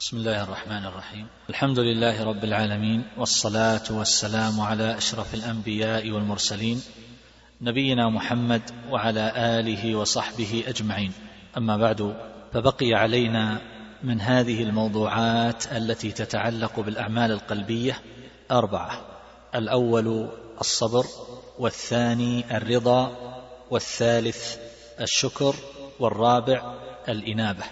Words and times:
بسم 0.00 0.16
الله 0.16 0.42
الرحمن 0.42 0.86
الرحيم. 0.86 1.26
الحمد 1.50 1.78
لله 1.78 2.24
رب 2.24 2.44
العالمين 2.44 3.04
والصلاة 3.16 3.82
والسلام 3.90 4.60
على 4.60 4.96
أشرف 4.98 5.34
الأنبياء 5.34 6.10
والمرسلين 6.10 6.82
نبينا 7.60 8.08
محمد 8.08 8.62
وعلى 8.90 9.32
آله 9.36 9.96
وصحبه 9.96 10.64
أجمعين. 10.66 11.12
أما 11.56 11.76
بعد 11.76 12.16
فبقي 12.52 12.94
علينا 12.94 13.60
من 14.02 14.20
هذه 14.20 14.62
الموضوعات 14.62 15.72
التي 15.72 16.12
تتعلق 16.12 16.80
بالأعمال 16.80 17.32
القلبية 17.32 18.00
أربعة. 18.50 19.00
الأول 19.54 20.28
الصبر 20.60 21.04
والثاني 21.58 22.56
الرضا 22.56 23.16
والثالث 23.70 24.56
الشكر 25.00 25.54
والرابع 26.00 26.74
الإنابة 27.08 27.64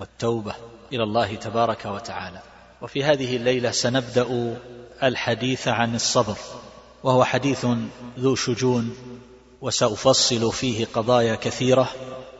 والتوبة. 0.00 0.54
إلى 0.92 1.02
الله 1.02 1.34
تبارك 1.34 1.86
وتعالى. 1.86 2.40
وفي 2.82 3.04
هذه 3.04 3.36
الليلة 3.36 3.70
سنبدأ 3.70 4.56
الحديث 5.02 5.68
عن 5.68 5.94
الصبر 5.94 6.36
وهو 7.02 7.24
حديث 7.24 7.66
ذو 8.18 8.34
شجون 8.34 8.96
وسأفصل 9.60 10.52
فيه 10.52 10.86
قضايا 10.94 11.34
كثيرة 11.34 11.88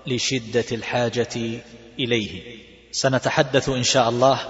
لشدة 0.06 0.64
الحاجة 0.72 1.60
إليه. 1.98 2.58
سنتحدث 2.92 3.68
إن 3.68 3.82
شاء 3.82 4.08
الله 4.08 4.40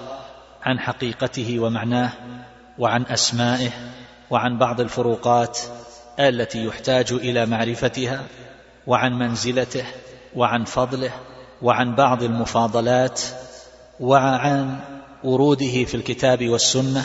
عن 0.62 0.80
حقيقته 0.80 1.60
ومعناه 1.60 2.12
وعن 2.78 3.02
أسمائه 3.02 3.70
وعن 4.30 4.58
بعض 4.58 4.80
الفروقات 4.80 5.58
التي 6.20 6.64
يحتاج 6.64 7.12
إلى 7.12 7.46
معرفتها 7.46 8.24
وعن 8.86 9.12
منزلته 9.12 9.84
وعن 10.34 10.64
فضله 10.64 11.12
وعن 11.62 11.94
بعض 11.94 12.22
المفاضلات 12.22 13.20
وعن 14.00 14.76
وروده 15.24 15.84
في 15.84 15.94
الكتاب 15.94 16.48
والسنة 16.48 17.04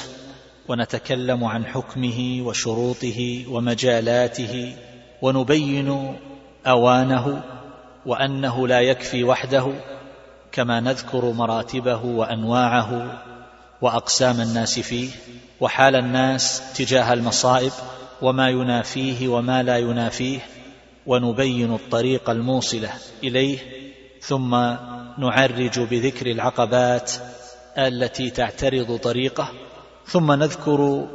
ونتكلم 0.68 1.44
عن 1.44 1.66
حكمه 1.66 2.42
وشروطه 2.46 3.46
ومجالاته 3.50 4.76
ونبين 5.22 6.18
أوانه 6.68 7.44
وأنه 8.06 8.68
لا 8.68 8.80
يكفي 8.80 9.24
وحده 9.24 9.68
كما 10.52 10.80
نذكر 10.80 11.32
مراتبه 11.32 12.06
وأنواعه 12.06 13.22
وأقسام 13.82 14.42
الناس 14.42 14.80
فيه 14.80 15.10
وحال 15.62 15.96
الناس 15.96 16.74
تجاه 16.74 17.14
المصائب 17.14 17.72
وما 18.22 18.50
ينافيه 18.50 19.28
وما 19.28 19.64
لا 19.64 19.78
ينافيه 19.78 20.40
ونبين 21.08 21.74
الطريق 21.74 22.30
الموصلة 22.30 22.90
إليه 23.24 23.58
ثم 24.22 24.56
نعرج 25.18 25.80
بذكر 25.80 26.32
العقبات 26.32 27.12
التي 27.78 28.30
تعترض 28.30 28.98
طريقه 28.98 29.52
ثم 30.06 30.32
نذكر 30.32 31.08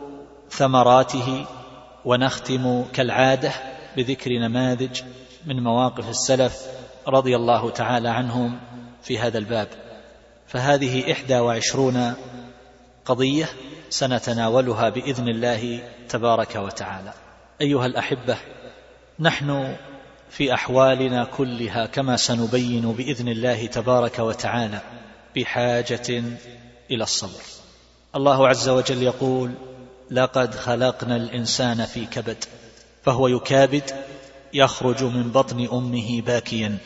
ثمراته 0.50 1.46
ونختم 2.04 2.84
كالعادة 2.92 3.52
بذكر 3.96 4.30
نماذج 4.30 5.02
من 5.46 5.62
مواقف 5.62 6.08
السلف 6.08 6.66
رضي 7.08 7.36
الله 7.36 7.70
تعالى 7.70 8.08
عنهم 8.08 8.58
في 9.02 9.18
هذا 9.18 9.38
الباب. 9.38 9.68
فهذه 10.46 11.12
إحدى 11.12 11.38
وعشرون 11.38 12.14
قضية 13.04 13.48
سنتناولها 13.90 14.88
بإذن 14.88 15.28
الله 15.28 15.82
تبارك 16.08 16.56
وتعالى. 16.56 17.12
أيها 17.60 17.86
الأحبة 17.86 18.36
نحن 19.20 19.76
في 20.30 20.54
أحوالنا 20.54 21.24
كلها 21.24 21.86
كما 21.86 22.16
سنبين 22.16 22.92
بإذن 22.92 23.28
الله 23.28 23.66
تبارك 23.66 24.18
وتعالى 24.18 24.80
بحاجة 25.36 26.22
إلى 26.90 27.02
الصبر. 27.02 27.42
الله 28.16 28.48
عز 28.48 28.68
وجل 28.68 29.02
يقول 29.02 29.50
لقد 30.10 30.54
خلقنا 30.54 31.16
الإنسان 31.16 31.84
في 31.84 32.06
كبد 32.06 32.44
فهو 33.02 33.28
يكابد 33.28 33.90
يخرج 34.54 35.04
من 35.04 35.30
بطن 35.30 35.68
أمه 35.72 36.20
باكيا 36.20 36.78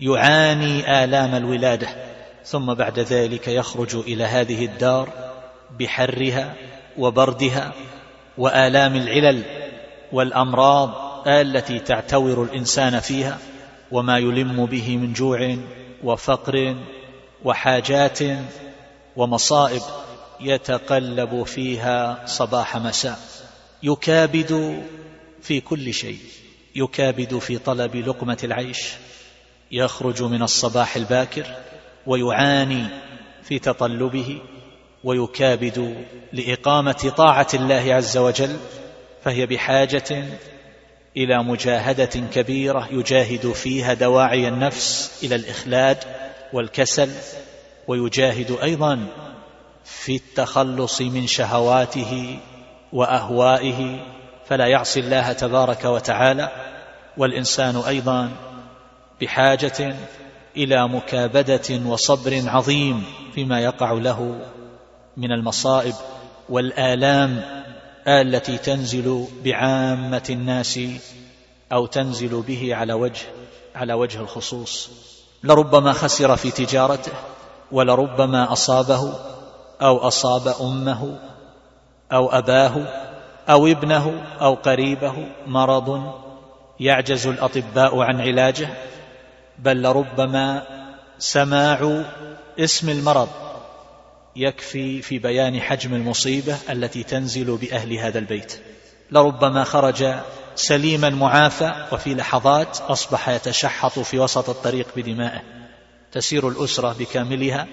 يعاني 0.00 1.04
آلام 1.04 1.34
الولادة 1.34 1.88
ثم 2.44 2.74
بعد 2.74 2.98
ذلك 2.98 3.48
يخرج 3.48 3.96
إلى 3.96 4.24
هذه 4.24 4.64
الدار 4.64 5.08
بحرها 5.80 6.54
وبردها 6.98 7.72
وآلام 8.38 8.94
العلل 8.96 9.42
والأمراض 10.12 11.05
التي 11.26 11.78
تعتور 11.78 12.42
الإنسان 12.42 13.00
فيها 13.00 13.38
وما 13.90 14.18
يلم 14.18 14.66
به 14.66 14.96
من 14.96 15.12
جوع 15.12 15.56
وفقر 16.04 16.76
وحاجات 17.44 18.18
ومصائب 19.16 19.82
يتقلب 20.40 21.42
فيها 21.42 22.26
صباح 22.26 22.76
مساء. 22.76 23.18
يكابد 23.82 24.82
في 25.42 25.60
كل 25.60 25.94
شيء. 25.94 26.18
يكابد 26.74 27.38
في 27.38 27.58
طلب 27.58 27.96
لقمة 27.96 28.38
العيش. 28.44 28.92
يخرج 29.72 30.22
من 30.22 30.42
الصباح 30.42 30.96
الباكر 30.96 31.46
ويعاني 32.06 32.86
في 33.42 33.58
تطلبه. 33.58 34.40
ويكابد 35.04 36.04
لإقامة 36.32 37.12
طاعة 37.16 37.48
الله 37.54 37.94
عز 37.94 38.16
وجل. 38.16 38.56
فهي 39.22 39.46
بحاجة 39.46 40.24
إلى 41.16 41.42
مجاهدة 41.42 42.20
كبيرة 42.34 42.88
يجاهد 42.90 43.52
فيها 43.52 43.94
دواعي 43.94 44.48
النفس 44.48 45.20
إلى 45.24 45.34
الإخلاد 45.34 45.98
والكسل 46.52 47.10
ويجاهد 47.88 48.58
أيضا 48.62 49.06
في 49.84 50.16
التخلص 50.16 51.00
من 51.00 51.26
شهواته 51.26 52.38
وأهوائه 52.92 54.00
فلا 54.48 54.66
يعصي 54.66 55.00
الله 55.00 55.32
تبارك 55.32 55.84
وتعالى 55.84 56.50
والإنسان 57.16 57.76
أيضا 57.76 58.30
بحاجة 59.20 59.96
إلى 60.56 60.88
مكابدة 60.88 61.80
وصبر 61.86 62.42
عظيم 62.46 63.04
فيما 63.34 63.60
يقع 63.60 63.92
له 63.92 64.40
من 65.16 65.32
المصائب 65.32 65.94
والآلام 66.48 67.42
التي 68.08 68.58
تنزل 68.58 69.26
بعامة 69.44 70.22
الناس 70.30 70.80
أو 71.72 71.86
تنزل 71.86 72.42
به 72.42 72.74
على 72.74 72.92
وجه 72.92 73.22
على 73.74 73.92
وجه 73.92 74.20
الخصوص. 74.20 74.90
لربما 75.44 75.92
خسر 75.92 76.36
في 76.36 76.50
تجارته 76.50 77.12
ولربما 77.72 78.52
أصابه 78.52 79.12
أو 79.82 79.98
أصاب 79.98 80.54
أمه 80.60 81.18
أو 82.12 82.28
أباه 82.28 82.86
أو 83.48 83.66
ابنه 83.66 84.22
أو 84.40 84.54
قريبه 84.54 85.26
مرض 85.46 86.14
يعجز 86.80 87.26
الأطباء 87.26 87.98
عن 87.98 88.20
علاجه. 88.20 88.68
بل 89.58 89.82
لربما 89.82 90.62
سماع 91.18 92.04
اسم 92.58 92.90
المرض 92.90 93.28
يكفي 94.36 95.02
في 95.02 95.18
بيان 95.18 95.60
حجم 95.60 95.94
المصيبة 95.94 96.56
التي 96.70 97.02
تنزل 97.02 97.56
بأهل 97.56 97.92
هذا 97.92 98.18
البيت. 98.18 98.60
لربما 99.10 99.64
خرج 99.64 100.14
سليما 100.54 101.10
معافى 101.10 101.86
وفي 101.92 102.14
لحظات 102.14 102.80
أصبح 102.80 103.28
يتشحط 103.28 103.98
في 103.98 104.18
وسط 104.18 104.48
الطريق 104.48 104.86
بدمائه. 104.96 105.42
تسير 106.12 106.48
الأسرة 106.48 106.96
بكاملها 106.98 107.66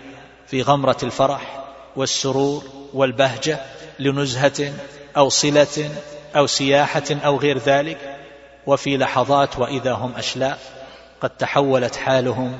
في 0.47 0.62
غمرة 0.62 0.97
الفرح 1.03 1.63
والسرور 1.96 2.63
والبهجة 2.94 3.59
لنزهة 4.00 4.74
أو 5.18 5.30
صلة 5.30 5.91
أو 6.35 6.47
سياحة 6.47 7.03
أو 7.12 7.38
غير 7.38 7.57
ذلك. 7.57 8.18
وفي 8.66 8.97
لحظات 8.97 9.59
وإذا 9.59 9.91
هم 9.91 10.16
أشلاء 10.16 10.59
قد 11.22 11.30
تحولت 11.30 11.95
حالهم 11.95 12.59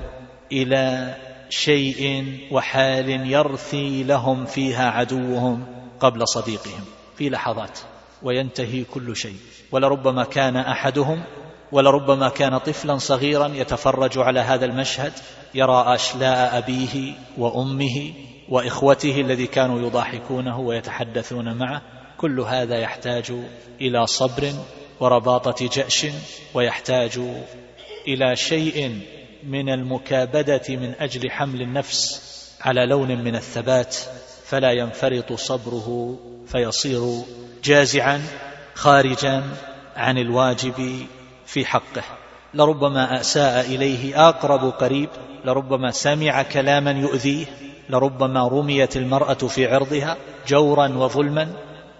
إلى 0.52 1.16
شيء 1.56 2.25
وحال 2.52 3.09
يرثي 3.31 4.03
لهم 4.03 4.46
فيها 4.46 4.90
عدوهم 4.90 5.66
قبل 6.00 6.28
صديقهم 6.28 6.84
في 7.17 7.29
لحظات 7.29 7.79
وينتهي 8.23 8.84
كل 8.84 9.16
شيء 9.16 9.35
ولربما 9.72 10.23
كان 10.23 10.58
أحدهم 10.58 11.23
ولربما 11.72 12.29
كان 12.29 12.58
طفلا 12.58 12.97
صغيرا 12.97 13.47
يتفرج 13.47 14.17
على 14.17 14.40
هذا 14.40 14.66
المشهد 14.66 15.14
يرى 15.53 15.84
أشلاء 15.88 16.58
أبيه 16.58 17.14
وأمه 17.38 18.14
وإخوته 18.50 19.22
الذي 19.22 19.47
كانوا 19.47 19.88
يضاحكونه 19.88 20.59
ويتحدثون 20.59 21.58
معه 21.58 21.82
كل 22.17 22.40
هذا 22.40 22.78
يحتاج 22.78 23.32
إلى 23.82 24.08
صبر 24.08 24.53
ورباطة 25.00 25.70
جأش 25.73 26.05
ويحتاج 26.53 27.20
إلى 28.08 28.35
شيء 28.35 29.00
من 29.47 29.69
المكابدة 29.69 30.61
من 30.69 30.93
أجل 30.99 31.31
حمل 31.31 31.61
النفس 31.61 32.22
على 32.61 32.85
لون 32.85 33.23
من 33.23 33.35
الثبات 33.35 33.95
فلا 34.45 34.72
ينفرط 34.72 35.34
صبره 35.34 36.19
فيصير 36.47 37.22
جازعا 37.63 38.22
خارجا 38.73 39.43
عن 39.95 40.17
الواجب 40.17 41.05
في 41.45 41.66
حقه. 41.66 42.03
لربما 42.53 43.19
أساء 43.22 43.66
إليه 43.66 44.29
أقرب 44.29 44.69
قريب 44.69 45.09
لربما 45.45 45.91
سمع 45.91 46.43
كلاما 46.43 46.91
يؤذيه 46.91 47.45
لربما 47.90 48.47
رميت 48.47 48.97
المرأة 48.97 49.34
في 49.34 49.73
عرضها 49.73 50.17
جورا 50.47 50.87
وظلما 50.87 51.47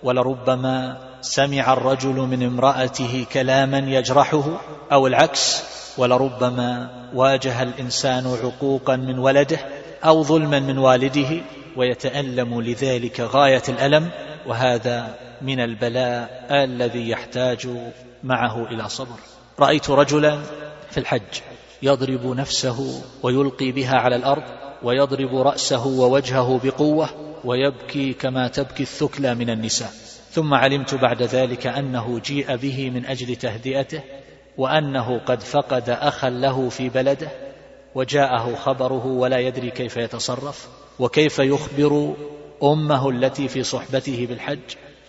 ولربما 0.04 0.98
سمع 1.22 1.74
الرجل 1.74 2.16
من 2.16 2.44
امرأته 2.44 3.26
كلاما 3.34 3.78
يجرحه 3.78 4.44
أو 4.92 5.08
العكس 5.08 5.64
ولربما 5.98 6.90
واجه 7.14 7.64
الإنسان 7.64 8.28
عقوقا 8.44 8.96
من 8.96 9.20
ولده 9.20 9.60
أو 10.06 10.24
ظلما 10.24 10.60
من 10.60 10.78
والده 10.78 11.42
ويتألم 11.78 12.62
لذلك 12.62 13.20
غاية 13.20 13.64
الألم 13.70 14.10
وهذا 14.48 15.16
من 15.42 15.60
البلاء 15.60 16.48
الذي 16.52 17.10
يحتاج 17.10 17.68
معه 18.24 18.68
إلى 18.68 18.90
صبر. 18.90 19.16
رأيت 19.60 19.90
رجلا 19.90 20.40
في 20.92 20.98
الحج 20.98 21.42
يضرب 21.82 22.26
نفسه 22.26 23.02
ويلقي 23.24 23.72
بها 23.72 23.96
على 23.96 24.16
الأرض 24.16 24.44
ويضرب 24.84 25.36
رأسه 25.36 25.88
ووجهه 25.88 26.60
بقوة 26.64 27.10
ويبكي 27.46 28.14
كما 28.14 28.48
تبكي 28.48 28.84
الثكلى 28.84 29.36
من 29.36 29.50
النساء. 29.50 29.92
ثم 30.32 30.54
علمت 30.54 30.96
بعد 30.96 31.24
ذلك 31.24 31.68
أنه 31.68 32.20
جيء 32.20 32.56
به 32.56 32.90
من 32.90 33.06
أجل 33.06 33.36
تهدئته 33.36 34.02
وأنه 34.58 35.22
قد 35.26 35.42
فقد 35.42 35.90
أخا 35.90 36.30
له 36.30 36.70
في 36.70 36.90
بلده 36.90 37.30
وجاءه 37.96 38.56
خبره 38.56 39.06
ولا 39.06 39.40
يدري 39.40 39.70
كيف 39.70 39.98
يتصرف 39.98 40.68
وكيف 41.00 41.40
يخبر 41.40 42.14
أمه 42.64 43.10
التي 43.10 43.48
في 43.48 43.64
صحبته 43.64 44.28
بالحج 44.30 44.60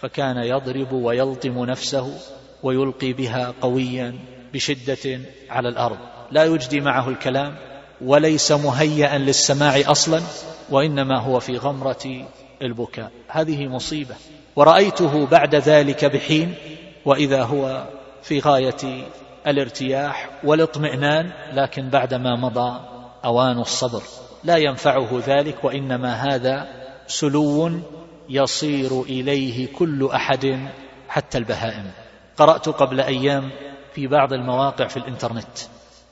فكان 0.01 0.37
يضرب 0.37 0.93
ويلطم 0.93 1.65
نفسه 1.65 2.19
ويلقي 2.63 3.13
بها 3.13 3.55
قويا 3.61 4.15
بشدة 4.53 5.21
على 5.51 5.69
الأرض. 5.69 5.99
لا 6.31 6.45
يجدي 6.45 6.81
معه 6.81 7.09
الكلام 7.09 7.57
وليس 8.01 8.53
مهيئا 8.53 9.19
للسماع 9.19 9.81
أصلا 9.87 10.21
وإنما 10.71 11.21
هو 11.21 11.41
في 11.41 11.57
غمرة 11.57 12.27
البكاء. 12.63 13.11
هذه 13.29 13.67
مصيبة. 13.67 14.15
ورأيته 14.57 15.27
بعد 15.27 15.55
ذلك 15.55 16.05
بحين 16.05 16.55
وإذا 17.05 17.43
هو 17.43 17.85
في 18.23 18.41
غاية 18.41 19.05
الارتياح 19.47 20.31
والاطمئنان 20.45 21.33
لكن 21.53 21.89
بعدما 21.89 22.37
مضى 22.37 22.81
أوان 23.25 23.59
الصبر. 23.59 24.03
لا 24.45 24.57
ينفعه 24.57 25.23
ذلك 25.27 25.65
وإنما 25.65 26.15
هذا 26.15 26.69
سلو 27.07 27.71
يصير 28.29 29.03
إليه 29.03 29.73
كل 29.73 30.09
أحد 30.15 30.69
حتى 31.09 31.39
البهائم. 31.39 31.91
قرأت 32.37 32.69
قبل 32.69 33.01
أيام 33.01 33.51
في 33.95 34.07
بعض 34.07 34.33
المواقع 34.33 34.87
في 34.87 34.97
الإنترنت. 34.97 35.59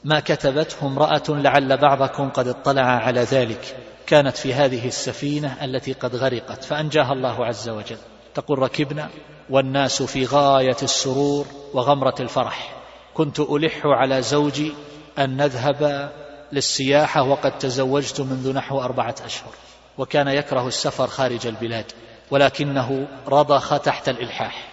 ما 0.04 0.20
كتبته 0.20 0.86
امرأة 0.86 1.22
لعل 1.28 1.76
بعضكم 1.76 2.30
قد 2.30 2.48
اطلع 2.48 2.82
على 2.82 3.20
ذلك. 3.20 3.76
كانت 4.06 4.36
في 4.36 4.54
هذه 4.54 4.86
السفينة 4.86 5.64
التي 5.64 5.92
قد 5.92 6.16
غرقت 6.16 6.64
فأنجاها 6.64 7.12
الله 7.12 7.46
عز 7.46 7.68
وجل. 7.68 7.98
تقول 8.34 8.58
ركبنا 8.58 9.08
والناس 9.50 10.02
في 10.02 10.26
غاية 10.26 10.76
السرور 10.82 11.46
وغمرة 11.74 12.14
الفرح. 12.20 12.81
كنت 13.14 13.40
ألح 13.40 13.80
على 13.84 14.22
زوجي 14.22 14.74
أن 15.18 15.36
نذهب 15.36 16.10
للسياحة 16.52 17.22
وقد 17.22 17.58
تزوجت 17.58 18.20
منذ 18.20 18.52
نحو 18.54 18.80
أربعة 18.80 19.14
أشهر 19.24 19.52
وكان 19.98 20.28
يكره 20.28 20.68
السفر 20.68 21.06
خارج 21.06 21.46
البلاد 21.46 21.92
ولكنه 22.30 23.08
رضخ 23.28 23.78
تحت 23.80 24.08
الإلحاح. 24.08 24.68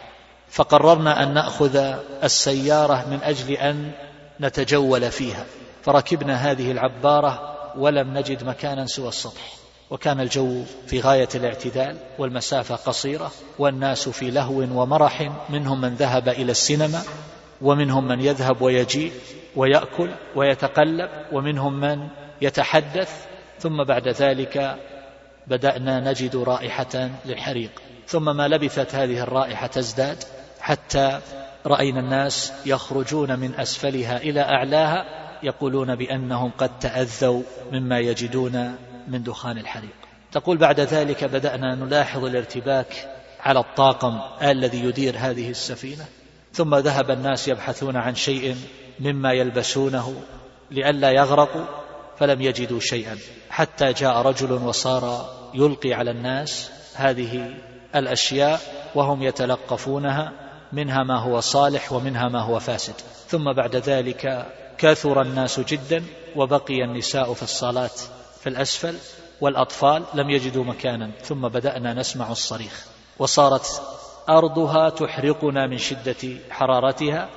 فقررنا 0.49 1.23
أن 1.23 1.33
نأخذ 1.33 1.75
السيارة 2.23 3.05
من 3.09 3.19
أجل 3.23 3.51
أن 3.51 3.91
نتجول 4.41 5.11
فيها. 5.11 5.45
فركبنا 5.83 6.35
هذه 6.35 6.71
العبارة 6.71 7.55
ولم 7.77 8.17
نجد 8.17 8.43
مكانا 8.43 8.85
سوى 8.85 9.07
السطح 9.07 9.59
وكان 9.89 10.19
الجو 10.19 10.63
في 10.87 11.01
غاية 11.01 11.29
الاعتدال 11.35 11.97
والمسافة 12.19 12.75
قصيرة 12.75 13.31
والناس 13.59 14.09
في 14.09 14.31
لهو 14.31 14.59
ومرح 14.59 15.31
منهم 15.49 15.81
من 15.81 15.95
ذهب 15.95 16.29
إلى 16.29 16.51
السينما 16.51 17.01
ومنهم 17.61 18.07
من 18.07 18.19
يذهب 18.21 18.61
ويجيء 18.61 19.11
ويأكل 19.55 20.09
ويتقلب 20.35 21.09
ومنهم 21.31 21.79
من 21.79 22.07
يتحدث 22.41 23.25
ثم 23.59 23.83
بعد 23.83 24.07
ذلك 24.07 24.77
بدأنا 25.47 25.99
نجد 26.11 26.35
رائحة 26.35 27.09
للحريق. 27.25 27.71
ثم 28.07 28.35
ما 28.37 28.47
لبثت 28.47 28.95
هذه 28.95 29.23
الرائحة 29.23 29.67
تزداد 29.67 30.23
حتى 30.59 31.19
رأينا 31.65 31.99
الناس 31.99 32.53
يخرجون 32.65 33.39
من 33.39 33.55
أسفلها 33.55 34.17
إلى 34.17 34.41
أعلاها 34.41 35.05
يقولون 35.43 35.95
بأنهم 35.95 36.51
قد 36.57 36.79
تأذوا 36.79 37.41
مما 37.71 37.99
يجدون 37.99 38.75
من 39.07 39.23
دخان 39.23 39.57
الحريق. 39.57 39.95
تقول 40.31 40.57
بعد 40.57 40.79
ذلك 40.79 41.23
بدأنا 41.23 41.75
نلاحظ 41.75 42.25
الارتباك 42.25 43.09
على 43.39 43.59
الطاقم 43.59 44.19
الذي 44.41 44.83
يدير 44.83 45.15
هذه 45.17 45.49
السفينة. 45.49 46.05
ثم 46.53 46.75
ذهب 46.75 47.11
الناس 47.11 47.47
يبحثون 47.47 47.97
عن 47.97 48.15
شيء 48.15 48.55
مما 48.99 49.33
يلبسونه 49.33 50.21
لئلا 50.71 51.11
يغرقوا 51.11 51.65
فلم 52.19 52.41
يجدوا 52.41 52.79
شيئا. 52.79 53.17
حتى 53.49 53.93
جاء 53.93 54.21
رجل 54.21 54.51
وصار 54.51 55.29
يلقي 55.53 55.93
على 55.93 56.11
الناس 56.11 56.71
هذه 56.95 57.53
الأشياء 57.95 58.61
وهم 58.95 59.23
يتلقفونها 59.23 60.31
منها 60.73 61.03
ما 61.03 61.19
هو 61.19 61.39
صالح 61.39 61.93
ومنها 61.93 62.29
ما 62.29 62.41
هو 62.41 62.59
فاسد. 62.59 62.93
ثم 63.27 63.53
بعد 63.53 63.75
ذلك 63.75 64.45
كثر 64.77 65.21
الناس 65.21 65.59
جدا 65.59 66.03
وبقي 66.35 66.83
النساء 66.83 67.33
في 67.33 67.43
الصالات 67.43 67.99
في 68.41 68.49
الأسفل 68.49 68.95
والأطفال 69.41 70.03
لم 70.13 70.29
يجدوا 70.29 70.63
مكانا. 70.63 71.11
ثم 71.23 71.47
بدأنا 71.47 71.93
نسمع 71.93 72.31
الصريخ. 72.31 72.85
وصارت 73.19 73.81
أرضها 74.29 74.89
تحرقنا 74.89 75.67
من 75.67 75.77
شدة 75.77 76.37
حرارتها 76.49 77.29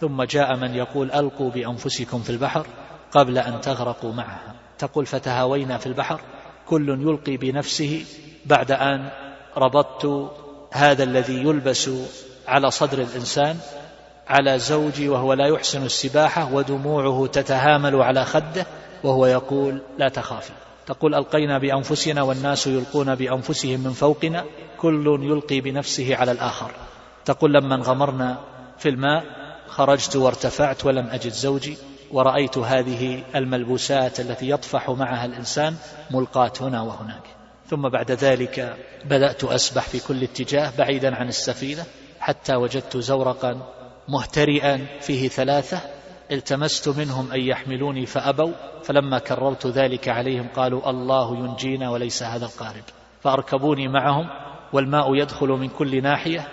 ثم 0.00 0.22
جاء 0.22 0.56
من 0.56 0.74
يقول 0.74 1.12
ألقوا 1.12 1.50
بأنفسكم 1.50 2.22
في 2.22 2.30
البحر 2.30 2.66
قبل 3.12 3.38
أن 3.38 3.60
تغرقوا 3.60 4.12
معها. 4.12 4.54
تقول 4.78 5.06
فتهاوينا 5.06 5.78
في 5.78 5.86
البحر 5.86 6.20
كل 6.66 6.88
يلقي 6.88 7.36
بنفسه 7.36 8.04
بعد 8.46 8.72
أن 8.72 9.10
ربطت 9.56 10.30
هذا 10.72 11.04
الذي 11.04 11.34
يلبس 11.34 11.90
على 12.48 12.70
صدر 12.70 12.98
الإنسان 12.98 13.56
على 14.28 14.58
زوجي 14.58 15.08
وهو 15.08 15.32
لا 15.32 15.46
يحسن 15.46 15.82
السباحة 15.82 16.54
ودموعه 16.54 17.26
تتهامل 17.26 18.02
على 18.02 18.24
خده 18.24 18.66
وهو 19.04 19.26
يقول 19.26 19.82
لا 19.98 20.08
تخافي. 20.08 20.52
تقول 20.90 21.14
ألقينا 21.14 21.58
بأنفسنا 21.58 22.22
والناس 22.22 22.66
يلقون 22.66 23.14
بأنفسهم 23.14 23.80
من 23.80 23.92
فوقنا 23.92 24.44
كل 24.78 25.20
يلقي 25.22 25.60
بنفسه 25.60 26.16
على 26.16 26.32
الآخر. 26.32 26.70
تقول 27.24 27.52
لما 27.52 27.74
انغمرنا 27.74 28.38
في 28.78 28.88
الماء 28.88 29.24
خرجت 29.68 30.16
وارتفعت 30.16 30.86
ولم 30.86 31.06
أجد 31.06 31.32
زوجي 31.32 31.76
ورأيت 32.10 32.58
هذه 32.58 33.22
الملبوسات 33.34 34.20
التي 34.20 34.50
يطفح 34.50 34.90
معها 34.90 35.24
الإنسان 35.24 35.76
ملقاة 36.10 36.52
هنا 36.60 36.82
وهناك. 36.82 37.22
ثم 37.68 37.88
بعد 37.88 38.10
ذلك 38.10 38.76
بدأت 39.04 39.44
أسبح 39.44 39.82
في 39.82 40.00
كل 40.00 40.22
اتجاه 40.22 40.72
بعيدا 40.78 41.16
عن 41.16 41.28
السفينة 41.28 41.84
حتى 42.20 42.54
وجدت 42.54 42.96
زورقا 42.96 43.60
مهترئا 44.08 44.86
فيه 45.00 45.28
ثلاثة 45.28 45.80
التمست 46.32 46.88
منهم 46.88 47.32
أن 47.32 47.40
يحملوني 47.40 48.06
فأبوا 48.06 48.52
فلما 48.82 49.18
كررت 49.18 49.66
ذلك 49.66 50.08
عليهم 50.08 50.48
قالوا 50.56 50.90
الله 50.90 51.36
ينجينا 51.36 51.90
وليس 51.90 52.22
هذا 52.22 52.44
القارب. 52.44 52.82
فأركبوني 53.20 53.88
معهم 53.88 54.28
والماء 54.72 55.14
يدخل 55.14 55.48
من 55.48 55.68
كل 55.68 56.02
ناحية 56.02 56.48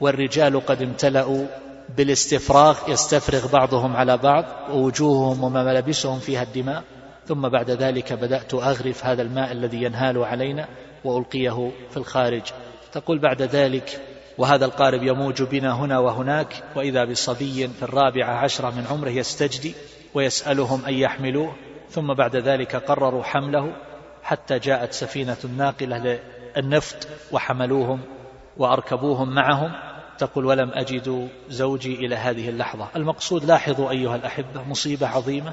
والرجال 0.00 0.66
قد 0.66 0.82
امتلأوا 0.82 1.46
بالاستفراغ 1.96 2.78
يستفرغ 2.88 3.52
بعضهم 3.52 3.96
على 3.96 4.16
بعض 4.16 4.44
ووجوههم 4.70 5.44
وملابسهم 5.44 6.18
فيها 6.18 6.42
الدماء. 6.42 6.84
ثم 7.26 7.48
بعد 7.48 7.70
ذلك 7.70 8.12
بدأت 8.12 8.54
أغرف 8.54 9.04
هذا 9.04 9.22
الماء 9.22 9.52
الذي 9.52 9.82
ينهال 9.82 10.24
علينا 10.24 10.68
وألقيه 11.04 11.70
في 11.90 11.96
الخارج. 11.96 12.42
تقول 12.92 13.18
بعد 13.18 13.42
ذلك 13.42 14.00
وهذا 14.38 14.64
القارب 14.64 15.02
يموج 15.02 15.42
بنا 15.42 15.72
هنا 15.72 15.98
وهناك 15.98 16.62
وإذا 16.76 17.04
بصبي 17.04 17.68
في 17.68 17.82
الرابعة 17.82 18.30
عشرة 18.30 18.70
من 18.70 18.86
عمره 18.90 19.10
يستجدي 19.10 19.74
ويسألهم 20.14 20.84
أن 20.84 20.94
يحملوه 20.94 21.54
ثم 21.90 22.14
بعد 22.14 22.36
ذلك 22.36 22.76
قرروا 22.76 23.22
حمله 23.22 23.72
حتى 24.22 24.58
جاءت 24.58 24.92
سفينة 24.92 25.36
ناقلة 25.56 26.20
للنفط 26.56 27.08
وحملوهم 27.32 28.00
وأركبوهم 28.56 29.34
معهم. 29.34 29.72
تقول 30.18 30.44
ولم 30.44 30.70
أجد 30.74 31.28
زوجي 31.48 31.94
إلى 31.94 32.16
هذه 32.16 32.48
اللحظة. 32.48 32.88
المقصود 32.96 33.44
لاحظوا 33.44 33.90
أيها 33.90 34.16
الأحبة 34.16 34.62
مصيبة 34.68 35.06
عظيمة. 35.06 35.52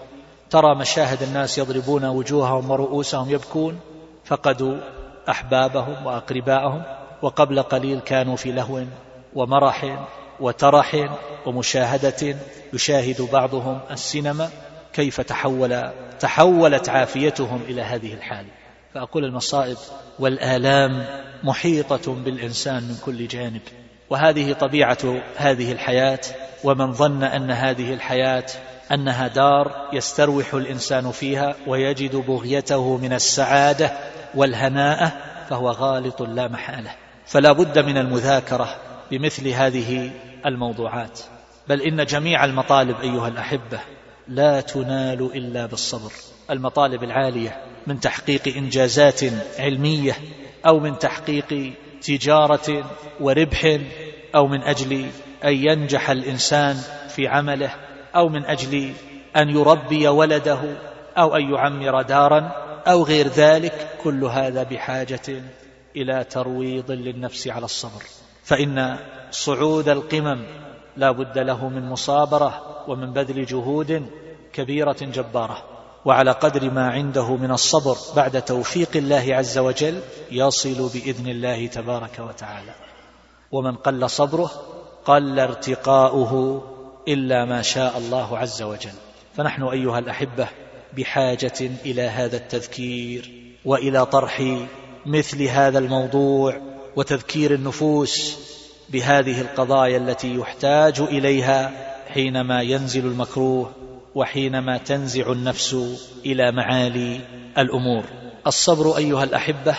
ترى 0.50 0.75
مشاهد 0.75 1.22
الناس 1.24 1.58
يضربون 1.58 2.06
وجوههم 2.06 2.72
ورؤوسهم 2.72 3.30
يبكون 3.30 3.80
فقدوا 4.25 4.77
أحبابهم 5.30 6.06
وأقرباءهم. 6.06 6.84
وقبل 7.22 7.62
قليل 7.62 8.00
كانوا 8.00 8.36
في 8.36 8.51
لهو 8.51 8.84
ومرح 9.36 10.07
وترح 10.39 11.10
ومشاهدة 11.45 12.36
يشاهد 12.74 13.22
بعضهم 13.22 13.79
السينما 13.91 14.50
كيف 14.93 15.22
تحول 15.22 15.91
تحولت 16.19 16.89
عافيتهم 16.89 17.62
إلى 17.67 17.81
هذه 17.81 18.13
الحال. 18.13 18.45
فأقول 18.93 19.25
المصائب 19.25 19.77
والآلام 20.19 21.05
محيطة 21.43 22.13
بالإنسان 22.13 22.84
من 22.84 22.98
كل 23.05 23.27
جانب. 23.27 23.62
وهذه 24.10 24.53
طبيعة 24.53 25.22
هذه 25.36 25.72
الحياة 25.72 26.19
ومن 26.63 26.93
ظن 26.93 27.24
أن 27.24 27.51
هذه 27.51 27.93
الحياة 27.93 28.45
أنها 28.91 29.27
دار 29.27 29.89
يستروح 29.93 30.53
الإنسان 30.53 31.12
فيها 31.12 31.55
ويجد 31.67 32.15
بغيته 32.15 32.98
من 32.98 33.13
السعادة 33.13 33.91
والهناءة 34.36 35.12
فهو 35.50 35.69
غالط 35.69 36.22
لا 36.22 36.48
محالة. 36.48 36.91
فلا 37.25 37.51
بد 37.51 37.79
من 37.79 37.98
المذاكرة 37.98 38.75
بمثل 39.12 39.48
هذه 39.48 40.12
الموضوعات. 40.46 41.20
بل 41.67 41.82
إن 41.82 42.05
جميع 42.05 42.46
المطالب 42.46 43.00
أيها 43.01 43.27
الأحبة 43.27 43.79
لا 44.27 44.62
تنال 44.62 45.29
إلا 45.36 45.65
بالصبر. 45.65 46.12
المطالب 46.50 47.03
العالية 47.03 47.62
من 47.88 48.00
تحقيق 48.00 48.58
إنجازات 48.58 49.22
علمية 49.60 50.13
أو 50.67 50.79
من 50.79 51.00
تحقيق 51.00 51.74
تجارة 52.01 52.91
وربح 53.20 53.79
أو 54.36 54.48
من 54.48 54.62
أجل 54.62 55.05
أن 55.44 55.53
ينجح 55.53 56.10
الإنسان 56.10 56.75
في 57.10 57.27
عمله 57.27 57.72
أو 58.15 58.29
من 58.29 58.46
أجل 58.46 58.94
أن 59.38 59.50
يربي 59.50 60.08
ولده 60.08 60.60
أو 61.17 61.36
أن 61.36 61.53
يعمر 61.53 62.01
دارا 62.01 62.51
أو 62.88 63.03
غير 63.03 63.27
ذلك 63.27 63.88
كل 64.03 64.24
هذا 64.24 64.63
بحاجة 64.63 65.44
إلى 65.95 66.23
ترويض 66.23 66.91
للنفس 66.91 67.47
على 67.47 67.65
الصبر. 67.65 68.03
فإن 68.43 68.97
صعود 69.31 69.89
القمم 69.89 70.45
لا 70.97 71.11
بد 71.11 71.37
له 71.37 71.69
من 71.69 71.89
مصابرة 71.89 72.83
ومن 72.87 73.13
بذل 73.13 73.45
جهود 73.45 74.05
كبيرة 74.53 74.97
جبارة. 75.01 75.63
وعلى 76.05 76.31
قدر 76.31 76.71
ما 76.71 76.89
عنده 76.89 77.35
من 77.35 77.51
الصبر 77.51 77.97
بعد 78.15 78.41
توفيق 78.41 78.89
الله 78.95 79.35
عز 79.35 79.57
وجل 79.57 79.99
يصل 80.31 80.89
بإذن 80.93 81.27
الله 81.27 81.67
تبارك 81.67 82.19
وتعالى. 82.19 82.73
ومن 83.51 83.75
قل 83.75 84.09
صبره 84.09 84.51
قل 85.05 85.39
ارتقاؤه 85.39 86.63
إلا 87.07 87.45
ما 87.45 87.61
شاء 87.61 87.97
الله 87.97 88.37
عز 88.37 88.61
وجل. 88.61 88.93
فنحن 89.37 89.63
أيها 89.63 89.99
الأحبة 89.99 90.47
بحاجة 90.97 91.71
إلى 91.85 92.01
هذا 92.01 92.37
التذكير 92.37 93.31
وإلى 93.65 94.05
طرح 94.05 94.41
مثل 95.05 95.43
هذا 95.43 95.79
الموضوع 95.79 96.62
وتذكير 96.95 97.53
النفوس 97.53 98.38
بهذه 98.89 99.41
القضايا 99.41 99.97
التي 99.97 100.35
يحتاج 100.35 101.00
إليها 101.00 101.71
حينما 102.07 102.62
ينزل 102.62 103.05
المكروه 103.05 103.71
وحينما 104.15 104.77
تنزع 104.77 105.31
النفس 105.31 105.75
إلى 106.25 106.51
معالي 106.51 107.21
الأمور. 107.57 108.03
الصبر 108.47 108.97
أيها 108.97 109.24
الأحبة 109.24 109.75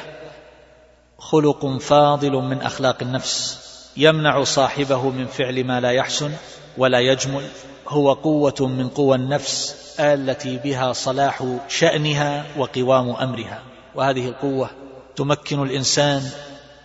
خلق 1.18 1.66
فاضل 1.66 2.32
من 2.32 2.62
أخلاق 2.62 3.02
النفس 3.02 3.58
يمنع 3.96 4.44
صاحبه 4.44 5.10
من 5.10 5.26
فعل 5.26 5.64
ما 5.64 5.80
لا 5.80 5.90
يحسن 5.90 6.32
ولا 6.78 7.00
يجمل 7.00 7.42
هو 7.88 8.12
قوة 8.12 8.54
من 8.60 8.88
قوى 8.88 9.16
النفس 9.16 9.76
التي 10.00 10.56
بها 10.56 10.92
صلاح 10.92 11.44
شأنها 11.68 12.46
وقوام 12.58 13.10
أمرها. 13.10 13.62
وهذه 13.94 14.28
القوة 14.28 14.70
تمكن 15.16 15.62
الإنسان 15.62 16.22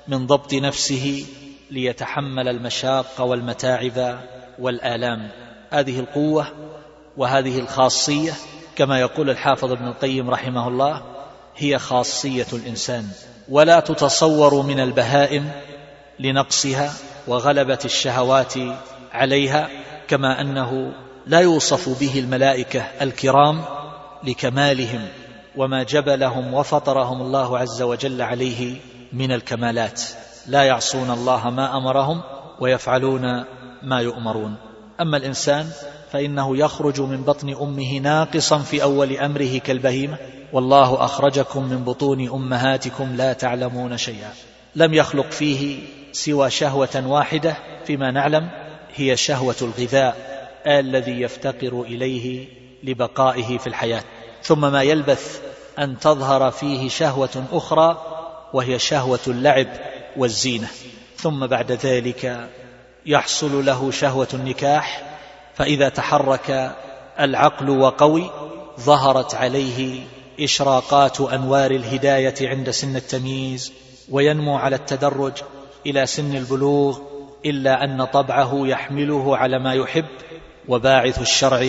من 0.08 0.28
ضبط 0.28 0.54
نفسه 0.54 1.26
ليتحمل 1.72 2.48
المشاق 2.48 3.22
والمتاعب 3.22 4.20
والآلام. 4.60 5.32
هذه 5.70 6.00
القوة 6.00 6.48
وهذه 7.18 7.60
الخاصية 7.60 8.34
كما 8.76 9.00
يقول 9.00 9.30
الحافظ 9.30 9.72
ابن 9.72 9.88
القيم 9.88 10.30
رحمه 10.30 10.68
الله 10.68 11.04
هي 11.58 11.80
خاصية 11.80 12.48
الإنسان. 12.54 13.08
ولا 13.50 13.80
تتصور 13.80 14.62
من 14.62 14.80
البهائم 14.80 15.52
لنقصها 16.20 16.94
وغلبة 17.28 17.80
الشهوات 17.86 18.54
عليها 19.12 19.70
كما 20.08 20.42
أنه 20.42 20.94
لا 21.28 21.40
يوصف 21.40 22.00
به 22.00 22.20
الملائكة 22.20 22.80
الكرام 23.02 23.66
لكمالهم. 24.24 25.08
وما 25.58 25.84
جبلهم 25.84 26.54
وفطرهم 26.54 27.22
الله 27.22 27.60
عز 27.60 27.82
وجل 27.82 28.22
عليه 28.22 28.76
من 29.14 29.32
الكمالات. 29.32 30.02
لا 30.48 30.64
يعصون 30.64 31.12
الله 31.12 31.50
ما 31.50 31.78
أمرهم 31.78 32.22
ويفعلون 32.60 33.22
ما 33.84 34.00
يؤمرون. 34.02 34.56
أما 35.02 35.18
الإنسان 35.18 35.70
فإنه 36.12 36.58
يخرج 36.58 37.02
من 37.02 37.24
بطن 37.24 37.50
أمه 37.62 37.98
ناقصا 37.98 38.58
في 38.58 38.84
أول 38.84 39.18
أمره 39.18 39.58
كالبهيمة. 39.58 40.18
والله 40.54 41.06
أخرجكم 41.06 41.64
من 41.64 41.84
بطون 41.84 42.30
أمهاتكم 42.30 43.16
لا 43.16 43.34
تعلمون 43.34 43.98
شيئا. 43.98 44.30
لم 44.76 44.94
يخلق 44.94 45.32
فيه 45.32 45.80
سوى 46.12 46.50
شهوة 46.50 47.04
واحدة 47.08 47.56
فيما 47.86 48.12
نعلم 48.12 48.50
هي 48.96 49.18
شهوة 49.18 49.56
الغذاء 49.62 50.16
الذي 50.68 51.22
يفتقر 51.22 51.82
إليه 51.82 52.48
لبقائه 52.84 53.58
في 53.58 53.68
الحياة. 53.68 54.04
ثم 54.44 54.72
ما 54.72 54.84
يلبث 54.84 55.42
أن 55.80 56.00
تظهر 56.00 56.52
فيه 56.52 56.90
شهوة 56.90 57.46
أخرى 57.52 58.02
وهي 58.54 58.80
شهوة 58.80 59.20
اللعب 59.28 59.68
والزينة. 60.18 60.68
ثم 61.18 61.48
بعد 61.48 61.72
ذلك 61.72 62.50
يحصل 63.06 63.66
له 63.66 63.92
شهوة 63.92 64.28
النكاح 64.34 65.04
فإذا 65.56 65.90
تحرك 65.90 66.76
العقل 67.20 67.70
وقوي 67.70 68.32
ظهرت 68.80 69.36
عليه 69.36 70.04
إشراقات 70.40 71.22
أنوار 71.22 71.72
الهداية 71.72 72.36
عند 72.42 72.70
سن 72.70 72.96
التمييز 72.96 73.74
وينمو 74.10 74.58
على 74.58 74.76
التدرج 74.76 75.34
إلى 75.86 76.06
سن 76.06 76.36
البلوغ 76.36 77.00
إلا 77.46 77.84
أن 77.84 78.06
طبعه 78.06 78.68
يحمله 78.68 79.38
على 79.38 79.60
ما 79.60 79.74
يحب 79.74 80.06
وباعث 80.68 81.22
الشرع 81.22 81.68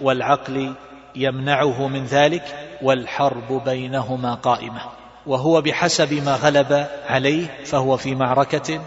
والعقل 0.00 0.74
يمنعه 1.18 1.88
من 1.88 2.04
ذلك 2.04 2.44
والحرب 2.82 3.64
بينهما 3.64 4.34
قائمة. 4.34 4.80
وهو 5.26 5.60
بحسب 5.60 6.12
ما 6.12 6.34
غلب 6.34 6.86
عليه 7.06 7.64
فهو 7.64 7.96
في 7.96 8.14
معركة 8.14 8.80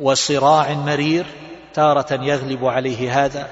وصراع 0.00 0.72
مرير 0.72 1.26
تارة 1.74 2.22
يغلب 2.22 2.64
عليه 2.64 3.24
هذا 3.24 3.48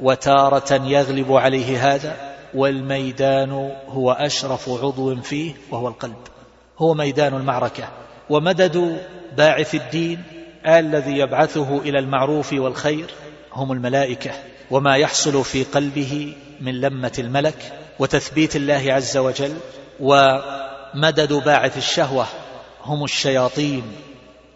وتارة 0.00 0.74
يغلب 0.84 1.32
عليه 1.32 1.94
هذا 1.94 2.16
والميدان 2.54 3.72
هو 3.88 4.12
أشرف 4.12 4.68
عضو 4.68 5.16
فيه 5.16 5.54
وهو 5.70 5.88
القلب. 5.88 6.16
هو 6.78 6.94
ميدان 6.94 7.34
المعركة. 7.34 7.88
ومدد 8.30 8.98
باعث 9.36 9.74
الدين 9.74 10.22
الذي 10.66 11.18
يبعثه 11.18 11.78
إلى 11.78 11.98
المعروف 11.98 12.52
والخير 12.52 13.06
هم 13.52 13.72
الملائكة. 13.72 14.30
وما 14.70 14.96
يحصل 14.96 15.44
في 15.44 15.64
قلبه 15.64 16.34
من 16.64 16.80
لمة 16.80 17.12
الملك 17.18 17.72
وتثبيت 17.98 18.56
الله 18.56 18.92
عز 18.92 19.16
وجل 19.16 19.56
ومدد 20.00 21.32
باعث 21.32 21.76
الشهوة 21.76 22.26
هم 22.84 23.04
الشياطين 23.04 23.82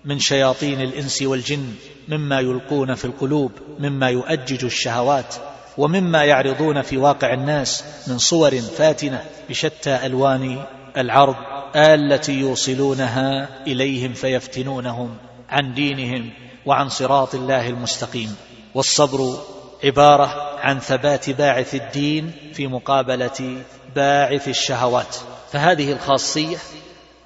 من 0.05 0.19
شياطين 0.19 0.81
الإنس 0.81 1.23
والجن 1.23 1.75
مما 2.09 2.41
يلقون 2.41 2.95
في 2.95 3.05
القلوب 3.05 3.53
مما 3.79 4.11
يؤجج 4.11 4.65
الشهوات 4.65 5.35
ومما 5.79 6.25
يعرضون 6.25 6.83
في 6.83 6.97
واقع 6.97 7.35
الناس 7.35 7.85
من 8.07 8.19
صور 8.19 8.61
فاتنة 8.61 9.25
بشتى 9.49 10.07
ألوان 10.07 10.65
العرض 10.97 11.37
التي 11.77 12.33
يوصلونها 12.33 13.49
إليهم 13.67 14.13
فيفتنونهم 14.13 15.17
عن 15.49 15.75
دينهم 15.75 16.31
وعن 16.67 16.89
صراط 16.89 17.35
الله 17.35 17.69
المستقيم. 17.69 18.37
والصبر 18.75 19.39
عبارة 19.85 20.59
عن 20.61 20.81
ثبات 20.81 21.31
باعث 21.31 21.75
الدين 21.75 22.33
في 22.55 22.67
مقابلة 22.67 23.63
باعث 23.97 24.49
الشهوات. 24.49 25.17
فهذه 25.53 25.93
الخاصية 25.93 26.57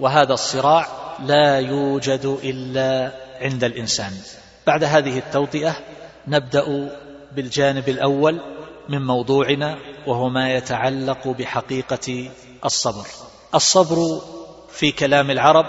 وهذا 0.01 0.33
الصراع 0.33 0.87
لا 1.25 1.59
يوجد 1.59 2.39
إلا 2.45 3.13
عند 3.41 3.65
الإنسان. 3.65 4.13
بعد 4.67 4.85
هذه 4.85 5.19
التوطئة 5.19 5.77
نبدأ 6.29 6.91
بالجانب 7.33 7.89
الأول 7.89 8.41
من 8.89 9.07
موضوعنا 9.07 9.79
وهو 10.07 10.29
ما 10.29 10.55
يتعلق 10.55 11.29
بحقيقة 11.29 12.31
الصبر. 12.65 13.07
الصبر 13.55 14.21
في 14.73 14.93
كلام 14.93 15.31
العرب 15.31 15.67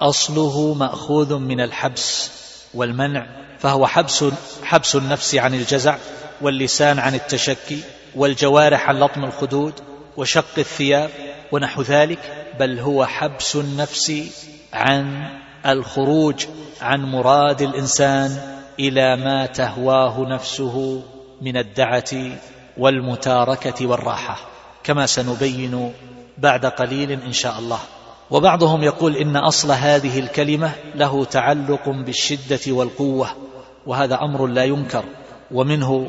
أصله 0.00 0.74
مأخوذ 0.74 1.38
من 1.38 1.60
الحبس 1.60 2.30
والمنع 2.74 3.26
فهو 3.58 3.86
حبس 3.86 4.24
حبس 4.62 4.96
النفس 4.96 5.34
عن 5.34 5.54
الجزع 5.54 5.96
واللسان 6.44 6.98
عن 6.98 7.14
التشكي 7.14 7.80
والجوارح 8.16 8.88
عن 8.88 9.00
لطم 9.00 9.24
الخدود 9.24 9.74
وشق 10.16 10.58
الثياب 10.58 11.10
ونحو 11.52 11.82
ذلك 11.82 12.18
بل 12.60 12.78
هو 12.78 13.04
حبس 13.06 13.56
النفس 13.56 14.12
عن 14.72 15.28
الخروج 15.66 16.46
عن 16.82 17.00
مراد 17.02 17.62
الإنسان 17.62 18.38
إلى 18.80 19.16
ما 19.16 19.46
تهواه 19.46 20.20
نفسه 20.28 21.02
من 21.42 21.56
الدعة 21.56 22.10
والمتاركة 22.78 23.86
والراحة 23.86 24.36
كما 24.84 25.06
سنبين 25.06 25.92
بعد 26.38 26.66
قليل 26.66 27.12
إن 27.12 27.32
شاء 27.32 27.58
الله. 27.58 27.78
وبعضهم 28.30 28.82
يقول 28.82 29.16
إن 29.16 29.36
أصل 29.36 29.70
هذه 29.70 30.18
الكلمة 30.18 30.72
له 30.94 31.24
تعلق 31.24 31.88
بالشدة 31.88 32.60
والقوة 32.72 33.28
وهذا 33.86 34.14
أمر 34.14 34.46
لا 34.46 34.64
ينكر 34.64 35.04
ومنه 35.50 36.08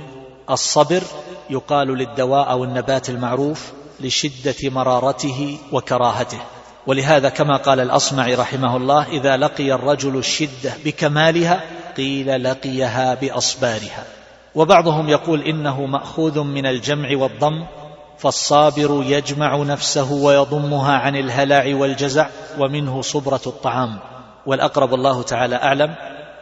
الصبر 0.50 1.04
يقال 1.50 1.88
للدواء 1.88 2.52
أو 2.52 2.64
النبات 2.64 3.10
المعروف 3.10 3.72
لشدة 4.00 4.70
مرارته 4.70 5.58
وكراهته. 5.72 6.40
ولهذا 6.88 7.30
كما 7.30 7.58
قال 7.58 7.80
الأصمعي 7.80 8.36
رحمه 8.36 8.78
الله 8.78 9.08
إذا 9.08 9.38
لقي 9.38 9.74
الرجل 9.74 10.18
الشدة 10.18 10.74
بكمالها 10.86 11.64
قيل 11.98 12.44
لقيها 12.44 13.14
بأصبارها. 13.14 14.04
وبعضهم 14.56 15.10
يقول 15.10 15.42
إنه 15.42 15.86
مأخوذ 15.86 16.40
من 16.40 16.66
الجمع 16.66 17.10
والضم 17.18 17.66
فالصابر 18.18 19.04
يجمع 19.06 19.58
نفسه 19.58 20.12
ويضمها 20.12 20.98
عن 20.98 21.16
الهلع 21.16 21.76
والجزع 21.76 22.28
ومنه 22.60 23.02
صبرة 23.02 23.42
الطعام. 23.48 24.00
والأقرب 24.46 24.94
الله 24.94 25.22
تعالى 25.24 25.56
أعلم 25.56 25.96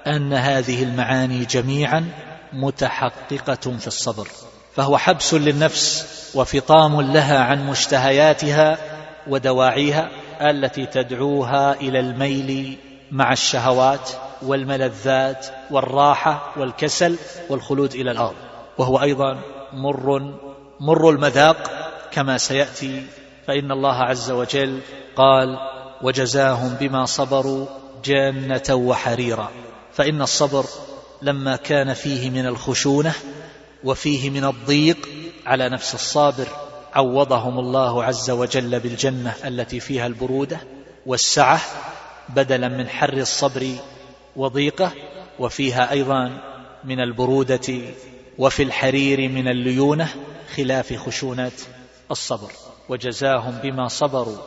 أن 0.07 0.33
هذه 0.33 0.83
المعاني 0.83 1.45
جميعا 1.45 2.09
متحققة 2.53 3.77
في 3.79 3.87
الصبر 3.87 4.27
فهو 4.75 4.97
حبس 4.97 5.33
للنفس 5.33 6.07
وفطام 6.35 7.01
لها 7.01 7.39
عن 7.39 7.67
مشتهياتها 7.67 8.77
ودواعيها 9.27 10.09
التي 10.41 10.85
تدعوها 10.85 11.73
إلى 11.73 11.99
الميل 11.99 12.77
مع 13.11 13.31
الشهوات 13.31 14.09
والملذات 14.41 15.47
والراحة 15.71 16.53
والكسل 16.57 17.17
والخلود 17.49 17.93
إلى 17.95 18.11
الأرض. 18.11 18.35
وهو 18.77 19.01
أيضا 19.01 19.39
مر 19.73 20.33
مر 20.79 21.09
المذاق 21.09 21.57
كما 22.11 22.37
سيأتي 22.37 23.05
فإن 23.47 23.71
الله 23.71 23.95
عز 23.95 24.31
وجل 24.31 24.79
قال 25.15 25.57
وجزاهم 26.01 26.77
بما 26.79 27.05
صبروا 27.05 27.65
جنة 28.05 28.75
وحريرا 28.75 29.51
فإن 29.93 30.21
الصبر 30.21 30.65
لما 31.23 31.55
كان 31.55 31.93
فيه 31.93 32.29
من 32.29 32.45
الخشونة 32.45 33.13
وفيه 33.83 34.29
من 34.29 34.45
الضيق 34.45 35.09
على 35.45 35.69
نفس 35.69 35.93
الصابر 35.93 36.47
عوضهم 36.93 37.59
الله 37.59 38.03
عز 38.03 38.31
وجل 38.31 38.79
بالجنة 38.79 39.33
التي 39.45 39.79
فيها 39.79 40.07
البرودة 40.07 40.59
والسعة 41.05 41.61
بدلا 42.29 42.67
من 42.67 42.87
حر 42.87 43.13
الصبر 43.13 43.75
وضيقة 44.35 44.91
وفيها 45.39 45.91
أيضا 45.91 46.31
من 46.83 46.99
البرودة 46.99 47.79
وفي 48.37 48.63
الحرير 48.63 49.29
من 49.29 49.47
الليونة 49.47 50.09
خلاف 50.55 50.93
خشونة 50.93 51.51
الصبر 52.11 52.51
وجزاهم 52.89 53.59
بما 53.63 53.87
صبروا 53.87 54.37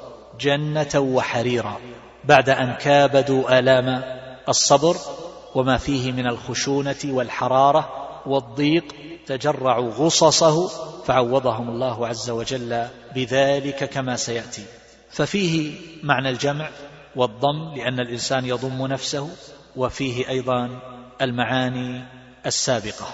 جنة 0.40 0.90
وحريرا 0.94 1.80
بعد 2.24 2.48
أن 2.50 2.72
كابدوا 2.72 3.58
آلام 3.58 4.02
الصبر 4.48 4.96
وما 5.56 5.76
فيه 5.76 6.12
من 6.12 6.26
الخشونة 6.26 6.96
والحرارة 7.04 7.88
والضيق 8.26 8.84
تجرعوا 9.26 9.90
غصصه 9.90 10.68
فعوضهم 11.04 11.68
الله 11.68 12.06
عز 12.06 12.30
وجل 12.30 12.86
بذلك 13.14 13.84
كما 13.84 14.16
سيأتي. 14.16 14.64
ففيه 15.10 15.72
معنى 16.02 16.30
الجمع 16.30 16.68
والضم 17.16 17.74
لأن 17.76 18.00
الإنسان 18.00 18.44
يضم 18.44 18.86
نفسه 18.86 19.30
وفيه 19.76 20.28
أيضا 20.28 20.80
المعاني 21.22 22.04
السابقة. 22.46 23.06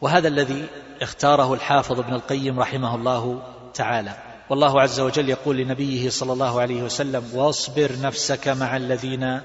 وهذا 0.00 0.28
الذي 0.28 0.66
اختاره 1.02 1.54
الحافظ 1.54 2.00
ابن 2.00 2.14
القيم 2.14 2.60
رحمه 2.60 2.94
الله 2.94 3.42
تعالى. 3.74 4.16
والله 4.50 4.80
عز 4.80 5.00
وجل 5.00 5.28
يقول 5.28 5.56
لنبيه 5.56 6.08
صلى 6.08 6.32
الله 6.32 6.60
عليه 6.60 6.82
وسلم 6.82 7.24
واصبر 7.34 7.90
نفسك 8.02 8.48
مع 8.48 8.76
الذين 8.76 9.40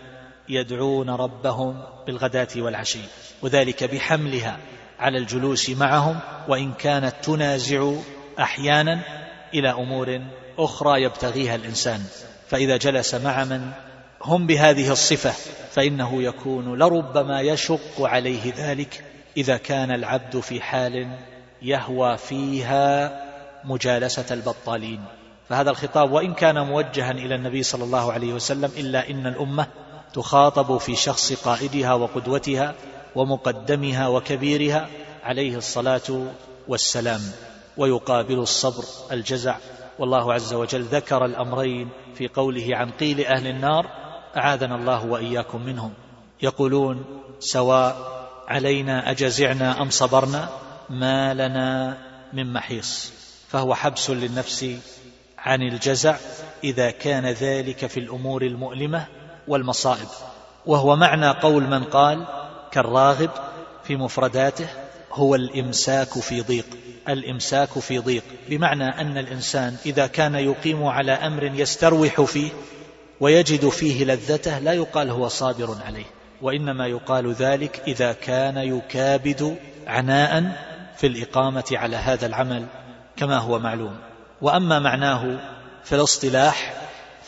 يدعون 0.50 1.10
ربهم 1.10 1.84
بالغداة 2.08 2.48
والعشي 2.58 3.00
وذلك 3.42 3.84
بحملها 3.84 4.58
على 5.00 5.18
الجلوس 5.18 5.70
معهم 5.70 6.20
وإن 6.48 6.74
كانت 6.74 7.14
تنازع 7.24 7.94
أحيانا 8.40 9.02
إلى 9.54 9.72
أمور 9.72 10.22
أخرى 10.58 11.04
يبتغيها 11.04 11.56
الإنسان. 11.56 12.04
فإذا 12.48 12.78
جلس 12.78 13.16
مع 13.16 13.44
من 13.44 13.72
هم 14.22 14.48
بهذه 14.48 14.92
الصفة 14.92 15.34
فإنه 15.72 16.24
يكون 16.24 16.80
لربما 16.80 17.42
يشق 17.42 18.02
عليه 18.02 18.54
ذلك 18.58 19.04
إذا 19.38 19.58
كان 19.58 19.92
العبد 19.92 20.40
في 20.40 20.62
حال 20.62 21.18
يهوى 21.62 22.18
فيها 22.18 23.22
مجالسة 23.64 24.26
البطالين. 24.34 25.04
فهذا 25.50 25.70
الخطاب 25.70 26.12
وإن 26.12 26.34
كان 26.34 26.60
موجها 26.60 27.12
إلى 27.12 27.36
النبي 27.36 27.64
صلى 27.64 27.84
الله 27.84 28.12
عليه 28.12 28.34
وسلم 28.34 28.72
إلا 28.78 29.10
إن 29.10 29.28
الأمة 29.28 29.68
تخاطب 30.14 30.78
في 30.78 30.96
شخص 30.96 31.34
قائدها 31.34 31.94
وقدوتها 31.94 32.76
ومقدمها 33.16 34.08
وكبيرها 34.08 34.88
عليه 35.24 35.58
الصلاة 35.58 36.26
والسلام 36.68 37.22
ويقابل 37.78 38.40
الصبر 38.40 38.84
الجزع. 39.12 39.58
والله 40.00 40.34
عز 40.34 40.54
وجل 40.54 40.82
ذكر 40.82 41.26
الأمرين 41.26 41.90
في 42.16 42.28
قوله 42.28 42.68
عن 42.72 42.92
قيل 42.92 43.26
أهل 43.26 43.48
النار 43.48 43.88
أعاذنا 44.38 44.76
الله 44.76 45.06
وإياكم 45.06 45.66
منهم. 45.66 45.94
يقولون 46.42 47.06
سواء 47.40 48.22
علينا 48.48 49.12
أجزعنا 49.12 49.82
أم 49.82 49.90
صبرنا 49.90 50.50
ما 50.90 51.34
لنا 51.34 51.98
من 52.34 52.54
محيص. 52.54 53.14
فهو 53.48 53.76
حبس 53.76 54.10
للنفس 54.10 54.66
عن 55.38 55.62
الجزع 55.62 56.16
إذا 56.64 56.92
كان 56.92 57.26
ذلك 57.26 57.86
في 57.86 58.00
الأمور 58.00 58.42
المؤلمة 58.42 59.08
والمصائب 59.52 60.08
وهو 60.66 60.96
معنى 60.96 61.30
قول 61.30 61.64
من 61.64 61.84
قال 61.84 62.26
كالراغب 62.72 63.30
في 63.84 63.96
مفرداته 63.96 64.68
هو 65.14 65.36
الإمساك 65.36 66.10
في 66.10 66.42
ضيق. 66.42 66.66
الإمساك 67.10 67.80
في 67.80 68.00
ضيق 68.00 68.24
بمعنى 68.50 69.02
أن 69.02 69.18
الإنسان 69.18 69.76
إذا 69.86 70.08
كان 70.08 70.36
يقيم 70.36 70.86
على 70.86 71.12
أمر 71.12 71.44
يستروح 71.44 72.22
فيه 72.22 72.50
ويجد 73.20 73.70
فيه 73.70 74.06
لذته 74.06 74.60
لا 74.60 74.74
يقال 74.74 75.10
هو 75.10 75.28
صابر 75.28 75.78
عليه 75.86 76.06
وإنما 76.42 76.88
يقال 76.88 77.34
ذلك 77.34 77.82
إذا 77.88 78.14
كان 78.14 78.58
يكابد 78.58 79.58
عناء 79.88 80.44
في 80.98 81.08
الإقامة 81.08 81.64
على 81.72 81.96
هذا 81.96 82.26
العمل 82.26 82.66
كما 83.18 83.38
هو 83.38 83.60
معلوم. 83.60 83.96
وأما 84.42 84.80
معناه 84.80 85.40
في 85.84 85.96
الاصطلاح 85.96 86.81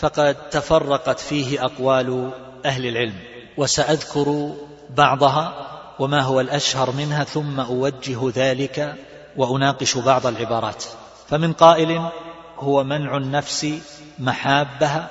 فقد 0.03 0.49
تفرقت 0.49 1.19
فيه 1.19 1.65
أقوال 1.65 2.31
أهل 2.65 2.85
العلم 2.85 3.15
وسأذكر 3.57 4.53
بعضها 4.89 5.53
وما 5.99 6.21
هو 6.21 6.41
الأشهر 6.41 6.91
منها 6.91 7.23
ثم 7.23 7.59
أوجه 7.59 8.31
ذلك 8.35 8.95
وأناقش 9.37 9.97
بعض 9.97 10.27
العبارات. 10.27 10.83
فمن 11.29 11.53
قائل 11.53 12.09
هو 12.59 12.83
منع 12.83 13.17
النفس 13.17 13.67
محابها 14.19 15.09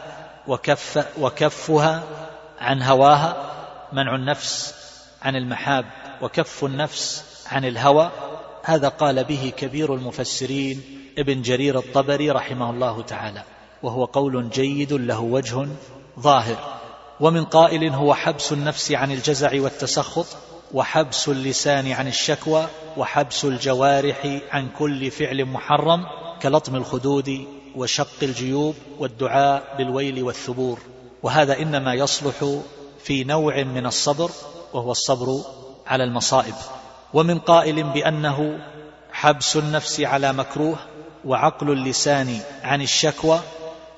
وكف 0.49 1.07
وكفها 1.19 2.03
عن 2.61 2.83
هواها 2.83 3.37
منع 3.93 4.15
النفس 4.15 4.75
عن 5.23 5.37
المحاب 5.37 5.85
وكف 6.23 6.65
النفس 6.65 7.25
عن 7.53 7.65
الهوى. 7.65 8.11
هذا 8.65 8.89
قال 8.89 9.25
به 9.25 9.53
كبير 9.57 9.95
المفسرين 9.95 10.83
ابن 11.19 11.43
جرير 11.43 11.79
الطبري 11.79 12.31
رحمه 12.31 12.71
الله 12.71 13.03
تعالى. 13.03 13.43
وهو 13.83 14.05
قول 14.05 14.51
جيد 14.51 14.93
له 14.93 15.21
وجه 15.21 15.69
ظاهر. 16.21 16.57
ومن 17.21 17.45
قائل 17.45 17.89
هو 17.89 18.15
حبس 18.15 18.53
النفس 18.53 18.93
عن 18.93 19.13
الجزع 19.13 19.63
والتسخط 19.63 20.27
وحبس 20.75 21.29
اللسان 21.29 21.93
عن 21.93 22.09
الشكوى 22.09 22.67
وحبس 22.97 23.45
الجوارح 23.45 24.41
عن 24.51 24.69
كل 24.79 25.11
فعل 25.11 25.45
محرم 25.45 26.07
كلطم 26.43 26.77
الخدود 26.77 27.47
وشق 27.77 28.23
الجيوب 28.23 28.75
والدعاء 28.99 29.75
بالويل 29.79 30.23
والثبور. 30.23 30.79
وهذا 31.23 31.59
إنما 31.59 31.95
يصلح 31.95 32.61
في 33.05 33.25
نوع 33.25 33.63
من 33.63 33.87
الصبر 33.87 34.31
وهو 34.73 34.91
الصبر 34.91 35.41
على 35.87 36.05
المصائب. 36.05 36.55
ومن 37.15 37.39
قائل 37.39 37.83
بأنه 37.83 38.59
حبس 39.13 39.57
النفس 39.57 40.01
على 40.01 40.33
مكروه 40.33 40.79
وعقل 41.25 41.71
اللسان 41.71 42.41
عن 42.63 42.83
الشكوى 42.83 43.41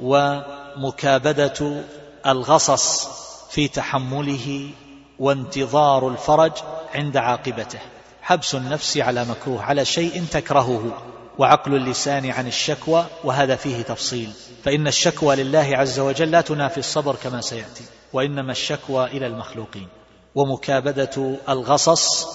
ومكابدة 0.01 1.85
الغصص 2.27 3.09
في 3.51 3.69
تحمله 3.69 4.71
وانتظار 5.19 6.09
الفرج 6.09 6.53
عند 6.95 7.17
عاقبته. 7.17 7.79
حبس 8.23 8.55
النفس 8.55 8.97
على 8.97 9.25
مكروه 9.25 9.63
على 9.63 9.85
شيء 9.85 10.25
تكرهه 10.31 11.03
وعقل 11.39 11.75
اللسان 11.75 12.31
عن 12.31 12.47
الشكوى 12.47 13.07
وهذا 13.25 13.57
فيه 13.57 13.83
تفصيل. 13.83 14.31
فإن 14.65 14.87
الشكوى 14.87 15.37
لله 15.37 15.71
عز 15.73 15.99
وجل 16.01 16.31
لا 16.31 16.41
تنافي 16.41 16.79
الصبر 16.79 17.17
كما 17.17 17.41
سيأتي 17.41 17.85
وإنما 18.13 18.53
الشكوى 18.53 19.05
إلى 19.05 19.27
المخلوقين. 19.27 19.89
ومكابدة 20.35 21.37
الغصص 21.49 22.27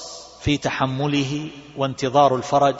في 0.41 0.57
تحمله 0.57 1.49
وانتظار 1.77 2.35
الفرج 2.35 2.75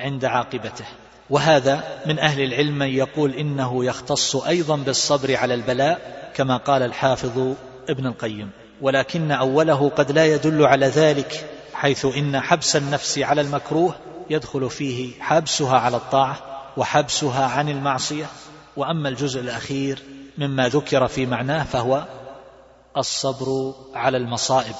عند 0.00 0.24
عاقبته. 0.24 0.86
وهذا 1.30 1.84
من 2.06 2.18
أهل 2.18 2.42
العلم 2.42 2.78
من 2.78 2.86
يقول 2.86 3.34
إنه 3.34 3.84
يختص 3.84 4.36
أيضا 4.36 4.76
بالصبر 4.76 5.36
على 5.36 5.54
البلاء 5.54 6.30
كما 6.34 6.56
قال 6.56 6.82
الحافظ 6.82 7.54
ابن 7.88 8.06
القيم. 8.06 8.50
ولكن 8.80 9.30
أوله 9.30 9.88
قد 9.88 10.12
لا 10.12 10.26
يدل 10.26 10.66
على 10.66 10.86
ذلك 10.86 11.48
حيث 11.74 12.04
إن 12.04 12.40
حبس 12.40 12.76
النفس 12.76 13.18
على 13.18 13.40
المكروه 13.40 13.94
يدخل 14.30 14.70
فيه 14.70 15.20
حبسها 15.20 15.78
على 15.78 15.96
الطاعة 15.96 16.36
وحبسها 16.76 17.46
عن 17.46 17.68
المعصية. 17.68 18.26
وأما 18.76 19.08
الجزء 19.08 19.40
الأخير 19.40 20.02
مما 20.38 20.68
ذكر 20.68 21.06
في 21.06 21.26
معناه 21.26 21.64
فهو 21.64 22.04
الصبر 22.96 23.74
على 23.94 24.16
المصائب. 24.16 24.74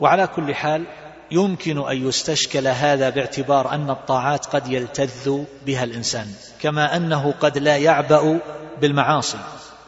وعلى 0.00 0.26
كل 0.26 0.54
حال 0.54 0.84
يمكن 1.30 1.88
أن 1.88 2.08
يستشكل 2.08 2.68
هذا 2.68 3.10
باعتبار 3.10 3.74
أن 3.74 3.90
الطاعات 3.90 4.46
قد 4.46 4.66
يلتذ 4.68 5.44
بها 5.66 5.84
الإنسان 5.84 6.26
كما 6.60 6.96
أنه 6.96 7.34
قد 7.40 7.58
لا 7.58 7.76
يعبأ 7.76 8.40
بالمعاصي 8.80 9.38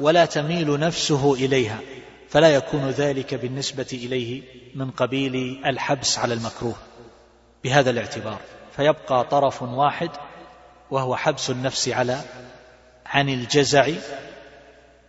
ولا 0.00 0.24
تميل 0.24 0.80
نفسه 0.80 1.34
إليها 1.34 1.78
فلا 2.28 2.48
يكون 2.48 2.90
ذلك 2.90 3.34
بالنسبة 3.34 3.86
إليه 3.92 4.42
من 4.74 4.90
قبيل 4.90 5.62
الحبس 5.66 6.18
على 6.18 6.34
المكروه 6.34 6.74
بهذا 7.64 7.90
الاعتبار 7.90 8.38
فيبقى 8.76 9.24
طرف 9.24 9.62
واحد 9.62 10.10
وهو 10.90 11.16
حبس 11.16 11.50
النفس 11.50 11.88
على 11.88 12.20
عن 13.06 13.28
الجزع 13.28 13.88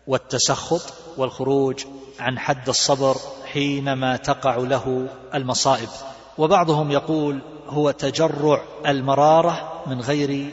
والتسخط 0.08 0.94
والخروج 1.17 1.86
عن 2.20 2.39
حد 2.39 2.70
الصبر 2.70 3.15
حينما 3.46 4.17
تقع 4.17 4.56
له 4.56 5.08
المصائب. 5.34 5.89
وبعضهم 6.38 6.91
يقول 6.91 7.41
هو 7.67 7.91
تجرع 7.91 8.62
المرارة 8.88 9.84
من 9.88 10.02
غير 10.02 10.50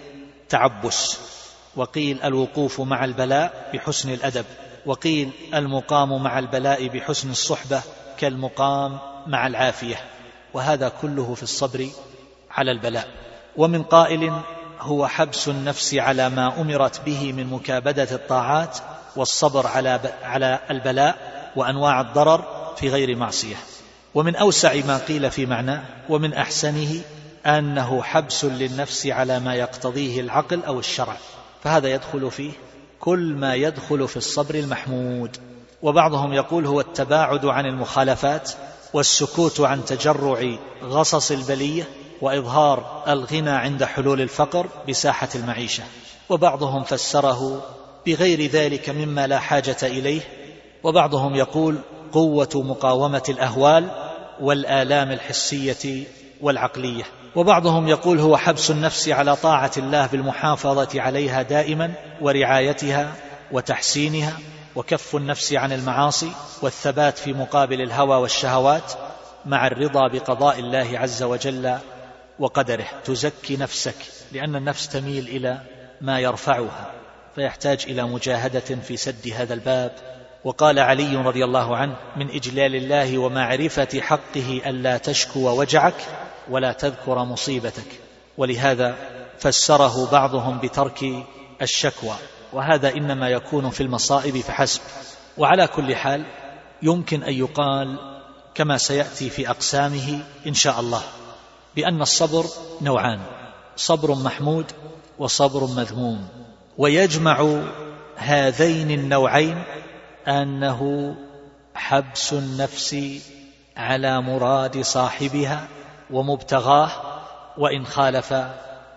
تعبس. 0.48 1.18
وقيل 1.76 2.22
الوقوف 2.22 2.80
مع 2.80 3.04
البلاء 3.04 3.70
بحسن 3.74 4.12
الأدب. 4.12 4.44
وقيل 4.86 5.30
المقام 5.54 6.22
مع 6.22 6.38
البلاء 6.38 6.88
بحسن 6.88 7.30
الصحبة 7.30 7.82
كالمقام 8.18 8.98
مع 9.26 9.46
العافية. 9.46 9.96
وهذا 10.54 10.92
كله 11.02 11.34
في 11.34 11.42
الصبر 11.42 11.88
على 12.50 12.70
البلاء. 12.72 13.08
ومن 13.56 13.82
قائل 13.82 14.32
هو 14.80 15.06
حبس 15.06 15.48
النفس 15.48 15.94
على 15.94 16.28
ما 16.28 16.60
أمرت 16.60 17.00
به 17.06 17.32
من 17.32 17.46
مكابدة 17.46 18.08
الطاعات 18.12 18.78
والصبر 19.16 19.66
على 19.66 20.00
على 20.22 20.58
البلاء 20.70 21.16
وأنواع 21.56 22.00
الضرر 22.00 22.44
في 22.76 22.88
غير 22.88 23.16
معصية. 23.16 23.56
ومن 24.14 24.36
أوسع 24.36 24.74
ما 24.86 24.98
قيل 24.98 25.30
في 25.30 25.46
معناه 25.46 25.82
ومن 26.08 26.34
أحسنه 26.34 27.00
أنه 27.46 28.02
حبس 28.02 28.44
للنفس 28.44 29.06
على 29.06 29.40
ما 29.40 29.54
يقتضيه 29.54 30.20
العقل 30.20 30.64
أو 30.64 30.78
الشرع. 30.78 31.16
فهذا 31.64 31.88
يدخل 31.88 32.30
فيه 32.30 32.52
كل 33.00 33.34
ما 33.34 33.54
يدخل 33.54 34.08
في 34.08 34.16
الصبر 34.16 34.54
المحمود. 34.54 35.36
وبعضهم 35.82 36.32
يقول 36.32 36.66
هو 36.66 36.80
التباعد 36.80 37.46
عن 37.46 37.66
المخالفات 37.66 38.52
والسكوت 38.92 39.60
عن 39.60 39.84
تجرع 39.84 40.56
غصص 40.82 41.30
البلية 41.30 41.88
وإظهار 42.20 43.04
الغنى 43.08 43.50
عند 43.50 43.84
حلول 43.84 44.20
الفقر 44.20 44.66
بساحة 44.88 45.28
المعيشة. 45.34 45.82
وبعضهم 46.28 46.84
فسره 46.84 47.62
بغير 48.06 48.50
ذلك 48.50 48.90
مما 48.90 49.26
لا 49.26 49.38
حاجة 49.38 49.76
إليه. 49.82 50.20
وبعضهم 50.82 51.34
يقول 51.34 51.78
قوة 52.12 52.48
مقاومة 52.54 53.22
الأهوال 53.28 53.88
والآلام 54.40 55.12
الحسية 55.12 56.04
والعقلية. 56.40 57.04
وبعضهم 57.36 57.88
يقول 57.88 58.20
هو 58.20 58.36
حبس 58.36 58.70
النفس 58.70 59.08
على 59.08 59.36
طاعة 59.36 59.70
الله 59.76 60.06
بالمحافظة 60.06 61.00
عليها 61.00 61.42
دائما 61.42 61.92
ورعايتها 62.20 63.12
وتحسينها 63.52 64.32
وكف 64.76 65.16
النفس 65.16 65.52
عن 65.52 65.72
المعاصي 65.72 66.32
والثبات 66.62 67.18
في 67.18 67.32
مقابل 67.32 67.80
الهوى 67.80 68.16
والشهوات 68.16 68.92
مع 69.46 69.66
الرضا 69.66 70.08
بقضاء 70.08 70.58
الله 70.58 70.98
عز 70.98 71.22
وجل 71.22 71.78
وقدره. 72.38 72.86
تزكي 73.04 73.56
نفسك 73.56 73.96
لأن 74.32 74.56
النفس 74.56 74.88
تميل 74.88 75.28
إلى 75.28 75.60
ما 76.00 76.20
يرفعها 76.20 76.92
فيحتاج 77.34 77.84
إلى 77.88 78.02
مجاهدة 78.02 78.60
في 78.60 78.96
سد 78.96 79.32
هذا 79.36 79.54
الباب 79.54 80.17
وقال 80.44 80.78
علي 80.78 81.16
رضي 81.16 81.44
الله 81.44 81.76
عنه 81.76 81.96
من 82.16 82.30
إجلال 82.30 82.74
الله 82.74 83.18
ومعرفة 83.18 84.00
حقه 84.00 84.62
الا 84.66 84.98
تشكو 84.98 85.60
وجعك 85.60 85.94
ولا 86.50 86.72
تذكر 86.72 87.24
مصيبتك. 87.24 88.00
ولهذا 88.38 88.96
فسره 89.38 90.10
بعضهم 90.10 90.58
بترك 90.58 91.04
الشكوى. 91.62 92.14
وهذا 92.52 92.88
إنما 92.88 93.28
يكون 93.28 93.70
في 93.70 93.82
المصائب 93.82 94.36
فحسب. 94.36 94.80
وعلى 95.38 95.66
كل 95.66 95.96
حال 95.96 96.24
يمكن 96.82 97.22
أن 97.22 97.32
يقال 97.32 97.98
كما 98.54 98.78
سيأتي 98.78 99.30
في 99.30 99.50
أقسامه 99.50 100.20
إن 100.46 100.54
شاء 100.54 100.80
الله 100.80 101.02
بأن 101.76 102.02
الصبر 102.02 102.44
نوعان 102.82 103.20
صبر 103.76 104.14
محمود 104.14 104.66
وصبر 105.18 105.66
مذموم. 105.66 106.28
ويجمع 106.78 107.62
هذين 108.16 108.90
النوعين 108.90 109.62
أنه 110.28 111.14
حبس 111.74 112.32
النفس 112.32 112.96
على 113.76 114.20
مراد 114.20 114.80
صاحبها 114.80 115.68
ومبتغاه 116.10 116.90
وإن 117.58 117.86
خالف 117.86 118.34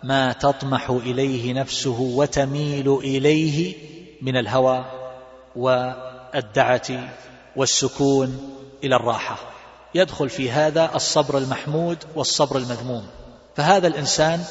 ما 0.03 0.33
تطمح 0.33 0.89
إليه 0.89 1.53
نفسه 1.53 1.99
وتميل 2.01 2.93
إليه 2.93 3.75
من 4.21 4.37
الهوى 4.37 4.85
والدعة 5.55 7.09
والسكون 7.55 8.57
إلى 8.83 8.95
الراحة. 8.95 9.37
يدخل 9.95 10.29
في 10.29 10.51
هذا 10.51 10.95
الصبر 10.95 11.37
المحمود 11.37 11.97
والصبر 12.15 12.57
المذموم. 12.57 13.07
فهذا 13.55 13.87
الإنسان 13.87 14.43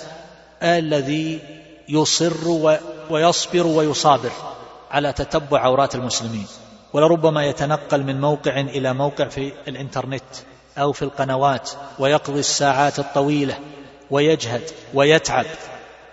الذي 0.62 1.40
يصر 1.88 2.48
ويصبر 3.10 3.66
ويصابر 3.66 4.32
على 4.90 5.12
تتبع 5.12 5.60
عورات 5.60 5.94
المسلمين. 5.94 6.46
ولربما 6.92 7.46
يتنقل 7.46 8.02
من 8.02 8.20
موقع 8.20 8.60
إلى 8.60 8.94
موقع 8.94 9.28
في 9.28 9.52
الإنترنت 9.68 10.22
أو 10.78 10.92
في 10.92 11.02
القنوات 11.02 11.70
ويقضي 11.98 12.40
الساعات 12.40 12.98
الطويلة 12.98 13.58
ويجهد 14.10 14.62
ويتعب 14.94 15.46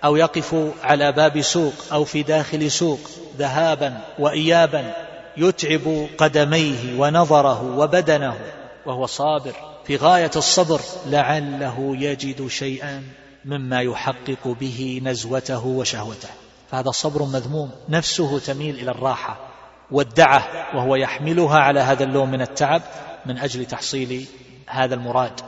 أو 0.04 0.16
يقف 0.16 0.56
على 0.84 1.12
باب 1.12 1.42
سوق 1.42 1.74
أو 1.92 2.04
في 2.04 2.24
داخل 2.24 2.72
سوق 2.72 3.00
ذهابا 3.38 4.02
وايابا 4.20 4.94
يتعب 5.38 6.08
قدميه 6.18 7.00
ونظره 7.00 7.78
وبدنه 7.78 8.38
وهو 8.86 9.06
صابر 9.06 9.54
في 9.86 9.96
غاية 9.96 10.32
الصبر 10.36 10.82
لعله 11.06 11.96
يجد 12.00 12.48
شيئا 12.48 13.04
مما 13.46 13.82
يحقق 13.82 14.48
به 14.60 15.02
نزوته 15.04 15.66
وشهوته. 15.66 16.30
فهذا 16.72 16.92
صبر 16.92 17.24
مذموم 17.24 17.72
نفسه 17.90 18.40
تميل 18.40 18.76
إلى 18.76 18.92
الراحة 18.92 19.47
والدعة 19.91 20.67
وهو 20.76 20.95
يحملها 20.95 21.60
على 21.60 21.80
هذا 21.80 22.04
اللون 22.04 22.32
من 22.32 22.41
التعب 22.41 22.82
من 23.26 23.38
أجل 23.38 23.65
تحصيل 23.65 24.26
هذا 24.67 24.95
المراد 24.95 25.41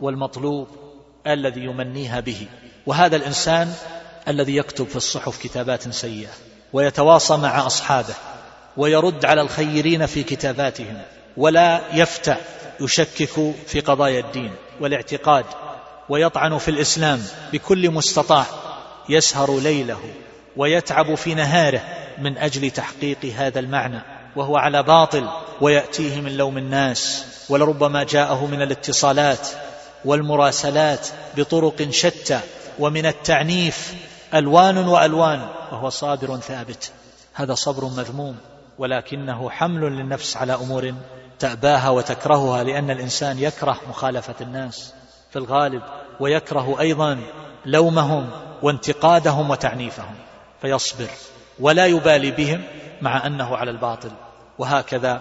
والمطلوب 0.00 0.68
الذي 1.26 1.60
يمنيها 1.60 2.20
به. 2.20 2.46
وهذا 2.86 3.16
الإنسان 3.16 3.74
الذي 4.28 4.56
يكتب 4.56 4.86
في 4.86 4.96
الصحف 4.96 5.42
كتابات 5.42 5.88
سيئة 5.88 6.30
ويتواصى 6.72 7.36
مع 7.36 7.66
أصحابه 7.66 8.14
ويرد 8.76 9.24
على 9.24 9.40
الخيرين 9.40 10.06
في 10.06 10.22
كتاباتهم 10.22 11.02
ولا 11.36 11.80
يفتع 11.92 12.36
يشكك 12.80 13.54
في 13.66 13.80
قضايا 13.80 14.20
الدين 14.20 14.50
والاعتقاد 14.80 15.44
ويطعن 16.08 16.58
في 16.58 16.70
الإسلام 16.70 17.22
بكل 17.52 17.90
مستطاع 17.90 18.46
يسهر 19.08 19.60
ليله 19.60 20.00
ويتعب 20.56 21.14
في 21.14 21.34
نهاره 21.34 21.80
من 22.18 22.38
أجل 22.38 22.70
تحقيق 22.70 23.24
هذا 23.36 23.58
المعنى 23.58 24.00
وهو 24.36 24.56
على 24.56 24.82
باطل 24.82 25.28
ويأتيه 25.60 26.20
من 26.20 26.36
لوم 26.36 26.58
الناس 26.58 27.24
ولربما 27.48 28.04
جاءه 28.04 28.46
من 28.46 28.62
الاتصالات 28.62 29.48
والمراسلات 30.04 31.08
بطرق 31.36 31.90
شتى 31.90 32.40
ومن 32.78 33.06
التعنيف 33.06 33.94
ألوان 34.34 34.78
وألوان 34.78 35.48
وهو 35.72 35.88
صابر 35.88 36.36
ثابت. 36.36 36.92
هذا 37.34 37.54
صبر 37.54 37.84
مذموم 37.84 38.36
ولكنه 38.78 39.50
حمل 39.50 39.80
للنفس 39.80 40.36
على 40.36 40.54
أمور 40.54 40.94
تأباها 41.38 41.90
وتكرهها 41.90 42.64
لأن 42.64 42.90
الإنسان 42.90 43.38
يكره 43.38 43.80
مخالفة 43.88 44.34
الناس 44.40 44.94
في 45.30 45.38
الغالب 45.38 45.82
ويكره 46.20 46.80
أيضا 46.80 47.20
لومهم 47.66 48.30
وانتقادهم 48.62 49.50
وتعنيفهم. 49.50 50.14
فيصبر 50.62 51.08
ولا 51.58 51.86
يبالي 51.86 52.30
بهم 52.30 52.62
مع 53.00 53.26
أنه 53.26 53.56
على 53.56 53.70
الباطل. 53.70 54.10
وهكذا 54.58 55.20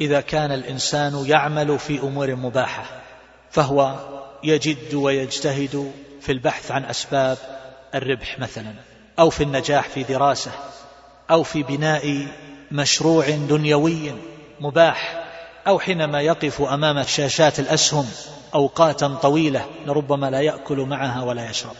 إذا 0.00 0.20
كان 0.20 0.52
الإنسان 0.52 1.24
يعمل 1.26 1.78
في 1.78 1.98
أمور 1.98 2.34
مباحة 2.34 2.84
فهو 3.50 3.94
يجد 4.44 4.94
ويجتهد 4.94 5.92
في 6.20 6.32
البحث 6.32 6.70
عن 6.70 6.84
أسباب 6.84 7.38
الربح 7.94 8.38
مثلا 8.38 8.74
أو 9.18 9.30
في 9.30 9.42
النجاح 9.42 9.88
في 9.88 10.02
دراسة 10.02 10.50
أو 11.30 11.42
في 11.42 11.62
بناء 11.62 12.26
مشروع 12.72 13.30
دنيوي 13.30 14.12
مباح 14.60 15.24
أو 15.66 15.78
حينما 15.78 16.20
يقف 16.20 16.62
أمام 16.62 17.02
شاشات 17.02 17.60
الأسهم 17.60 18.10
أوقاتا 18.54 19.08
طويلة 19.08 19.66
لربما 19.86 20.30
لا 20.30 20.40
يأكل 20.40 20.76
معها 20.76 21.22
ولا 21.22 21.50
يشرب. 21.50 21.76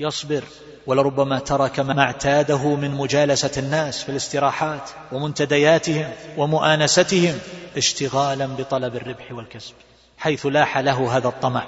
يصبر 0.00 0.44
ولربما 0.86 1.38
ترك 1.38 1.80
ما 1.80 2.02
اعتاده 2.02 2.74
من 2.74 2.90
مجالسة 2.90 3.50
الناس 3.58 4.02
في 4.02 4.08
الاستراحات 4.08 4.90
ومنتدياتهم 5.12 6.10
ومؤانستهم 6.36 7.38
اشتغالا 7.76 8.46
بطلب 8.46 8.96
الربح 8.96 9.32
والكسب 9.32 9.74
حيث 10.18 10.46
لاح 10.46 10.78
له 10.78 11.16
هذا 11.16 11.28
الطمع. 11.28 11.66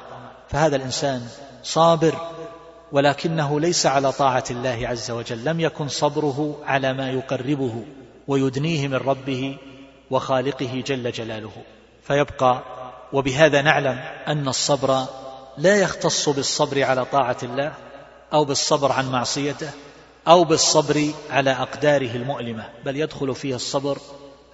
فهذا 0.48 0.76
الإنسان 0.76 1.26
صابر 1.62 2.14
ولكنه 2.92 3.61
ليس 3.61 3.87
على 3.87 4.12
طاعة 4.12 4.44
الله 4.50 4.88
عز 4.88 5.11
وجل 5.11 5.44
لم 5.44 5.61
يكن 5.61 5.88
صبره 5.88 6.59
على 6.66 6.92
ما 6.92 7.11
يقربه 7.11 7.85
ويدنيه 8.28 8.88
من 8.88 8.94
ربه 8.94 9.59
وخالقه 10.11 10.83
جل 10.87 11.12
جلاله. 11.12 11.52
فيبقى 12.02 12.62
وبهذا 13.12 13.62
نعلم 13.62 13.98
أن 14.28 14.48
الصبر 14.48 15.04
لا 15.59 15.76
يختص 15.76 16.28
بالصبر 16.28 16.85
على 16.85 17.04
طاعة 17.04 17.37
الله 17.42 17.72
أو 18.33 18.45
بالصبر 18.45 18.93
عن 18.93 19.11
معصيته 19.11 19.71
أو 20.29 20.45
بالصبر 20.45 21.11
على 21.31 21.51
أقداره 21.51 22.17
المؤلمة 22.17 22.64
بل 22.85 22.97
يدخل 22.97 23.35
فيه 23.35 23.55
الصبر 23.55 23.99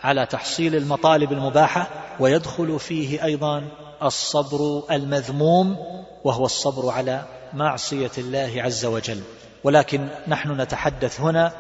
على 0.03 0.27
تحصيل 0.27 0.77
المطالب 0.77 1.33
المباحة 1.33 1.89
ويدخل 2.21 2.79
فيه 2.79 3.25
أيضا 3.25 3.69
الصبر 4.03 4.83
المذموم 4.91 5.77
وهو 6.25 6.45
الصبر 6.47 6.91
على 6.91 7.25
معصية 7.53 8.11
الله 8.19 8.53
عز 8.57 8.85
وجل. 8.85 9.21
ولكن 9.65 10.09
نحن 10.29 10.61
نتحدث 10.61 11.21
هنا 11.21 11.53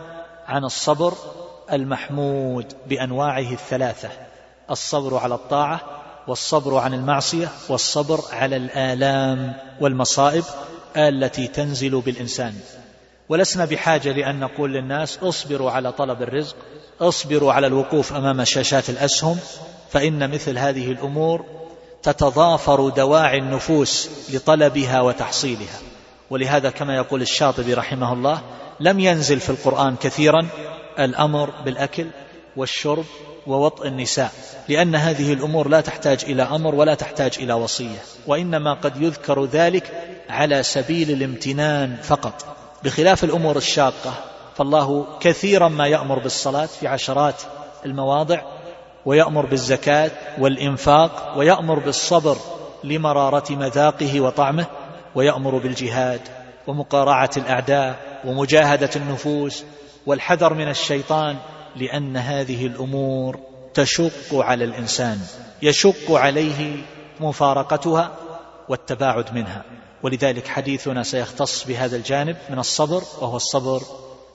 عن 0.46 0.64
الصبر 0.64 1.14
المحمود 1.72 2.72
بأنواعه 2.86 3.52
الثلاثة 3.52 4.08
الصبر 4.70 5.16
على 5.16 5.34
الطاعة 5.34 5.80
والصبر 6.28 6.78
عن 6.78 6.94
المعصية 6.94 7.48
والصبر 7.68 8.20
على 8.32 8.56
الآلام 8.56 9.56
والمصائب 9.80 10.44
التي 10.96 11.46
تنزل 11.46 12.00
بالإنسان. 12.00 12.54
ولسنا 13.28 13.64
بحاجة 13.64 14.12
لأن 14.12 14.40
نقول 14.40 14.72
للناس 14.72 15.18
اصبروا 15.22 15.70
على 15.70 15.92
طلب 15.92 16.22
الرزق 16.22 16.56
اصبروا 17.00 17.52
على 17.52 17.66
الوقوف 17.66 18.12
أمام 18.12 18.44
شاشات 18.44 18.90
الأسهم 18.90 19.38
فإن 19.90 20.30
مثل 20.30 20.58
هذه 20.58 20.92
الأمور 20.92 21.44
تتضافر 22.02 22.88
دواعي 22.88 23.38
النفوس 23.38 24.10
لطلبها 24.30 25.00
وتحصيلها. 25.00 25.78
ولهذا 26.30 26.70
كما 26.70 26.96
يقول 26.96 27.22
الشاطبي 27.22 27.74
رحمه 27.74 28.12
الله 28.12 28.42
لم 28.80 29.00
ينزل 29.00 29.40
في 29.40 29.50
القرآن 29.50 29.96
كثيرا 29.96 30.46
الأمر 30.98 31.50
بالأكل 31.64 32.06
والشرب 32.56 33.04
ووطء 33.46 33.86
النساء 33.86 34.32
لأن 34.68 34.94
هذه 34.94 35.32
الأمور 35.32 35.68
لا 35.68 35.80
تحتاج 35.80 36.24
إلى 36.24 36.42
أمر 36.42 36.74
ولا 36.74 36.94
تحتاج 36.94 37.32
إلى 37.38 37.52
وصية 37.52 37.98
وإنما 38.26 38.74
قد 38.74 39.02
يذكر 39.02 39.44
ذلك 39.44 39.92
على 40.30 40.62
سبيل 40.62 41.10
الامتنان 41.10 41.96
فقط. 42.02 42.44
بخلاف 42.84 43.24
الأمور 43.24 43.56
الشاقة 43.56 44.14
فالله 44.56 45.06
كثيرا 45.20 45.68
ما 45.68 45.86
يأمر 45.86 46.18
بالصلاة 46.18 46.66
في 46.66 46.88
عشرات 46.88 47.42
المواضع 47.84 48.42
ويأمر 49.06 49.46
بالزكاة 49.46 50.10
والإنفاق 50.38 51.34
ويأمر 51.36 51.78
بالصبر 51.78 52.36
لمرارة 52.84 53.52
مذاقه 53.52 54.20
وطعمه 54.20 54.66
ويأمر 55.14 55.58
بالجهاد 55.58 56.20
ومقارعة 56.66 57.30
الأعداء 57.36 58.20
ومجاهدة 58.24 58.90
النفوس 58.96 59.64
والحذر 60.06 60.54
من 60.54 60.68
الشيطان 60.68 61.36
لأن 61.76 62.16
هذه 62.16 62.66
الأمور 62.66 63.40
تشق 63.74 64.34
على 64.34 64.64
الإنسان 64.64 65.20
يشق 65.62 66.10
عليه 66.12 66.82
مفارقتها 67.20 68.16
والتباعد 68.68 69.34
منها. 69.34 69.64
ولذلك 70.02 70.46
حديثنا 70.46 71.02
سيختص 71.02 71.64
بهذا 71.64 71.96
الجانب 71.96 72.36
من 72.50 72.58
الصبر 72.58 73.02
وهو 73.20 73.36
الصبر 73.36 73.82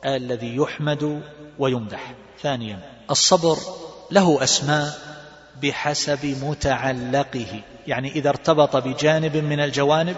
الذي 0.05 0.55
يحمد 0.55 1.21
ويمدح. 1.59 2.13
ثانيا 2.41 2.79
الصبر 3.11 3.57
له 4.11 4.43
أسماء 4.43 4.97
بحسب 5.61 6.43
متعلقه. 6.43 7.61
يعني 7.87 8.11
إذا 8.11 8.29
ارتبط 8.29 8.75
بجانب 8.75 9.37
من 9.37 9.59
الجوانب 9.59 10.15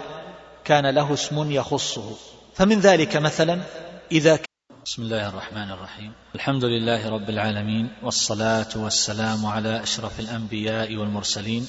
كان 0.64 0.86
له 0.86 1.14
اسم 1.14 1.50
يخصه. 1.50 2.10
فمن 2.54 2.80
ذلك 2.80 3.16
مثلا 3.16 3.60
إذا 4.12 4.38
بسم 4.84 5.02
الله 5.02 5.28
الرحمن 5.28 5.70
الرحيم. 5.70 6.12
الحمد 6.34 6.64
لله 6.64 7.10
رب 7.10 7.30
العالمين 7.30 7.88
والصلاة 8.02 8.68
والسلام 8.76 9.46
على 9.46 9.82
أشرف 9.82 10.20
الأنبياء 10.20 10.96
والمرسلين 10.96 11.68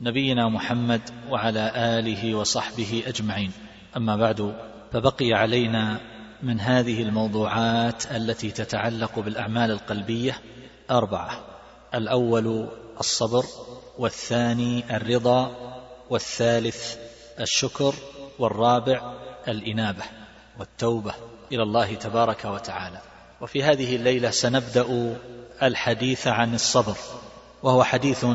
نبينا 0.00 0.48
محمد 0.48 1.00
وعلى 1.30 1.72
آله 1.74 2.34
وصحبه 2.34 3.02
أجمعين. 3.06 3.52
أما 3.96 4.16
بعد 4.16 4.56
فبقي 4.92 5.32
علينا 5.32 6.00
من 6.42 6.60
هذه 6.60 7.02
الموضوعات 7.02 8.06
التي 8.06 8.50
تتعلق 8.50 9.18
بالأعمال 9.18 9.70
القلبية 9.70 10.40
أربعة. 10.90 11.44
الأول 11.94 12.68
الصبر 13.00 13.44
والثاني 13.98 14.96
الرضا 14.96 15.56
والثالث 16.10 16.96
الشكر 17.40 17.94
والرابع 18.38 19.12
الإنابة 19.48 20.04
والتوبة. 20.58 21.14
إلى 21.52 21.62
الله 21.62 21.94
تبارك 21.94 22.44
وتعالى. 22.44 23.00
وفي 23.40 23.62
هذه 23.62 23.96
الليلة 23.96 24.30
سنبدأ 24.30 25.16
الحديث 25.62 26.26
عن 26.26 26.54
الصبر 26.54 26.96
وهو 27.62 27.84
حديث 27.84 28.26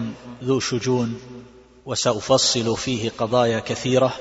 ذو 0.43 0.59
شجون 0.59 1.21
وسأفصل 1.85 2.77
فيه 2.77 3.09
قضايا 3.17 3.59
كثيرة 3.59 4.13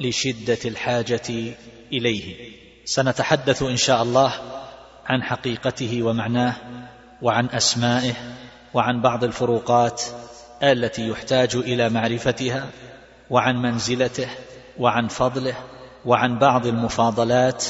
لشدة 0.00 0.58
الحاجة 0.64 1.54
إليه. 1.92 2.50
سنتحدث 2.84 3.62
إن 3.62 3.76
شاء 3.76 4.02
الله 4.02 4.32
عن 5.06 5.22
حقيقته 5.22 6.02
ومعناه 6.02 6.54
وعن 7.22 7.46
أسمائه 7.46 8.14
وعن 8.74 9.00
بعض 9.00 9.24
الفروقات 9.24 10.02
التي 10.62 11.08
يحتاج 11.08 11.56
إلى 11.56 11.88
معرفتها 11.88 12.66
وعن 13.30 13.56
منزلته 13.56 14.28
وعن 14.78 15.08
فضله 15.08 15.54
وعن 16.04 16.38
بعض 16.38 16.66
المفاضلات 16.66 17.64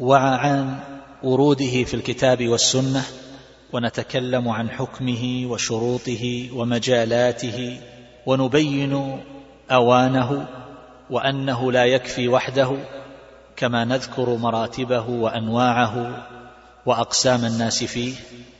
وعن 0.00 0.78
وروده 1.22 1.84
في 1.84 1.94
الكتاب 1.94 2.48
والسنة 2.48 3.02
ونتكلم 3.72 4.48
عن 4.48 4.70
حكمه 4.70 5.46
وشروطه 5.46 6.48
ومجالاته 6.54 7.80
ونبين 8.26 9.22
أوانه 9.70 10.46
وأنه 11.10 11.72
لا 11.72 11.84
يكفي 11.84 12.28
وحده 12.28 12.76
كما 13.56 13.84
نذكر 13.84 14.36
مراتبه 14.36 15.08
وأنواعه 15.08 16.26
وأقسام 16.86 17.44
الناس 17.44 17.84
فيه 17.84 18.14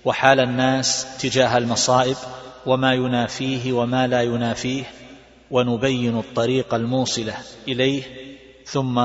وحال 0.05 0.41
الناس 0.41 1.07
تجاه 1.19 1.59
المصائب 1.59 2.17
وما 2.67 2.95
ينافيه 2.95 3.73
وما 3.73 4.07
لا 4.07 4.23
ينافيه 4.23 4.85
ونبين 5.51 6.19
الطريق 6.19 6.75
الموصلة 6.75 7.35
إليه 7.69 8.03
ثم 8.65 8.99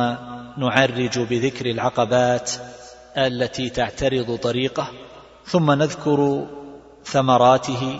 نعرج 0.57 1.19
بذكر 1.19 1.65
العقبات 1.65 2.51
التي 3.17 3.69
تعترض 3.69 4.35
طريقه 4.37 4.91
ثم 5.45 5.71
نذكر 5.71 6.47
ثمراته 7.05 7.99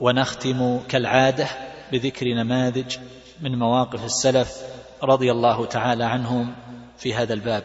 ونختم 0.00 0.80
كالعادة 0.88 1.48
بذكر 1.92 2.26
نماذج 2.26 2.96
من 3.40 3.58
مواقف 3.58 4.04
السلف 4.04 4.62
رضي 5.02 5.32
الله 5.32 5.66
تعالى 5.66 6.04
عنهم 6.04 6.54
في 6.98 7.14
هذا 7.14 7.34
الباب. 7.34 7.64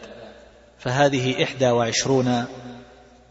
فهذه 0.78 1.44
إحدى 1.44 1.70
وعشرون 1.70 2.44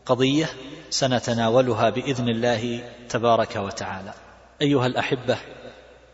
قضية 0.06 0.50
سنتناولها 0.90 1.90
بإذن 1.90 2.30
الله 2.30 2.84
تبارك 3.10 3.56
وتعالى. 3.56 4.14
أيها 4.62 4.86
الأحبة 4.86 5.38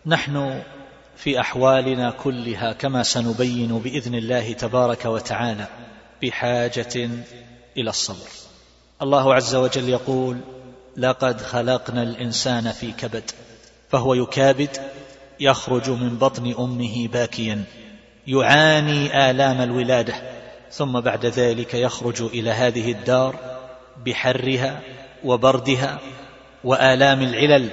نحن 0.06 0.63
في 1.15 1.39
أحوالنا 1.39 2.12
كلها 2.12 2.73
كما 2.73 3.04
سنبين 3.04 3.80
بإذن 3.80 4.15
الله 4.15 4.54
تبارك 4.54 5.06
وتعالى 5.06 5.67
بحاجة 6.21 7.10
إلى 7.78 7.89
الصبر. 7.89 8.30
الله 9.02 9.34
عز 9.34 9.56
وجل 9.56 9.89
يقول 9.89 10.38
لقد 10.97 11.41
خلقنا 11.41 12.04
الإنسان 12.04 12.71
في 12.71 12.91
كبد 12.91 13.32
فهو 13.89 14.13
يكابد 14.13 14.69
يخرج 15.39 15.89
من 15.89 16.17
بطن 16.17 16.56
أمه 16.60 17.08
باكيا 17.08 17.63
يعاني 18.28 19.30
آلام 19.30 19.62
الولادة 19.62 20.13
ثم 20.71 20.99
بعد 20.99 21.26
ذلك 21.26 21.73
يخرج 21.73 22.21
إلى 22.21 22.49
هذه 22.49 22.91
الدار 22.91 23.36
بحرها 24.06 24.82
وبردها 25.23 25.99
وآلام 26.63 27.21
العلل 27.21 27.69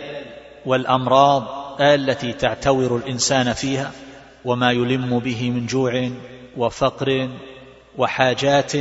والأمراض 0.66 1.59
التي 1.80 2.32
تعتور 2.32 2.96
الإنسان 2.96 3.52
فيها 3.52 3.92
وما 4.44 4.70
يلم 4.72 5.18
به 5.18 5.50
من 5.50 5.66
جوع 5.66 6.10
وفقر 6.56 7.30
وحاجات 7.98 8.72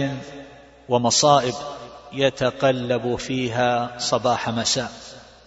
ومصائب 0.89 1.53
يتقلب 2.13 3.15
فيها 3.15 3.95
صباح 3.97 4.49
مساء. 4.49 4.91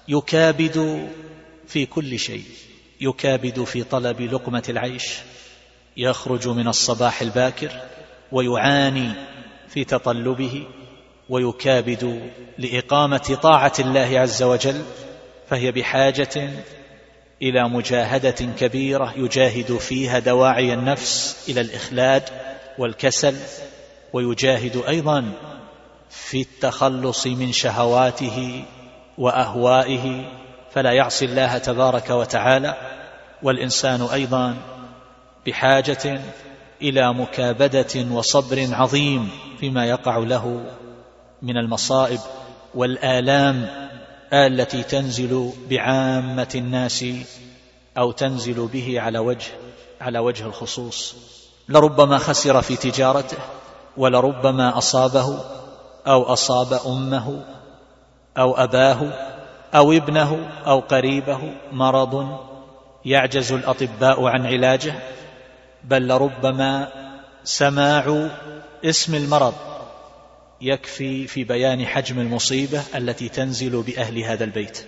يكابد 0.09 1.09
في 1.67 1.87
كل 1.87 2.19
شيء. 2.19 2.45
يكابد 3.01 3.65
في 3.65 3.83
طلب 3.83 4.21
لقمة 4.21 4.63
العيش. 4.69 5.19
يخرج 5.97 6.49
من 6.49 6.69
الصباح 6.69 7.23
الباكر 7.23 7.71
ويعاني 8.33 9.13
في 9.69 9.85
تطلبه. 9.85 10.67
ويكابد 11.29 12.31
لإقامة 12.59 13.39
طاعة 13.43 13.73
الله 13.79 14.21
عز 14.21 14.43
وجل. 14.43 14.83
فهي 15.49 15.73
بحاجة 15.73 16.51
إلى 17.43 17.69
مجاهدة 17.69 18.47
كبيرة 18.59 19.15
يجاهد 19.17 19.77
فيها 19.77 20.19
دواعي 20.19 20.75
النفس 20.75 21.45
إلى 21.49 21.61
الإخلاد 21.61 22.23
والكسل 22.79 23.35
ويجاهد 24.13 24.83
أيضا 24.89 25.33
في 26.11 26.41
التخلص 26.41 27.27
من 27.27 27.53
شهواته 27.53 28.65
وأهوائه 29.19 30.25
فلا 30.71 30.93
يعصي 30.93 31.25
الله 31.25 31.59
تبارك 31.59 32.11
وتعالى 32.11 32.77
والإنسان 33.43 34.03
أيضا 34.03 34.57
بحاجة 35.47 36.21
إلى 36.83 37.15
مكابدة 37.15 38.07
وصبر 38.11 38.69
عظيم 38.73 39.29
فيما 39.61 39.87
يقع 39.87 40.19
له 40.19 40.65
من 41.43 41.57
المصائب 41.57 42.21
والآلام 42.75 43.69
التي 44.33 44.83
تنزل 44.83 45.53
بعامة 45.71 46.49
الناس 46.55 47.05
أو 47.99 48.13
تنزل 48.13 48.67
به 48.67 49.01
على 49.01 49.19
وجه 49.19 49.51
على 50.01 50.19
وجه 50.19 50.47
الخصوص. 50.47 51.17
لربما 51.69 52.19
خسر 52.19 52.63
في 52.63 52.77
تجارته 52.77 53.37
ولربما 53.97 54.79
أصابه 54.79 55.39
أو 56.07 56.23
أصاب 56.23 56.81
أمه 56.87 57.45
أو 58.39 58.55
أباه 58.55 59.13
أو 59.75 59.93
ابنه 59.93 60.51
أو 60.67 60.81
قريبه 60.81 61.41
مرض 61.73 62.39
يعجز 63.05 63.53
الأطباء 63.53 64.25
عن 64.25 64.47
علاجه. 64.47 64.95
بل 65.85 66.09
لربما 66.09 66.89
سماع 67.45 68.29
اسم 68.85 69.15
المرض 69.15 69.55
يكفي 70.63 71.27
في 71.27 71.45
بيان 71.45 71.87
حجم 71.87 72.21
المصيبة 72.21 72.83
التي 72.95 73.29
تنزل 73.29 73.83
بأهل 73.83 74.19
هذا 74.19 74.45
البيت. 74.45 74.79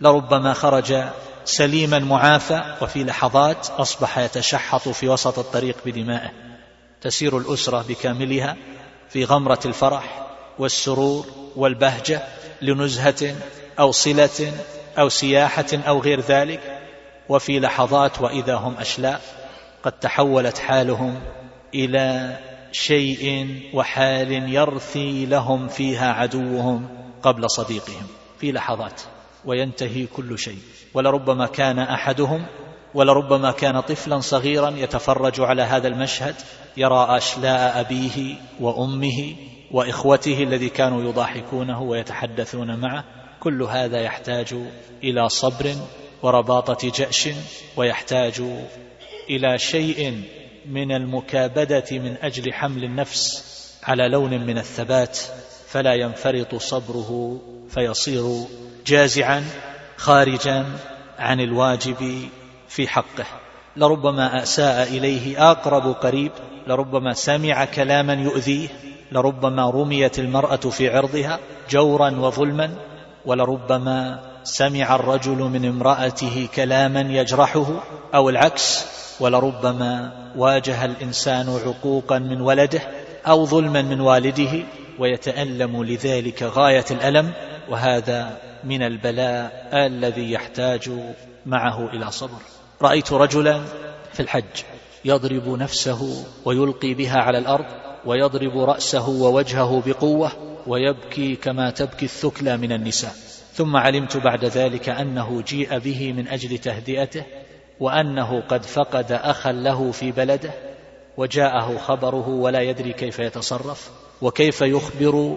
لربما 0.00 0.52
خرج 0.52 1.02
سليما 1.44 1.98
معافى 1.98 2.76
وفي 2.82 3.04
لحظات 3.04 3.70
أصبح 3.70 4.18
يتشحط 4.18 4.88
في 4.88 5.08
وسط 5.08 5.38
الطريق 5.38 5.76
بدمائه. 5.86 6.30
تسير 7.00 7.38
الأسرة 7.38 7.84
بكاملها 7.88 8.56
في 9.08 9.24
غمرة 9.24 9.60
الفرح 9.64 10.26
والسرور 10.58 11.26
والبهجة 11.56 12.22
لنزهة 12.62 13.34
أو 13.78 13.92
صلة 13.92 14.52
أو 14.98 15.08
سياحة 15.08 15.66
أو 15.72 16.00
غير 16.00 16.20
ذلك. 16.20 16.60
وفي 17.28 17.60
لحظات 17.60 18.20
وإذا 18.20 18.54
هم 18.54 18.76
أشلاء 18.78 19.20
قد 19.82 19.92
تحولت 19.92 20.58
حالهم 20.58 21.20
إلى 21.74 22.36
شيء 22.76 23.46
وحال 23.74 24.32
يرثي 24.54 25.26
لهم 25.26 25.68
فيها 25.68 26.12
عدوهم 26.12 26.88
قبل 27.22 27.50
صديقهم 27.50 28.06
في 28.38 28.52
لحظات 28.52 29.00
وينتهي 29.44 30.06
كل 30.06 30.38
شيء. 30.38 30.58
ولربما 30.94 31.46
كان 31.46 31.78
أحدهم 31.78 32.46
ولربما 32.94 33.50
كان 33.50 33.80
طفلا 33.80 34.20
صغيرا 34.20 34.70
يتفرج 34.70 35.40
على 35.40 35.62
هذا 35.62 35.88
المشهد 35.88 36.34
يرى 36.76 37.06
أشلاء 37.16 37.80
أبيه 37.80 38.34
وأمه 38.60 39.36
وإخوته 39.70 40.42
الذي 40.42 40.68
كانوا 40.68 41.02
يضاحكونه 41.02 41.82
ويتحدثون 41.82 42.80
معه. 42.80 43.04
كل 43.40 43.62
هذا 43.62 44.00
يحتاج 44.00 44.54
إلى 45.04 45.28
صبر 45.28 45.74
ورباطة 46.22 46.90
جأش 46.90 47.28
ويحتاج 47.76 48.42
إلى 49.30 49.58
شيء 49.58 50.22
من 50.68 50.92
المكابدة 50.92 51.84
من 51.92 52.16
أجل 52.22 52.52
حمل 52.52 52.84
النفس 52.84 53.44
على 53.84 54.08
لون 54.08 54.46
من 54.46 54.58
الثبات 54.58 55.18
فلا 55.68 55.94
ينفرط 55.94 56.54
صبره 56.54 57.40
فيصير 57.70 58.44
جازعا 58.86 59.44
خارجا 59.96 60.66
عن 61.18 61.40
الواجب 61.40 62.28
في 62.68 62.88
حقه. 62.88 63.24
لربما 63.76 64.42
أساء 64.42 64.88
إليه 64.88 65.50
أقرب 65.50 65.92
قريب 65.92 66.32
لربما 66.66 67.12
سمع 67.12 67.64
كلاما 67.64 68.14
يؤذيه 68.14 68.68
لربما 69.12 69.70
رميت 69.70 70.18
المرأة 70.18 70.56
في 70.56 70.96
عرضها 70.96 71.38
جورا 71.70 72.10
وظلما 72.10 72.70
ولربما 73.24 74.22
سمع 74.44 74.94
الرجل 74.94 75.36
من 75.36 75.64
امرأته 75.64 76.48
كلاما 76.54 77.00
يجرحه 77.00 77.66
أو 78.14 78.28
العكس 78.28 78.95
ولربما 79.20 80.12
واجه 80.36 80.84
الإنسان 80.84 81.48
عقوقا 81.66 82.18
من 82.18 82.40
ولده 82.40 82.80
أو 83.26 83.46
ظلما 83.46 83.82
من 83.82 84.00
والده 84.00 84.64
ويتألم 84.98 85.84
لذلك 85.84 86.42
غاية 86.42 86.84
الألم 86.90 87.32
وهذا 87.68 88.38
من 88.64 88.82
البلاء 88.82 89.70
الذي 89.72 90.32
يحتاج 90.32 90.90
معه 91.46 91.86
إلى 91.86 92.10
صبر. 92.10 92.38
رأيت 92.82 93.12
رجلا 93.12 93.60
في 94.12 94.20
الحج 94.20 94.62
يضرب 95.04 95.48
نفسه 95.48 96.24
ويلقي 96.44 96.94
بها 96.94 97.18
على 97.18 97.38
الأرض 97.38 97.66
ويضرب 98.06 98.58
رأسه 98.58 99.08
ووجهه 99.08 99.82
بقوة 99.86 100.32
ويبكي 100.66 101.36
كما 101.36 101.70
تبكي 101.70 102.04
الثكلى 102.04 102.56
من 102.56 102.72
النساء. 102.72 103.12
ثم 103.54 103.76
علمت 103.76 104.16
بعد 104.16 104.44
ذلك 104.44 104.88
أنه 104.88 105.42
جيء 105.42 105.78
به 105.78 106.12
من 106.12 106.28
أجل 106.28 106.58
تهدئته 106.58 107.24
وأنه 107.80 108.40
قد 108.40 108.64
فقد 108.64 109.12
أخا 109.12 109.52
له 109.52 109.90
في 109.92 110.12
بلده 110.12 110.50
وجاءه 111.16 111.78
خبره 111.78 112.28
ولا 112.28 112.60
يدري 112.60 112.92
كيف 112.92 113.18
يتصرف 113.18 113.90
وكيف 114.22 114.60
يخبر 114.60 115.36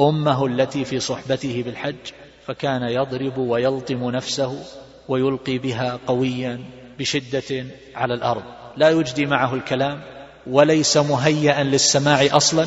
أمه 0.00 0.46
التي 0.46 0.84
في 0.84 1.00
صحبته 1.00 1.62
بالحج 1.66 2.12
فكان 2.46 2.82
يضرب 2.82 3.38
ويلطم 3.38 4.10
نفسه 4.10 4.64
ويلقي 5.08 5.58
بها 5.58 5.98
قويا 6.06 6.60
بشدة 6.98 7.66
على 7.94 8.14
الأرض. 8.14 8.42
لا 8.76 8.90
يجدي 8.90 9.26
معه 9.26 9.54
الكلام 9.54 10.00
وليس 10.46 10.96
مهيئا 10.96 11.62
للسماع 11.62 12.26
أصلا 12.32 12.66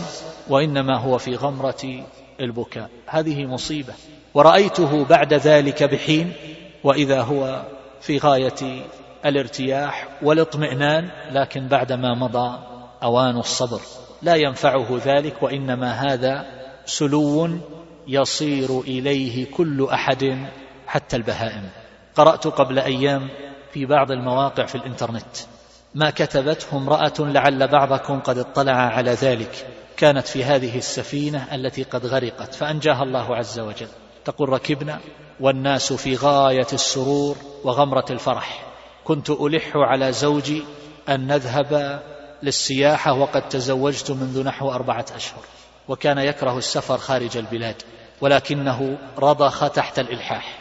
وإنما 0.49 0.97
هو 0.97 1.17
في 1.17 1.36
غمرة 1.36 2.05
البكاء. 2.39 2.89
هذه 3.07 3.45
مصيبة. 3.45 3.93
ورأيته 4.33 5.05
بعد 5.05 5.33
ذلك 5.33 5.83
بحين 5.83 6.33
وإذا 6.83 7.21
هو 7.21 7.63
في 8.01 8.17
غاية 8.17 8.83
الارتياح 9.25 10.07
والاطمئنان 10.21 11.09
لكن 11.31 11.67
بعدما 11.67 12.13
مضى 12.13 12.59
أوان 13.03 13.38
الصبر. 13.38 13.81
لا 14.21 14.36
ينفعه 14.36 15.01
ذلك 15.05 15.43
وإنما 15.43 15.91
هذا 15.91 16.45
سلو 16.86 17.49
يصير 18.07 18.79
إليه 18.79 19.51
كل 19.51 19.88
أحد 19.93 20.47
حتى 20.88 21.15
البهائم. 21.15 21.69
قرأت 22.15 22.47
قبل 22.47 22.79
أيام 22.79 23.29
في 23.71 23.86
بعض 23.86 24.12
المواقع 24.12 24.65
في 24.65 24.75
الإنترنت. 24.75 25.38
ما 25.95 26.09
كتبته 26.09 26.77
امرأة 26.77 27.13
لعل 27.19 27.67
بعضكم 27.67 28.19
قد 28.19 28.38
اطلع 28.38 28.75
على 28.75 29.12
ذلك. 29.12 29.67
كانت 29.97 30.27
في 30.27 30.43
هذه 30.43 30.77
السفينة 30.77 31.55
التي 31.55 31.83
قد 31.83 32.05
غرقت 32.05 32.55
فأنجاها 32.55 33.03
الله 33.03 33.36
عز 33.36 33.59
وجل. 33.59 33.88
تقول 34.25 34.49
ركبنا 34.49 34.99
والناس 35.39 35.93
في 35.93 36.15
غاية 36.15 36.67
السرور 36.73 37.38
وغمرة 37.63 38.05
الفرح. 38.09 38.72
كنت 39.03 39.29
ألح 39.29 39.71
على 39.75 40.11
زوجي 40.11 40.63
أن 41.09 41.27
نذهب 41.27 42.01
للسياحة 42.43 43.13
وقد 43.13 43.49
تزوجت 43.49 44.11
منذ 44.11 44.43
نحو 44.43 44.71
أربعة 44.71 45.05
أشهر 45.15 45.43
وكان 45.88 46.17
يكره 46.17 46.57
السفر 46.57 46.97
خارج 46.97 47.38
البلاد 47.38 47.75
ولكنه 48.21 48.97
رضخ 49.17 49.69
تحت 49.69 49.99
الإلحاح. 49.99 50.59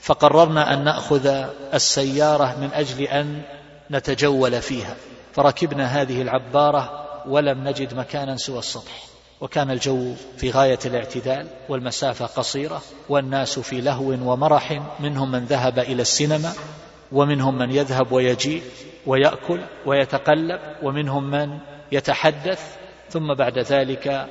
فقررنا 0.00 0.74
أن 0.74 0.84
نأخذ 0.84 1.26
السيارة 1.74 2.56
من 2.60 2.70
أجل 2.72 3.02
أن 3.02 3.42
نتجول 3.90 4.62
فيها. 4.62 4.96
فركبنا 5.32 5.86
هذه 5.86 6.22
العبارة 6.22 7.06
ولم 7.26 7.68
نجد 7.68 7.94
مكانا 7.94 8.36
سوى 8.36 8.58
السطح 8.58 9.10
وكان 9.40 9.70
الجو 9.70 10.14
في 10.36 10.50
غاية 10.50 10.78
الاعتدال 10.84 11.46
والمسافة 11.68 12.26
قصيرة 12.26 12.82
والناس 13.08 13.58
في 13.58 13.80
لهو 13.80 14.32
ومرح 14.32 14.82
منهم 15.00 15.32
من 15.32 15.44
ذهب 15.44 15.78
إلى 15.78 16.02
السينما 16.02 16.52
ومنهم 17.12 17.58
من 17.58 17.70
يذهب 17.70 18.12
ويجيء 18.12 18.62
ويأكل 19.06 19.60
ويتقلب 19.86 20.60
ومنهم 20.82 21.30
من 21.30 21.58
يتحدث 21.92 22.76
ثم 23.10 23.34
بعد 23.34 23.58
ذلك 23.58 24.26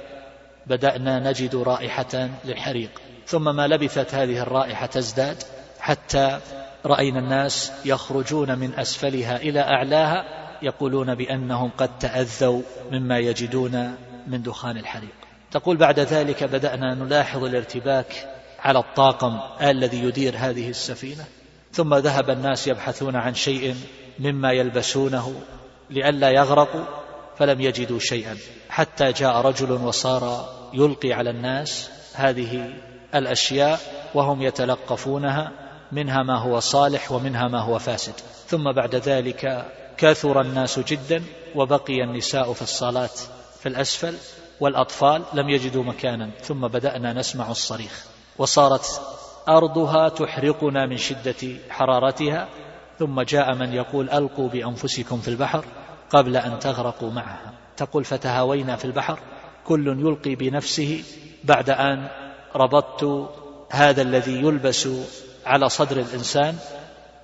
بدأنا 0.68 1.20
نجد 1.30 1.56
رائحة 1.56 2.30
للحريق. 2.46 2.90
ثم 3.28 3.56
ما 3.56 3.68
لبثت 3.68 4.16
هذه 4.16 4.42
الرائحة 4.42 4.86
تزداد 4.86 5.44
حتى 5.80 6.40
رأينا 6.86 7.20
الناس 7.20 7.72
يخرجون 7.86 8.60
من 8.60 8.74
أسفلها 8.74 9.36
إلى 9.36 9.60
أعلاها 9.60 10.26
يقولون 10.62 11.16
بأنهم 11.16 11.72
قد 11.78 12.00
تأذوا 12.00 12.62
مما 12.92 13.18
يجدون 13.20 13.96
من 14.28 14.42
دخان 14.42 14.78
الحريق. 14.78 15.16
تقول 15.52 15.78
بعد 15.78 16.00
ذلك 16.00 16.44
بدأنا 16.44 16.96
نلاحظ 16.96 17.44
الارتباك 17.44 18.30
على 18.60 18.80
الطاقم 18.80 19.40
الذي 19.62 20.04
يدير 20.04 20.34
هذه 20.38 20.70
السفينة. 20.70 21.26
ثم 21.74 21.96
ذهب 21.96 22.30
الناس 22.30 22.68
يبحثون 22.68 23.16
عن 23.16 23.34
شيء 23.34 23.76
مما 24.20 24.52
يلبسونه 24.52 25.42
لئلا 25.90 26.30
يغرقوا 26.30 26.86
فلم 27.38 27.62
يجدوا 27.62 28.00
شيئا. 28.00 28.38
حتى 28.70 29.12
جاء 29.12 29.42
رجل 29.42 29.72
وصار 29.72 30.50
يلقي 30.74 31.14
على 31.14 31.30
الناس 31.30 31.90
هذه 32.14 32.74
الأشياء 33.16 33.80
وهم 34.14 34.42
يتلقفونها 34.42 35.52
منها 35.92 36.24
ما 36.24 36.40
هو 36.40 36.60
صالح 36.60 37.12
ومنها 37.12 37.48
ما 37.48 37.62
هو 37.62 37.80
فاسد. 37.80 38.14
ثم 38.48 38.72
بعد 38.72 38.96
ذلك 38.96 39.66
كثر 39.98 40.42
الناس 40.42 40.80
جدا 40.80 41.24
وبقي 41.56 42.04
النساء 42.04 42.54
في 42.54 42.62
الصالات 42.62 43.20
في 43.60 43.70
الأسفل 43.70 44.16
والأطفال 44.60 45.24
لم 45.34 45.50
يجدوا 45.50 45.84
مكانا. 45.84 46.32
ثم 46.44 46.68
بدأنا 46.68 47.14
نسمع 47.14 47.52
الصريخ. 47.52 48.06
وصارت 48.38 49.02
أرضها 49.50 50.10
تحرقنا 50.10 50.86
من 50.86 50.98
شدة 50.98 51.58
حرارتها 51.70 52.48
ثم 53.00 53.22
جاء 53.22 53.56
من 53.56 53.74
يقول 53.74 54.10
ألقوا 54.10 54.50
بأنفسكم 54.50 55.18
في 55.18 55.28
البحر 55.28 55.66
قبل 56.10 56.38
أن 56.38 56.60
تغرقوا 56.60 57.12
معها. 57.12 57.54
تقول 57.78 58.06
فتهاوينا 58.06 58.76
في 58.76 58.86
البحر 58.86 59.20
كل 59.66 59.88
يلقي 59.88 60.36
بنفسه 60.36 61.04
بعد 61.44 61.70
أن 61.70 62.08
ربطت 62.56 63.30
هذا 63.72 64.02
الذي 64.02 64.36
يلبس 64.36 64.90
على 65.46 65.70
صدر 65.70 65.98
الإنسان 65.98 66.56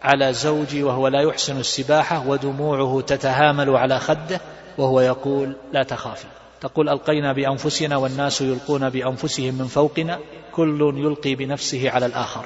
على 0.03 0.33
زوجي 0.33 0.83
وهو 0.83 1.07
لا 1.07 1.21
يحسن 1.21 1.59
السباحة 1.59 2.27
ودموعه 2.27 3.01
تتهامل 3.01 3.75
على 3.75 3.99
خده 3.99 4.41
وهو 4.77 5.01
يقول 5.01 5.55
لا 5.71 5.83
تخافي. 5.83 6.27
تقول 6.65 6.89
ألقينا 6.89 7.33
بأنفسنا 7.33 7.97
والناس 7.97 8.41
يلقون 8.41 8.89
بأنفسهم 8.89 9.53
من 9.53 9.67
فوقنا 9.67 10.19
كل 10.51 10.81
يلقي 10.97 11.35
بنفسه 11.35 11.89
على 11.89 12.05
الآخر. 12.05 12.45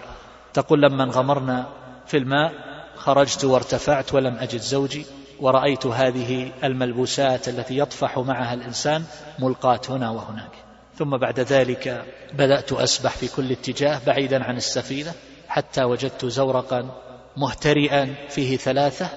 تقول 0.53 0.81
لما 0.81 1.03
انغمرنا 1.03 1.67
في 2.07 2.17
الماء 2.17 2.53
خرجت 2.95 3.45
وارتفعت 3.45 4.13
ولم 4.13 4.35
أجد 4.35 4.59
زوجي 4.59 5.05
ورأيت 5.39 5.85
هذه 5.85 6.51
الملبوسات 6.63 7.49
التي 7.49 7.77
يطفح 7.77 8.17
معها 8.17 8.53
الإنسان 8.53 9.03
ملقاة 9.39 9.81
هنا 9.89 10.09
وهناك. 10.09 10.51
ثم 10.95 11.17
بعد 11.17 11.39
ذلك 11.39 12.05
بدأت 12.33 12.73
أسبح 12.73 13.11
في 13.11 13.27
كل 13.27 13.51
اتجاه 13.51 14.01
بعيدا 14.07 14.43
عن 14.43 14.57
السفينة 14.57 15.13
حتى 15.47 15.83
وجدت 15.83 16.25
زورقا 16.25 16.89
مهترئا 17.37 18.15
فيه 18.29 18.57
ثلاثة 18.57 19.09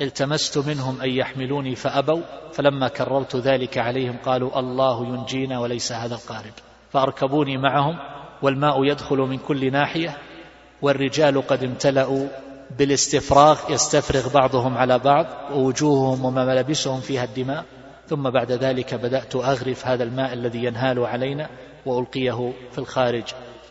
التمست 0.00 0.58
منهم 0.58 1.00
أن 1.02 1.10
يحملوني 1.10 1.74
فأبوا 1.74 2.22
فلما 2.52 2.88
كررت 2.88 3.36
ذلك 3.36 3.78
عليهم 3.78 4.16
قالوا 4.24 4.58
الله 4.58 5.06
ينجينا 5.06 5.60
وليس 5.60 5.92
هذا 5.92 6.14
القارب. 6.14 6.52
فأركبوني 6.90 7.56
معهم 7.56 7.98
والماء 8.42 8.84
يدخل 8.84 9.16
من 9.16 9.38
كل 9.38 9.72
ناحية 9.72 10.18
والرجال 10.82 11.46
قد 11.46 11.64
امتلأوا 11.64 12.28
بالاستفراغ 12.78 13.58
يستفرغ 13.72 14.28
بعضهم 14.28 14.78
على 14.78 14.98
بعض 14.98 15.26
ووجوههم 15.52 16.24
وملابسهم 16.24 17.00
فيها 17.00 17.24
الدماء. 17.24 17.64
ثم 18.08 18.30
بعد 18.30 18.52
ذلك 18.52 18.94
بدأت 18.94 19.36
أغرف 19.36 19.86
هذا 19.86 20.04
الماء 20.04 20.32
الذي 20.32 20.64
ينهال 20.64 20.98
علينا 21.06 21.48
وألقيه 21.86 22.52
في 22.72 22.78
الخارج. 22.78 23.24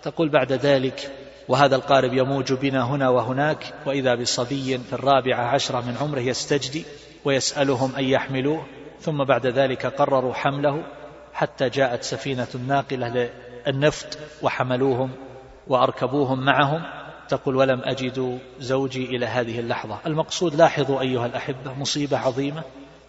تقول 0.03 0.29
بعد 0.29 0.53
ذلك 0.53 1.11
وهذا 1.49 1.75
القارب 1.75 2.13
يموج 2.13 2.53
بنا 2.53 2.83
هنا 2.83 3.09
وهناك 3.09 3.73
وإذا 3.85 4.15
بصبي 4.15 4.77
في 4.77 4.93
الرابعة 4.93 5.41
عشرة 5.41 5.81
من 5.81 5.97
عمره 6.01 6.19
يستجدي 6.19 6.85
ويسألهم 7.25 7.95
أن 7.95 8.03
يحملوه 8.03 8.65
ثم 9.01 9.23
بعد 9.23 9.47
ذلك 9.47 9.85
قرروا 9.85 10.33
حمله 10.33 10.83
حتى 11.33 11.69
جاءت 11.69 12.03
سفينة 12.03 12.47
ناقلة 12.67 13.29
للنفط 13.67 14.17
وحملوهم 14.41 15.11
وأركبوهم 15.67 16.45
معهم. 16.45 16.81
تقول 17.29 17.55
ولم 17.55 17.81
أجد 17.83 18.39
زوجي 18.59 19.05
إلى 19.05 19.25
هذه 19.25 19.59
اللحظة. 19.59 19.97
المقصود 20.05 20.55
لاحظوا 20.55 21.01
أيها 21.01 21.25
الأحبة 21.25 21.73
مصيبة 21.73 22.17
عظيمة. 22.17 22.63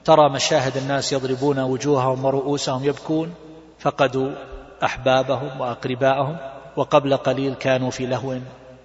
ترى 0.05 0.31
مشاهد 0.31 0.77
الناس 0.77 1.13
يضربون 1.13 1.59
وجوههم 1.59 2.25
ورؤوسهم 2.25 2.85
يبكون 2.85 3.35
فقدوا 3.79 4.33
أحبابهم 4.85 5.61
وأقرباءهم. 5.61 6.37
وقبل 6.77 7.17
قليل 7.17 7.55
كانوا 7.55 7.91
في 7.91 8.07
لهو 8.07 8.39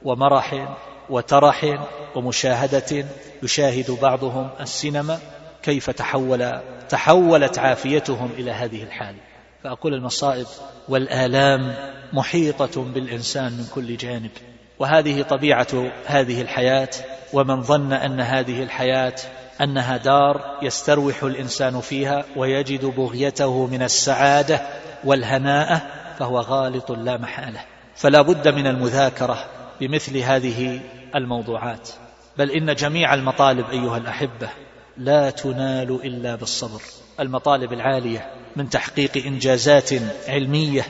ومرح 0.04 0.76
وترح 1.10 1.78
ومشاهدة 2.16 3.06
يشاهد 3.44 3.92
بعضهم 4.02 4.50
السينما 4.60 5.20
كيف 5.64 5.90
تحول 5.90 6.60
تحولت 6.90 7.60
عافيتهم 7.60 8.30
إلى 8.38 8.52
هذه 8.52 8.84
الحال. 8.84 9.16
فأقول 9.64 9.94
المصائب 9.94 10.46
والآلام 10.90 11.76
محيطة 12.14 12.84
بالإنسان 12.84 13.52
من 13.52 13.68
كل 13.76 13.98
جانب. 13.98 14.32
وهذه 14.80 15.22
طبيعة 15.22 15.92
هذه 16.06 16.42
الحياة 16.42 16.90
ومن 17.34 17.62
ظن 17.62 17.94
أن 17.94 18.20
هذه 18.20 18.64
الحياة 18.64 19.16
أنها 19.62 19.98
دار 19.98 20.58
يستروح 20.62 21.24
الإنسان 21.24 21.82
فيها 21.82 22.26
ويجد 22.36 22.86
بغيته 22.86 23.68
من 23.68 23.82
السعادة 23.82 24.62
والهناءة 25.04 25.82
فهو 26.20 26.40
غالط 26.40 26.92
لا 26.92 27.18
محالة. 27.18 27.75
فلا 27.96 28.22
بد 28.22 28.48
من 28.48 28.68
المذاكرة 28.68 29.46
بمثل 29.82 30.18
هذه 30.18 30.80
الموضوعات. 31.16 31.90
بل 32.38 32.52
إن 32.52 32.76
جميع 32.76 33.14
المطالب 33.14 33.70
أيها 33.70 33.98
الأحبة 33.98 34.50
لا 34.98 35.30
تنال 35.30 36.00
إلا 36.04 36.36
بالصبر. 36.36 36.82
المطالب 37.20 37.74
العالية 37.74 38.32
من 38.56 38.70
تحقيق 38.70 39.26
إنجازات 39.26 39.90
علمية 40.28 40.86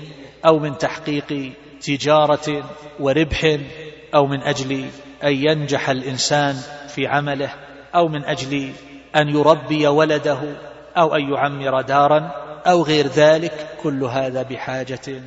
أو 0.46 0.60
من 0.60 0.78
تحقيق 0.78 1.54
تجارة 1.82 2.70
وربح 3.00 3.58
أو 4.16 4.28
من 4.28 4.42
أجل 4.42 4.86
أن 5.24 5.34
ينجح 5.34 5.90
الإنسان 5.90 6.56
في 6.88 7.08
عمله 7.08 7.54
أو 7.96 8.08
من 8.08 8.24
أجل 8.24 8.72
أن 9.16 9.30
يربي 9.30 9.88
ولده 9.88 10.40
أو 10.98 11.16
أن 11.16 11.34
يعمر 11.34 11.82
دارا 11.82 12.32
أو 12.68 12.84
غير 12.84 13.08
ذلك 13.08 13.68
كل 13.84 14.04
هذا 14.04 14.42
بحاجة 14.42 15.22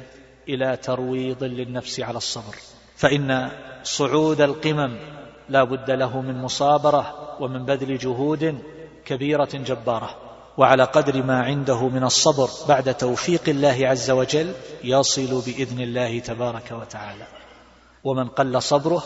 إلى 0.49 0.77
ترويض 0.77 1.45
للنفس 1.45 2.01
على 2.01 2.17
الصبر. 2.17 2.55
فإن 2.97 3.51
صعود 3.83 4.41
القمم 4.41 4.97
لا 5.49 5.65
بد 5.65 5.91
له 5.91 6.21
من 6.21 6.43
مصابرة 6.43 7.37
ومن 7.41 7.65
بذل 7.65 7.99
جهود 7.99 8.59
كبيرة 9.05 9.49
جبارة. 9.55 10.17
وعلى 10.57 10.85
قدر 10.85 11.23
ما 11.23 11.43
عنده 11.43 11.89
من 11.89 12.05
الصبر 12.05 12.49
بعد 12.69 12.95
توفيق 12.95 13.49
الله 13.49 13.89
عز 13.89 14.11
وجل 14.11 14.53
يصل 14.85 15.43
بإذن 15.47 15.81
الله 15.81 16.19
تبارك 16.19 16.73
وتعالى. 16.73 17.27
ومن 18.05 18.29
قل 18.29 18.63
صبره 18.63 19.03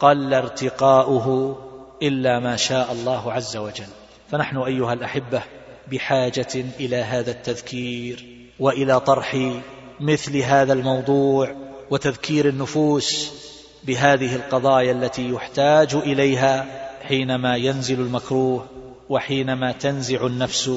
قل 0.00 0.34
ارتقاؤه 0.34 1.56
إلا 2.02 2.38
ما 2.38 2.56
شاء 2.56 2.92
الله 2.92 3.32
عز 3.32 3.56
وجل. 3.56 3.88
فنحن 4.30 4.56
أيها 4.56 4.92
الأحبة 4.92 5.42
بحاجة 5.92 6.64
إلى 6.80 6.96
هذا 6.96 7.30
التذكير 7.30 8.26
وإلى 8.58 9.00
طرح 9.00 9.34
مثل 10.00 10.36
هذا 10.36 10.72
الموضوع 10.72 11.54
وتذكير 11.90 12.48
النفوس 12.48 13.32
بهذه 13.84 14.36
القضايا 14.36 14.92
التي 14.92 15.28
يحتاج 15.28 15.94
إليها 15.94 16.66
حينما 17.02 17.56
ينزل 17.56 18.00
المكروه 18.00 18.66
وحينما 19.08 19.72
تنزع 19.72 20.26
النفس 20.26 20.70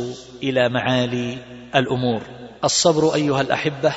إلى 0.43 0.69
معالي 0.69 1.37
الأمور. 1.75 2.21
الصبر 2.63 3.15
أيها 3.15 3.41
الأحبة 3.41 3.93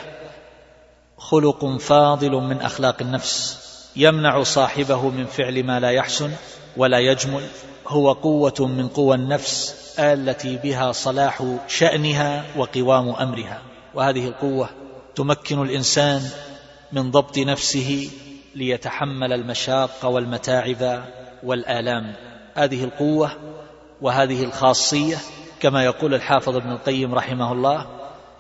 خلق 1.19 1.77
فاضل 1.77 2.31
من 2.31 2.61
أخلاق 2.61 2.97
النفس 3.03 3.59
يمنع 3.97 4.43
صاحبه 4.43 5.09
من 5.09 5.27
فعل 5.27 5.65
ما 5.65 5.81
لا 5.81 5.91
يحسن 5.91 6.31
ولا 6.77 6.99
يجمل 6.99 7.43
هو 7.89 8.13
قوة 8.13 8.55
من 8.61 8.89
قوى 8.89 9.17
النفس 9.17 9.75
التي 9.99 10.57
بها 10.57 10.93
صلاح 10.93 11.43
شأنها 11.69 12.45
وقوام 12.57 13.09
أمرها 13.09 13.63
وهذه 13.95 14.29
القوة 14.29 14.69
تمكن 15.17 15.63
الإنسان 15.63 16.23
من 16.93 17.11
ضبط 17.11 17.39
نفسه 17.39 18.11
ليتحمل 18.55 19.33
المشاق 19.33 20.05
والمتاعب 20.05 21.05
والآلام. 21.43 22.15
هذه 22.55 22.85
القوة 22.85 23.31
وهذه 24.01 24.45
الخاصية 24.45 25.19
كما 25.61 25.85
يقول 25.85 26.15
الحافظ 26.15 26.57
ابن 26.57 26.73
القيم 26.73 27.15
رحمه 27.15 27.53
الله 27.53 27.87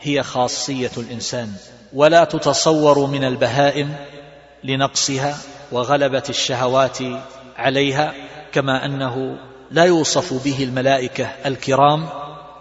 هي 0.00 0.22
خاصية 0.22 0.90
الإنسان. 0.96 1.52
ولا 1.92 2.24
تتصور 2.24 3.06
من 3.06 3.24
البهائم 3.24 3.94
لنقصها 4.64 5.38
وغلبة 5.72 6.24
الشهوات 6.28 6.98
عليها 7.56 8.14
كما 8.52 8.84
أنه 8.84 9.38
لا 9.70 9.84
يوصف 9.84 10.44
به 10.44 10.64
الملائكة 10.64 11.24
الكرام 11.46 12.08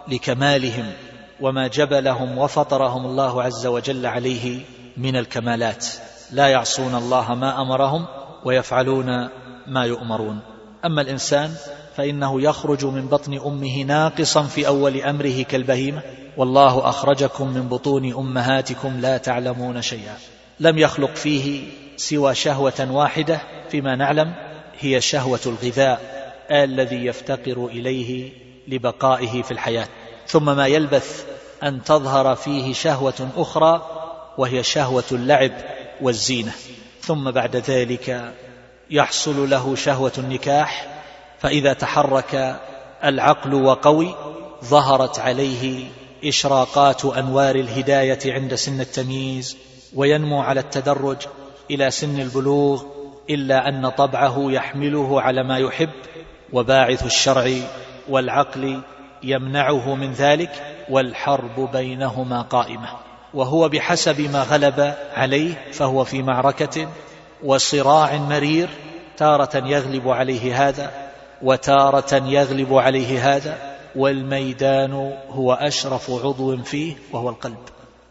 لكمالهم. 0.08 0.92
وما 1.40 1.66
جبلهم 1.66 2.38
وفطرهم 2.38 3.06
الله 3.06 3.42
عز 3.42 3.66
وجل 3.66 4.06
عليه 4.06 4.60
من 4.96 5.16
الكمالات. 5.16 5.86
لا 6.32 6.48
يعصون 6.48 6.94
الله 6.94 7.34
ما 7.34 7.62
أمرهم 7.62 8.06
ويفعلون 8.44 9.28
ما 9.66 9.84
يؤمرون. 9.84 10.40
أما 10.84 11.02
الإنسان 11.02 11.54
فإنه 11.96 12.42
يخرج 12.42 12.84
من 12.84 13.08
بطن 13.08 13.38
أمه 13.46 13.82
ناقصا 13.82 14.42
في 14.42 14.66
أول 14.66 15.00
أمره 15.00 15.42
كالبهيمة. 15.42 16.02
والله 16.36 16.88
أخرجكم 16.88 17.48
من 17.48 17.68
بطون 17.68 18.12
أمهاتكم 18.14 19.00
لا 19.00 19.16
تعلمون 19.16 19.82
شيئا. 19.82 20.14
لم 20.60 20.78
يخلق 20.78 21.14
فيه 21.14 21.62
سوى 21.96 22.34
شهوة 22.34 22.88
واحدة 22.90 23.40
فيما 23.68 23.96
نعلم 23.96 24.34
هي 24.78 25.00
شهوة 25.00 25.40
الغذاء 25.46 26.00
الذي 26.50 27.06
يفتقر 27.06 27.66
إليه 27.66 28.32
لبقائه 28.68 29.42
في 29.42 29.50
الحياة. 29.50 29.88
ثم 30.26 30.56
ما 30.56 30.66
يلبث 30.66 31.26
أن 31.62 31.82
تظهر 31.82 32.34
فيه 32.34 32.72
شهوة 32.72 33.28
أخرى 33.36 33.86
وهي 34.38 34.62
شهوة 34.62 35.04
اللعب 35.12 35.52
والزينة. 36.00 36.52
ثم 37.00 37.30
بعد 37.30 37.56
ذلك 37.56 38.34
يحصل 38.90 39.50
له 39.50 39.74
شهوة 39.74 40.12
النكاح 40.18 40.86
فإذا 41.38 41.72
تحرك 41.72 42.60
العقل 43.04 43.54
وقوي 43.54 44.14
ظهرت 44.64 45.18
عليه 45.18 45.88
إشراقات 46.24 47.04
أنوار 47.04 47.54
الهداية 47.54 48.18
عند 48.26 48.54
سن 48.54 48.80
التمييز 48.80 49.56
وينمو 49.94 50.40
على 50.42 50.60
التدرج 50.60 51.16
إلى 51.70 51.90
سن 51.90 52.20
البلوغ 52.20 52.82
إلا 53.30 53.68
أن 53.68 53.88
طبعه 53.88 54.44
يحمله 54.50 55.20
على 55.20 55.42
ما 55.42 55.58
يحب 55.58 55.90
وباعث 56.52 57.06
الشرع 57.06 57.50
والعقل 58.08 58.80
يمنعه 59.22 59.94
من 59.94 60.12
ذلك 60.12 60.50
والحرب 60.88 61.70
بينهما 61.72 62.42
قائمة. 62.42 62.88
وهو 63.34 63.68
بحسب 63.68 64.20
ما 64.20 64.42
غلب 64.42 64.94
عليه 65.14 65.54
فهو 65.72 66.04
في 66.04 66.22
معركة 66.22 66.88
وصراع 67.44 68.16
مرير 68.16 68.68
تارة 69.16 69.66
يغلب 69.66 70.08
عليه 70.08 70.68
هذا 70.68 70.90
وتارة 71.42 72.14
يغلب 72.14 72.74
عليه 72.74 73.36
هذا 73.36 73.76
والميدان 73.96 75.12
هو 75.30 75.52
أشرف 75.52 76.10
عضو 76.10 76.56
فيه 76.56 76.94
وهو 77.12 77.28
القلب. 77.28 77.58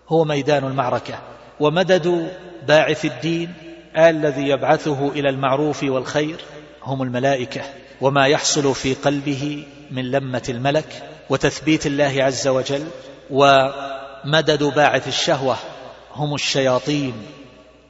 هو 0.10 0.24
ميدان 0.24 0.64
المعركة. 0.64 1.20
ومدد 1.60 2.32
باعث 2.68 3.06
الدين 3.06 3.54
الذي 3.98 4.50
يبعثه 4.50 5.08
إلى 5.08 5.30
المعروف 5.30 5.84
والخير 5.84 6.38
هم 6.84 7.02
الملائكة. 7.02 7.62
وما 8.02 8.28
يحصل 8.28 8.76
في 8.76 8.94
قلبه 8.94 9.64
من 9.92 10.12
لمة 10.12 10.44
الملك 10.50 11.04
وتثبيت 11.30 11.86
الله 11.86 12.24
عز 12.24 12.48
وجل 12.48 12.88
ومدد 13.30 14.64
باعث 14.64 15.08
الشهوة 15.08 15.58
هم 16.16 16.36
الشياطين 16.36 17.14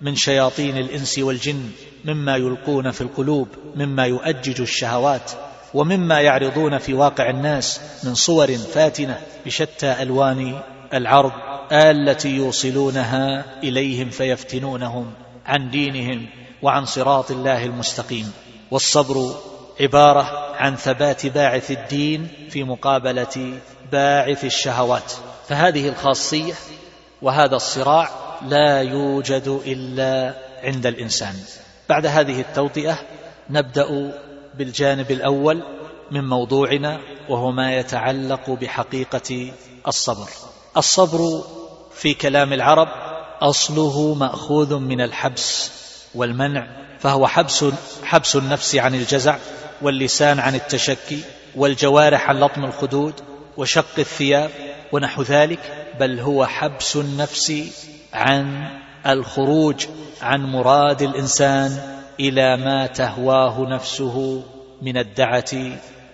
من 0.01 0.15
شياطين 0.15 0.77
الإنس 0.77 1.19
والجن 1.19 1.69
مما 2.05 2.35
يلقون 2.35 2.91
في 2.91 3.01
القلوب 3.01 3.47
مما 3.75 4.05
يؤجج 4.05 4.61
الشهوات 4.61 5.31
ومما 5.73 6.21
يعرضون 6.21 6.77
في 6.77 6.93
واقع 6.93 7.29
الناس 7.29 7.81
من 8.03 8.15
صور 8.15 8.47
فاتنة 8.57 9.21
بشتى 9.45 10.01
ألوان 10.01 10.59
العرض 10.93 11.31
التي 11.71 12.29
يوصلونها 12.29 13.45
إليهم 13.63 14.09
فيفتنونهم 14.09 15.11
عن 15.45 15.69
دينهم 15.69 16.25
وعن 16.61 16.85
صراط 16.85 17.31
الله 17.31 17.65
المستقيم. 17.65 18.31
والصبر 18.71 19.35
عبارة 19.79 20.55
عن 20.55 20.75
ثبات 20.75 21.25
باعث 21.25 21.71
الدين 21.71 22.29
في 22.49 22.63
مقابلة 22.63 23.59
باعث 23.91 24.45
الشهوات. 24.45 25.13
فهذه 25.47 25.89
الخاصية 25.89 26.53
وهذا 27.21 27.55
الصراع 27.55 28.09
لا 28.41 28.81
يوجد 28.81 29.61
إلا 29.65 30.35
عند 30.63 30.85
الإنسان. 30.85 31.33
بعد 31.89 32.05
هذه 32.05 32.41
التوطئة 32.41 32.97
نبدأ 33.49 34.13
بالجانب 34.57 35.11
الأول 35.11 35.63
من 36.11 36.29
موضوعنا 36.29 36.99
وهو 37.29 37.51
ما 37.51 37.75
يتعلق 37.77 38.49
بحقيقة 38.49 39.51
الصبر. 39.87 40.29
الصبر 40.77 41.43
في 41.93 42.13
كلام 42.13 42.53
العرب 42.53 42.87
أصله 43.41 44.13
مأخوذ 44.13 44.79
من 44.79 45.01
الحبس 45.01 45.71
والمنع 46.15 46.67
فهو 46.99 47.27
حبس 47.27 47.65
حبس 48.03 48.35
النفس 48.35 48.75
عن 48.75 48.95
الجزع 48.95 49.37
واللسان 49.81 50.39
عن 50.39 50.55
التشكي 50.55 51.19
والجوارح 51.55 52.29
عن 52.29 52.39
لطم 52.39 52.65
الخدود 52.65 53.13
وشق 53.57 53.99
الثياب 53.99 54.49
ونحو 54.91 55.21
ذلك 55.21 55.87
بل 55.99 56.19
هو 56.19 56.45
حبس 56.45 56.95
النفس 56.95 57.53
عن 58.13 58.67
الخروج 59.07 59.85
عن 60.21 60.41
مراد 60.45 61.01
الإنسان 61.01 61.95
إلى 62.19 62.57
ما 62.57 62.87
تهواه 62.87 63.65
نفسه 63.69 64.43
من 64.81 64.97
الدعة 64.97 65.51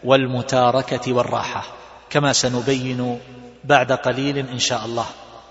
والمتاركة 0.04 1.14
والراحة 1.14 1.64
كما 2.10 2.34
سنبين 2.34 3.20
بعد 3.64 3.92
قليل 3.92 4.38
إن 4.38 4.60
شاء 4.60 4.86
الله. 4.86 5.06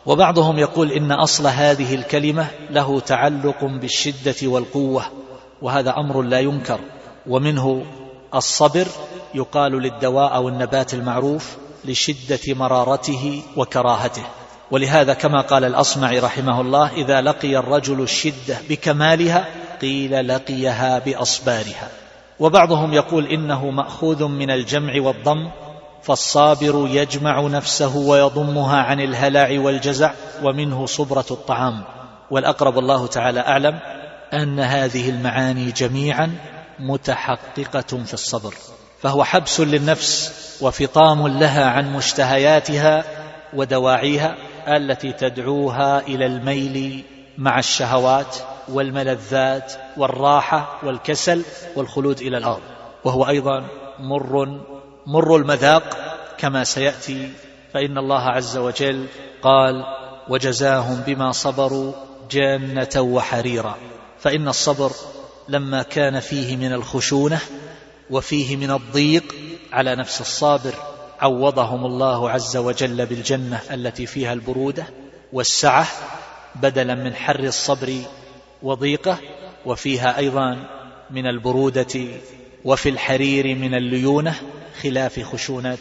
وبعضهم 0.07 0.59
يقول 0.59 0.93
إن 0.93 1.13
أصل 1.13 1.47
هذه 1.47 1.95
الكلمة 1.95 2.47
له 2.71 3.01
تعلق 3.01 3.65
بالشدة 3.65 4.35
والقوة 4.43 5.05
وهذا 5.63 5.95
أمر 5.97 6.23
لا 6.23 6.41
ينكر 6.41 6.81
ومنه 7.27 7.85
الصبر 8.35 8.87
يقال 9.35 9.73
للدواء 9.73 10.35
أو 10.35 10.49
النبات 10.49 10.95
المعروف 10.95 11.57
لشدة 11.85 12.55
مرارته 12.55 13.43
وكراهته. 13.57 14.23
ولهذا 14.71 15.15
كما 15.15 15.41
قال 15.41 15.65
الأصمعي 15.65 16.19
رحمه 16.19 16.61
الله 16.61 16.91
إذا 16.93 17.21
لقي 17.21 17.57
الرجل 17.57 18.01
الشدة 18.01 18.59
بكمالها 18.69 19.47
قيل 19.81 20.29
لقيها 20.29 20.99
بأصبارها. 20.99 21.89
وبعضهم 22.41 22.93
يقول 22.93 23.27
إنه 23.27 23.71
مأخوذ 23.71 24.25
من 24.25 24.51
الجمع 24.51 24.93
والضم 25.01 25.51
فالصابر 26.03 26.89
يجمع 26.91 27.41
نفسه 27.41 27.97
ويضمها 27.97 28.83
عن 28.83 29.01
الهلع 29.01 29.61
والجزع 29.61 30.13
ومنه 30.43 30.87
صبرة 30.87 31.27
الطعام. 31.31 31.85
والأقرب 32.31 32.79
الله 32.79 33.07
تعالى 33.07 33.41
أعلم 33.41 33.79
أن 34.33 34.61
هذه 34.61 35.11
المعاني 35.11 35.71
جميعا 35.71 36.35
متحققة 36.81 38.05
في 38.05 38.15
الصبر 38.15 38.55
فهو 39.03 39.25
حبس 39.25 39.61
للنفس 39.61 40.33
وفطام 40.61 41.29
لها 41.29 41.71
عن 41.71 41.93
مشتهياتها 41.93 43.05
ودواعيها 43.55 44.37
التي 44.69 45.13
تدعوها 45.13 46.01
إلى 46.01 46.27
الميل 46.27 47.05
مع 47.39 47.59
الشهوات 47.59 48.37
والملذات 48.69 49.73
والراحة 49.97 50.79
والكسل 50.83 51.43
والخلود 51.77 52.21
إلى 52.21 52.39
الأرض. 52.39 52.61
وهو 53.05 53.29
أيضا 53.29 53.67
مر 53.99 54.61
مر 55.07 55.37
المذاق 55.37 55.97
كما 56.39 56.65
سيأتي 56.65 57.33
فإن 57.75 57.99
الله 57.99 58.23
عز 58.23 58.57
وجل 58.57 59.07
قال 59.43 59.85
وجزاهم 60.29 61.03
بما 61.07 61.33
صبروا 61.33 61.93
جنة 62.31 63.01
وحريرا 63.03 63.77
فإن 64.19 64.49
الصبر 64.49 64.93
لما 65.51 65.83
كان 65.83 66.21
فيه 66.21 66.57
من 66.57 66.73
الخشونة 66.73 67.41
وفيه 68.11 68.57
من 68.57 68.71
الضيق 68.71 69.35
على 69.73 69.97
نفس 69.97 70.21
الصابر 70.21 70.75
عوضهم 71.21 71.87
الله 71.87 72.31
عز 72.31 72.57
وجل 72.57 73.07
بالجنة 73.07 73.61
التي 73.71 74.07
فيها 74.07 74.33
البرودة 74.33 74.87
والسعة 75.33 75.87
بدلا 76.55 76.95
من 76.95 77.15
حر 77.15 77.45
الصبر 77.45 77.93
وضيقة 78.63 79.19
وفيها 79.67 80.19
أيضا 80.19 80.67
من 81.11 81.27
البرودة 81.27 82.07
وفي 82.65 82.89
الحرير 82.89 83.55
من 83.55 83.75
الليونة 83.75 84.35
خلاف 84.83 85.21
خشونة 85.21 85.79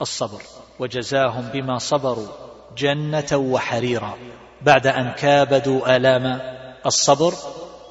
الصبر 0.00 0.42
وجزاهم 0.78 1.48
بما 1.52 1.78
صبروا 1.78 2.28
جنة 2.76 3.28
وحريرا 3.32 4.16
بعد 4.62 4.86
أن 4.86 5.12
كابدوا 5.12 5.96
آلام 5.96 6.40
الصبر 6.86 7.34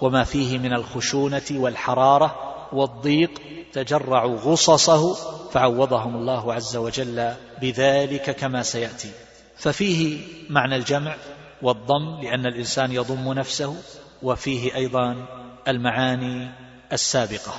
وما 0.04 0.24
فيه 0.24 0.58
من 0.58 0.74
الخشونة 0.74 1.41
والحرارة 1.51 2.36
والضيق 2.74 3.32
تجرعوا 3.74 4.38
غصصه 4.38 5.14
فعوضهم 5.49 6.16
الله 6.16 6.54
عز 6.54 6.76
وجل 6.76 7.34
بذلك 7.62 8.36
كما 8.36 8.64
سيأتي. 8.64 9.12
ففيه 9.58 10.18
معنى 10.49 10.76
الجمع 10.76 11.16
والضم 11.62 12.22
لأن 12.22 12.45
الإنسان 12.45 12.91
يضم 12.91 13.34
نفسه 13.34 13.76
وفيه 14.24 14.76
أيضا 14.76 15.26
المعاني 15.68 16.51
السابقة. 16.93 17.54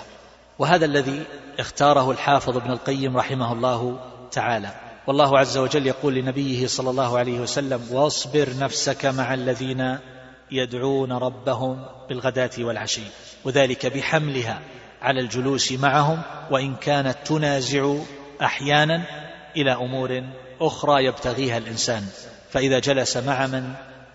وهذا 0.58 0.84
الذي 0.84 1.22
اختاره 1.58 2.10
الحافظ 2.10 2.56
ابن 2.56 2.70
القيم 2.70 3.16
رحمه 3.16 3.52
الله 3.52 3.98
تعالى. 4.30 4.74
والله 5.06 5.38
عز 5.38 5.58
وجل 5.58 5.86
يقول 5.86 6.14
لنبيه 6.14 6.66
صلى 6.66 6.90
الله 6.90 7.18
عليه 7.18 7.40
وسلم 7.40 7.80
واصبر 7.90 8.48
نفسك 8.58 9.06
مع 9.06 9.34
الذين 9.34 9.98
يدعون 10.54 11.12
ربهم 11.12 11.84
بالغداة 12.08 12.50
والعشي 12.58 13.02
وذلك 13.44 13.86
بحملها 13.86 14.60
على 15.02 15.20
الجلوس 15.20 15.72
معهم 15.72 16.22
وإن 16.50 16.76
كانت 16.76 17.16
تنازع 17.24 17.94
أحيانا 18.42 19.02
إلى 19.56 19.72
أمور 19.72 20.24
أخرى 20.60 21.04
يبتغيها 21.04 21.58
الإنسان. 21.58 22.02
فإذا 22.50 22.78
جلس 22.78 23.16
مع 23.16 23.46
من 23.46 23.72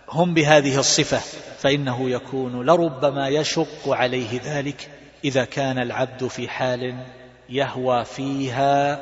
هم 0.10 0.34
بهذه 0.34 0.80
الصفة 0.80 1.22
فإنه 1.60 2.10
يكون 2.10 2.66
لربما 2.66 3.28
يشق 3.28 3.90
عليه 3.90 4.42
ذلك 4.44 4.90
إذا 5.24 5.46
كان 5.46 5.80
العبد 5.80 6.28
في 6.28 6.50
حال 6.50 7.04
يهوى 7.50 8.06
فيها 8.06 9.00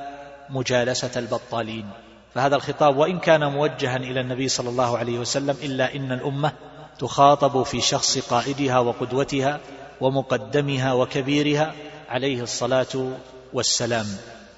مجالسة 0.49 1.19
البطالين. 1.19 1.89
فهذا 2.35 2.55
الخطاب 2.55 2.97
وإن 2.97 3.19
كان 3.19 3.51
موجها 3.51 3.97
إلى 3.97 4.21
النبي 4.21 4.47
صلى 4.47 4.69
الله 4.69 4.97
عليه 4.97 5.19
وسلم 5.19 5.57
إلا 5.63 5.95
إن 5.95 6.11
الأمة 6.11 6.51
تخاطب 6.99 7.63
في 7.63 7.81
شخص 7.81 8.17
قائدها 8.17 8.79
وقدوتها 8.79 9.59
ومقدمها 10.01 10.93
وكبيرها 10.93 11.73
عليه 12.09 12.41
الصلاة 12.43 13.11
والسلام 13.53 14.05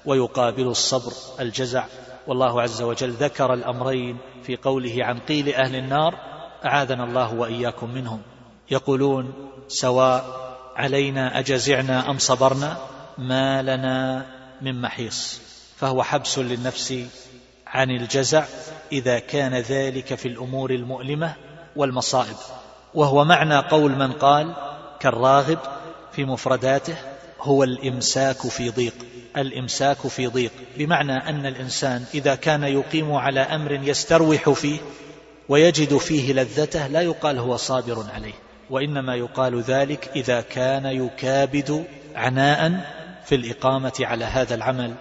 ويقابل 0.06 0.66
الصبر 0.66 1.12
الجزع. 1.40 1.84
والله 2.26 2.62
عز 2.62 2.82
وجل 2.82 3.10
ذكر 3.10 3.54
الأمرين 3.54 4.18
في 4.42 4.56
قوله 4.56 4.96
عن 5.00 5.18
قيل 5.18 5.54
أهل 5.54 5.76
النار 5.76 6.14
أعاذنا 6.64 7.04
الله 7.04 7.34
وإياكم 7.34 7.94
منهم. 7.94 8.22
يقولون 8.70 9.34
سواء 9.68 10.24
علينا 10.76 11.38
أجزعنا 11.38 12.10
أم 12.10 12.18
صبرنا 12.18 12.76
ما 13.18 13.62
لنا 13.62 14.26
من 14.62 14.80
محيص. 14.80 15.40
فهو 15.76 16.02
حبس 16.02 16.38
للنفس 16.38 16.94
عن 17.66 17.90
الجزع 17.90 18.44
إذا 18.92 19.18
كان 19.18 19.54
ذلك 19.54 20.14
في 20.14 20.28
الأمور 20.28 20.70
المؤلمة 20.70 21.34
والمصائب 21.76 22.36
وهو 22.94 23.24
معنى 23.24 23.58
قول 23.58 23.92
من 23.92 24.12
قال 24.12 24.52
كالراغب 25.00 25.58
في 26.12 26.24
مفرداته 26.24 26.96
هو 27.40 27.64
الإمساك 27.64 28.36
في 28.36 28.70
ضيق. 28.70 28.94
الإمساك 29.36 29.96
في 29.96 30.26
ضيق 30.26 30.52
بمعنى 30.76 31.16
أن 31.16 31.46
الإنسان 31.46 32.04
إذا 32.14 32.34
كان 32.34 32.62
يقيم 32.62 33.12
على 33.12 33.40
أمر 33.40 33.72
يستروح 33.72 34.50
فيه 34.50 34.78
ويجد 35.48 35.96
فيه 35.96 36.32
لذته 36.32 36.86
لا 36.86 37.00
يقال 37.00 37.38
هو 37.38 37.56
صابر 37.56 38.04
عليه 38.14 38.32
وإنما 38.70 39.14
يقال 39.14 39.60
ذلك 39.60 40.10
إذا 40.16 40.40
كان 40.40 40.86
يكابد 40.86 41.84
عناء 42.14 42.72
في 43.24 43.34
الإقامة 43.34 43.92
على 44.00 44.24
هذا 44.24 44.54
العمل 44.54 44.94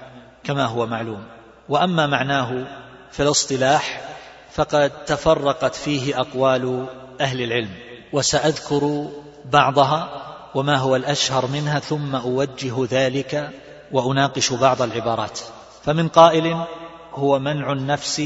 كما 0.43 0.65
هو 0.65 0.85
معلوم. 0.85 1.23
وأما 1.69 2.07
معناه 2.07 2.67
في 3.11 3.23
الاصطلاح 3.23 4.08
فقد 4.51 5.05
تفرقت 5.05 5.75
فيه 5.75 6.19
أقوال 6.19 6.85
أهل 7.21 7.41
العلم 7.41 7.69
وسأذكر 8.13 9.07
بعضها 9.45 10.09
وما 10.55 10.77
هو 10.77 10.95
الأشهر 10.95 11.47
منها 11.47 11.79
ثم 11.79 12.15
أوجه 12.15 12.87
ذلك 12.91 13.49
وأناقش 13.91 14.53
بعض 14.53 14.81
العبارات. 14.81 15.39
فمن 15.83 16.07
قائل 16.07 16.65
هو 17.13 17.39
منع 17.39 17.71
النفس 17.71 18.23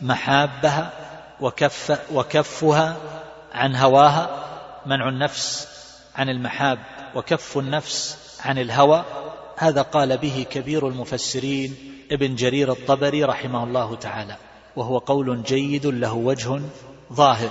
محابها 0.00 0.90
وكف 1.40 2.00
وكفها 2.12 2.96
عن 3.52 3.76
هواها 3.76 4.44
منع 4.86 5.08
النفس 5.08 5.68
عن 6.16 6.28
المحاب 6.28 6.78
وكف 7.14 7.58
النفس 7.58 8.18
عن 8.44 8.58
الهوى. 8.58 9.04
هذا 9.56 9.82
قال 9.82 10.18
به 10.18 10.46
كبير 10.50 10.88
المفسرين 10.88 11.76
ابن 12.12 12.34
جرير 12.34 12.72
الطبري 12.72 13.24
رحمه 13.24 13.64
الله 13.64 13.96
تعالى. 13.96 14.36
وهو 14.76 14.98
قول 14.98 15.42
جيد 15.42 15.86
له 15.86 16.12
وجه 16.12 16.60
ظاهر. 17.12 17.50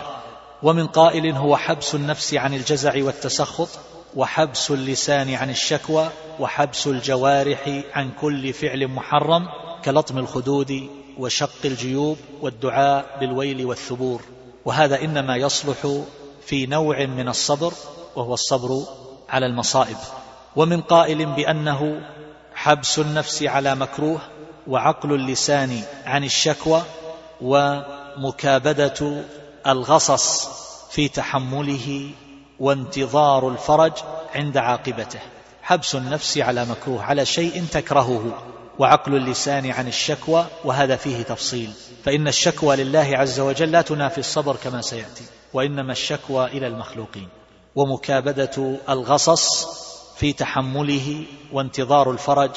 ومن 0.63 0.87
قائل 0.87 1.31
هو 1.31 1.57
حبس 1.57 1.95
النفس 1.95 2.33
عن 2.33 2.53
الجزع 2.53 3.03
والتسخط 3.03 3.69
وحبس 4.15 4.71
اللسان 4.71 5.33
عن 5.33 5.49
الشكوى 5.49 6.09
وحبس 6.39 6.87
الجوارح 6.87 7.81
عن 7.93 8.11
كل 8.21 8.53
فعل 8.53 8.87
محرم 8.87 9.47
كلطم 9.85 10.17
الخدود 10.17 10.89
وشق 11.17 11.65
الجيوب 11.65 12.17
والدعاء 12.41 13.17
بالويل 13.19 13.65
والثبور. 13.65 14.21
وهذا 14.65 15.01
إنما 15.01 15.35
يصلح 15.35 16.01
في 16.45 16.65
نوع 16.65 17.05
من 17.05 17.27
الصبر 17.27 17.73
وهو 18.15 18.33
الصبر 18.33 18.69
على 19.29 19.45
المصائب. 19.45 19.97
ومن 20.55 20.81
قائل 20.81 21.25
بأنه 21.25 22.01
حبس 22.55 22.99
النفس 22.99 23.43
على 23.43 23.75
مكروه 23.75 24.21
وعقل 24.67 25.13
اللسان 25.13 25.81
عن 26.05 26.23
الشكوى 26.23 26.81
ومكابدة 27.45 29.23
الغصص 29.67 30.49
في 30.89 31.07
تحمله 31.07 32.09
وانتظار 32.59 33.49
الفرج 33.49 33.91
عند 34.35 34.57
عاقبته. 34.57 35.19
حبس 35.61 35.95
النفس 35.95 36.37
على 36.37 36.65
مكروه 36.65 37.03
على 37.03 37.25
شيء 37.25 37.65
تكرهه 37.71 38.43
وعقل 38.79 39.15
اللسان 39.15 39.71
عن 39.71 39.87
الشكوى 39.87 40.45
وهذا 40.65 40.95
فيه 40.95 41.23
تفصيل. 41.23 41.71
فإن 42.05 42.27
الشكوى 42.27 42.75
لله 42.75 43.09
عز 43.13 43.39
وجل 43.39 43.71
لا 43.71 43.81
تنافي 43.81 44.17
الصبر 44.17 44.55
كما 44.55 44.81
سيأتي 44.81 45.23
وإنما 45.53 45.91
الشكوى 45.91 46.45
إلى 46.45 46.67
المخلوقين. 46.67 47.29
ومكابدة 47.75 48.77
الغصص 48.89 49.65
في 50.17 50.33
تحمله 50.33 51.23
وانتظار 51.53 52.11
الفرج 52.11 52.51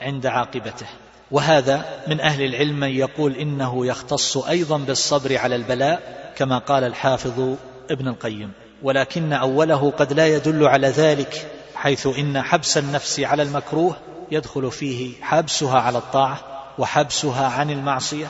عند 0.00 0.26
عاقبته. 0.26 0.86
وهذا 1.30 1.84
من 2.06 2.20
أهل 2.20 2.44
العلم 2.44 2.80
من 2.80 2.88
يقول 2.88 3.32
إنه 3.32 3.86
يختص 3.86 4.36
أيضا 4.36 4.78
بالصبر 4.78 5.38
على 5.38 5.56
البلاء 5.56 6.32
كما 6.36 6.58
قال 6.58 6.84
الحافظ 6.84 7.56
ابن 7.90 8.08
القيم. 8.08 8.52
ولكن 8.82 9.32
أوله 9.32 9.90
قد 9.90 10.12
لا 10.12 10.26
يدل 10.26 10.66
على 10.66 10.88
ذلك 10.88 11.50
حيث 11.74 12.06
إن 12.06 12.42
حبس 12.42 12.78
النفس 12.78 13.20
على 13.20 13.42
المكروه 13.42 13.96
يدخل 14.30 14.70
فيه 14.70 15.22
حبسها 15.22 15.80
على 15.80 15.98
الطاعة 15.98 16.38
وحبسها 16.78 17.46
عن 17.46 17.70
المعصية. 17.70 18.26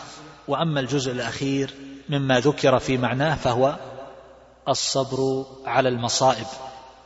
وأما 0.48 0.80
الجزء 0.80 1.12
الأخير 1.12 1.74
مما 2.08 2.40
ذكر 2.40 2.78
في 2.78 2.96
معناه 2.96 3.34
فهو 3.34 3.76
الصبر 4.68 5.46
على 5.66 5.88
المصائب. 5.88 6.46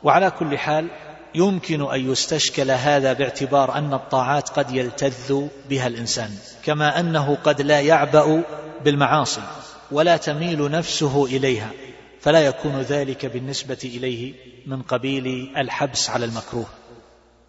وعلى 0.02 0.30
كل 0.30 0.58
حال 0.58 0.88
يمكن 1.34 1.90
أن 1.92 2.10
يستشكل 2.12 2.70
هذا 2.70 3.12
باعتبار 3.12 3.74
أن 3.78 3.94
الطاعات 3.94 4.48
قد 4.48 4.70
يلتذ 4.70 5.46
بها 5.68 5.86
الإنسان 5.86 6.30
كما 6.64 7.00
أنه 7.00 7.38
قد 7.44 7.62
لا 7.62 7.80
يعبأ 7.80 8.42
بالمعاصي 8.84 9.42
ولا 9.90 10.16
تميل 10.16 10.70
نفسه 10.70 11.24
إليها 11.24 11.70
فلا 12.20 12.40
يكون 12.40 12.80
ذلك 12.80 13.26
بالنسبة 13.26 13.78
إليه 13.84 14.34
من 14.66 14.82
قبيل 14.82 15.52
الحبس 15.56 16.10
على 16.10 16.24
المكروه 16.24 16.66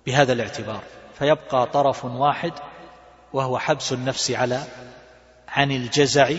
بهذا 0.06 0.34
الاعتبار. 0.34 0.84
فيبقى 1.20 1.68
طرف 1.68 2.06
واحد 2.06 2.52
وهو 3.34 3.58
حبس 3.60 3.94
النفس 3.94 4.32
على 4.32 4.64
عن 5.48 5.72
الجزع 5.72 6.32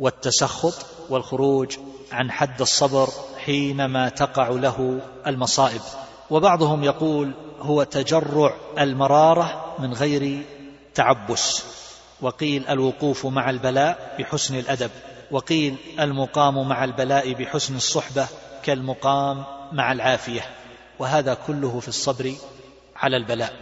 والتسخط 0.00 0.86
والخروج 1.10 1.76
عن 2.12 2.30
حد 2.30 2.60
الصبر 2.60 3.08
حينما 3.44 4.08
تقع 4.08 4.48
له 4.48 5.00
المصائب. 5.26 5.80
وبعضهم 6.30 6.84
يقول 6.84 7.32
هو 7.60 7.82
تجرع 7.82 8.54
المرارة 8.78 9.74
من 9.78 9.92
غير 9.92 10.42
تعبس. 10.94 11.64
وقيل 12.20 12.68
الوقوف 12.68 13.26
مع 13.26 13.50
البلاء 13.50 14.16
بحسن 14.18 14.58
الأدب. 14.58 14.90
وقيل 15.30 15.76
المقام 16.00 16.68
مع 16.68 16.84
البلاء 16.84 17.32
بحسن 17.32 17.76
الصحبة 17.76 18.26
كالمقام 18.62 19.44
مع 19.72 19.92
العافية. 19.92 20.40
وهذا 20.98 21.34
كله 21.46 21.80
في 21.80 21.88
الصبر 21.88 22.34
على 22.96 23.16
البلاء. 23.16 23.52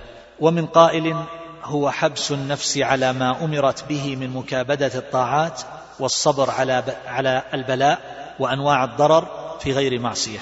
ومن 0.41 0.67
قائل 0.67 1.17
هو 1.65 1.91
حبس 1.91 2.33
النفس 2.33 2.79
على 2.79 3.13
ما 3.13 3.45
أمرت 3.45 3.85
به 3.89 4.17
من 4.17 4.31
مكابدة 4.31 4.91
الطاعات 4.95 5.61
والصبر 6.01 6.51
على 6.51 6.85
على 7.07 7.43
البلاء 7.55 8.01
وأنواع 8.39 8.85
الضرر 8.85 9.29
في 9.61 9.73
غير 9.73 10.01
معصية. 10.01 10.39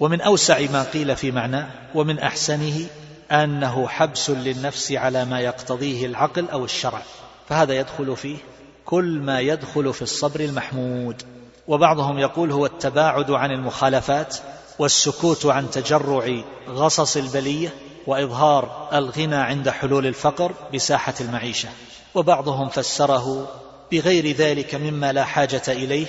ومن 0.00 0.20
أوسع 0.20 0.60
ما 0.72 0.82
قيل 0.82 1.16
في 1.16 1.30
معناه 1.30 1.66
ومن 1.94 2.18
أحسنه 2.18 2.86
أنه 3.30 3.88
حبس 3.88 4.30
للنفس 4.30 4.92
على 4.92 5.24
ما 5.24 5.40
يقتضيه 5.40 6.06
العقل 6.06 6.48
أو 6.50 6.64
الشرع. 6.64 7.02
فهذا 7.48 7.74
يدخل 7.74 8.16
فيه 8.16 8.36
كل 8.84 9.18
ما 9.18 9.40
يدخل 9.40 9.94
في 9.94 10.02
الصبر 10.02 10.40
المحمود. 10.40 11.22
وبعضهم 11.68 12.18
يقول 12.18 12.52
هو 12.52 12.66
التباعد 12.66 13.30
عن 13.30 13.50
المخالفات 13.50 14.36
والسكوت 14.78 15.46
عن 15.46 15.70
تجرع 15.70 16.42
غصص 16.68 17.16
البلية 17.16 17.74
وإظهار 18.06 18.88
الغنى 18.92 19.36
عند 19.36 19.70
حلول 19.70 20.06
الفقر 20.06 20.52
بساحة 20.74 21.14
المعيشة. 21.20 21.68
وبعضهم 22.14 22.68
فسره 22.68 23.48
بغير 23.92 24.36
ذلك 24.36 24.74
مما 24.74 25.12
لا 25.12 25.24
حاجة 25.24 25.62
إليه. 25.68 26.06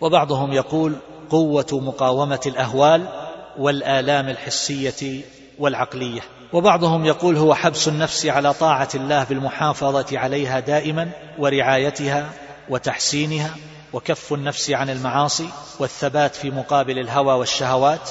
وبعضهم 0.00 0.52
يقول 0.52 0.96
قوة 1.30 1.66
مقاومة 1.72 2.40
الأهوال 2.46 3.08
والآلام 3.58 4.28
الحسية 4.28 5.20
والعقلية. 5.58 6.20
وبعضهم 6.52 7.04
يقول 7.04 7.36
هو 7.36 7.54
حبس 7.54 7.88
النفس 7.88 8.26
على 8.26 8.52
طاعة 8.52 8.88
الله 8.94 9.24
بالمحافظة 9.24 10.18
عليها 10.18 10.60
دائما 10.60 11.10
ورعايتها 11.38 12.30
وتحسينها 12.68 13.50
وكف 13.92 14.32
النفس 14.32 14.70
عن 14.70 14.90
المعاصي 14.90 15.48
والثبات 15.78 16.34
في 16.34 16.50
مقابل 16.50 16.98
الهوى 16.98 17.34
والشهوات 17.34 18.10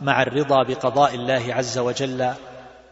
مع 0.00 0.22
الرضا 0.22 0.62
بقضاء 0.62 1.14
الله 1.14 1.54
عز 1.54 1.78
وجل 1.78 2.32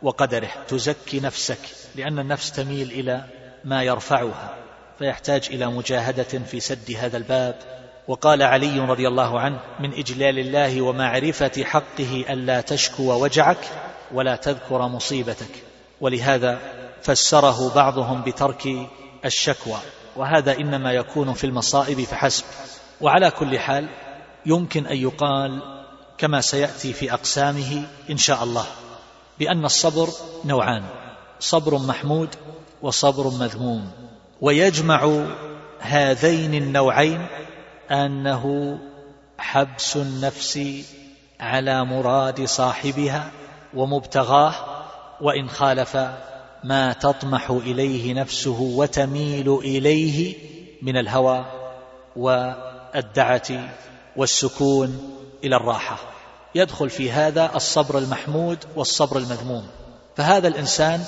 وقدره. 0.03 0.51
تزكي 0.69 1.21
نفسك 1.21 1.59
لأن 1.95 2.19
النفس 2.19 2.53
تميل 2.53 2.91
إلى 2.91 3.25
ما 3.65 3.83
يرفعها 3.83 4.55
فيحتاج 4.99 5.49
إلى 5.51 5.67
مجاهدة 5.67 6.23
في 6.23 6.61
سد 6.61 6.97
هذا 6.99 7.17
الباب 7.17 7.82
وقال 8.09 8.43
علي 8.43 8.81
رضي 8.81 9.09
الله 9.09 9.41
عنه 9.41 9.61
من 9.81 9.93
إجلال 9.93 10.39
الله 10.39 10.83
ومعرفة 10.83 11.65
حقه 11.65 12.25
الا 12.31 12.61
تشكو 12.61 13.03
وجعك 13.03 13.59
ولا 14.13 14.37
تذكر 14.37 14.89
مصيبتك. 14.89 15.65
ولهذا 16.01 16.59
فسره 17.03 17.75
بعضهم 17.75 18.23
بترك 18.23 18.69
الشكوى 19.25 19.79
وهذا 20.17 20.53
إنما 20.53 20.93
يكون 20.93 21.33
في 21.33 21.45
المصائب 21.45 22.01
فحسب. 22.01 22.45
وعلى 23.01 23.31
كل 23.31 23.59
حال 23.59 23.89
يمكن 24.47 24.87
أن 24.87 24.97
يقال 24.97 25.63
كما 26.19 26.41
سيأتي 26.41 26.93
في 26.93 27.13
أقسامه 27.13 27.83
إن 28.11 28.17
شاء 28.17 28.45
الله 28.45 28.67
بأن 29.39 29.65
الصبر 29.65 30.09
نوعان 30.45 30.85
صبر 31.41 31.79
محمود 31.79 32.29
وصبر 32.83 33.31
مذموم. 33.31 33.91
ويجمع 34.41 35.25
هذين 35.81 36.55
النوعين 36.55 37.27
أنه 37.91 38.79
حبس 39.39 39.97
النفس 39.97 40.61
على 41.41 41.85
مراد 41.85 42.45
صاحبها 42.45 43.31
ومبتغاه 43.75 44.55
وإن 45.21 45.49
خالف 45.49 45.97
ما 46.65 46.93
تطمح 46.93 47.51
إليه 47.51 48.15
نفسه 48.15 48.61
وتميل 48.61 49.59
إليه 49.59 50.35
من 50.83 50.97
الهوى 50.97 51.45
والدعة 52.17 53.69
والسكون 54.17 55.19
إلى 55.45 55.57
الراحة. 55.57 55.99
يدخل 56.55 56.91
في 56.91 57.11
هذا 57.11 57.51
الصبر 57.57 57.99
المحمود 57.99 58.59
والصبر 58.77 59.19
المذموم. 59.19 59.67
فهذا 60.17 60.49
الإنسان 60.49 61.05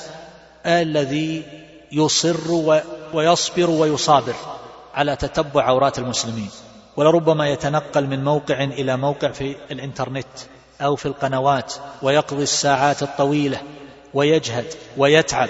الذي 0.67 1.43
يصر 1.93 2.53
ويصبر 3.13 3.71
ويصابر 3.71 4.35
على 4.95 5.17
تتبع 5.17 5.65
عورات 5.65 5.99
المسلمين. 5.99 6.51
ولربما 6.97 7.49
يتنقل 7.49 8.07
من 8.07 8.25
موقع 8.25 8.65
إلى 8.65 8.97
موقع 8.97 9.31
في 9.31 9.57
الإنترنت 9.71 10.27
أو 10.81 10.97
في 10.97 11.07
القنوات 11.07 11.75
ويقضي 12.03 12.43
الساعات 12.43 13.03
الطويلة 13.03 13.63
ويجهد 14.15 14.67
ويتعب 14.97 15.49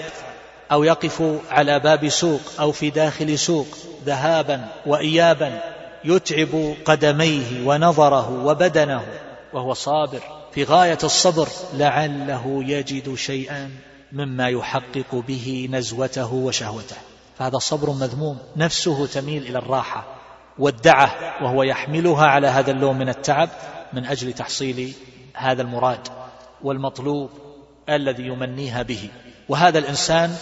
أو 0.71 0.83
يقف 0.83 1.23
على 1.51 1.79
باب 1.79 2.09
سوق 2.09 2.41
أو 2.59 2.71
في 2.71 2.89
داخل 2.89 3.39
سوق 3.39 3.67
ذهابا 4.05 4.67
وايابا 4.85 5.59
يتعب 6.05 6.75
قدميه 6.85 7.67
ونظره 7.67 8.45
وبدنه 8.45 9.05
وهو 9.53 9.73
صابر 9.73 10.21
في 10.51 10.63
غاية 10.63 10.97
الصبر 11.03 11.47
لعله 11.73 12.63
يجد 12.67 13.15
شيئا 13.15 13.71
مما 14.11 14.49
يحقق 14.49 15.15
به 15.27 15.67
نزوته 15.71 16.33
وشهوته. 16.33 16.95
فهذا 17.37 17.57
صبر 17.57 17.89
مذموم 17.89 18.37
نفسه 18.55 19.07
تميل 19.07 19.43
إلى 19.43 19.57
الراحة. 19.57 20.14
والدعة 20.59 21.43
وهو 21.43 21.63
يحملها 21.63 22.25
على 22.25 22.47
هذا 22.47 22.71
اللون 22.71 22.97
من 22.97 23.09
التعب 23.09 23.49
من 23.93 24.05
أجل 24.05 24.33
تحصيل 24.33 24.93
هذا 25.33 25.61
المراد 25.61 26.07
والمطلوب 26.63 27.29
الذي 27.89 28.23
يمنيها 28.23 28.81
به. 28.81 29.09
وهذا 29.49 29.79
الإنسان 29.79 30.35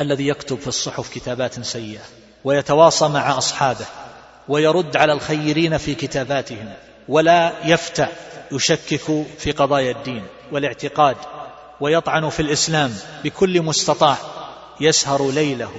الذي 0.00 0.28
يكتب 0.28 0.58
في 0.58 0.68
الصحف 0.68 1.14
كتابات 1.14 1.60
سيئة 1.60 2.02
ويتواصى 2.44 3.08
مع 3.08 3.38
أصحابه 3.38 3.86
ويرد 4.48 4.96
على 4.96 5.12
الخيرين 5.12 5.78
في 5.78 5.94
كتاباتهم 5.94 6.72
ولا 7.08 7.52
يفتع 7.64 8.08
يشكك 8.52 9.24
في 9.38 9.52
قضايا 9.52 9.92
الدين 9.92 10.22
والاعتقاد 10.52 11.16
ويطعن 11.80 12.28
في 12.28 12.40
الإسلام 12.40 12.94
بكل 13.24 13.62
مستطاع 13.62 14.16
يسهر 14.80 15.30
ليله 15.30 15.72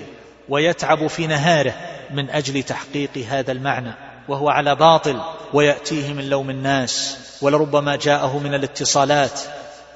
ويتعب 0.49 1.07
في 1.07 1.27
نهاره 1.27 1.73
من 2.11 2.29
أجل 2.29 2.63
تحقيق 2.63 3.17
هذا 3.29 3.51
المعنى 3.51 3.93
وهو 4.27 4.49
على 4.49 4.75
باطل 4.75 5.21
ويأتيه 5.53 6.13
من 6.13 6.29
لوم 6.29 6.49
الناس 6.49 7.17
ولربما 7.41 7.95
جاءه 7.95 8.39
من 8.39 8.53
الاتصالات 8.53 9.41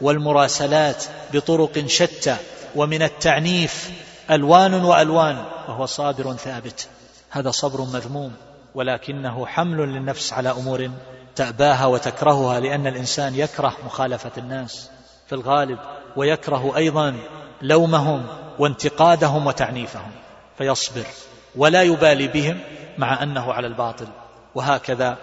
والمراسلات 0.01 1.03
بطرق 1.33 1.83
شتى 1.87 2.35
ومن 2.75 3.01
التعنيف 3.01 3.91
ألوان 4.31 4.73
وألوان 4.73 5.45
وهو 5.67 5.85
صابر 5.85 6.33
ثابت. 6.33 6.87
هذا 7.29 7.51
صبر 7.51 7.81
مذموم 7.81 8.33
ولكنه 8.75 9.45
حمل 9.45 9.77
للنفس 9.77 10.33
على 10.33 10.51
أمور 10.51 10.89
تأباها 11.35 11.85
وتكرهها 11.85 12.59
لأن 12.59 12.87
الإنسان 12.87 13.35
يكره 13.35 13.73
مخالفة 13.85 14.31
الناس 14.37 14.89
في 15.27 15.35
الغالب 15.35 15.79
ويكره 16.15 16.77
أيضا 16.77 17.15
لومهم 17.61 18.27
وانتقادهم 18.59 19.47
وتعنيفهم. 19.47 20.11
فيصبر 20.59 21.05
ولا 21.55 21.83
يبالي 21.83 22.27
بهم 22.27 22.59
مع 22.97 23.23
أنه 23.23 23.53
على 23.53 23.67
الباطل. 23.67 24.07
وهكذا 24.55 25.17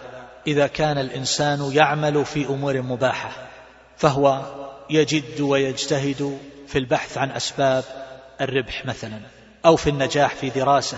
إذا 0.47 0.67
كان 0.67 0.97
الإنسان 0.97 1.71
يعمل 1.73 2.25
في 2.25 2.45
أمور 2.45 2.81
مباحة 2.81 3.31
فهو 3.97 4.41
يجد 4.89 5.41
ويجتهد 5.41 6.39
في 6.67 6.77
البحث 6.77 7.17
عن 7.17 7.31
أسباب 7.31 7.83
الربح 8.41 8.85
مثلا 8.85 9.19
أو 9.65 9.75
في 9.75 9.89
النجاح 9.89 10.35
في 10.35 10.49
دراسة 10.49 10.97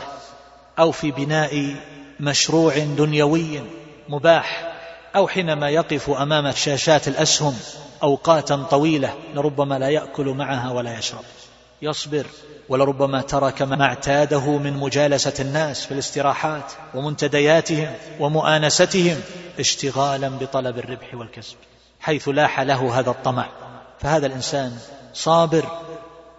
أو 0.80 0.92
في 0.92 1.12
بناء 1.12 1.76
مشروع 2.20 2.78
دنيوي 2.78 3.62
مباح 4.10 4.74
أو 5.16 5.28
حينما 5.28 5.70
يقف 5.70 6.10
أمام 6.10 6.52
شاشات 6.52 7.08
الأسهم 7.08 7.60
أوقاتا 8.04 8.56
طويلة 8.56 9.14
لربما 9.36 9.80
لا 9.80 9.90
يأكل 9.90 10.26
معها 10.26 10.72
ولا 10.72 10.98
يشرب. 10.98 11.24
يصبر 11.82 12.26
ولربما 12.70 13.22
ترك 13.22 13.62
ما 13.62 13.86
اعتاده 13.86 14.58
من 14.58 14.74
مجالسة 14.74 15.34
الناس 15.40 15.86
في 15.86 15.92
الاستراحات 15.92 16.72
ومنتدياتهم 16.96 17.94
ومؤانستهم 18.20 19.18
اشتغالا 19.60 20.30
بطلب 20.30 20.78
الربح 20.78 21.16
والكسب 21.16 21.56
حيث 22.00 22.30
لاح 22.30 22.60
له 22.60 23.00
هذا 23.00 23.10
الطمع. 23.10 23.46
فهذا 24.00 24.28
الإنسان 24.28 24.78
صابر 25.14 25.66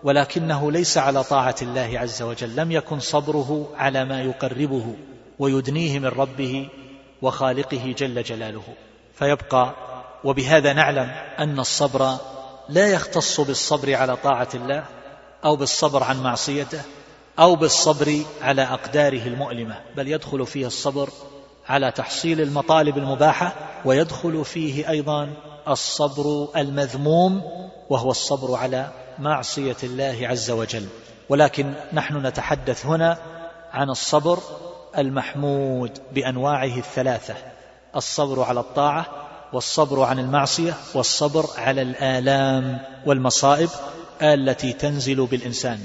ولكنه 0.02 0.72
ليس 0.72 0.98
على 0.98 1.24
طاعة 1.24 1.54
الله 1.62 1.90
عز 1.94 2.22
وجل 2.22 2.56
لم 2.56 2.72
يكن 2.72 3.00
صبره 3.00 3.68
على 3.76 4.04
ما 4.04 4.22
يقربه 4.22 4.94
ويدنيه 5.38 5.98
من 5.98 6.06
ربه 6.06 6.68
وخالقه 7.22 7.94
جل 7.98 8.22
جلاله. 8.22 8.62
فيبقى 9.14 9.74
وبهذا 10.24 10.72
نعلم 10.72 11.10
أن 11.38 11.60
الصبر 11.60 12.16
لا 12.68 12.86
يختص 12.86 13.40
بالصبر 13.40 13.94
على 13.94 14.16
طاعة 14.16 14.48
الله 14.54 14.84
أو 15.44 15.56
بالصبر 15.56 16.02
عن 16.02 16.22
معصيته 16.22 16.82
أو 17.38 17.56
بالصبر 17.56 18.22
على 18.42 18.62
أقداره 18.62 19.26
المؤلمة 19.26 19.76
بل 19.96 20.08
يدخل 20.08 20.46
فيه 20.46 20.66
الصبر 20.66 21.10
على 21.68 21.92
تحصيل 21.92 22.40
المطالب 22.40 22.98
المباحة 22.98 23.54
ويدخل 23.84 24.44
فيه 24.44 24.90
أيضا 24.90 25.30
الصبر 25.68 26.48
المذموم 26.56 27.42
وهو 27.90 28.10
الصبر 28.10 28.54
على 28.54 28.88
معصية 29.18 29.76
الله 29.82 30.18
عز 30.22 30.50
وجل. 30.50 30.86
ولكن 31.28 31.74
نحن 31.92 32.26
نتحدث 32.26 32.86
هنا 32.86 33.18
عن 33.72 33.90
الصبر 33.90 34.38
المحمود 34.98 35.98
بأنواعه 36.12 36.78
الثلاثة 36.78 37.34
الصبر 37.96 38.42
على 38.42 38.60
الطاعة 38.60 39.06
والصبر 39.52 40.02
عن 40.02 40.18
المعصية 40.18 40.74
والصبر 40.94 41.46
على 41.58 41.82
الآلام 41.82 42.78
والمصائب 43.06 43.68
التي 44.22 44.72
تنزل 44.72 45.26
بالإنسان. 45.26 45.78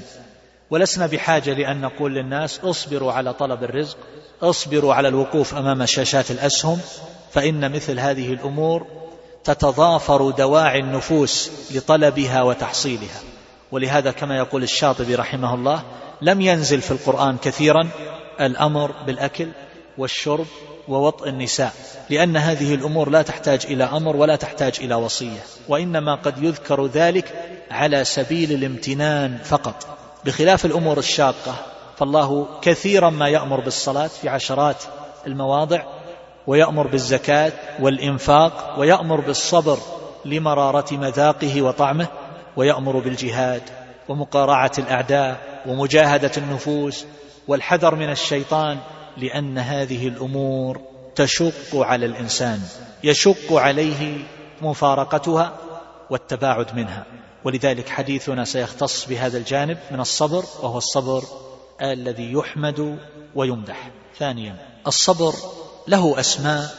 ولسنا 0.70 1.06
بحاجة 1.06 1.52
لأن 1.52 1.80
نقول 1.80 2.14
للناس 2.14 2.60
اصبروا 2.64 3.12
على 3.12 3.32
طلب 3.32 3.64
الرزق 3.64 3.96
اصبروا 4.42 4.94
على 4.94 5.08
الوقوف 5.08 5.54
أمام 5.54 5.86
شاشات 5.86 6.30
الأسهم 6.30 6.80
فإن 7.32 7.72
مثل 7.72 8.00
هذه 8.00 8.32
الأمور 8.32 8.86
تتضافر 9.44 10.30
دواعي 10.30 10.80
النفوس 10.80 11.50
لطلبها 11.70 12.42
وتحصيلها. 12.42 13.20
ولهذا 13.72 14.10
كما 14.10 14.36
يقول 14.36 14.62
الشاطبي 14.62 15.14
رحمه 15.14 15.54
الله 15.54 15.82
لم 16.22 16.40
ينزل 16.40 16.80
في 16.80 16.90
القرآن 16.90 17.36
كثيرا 17.36 17.88
الأمر 18.40 18.92
بالأكل 19.06 19.48
والشرب 19.98 20.46
ووطء 20.88 21.28
النساء 21.28 21.72
لأن 22.10 22.36
هذه 22.36 22.74
الأمور 22.74 23.10
لا 23.10 23.22
تحتاج 23.22 23.66
إلى 23.66 23.84
أمر 23.84 24.16
ولا 24.16 24.36
تحتاج 24.36 24.76
إلى 24.80 24.94
وصية 24.94 25.40
وإنما 25.68 26.14
قد 26.14 26.42
يذكر 26.42 26.86
ذلك 26.86 27.55
على 27.70 28.04
سبيل 28.04 28.52
الامتنان 28.52 29.38
فقط. 29.44 29.86
بخلاف 30.24 30.64
الأمور 30.64 30.98
الشاقة 30.98 31.54
فالله 31.96 32.46
كثيرا 32.62 33.10
ما 33.10 33.28
يأمر 33.28 33.60
بالصلاة 33.60 34.06
في 34.06 34.28
عشرات 34.28 34.82
المواضع 35.26 35.82
ويأمر 36.46 36.86
بالزكاة 36.86 37.52
والإنفاق 37.80 38.74
ويأمر 38.78 39.20
بالصبر 39.20 39.78
لمرارة 40.24 40.94
مذاقه 40.94 41.62
وطعمه 41.62 42.06
ويأمر 42.56 42.98
بالجهاد 42.98 43.62
ومقارعة 44.08 44.72
الأعداء 44.78 45.62
ومجاهدة 45.66 46.30
النفوس 46.36 47.04
والحذر 47.48 47.94
من 47.94 48.10
الشيطان 48.10 48.78
لأن 49.16 49.58
هذه 49.58 50.08
الأمور 50.08 50.80
تشق 51.14 51.76
على 51.76 52.06
الإنسان 52.06 52.60
يشق 53.04 53.52
عليه 53.52 54.18
مفارقتها 54.62 55.52
والتباعد 56.10 56.76
منها. 56.76 57.04
ولذلك 57.46 57.88
حديثنا 57.88 58.44
سيختص 58.44 59.04
بهذا 59.04 59.38
الجانب 59.38 59.78
من 59.90 60.00
الصبر 60.00 60.44
وهو 60.62 60.78
الصبر 60.78 61.24
الذي 61.82 62.32
يحمد 62.32 62.98
ويمدح. 63.34 63.90
ثانيا 64.18 64.56
الصبر 64.86 65.34
له 65.88 66.20
أسماء 66.20 66.74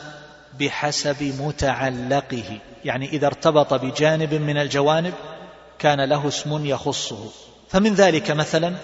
بحسب 0.60 1.34
متعلقه. 1.42 2.60
يعني 2.86 3.10
إذا 3.10 3.28
ارتبط 3.28 3.74
بجانب 3.74 4.34
من 4.34 4.58
الجوانب 4.58 5.14
كان 5.80 6.02
له 6.02 6.28
اسم 6.28 6.66
يخصه. 6.66 7.30
فمن 7.70 7.94
ذلك 7.94 8.32
مثلا 8.32 8.76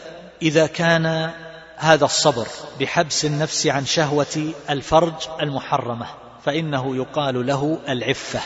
إذا 0.41 0.67
كان 0.67 1.31
هذا 1.75 2.05
الصبر 2.05 2.47
بحبس 2.79 3.25
النفس 3.25 3.67
عن 3.67 3.85
شهوة 3.85 4.53
الفرج 4.69 5.27
المحرمة 5.41 6.07
فإنه 6.45 6.95
يقال 6.95 7.45
له 7.47 7.79
العفة. 7.89 8.41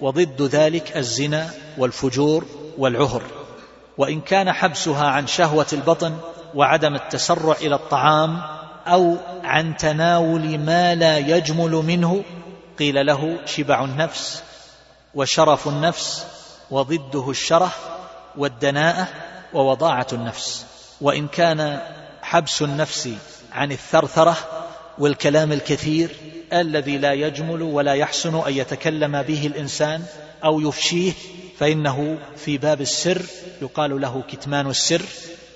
وضد 0.00 0.42
ذلك 0.42 0.96
الزنا 0.96 1.50
والفجور 1.78 2.44
والعهر 2.80 3.22
وإن 3.98 4.20
كان 4.20 4.52
حبسها 4.52 5.06
عن 5.06 5.26
شهوة 5.26 5.66
البطن 5.72 6.16
وعدم 6.54 6.94
التسرع 6.94 7.56
إلى 7.60 7.74
الطعام 7.74 8.42
أو 8.86 9.16
عن 9.44 9.76
تناول 9.76 10.58
ما 10.58 10.94
لا 10.94 11.18
يجمل 11.18 11.70
منه 11.70 12.22
قيل 12.78 13.06
له 13.06 13.38
شبع 13.44 13.84
النفس 13.84 14.42
وشرف 15.14 15.68
النفس 15.68 16.26
وضده 16.70 17.30
الشره 17.30 17.70
والدناءة 18.36 19.08
ووضاعة 19.54 20.06
النفس. 20.12 20.66
وإن 21.00 21.28
كان 21.28 21.80
حبس 22.22 22.62
النفس 22.62 23.08
عن 23.52 23.72
الثرثرة 23.72 24.36
والكلام 24.98 25.52
الكثير 25.52 26.16
الذي 26.52 26.98
لا 26.98 27.12
يجمل 27.12 27.62
ولا 27.62 27.94
يحسن 27.94 28.46
أن 28.46 28.52
يتكلم 28.52 29.22
به 29.22 29.46
الإنسان 29.46 30.02
أو 30.44 30.60
يفشيه 30.60 31.12
فإنه 31.60 32.18
في 32.36 32.58
باب 32.58 32.80
السر 32.80 33.22
يقال 33.62 34.00
له 34.00 34.22
كتمان 34.28 34.66
السر 34.66 35.02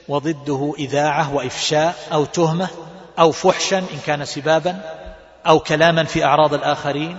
وضده 0.08 0.74
إذاعة 0.78 1.34
وإفشاء 1.34 1.96
أو 2.12 2.24
تهمة 2.24 2.68
أو 3.18 3.32
فحشا 3.32 3.78
إن 3.78 3.98
كان 4.06 4.24
سبابا 4.24 4.80
أو 5.46 5.60
كلاما 5.60 6.04
في 6.04 6.24
أعراض 6.24 6.54
الآخرين 6.54 7.18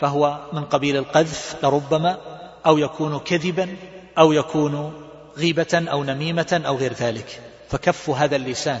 فهو 0.00 0.38
من 0.52 0.64
قبيل 0.64 0.96
القذف 0.96 1.56
لربما 1.62 2.18
أو 2.66 2.78
يكون 2.78 3.18
كذبا 3.18 3.76
أو 4.18 4.32
يكون 4.32 4.92
غيبة 5.38 5.84
أو 5.90 6.04
نميمة 6.04 6.62
أو 6.66 6.76
غير 6.76 6.92
ذلك. 6.92 7.40
فكف 7.70 8.10
هذا 8.10 8.36
اللسان 8.36 8.80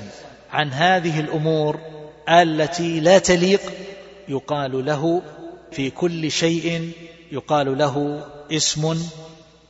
عن 0.52 0.72
هذه 0.72 1.20
الأمور 1.20 1.78
التي 2.28 3.00
لا 3.00 3.18
تليق 3.18 3.60
يقال 4.28 4.86
له 4.86 5.22
في 5.72 5.90
كل 5.90 6.30
شيء 6.30 6.92
يقال 7.32 7.78
له 7.78 8.24
اسم 8.52 8.96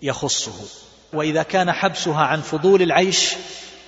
يخصه. 0.05 0.53
وإذا 1.13 1.43
كان 1.43 1.73
حبسها 1.73 2.23
عن 2.23 2.41
فضول 2.41 2.83
العيش 2.83 3.35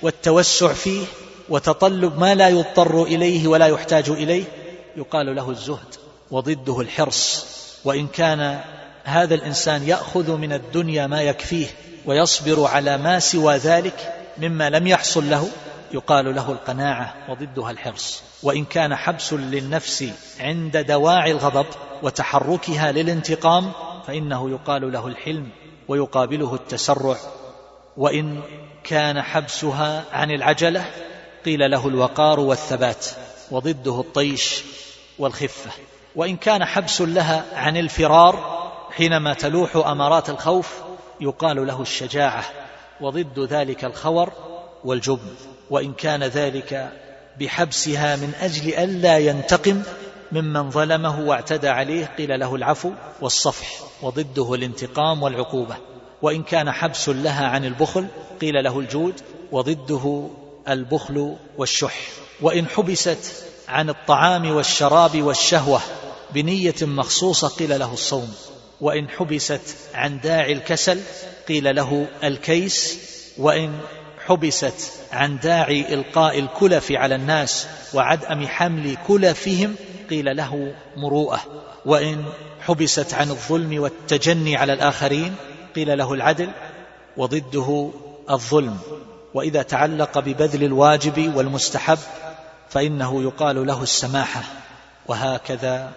والتوسع 0.01 0.73
فيه 0.73 1.05
وتطلب 1.49 2.19
ما 2.19 2.35
لا 2.35 2.49
يضطر 2.49 3.03
إليه 3.03 3.47
ولا 3.47 3.67
يحتاج 3.67 4.09
إليه 4.09 4.43
يقال 4.95 5.35
له 5.35 5.49
الزهد 5.49 5.95
وضده 6.31 6.81
الحرص. 6.81 7.45
وإن 7.85 8.07
كان 8.07 8.59
هذا 9.03 9.35
الإنسان 9.35 9.83
يأخذ 9.83 10.37
من 10.37 10.53
الدنيا 10.53 11.07
ما 11.07 11.21
يكفيه 11.21 11.67
ويصبر 12.05 12.65
على 12.65 12.97
ما 12.97 13.19
سوى 13.19 13.55
ذلك 13.55 14.13
مما 14.37 14.69
لم 14.69 14.87
يحصل 14.87 15.29
له 15.29 15.49
يقال 15.91 16.35
له 16.35 16.51
القناعة 16.51 17.15
وضدها 17.29 17.71
الحرص. 17.71 18.23
وإن 18.43 18.65
كان 18.65 18.95
حبس 18.95 19.33
للنفس 19.33 20.05
عند 20.39 20.77
دواعي 20.77 21.31
الغضب 21.31 21.65
وتحركها 22.03 22.91
للانتقام 22.91 23.71
فإنه 24.07 24.49
يقال 24.49 24.91
له 24.91 25.07
الحلم 25.07 25.49
ويقابله 25.87 26.55
التسرع. 26.55 27.17
وإن 27.97 28.41
كان 28.83 29.21
حبسها 29.21 30.05
عن 30.11 30.31
العجلة 30.31 30.85
قيل 31.45 31.71
له 31.71 31.87
الوقار 31.87 32.39
والثبات 32.39 33.05
وضده 33.51 33.99
الطيش 33.99 34.63
والخفة. 35.19 35.71
وإن 36.15 36.37
كان 36.37 36.65
حبس 36.65 37.01
لها 37.01 37.45
عن 37.53 37.77
الفرار 37.77 38.57
حينما 38.91 39.33
تلوح 39.33 39.75
أمارات 39.75 40.29
الخوف 40.29 40.81
يقال 41.21 41.67
له 41.67 41.81
الشجاعة 41.81 42.45
وضد 43.01 43.39
ذلك 43.39 43.85
الخور 43.85 44.31
والجبن 44.83 45.35
وإن 45.69 45.93
كان 45.93 46.23
ذلك 46.23 46.91
بحبسها 47.39 48.15
من 48.15 48.33
أجل 48.41 48.73
ألا 48.73 49.17
ينتقم 49.17 49.83
ممن 50.31 50.69
ظلمه 50.69 51.19
واعتدى 51.19 51.67
عليه 51.67 52.05
قيل 52.05 52.39
له 52.39 52.55
العفو 52.55 52.91
والصفح 53.21 53.67
وضده 54.01 54.53
الانتقام 54.53 55.23
والعقوبة. 55.23 55.75
وإن 56.21 56.43
كان 56.43 56.71
حبس 56.71 57.09
لها 57.09 57.47
عن 57.47 57.65
البخل 57.65 58.07
قيل 58.41 58.63
له 58.63 58.79
الجود 58.79 59.13
وضده 59.51 60.29
البخل 60.69 61.35
والشح. 61.57 61.95
وإن 62.41 62.67
حبست 62.67 63.45
عن 63.67 63.89
الطعام 63.89 64.51
والشراب 64.51 65.21
والشهوة 65.21 65.81
بنية 66.33 66.75
مخصوصة 66.81 67.47
قيل 67.47 67.79
له 67.79 67.93
الصوم. 67.93 68.33
وإن 68.81 69.09
حبست 69.09 69.75
عن 69.93 70.19
داعي 70.19 70.53
الكسل 70.53 70.99
قيل 71.47 71.75
له 71.75 72.07
الكيس. 72.23 72.99
وإن 73.37 73.79
حبست 74.25 74.91
عن 75.11 75.39
داعي 75.39 75.93
إلقاء 75.93 76.39
الكلف 76.39 76.91
على 76.91 77.15
الناس 77.15 77.67
وعدم 77.93 78.47
حمل 78.47 78.97
كلفهم 79.07 79.75
قيل 80.09 80.37
له 80.37 80.75
مروءة. 80.97 81.39
وإن 81.85 82.25
حبست 82.61 83.13
عن 83.13 83.29
الظلم 83.29 83.81
والتجني 83.81 84.55
على 84.55 84.73
الآخرين 84.73 85.35
قيل 85.75 85.97
له 85.97 86.13
العدل 86.13 86.49
وضده 87.17 87.91
الظلم. 88.29 88.77
وإذا 89.33 89.61
تعلق 89.61 90.19
ببذل 90.19 90.63
الواجب 90.63 91.35
والمستحب 91.35 91.97
فإنه 92.69 93.23
يقال 93.23 93.67
له 93.67 93.83
السماحة. 93.83 94.43
وهكذا 95.07 95.91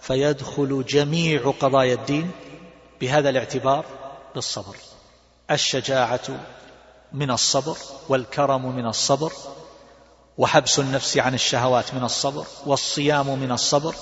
فيدخل 0.00 0.84
جميع 0.88 1.52
قضايا 1.60 1.94
الدين 1.94 2.30
بهذا 3.00 3.30
الاعتبار 3.30 3.84
بالصبر. 4.34 4.76
الشجاعة 5.50 6.20
من 7.12 7.30
الصبر 7.30 7.76
والكرم 8.08 8.76
من 8.76 8.86
الصبر 8.86 9.32
وحبس 10.38 10.78
النفس 10.78 11.18
عن 11.18 11.34
الشهوات 11.34 11.94
من 11.94 12.04
الصبر 12.04 12.46
والصيام 12.66 13.38
من 13.38 13.52
الصبر 13.52 13.94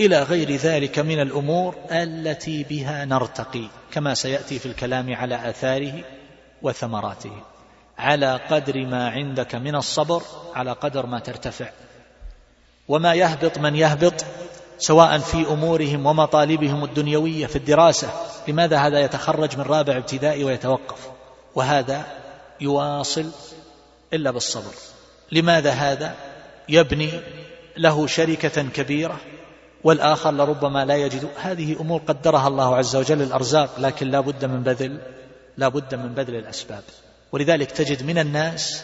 إلى 0.00 0.22
غير 0.22 0.56
ذلك 0.56 0.98
من 0.98 1.20
الأمور 1.20 1.74
التي 1.90 2.64
بها 2.64 3.04
نرتقي 3.04 3.68
كما 3.92 4.14
سيأتي 4.14 4.58
في 4.58 4.66
الكلام 4.66 5.14
على 5.14 5.50
آثاره 5.50 6.04
وثمراته. 6.62 7.42
على 7.98 8.40
قدر 8.50 8.86
ما 8.86 9.08
عندك 9.08 9.54
من 9.54 9.74
الصبر 9.74 10.22
على 10.54 10.72
قدر 10.72 11.06
ما 11.06 11.18
ترتفع. 11.18 11.70
وما 12.88 13.14
يهبط 13.14 13.58
من 13.58 13.76
يهبط 13.76 14.24
سواء 14.78 15.18
في 15.18 15.46
أمورهم 15.48 16.06
ومطالبهم 16.06 16.84
الدنيوية 16.84 17.46
في 17.46 17.56
الدراسة 17.56 18.10
لماذا 18.48 18.78
هذا 18.78 19.00
يتخرج 19.00 19.56
من 19.56 19.64
رابع 19.64 19.96
ابتدائي 19.96 20.44
ويتوقف؟ 20.44 21.10
وهذا 21.54 22.06
يواصل 22.60 23.30
إلا 24.12 24.30
بالصبر. 24.30 24.95
لماذا 25.32 25.70
هذا؟ 25.70 26.14
يبني 26.68 27.10
له 27.76 28.06
شركة 28.06 28.62
كبيرة 28.62 29.20
والآخر 29.84 30.30
لربما 30.30 30.84
لا 30.84 30.96
يجد. 30.96 31.28
هذه 31.36 31.80
أمور 31.80 32.00
قدرها 32.00 32.48
الله 32.48 32.76
عز 32.76 32.96
وجل 32.96 33.22
الارزاق 33.22 33.80
لكن 33.80 34.10
لا 34.10 34.20
بد 34.20 34.44
من 34.44 34.62
بذل 34.62 35.00
لا 35.56 35.68
بد 35.68 35.94
من 35.94 36.14
بذل 36.14 36.34
الأسباب. 36.34 36.82
ولذلك 37.32 37.70
تجد 37.70 38.02
من 38.02 38.18
الناس 38.18 38.82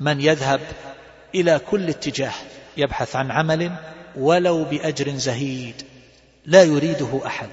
من 0.00 0.20
يذهب 0.20 0.60
إلى 1.34 1.60
كل 1.70 1.88
اتجاه 1.88 2.32
يبحث 2.76 3.16
عن 3.16 3.30
عمل 3.30 3.72
ولو 4.16 4.64
بأجر 4.64 5.10
زهيد 5.16 5.82
لا 6.46 6.62
يريده 6.62 7.20
أحد. 7.26 7.48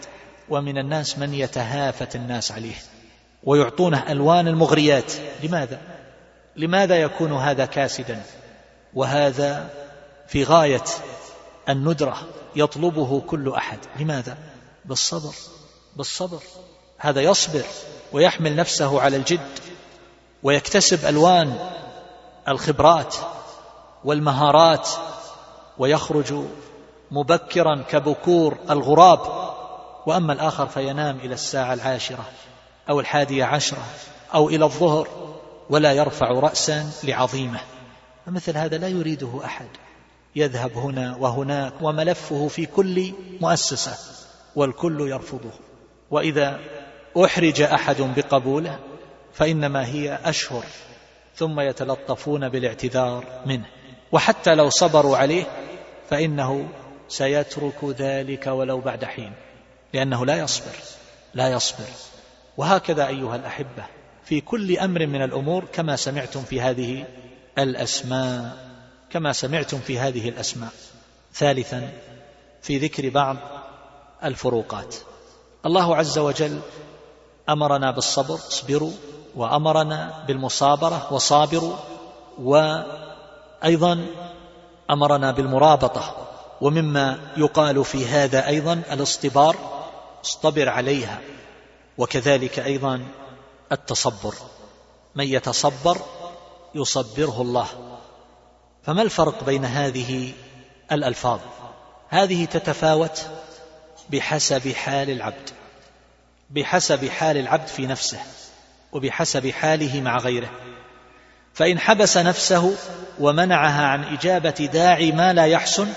ومن 0.50 0.78
الناس 0.78 1.18
من 1.18 1.34
يتهافت 1.34 2.16
الناس 2.16 2.52
عليه 2.52 2.76
ويعطونه 3.44 4.12
ألوان 4.12 4.48
المغريات. 4.48 5.14
لماذا؟ 5.44 5.80
لماذا 6.56 7.02
يكون 7.02 7.34
هذا 7.34 7.66
كاسدا؟ 7.66 8.22
وهذا 8.94 9.70
في 10.28 10.44
غاية 10.44 10.84
الندرة 11.70 12.18
يطلبه 12.56 13.22
كل 13.22 13.54
أحد. 13.54 13.80
لماذا؟ 14.00 14.38
بالصبر 14.86 15.34
بالصبر. 15.96 16.40
هذا 16.98 17.22
يصبر 17.22 17.64
ويحمل 18.12 18.56
نفسه 18.56 19.02
على 19.02 19.18
الجد 19.18 19.60
ويكتسب 20.44 21.06
ألوان 21.06 21.70
الخبرات 22.48 23.16
والمهارات 24.04 24.90
ويخرج 25.78 26.34
مبكرا 27.12 27.84
كبكور 27.90 28.58
الغراب. 28.70 29.52
وأما 30.06 30.34
الآخر 30.34 30.68
فينام 30.68 31.18
إلى 31.18 31.34
الساعة 31.34 31.74
العاشرة 31.74 32.26
أو 32.90 33.00
الحادية 33.00 33.46
عشرة 33.46 33.86
أو 34.34 34.50
إلى 34.50 34.66
الظهر. 34.66 35.31
ولا 35.72 35.94
يرفع 35.94 36.32
رأسا 36.32 36.92
لعظيمه. 37.04 37.60
فمثل 38.26 38.58
هذا 38.58 38.78
لا 38.78 38.88
يريده 38.88 39.46
أحد. 39.46 39.68
يذهب 40.36 40.78
هنا 40.78 41.16
وهناك 41.20 41.74
وملفه 41.82 42.48
في 42.48 42.66
كل 42.66 43.14
مؤسسة 43.42 43.98
والكل 44.56 45.10
يرفضه. 45.10 45.52
وإذا 46.12 46.60
أحرج 47.26 47.62
أحد 47.62 48.02
بقبوله 48.02 48.80
فإنما 49.34 49.86
هي 49.86 50.20
أشهر 50.24 50.64
ثم 51.36 51.60
يتلطفون 51.60 52.50
بالاعتذار 52.50 53.26
منه. 53.46 53.66
وحتى 54.12 54.56
لو 54.56 54.70
صبروا 54.70 55.18
عليه 55.18 55.44
فإنه 56.10 56.70
سيترك 57.08 57.84
ذلك 57.84 58.48
ولو 58.48 58.80
بعد 58.80 59.06
حين. 59.06 59.34
لأنه 59.94 60.26
لا 60.26 60.38
يصبر 60.38 60.76
لا 61.34 61.52
يصبر. 61.52 61.88
وهكذا 62.58 63.08
أيها 63.08 63.36
الأحبة. 63.36 64.01
في 64.26 64.42
كل 64.42 64.78
أمر 64.78 65.08
من 65.08 65.22
الأمور 65.22 65.66
كما 65.74 65.96
سمعتم 65.96 66.42
في 66.42 66.62
هذه 66.62 67.06
الأسماء 67.58 68.72
كما 69.10 69.34
سمعتم 69.34 69.80
في 69.80 70.00
هذه 70.00 70.30
الأسماء. 70.30 70.70
ثالثا 71.34 71.90
في 72.62 72.78
ذكر 72.78 73.10
بعض 73.10 73.38
الفروقات. 74.24 74.96
الله 75.66 75.96
عز 75.96 76.18
وجل 76.18 76.60
أمرنا 77.50 77.92
بالصبر 77.92 78.36
اصبروا 78.36 78.92
وأمرنا 79.36 80.24
بالمصابرة 80.28 81.14
وصابروا 81.14 81.76
وأيضا 82.40 84.06
أمرنا 84.92 85.32
بالمرابطة. 85.32 86.28
ومما 86.62 87.20
يقال 87.38 87.86
في 87.86 88.06
هذا 88.06 88.48
أيضا 88.48 88.82
الاصطبار 88.92 89.56
اصطبر 90.26 90.70
عليها. 90.70 91.20
وكذلك 91.98 92.60
أيضا 92.60 93.02
التصبر. 93.72 94.34
من 95.16 95.26
يتصبر 95.28 95.98
يصبره 96.76 97.42
الله. 97.42 97.68
فما 98.84 99.02
الفرق 99.02 99.44
بين 99.44 99.66
هذه 99.66 100.34
الألفاظ؟ 100.92 101.40
هذه 102.10 102.46
تتفاوت 102.46 103.26
بحسب 104.10 104.72
حال 104.74 105.10
العبد. 105.10 105.50
بحسب 106.50 107.10
حال 107.10 107.38
العبد 107.38 107.68
في 107.68 107.88
نفسه 107.88 108.20
وبحسب 108.92 109.50
حاله 109.50 110.02
مع 110.02 110.18
غيره. 110.18 110.50
فإن 111.54 111.80
حبس 111.80 112.18
نفسه 112.18 112.76
ومنعها 113.20 113.86
عن 113.86 114.04
إجابة 114.04 114.70
داعي 114.74 115.12
ما 115.12 115.34
لا 115.34 115.46
يحسن 115.46 115.88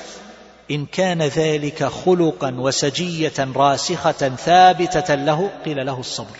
إن 0.70 0.86
كان 0.86 1.22
ذلك 1.22 1.84
خلقا 1.84 2.54
وسجية 2.58 3.48
راسخة 3.56 4.36
ثابتة 4.36 5.14
له 5.14 5.50
قيل 5.64 5.86
له 5.86 6.00
الصبر. 6.00 6.36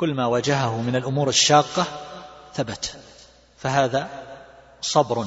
كل 0.00 0.14
ما 0.14 0.26
واجهه 0.26 0.82
من 0.82 0.96
الأمور 0.96 1.28
الشاقة 1.28 1.86
ثبت. 2.54 2.96
فهذا 3.56 4.08
صبر. 4.80 5.26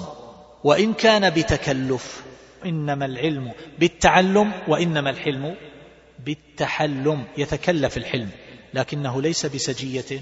وإن 0.64 0.94
كان 0.94 1.30
بتكلف 1.30 2.22
إنما 2.66 3.06
العلم 3.06 3.52
بالتعلم 3.80 4.52
وإنما 4.68 5.10
الحلم 5.10 5.56
بالتحلم. 6.20 7.28
يتكلف 7.38 7.98
الحلم 7.98 8.30
لكنه 8.74 9.22
ليس 9.22 9.46
بسجية 9.46 10.22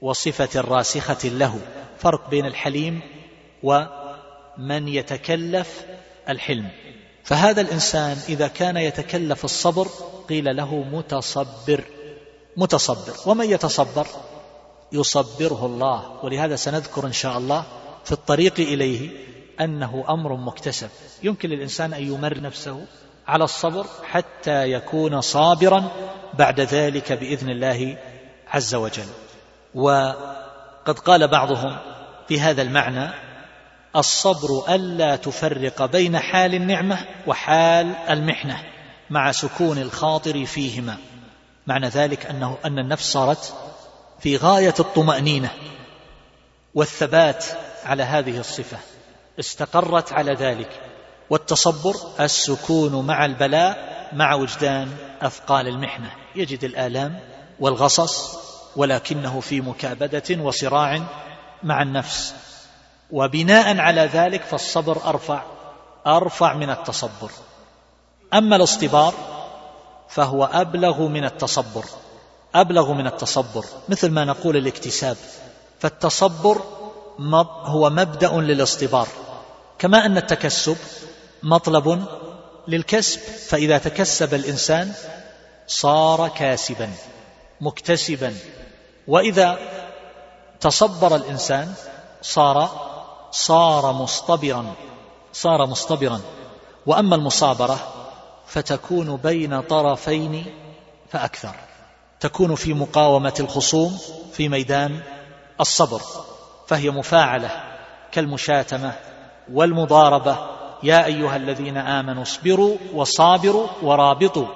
وصفة 0.00 0.60
راسخة 0.60 1.28
له. 1.28 1.60
فرق 1.98 2.30
بين 2.30 2.46
الحليم 2.46 3.00
ومن 3.62 4.88
يتكلف 4.88 5.84
الحلم. 6.28 6.70
فهذا 7.24 7.60
الإنسان 7.60 8.16
إذا 8.28 8.48
كان 8.48 8.76
يتكلف 8.76 9.44
الصبر 9.44 9.88
قيل 10.28 10.56
له 10.56 10.74
متصبر. 10.74 11.84
متصبر. 12.56 13.14
ومن 13.26 13.50
يتصبر؟ 13.50 14.06
يصبره 14.92 15.66
الله. 15.66 16.24
ولهذا 16.24 16.56
سنذكر 16.56 17.06
إن 17.06 17.12
شاء 17.12 17.38
الله 17.38 17.64
في 18.04 18.12
الطريق 18.12 18.60
إليه 18.60 19.10
أنه 19.60 20.04
أمر 20.08 20.36
مكتسب. 20.36 20.88
يمكن 21.22 21.48
للإنسان 21.48 21.92
أن 21.94 22.02
يمر 22.02 22.40
نفسه 22.40 22.86
على 23.26 23.44
الصبر 23.44 23.86
حتى 24.04 24.72
يكون 24.72 25.20
صابرا 25.20 25.90
بعد 26.34 26.60
ذلك 26.60 27.12
بإذن 27.12 27.50
الله 27.50 27.98
عز 28.48 28.74
وجل. 28.74 29.08
وقد 29.74 30.98
قال 31.04 31.28
بعضهم 31.28 31.76
في 32.28 32.40
هذا 32.40 32.62
المعنى 32.62 33.10
الصبر 33.96 34.74
ألا 34.74 35.16
تفرق 35.16 35.86
بين 35.86 36.18
حال 36.18 36.54
النعمة 36.54 36.98
وحال 37.26 37.96
المحنة 38.10 38.62
مع 39.10 39.32
سكون 39.32 39.78
الخاطر 39.78 40.44
فيهما. 40.44 40.96
معنى 41.66 41.88
ذلك 41.88 42.26
أنه 42.26 42.58
أن 42.64 42.78
النفس 42.78 43.12
صارت 43.12 43.54
في 44.20 44.36
غاية 44.36 44.74
الطمأنينة 44.80 45.50
والثبات 46.74 47.44
على 47.84 48.02
هذه 48.02 48.38
الصفة 48.38 48.78
استقرت 49.40 50.12
على 50.12 50.34
ذلك 50.34 50.80
والتصبر 51.30 51.94
السكون 52.20 53.06
مع 53.06 53.24
البلاء 53.24 53.96
مع 54.12 54.34
وجدان 54.34 54.96
أثقال 55.22 55.68
المحنة. 55.68 56.10
يجد 56.34 56.64
الآلام 56.64 57.20
والغصص 57.60 58.38
ولكنه 58.76 59.40
في 59.40 59.60
مكابدة 59.60 60.42
وصراع 60.42 61.02
مع 61.62 61.82
النفس. 61.82 62.34
وبناء 63.10 63.78
على 63.78 64.00
ذلك 64.00 64.42
فالصبر 64.42 65.08
أرفع 65.08 65.42
أرفع 66.06 66.54
من 66.54 66.70
التصبر. 66.70 67.30
أما 68.34 68.56
الاصطبار 68.56 69.35
فهو 70.08 70.44
أبلغ 70.44 71.02
من 71.02 71.24
التصبر. 71.24 71.84
أبلغ 72.54 72.92
من 72.92 73.06
التصبر 73.06 73.64
مثل 73.88 74.10
ما 74.10 74.24
نقول 74.24 74.56
الاكتساب. 74.56 75.16
فالتصبر 75.80 76.62
هو 77.64 77.90
مبدأ 77.90 78.32
للاصطبار. 78.32 79.08
كما 79.78 80.06
أن 80.06 80.16
التكسب 80.16 80.76
مطلب 81.42 82.06
للكسب 82.68 83.20
فإذا 83.20 83.78
تكسب 83.78 84.34
الإنسان 84.34 84.92
صار 85.66 86.28
كاسبا 86.28 86.90
مكتسبا. 87.60 88.34
وإذا 89.08 89.58
تصبر 90.60 91.16
الإنسان 91.16 91.74
صار 92.22 92.70
صار 93.30 93.92
مصطبرا 93.92 94.74
صار 95.32 95.66
مصطبرا. 95.66 96.20
وأما 96.86 97.16
المصابرة 97.16 97.95
فتكون 98.46 99.16
بين 99.16 99.60
طرفين 99.60 100.44
فأكثر. 101.10 101.54
تكون 102.20 102.54
في 102.54 102.74
مقاومة 102.74 103.34
الخصوم 103.40 103.98
في 104.32 104.48
ميدان 104.48 105.00
الصبر 105.60 106.00
فهي 106.66 106.90
مفاعلة 106.90 107.50
كالمشاتمة 108.12 108.92
والمضاربة. 109.52 110.56
يا 110.82 111.04
أيها 111.04 111.36
الذين 111.36 111.76
آمنوا 111.76 112.22
اصبروا 112.22 112.76
وصابروا 112.94 113.68
ورابطوا 113.82 114.46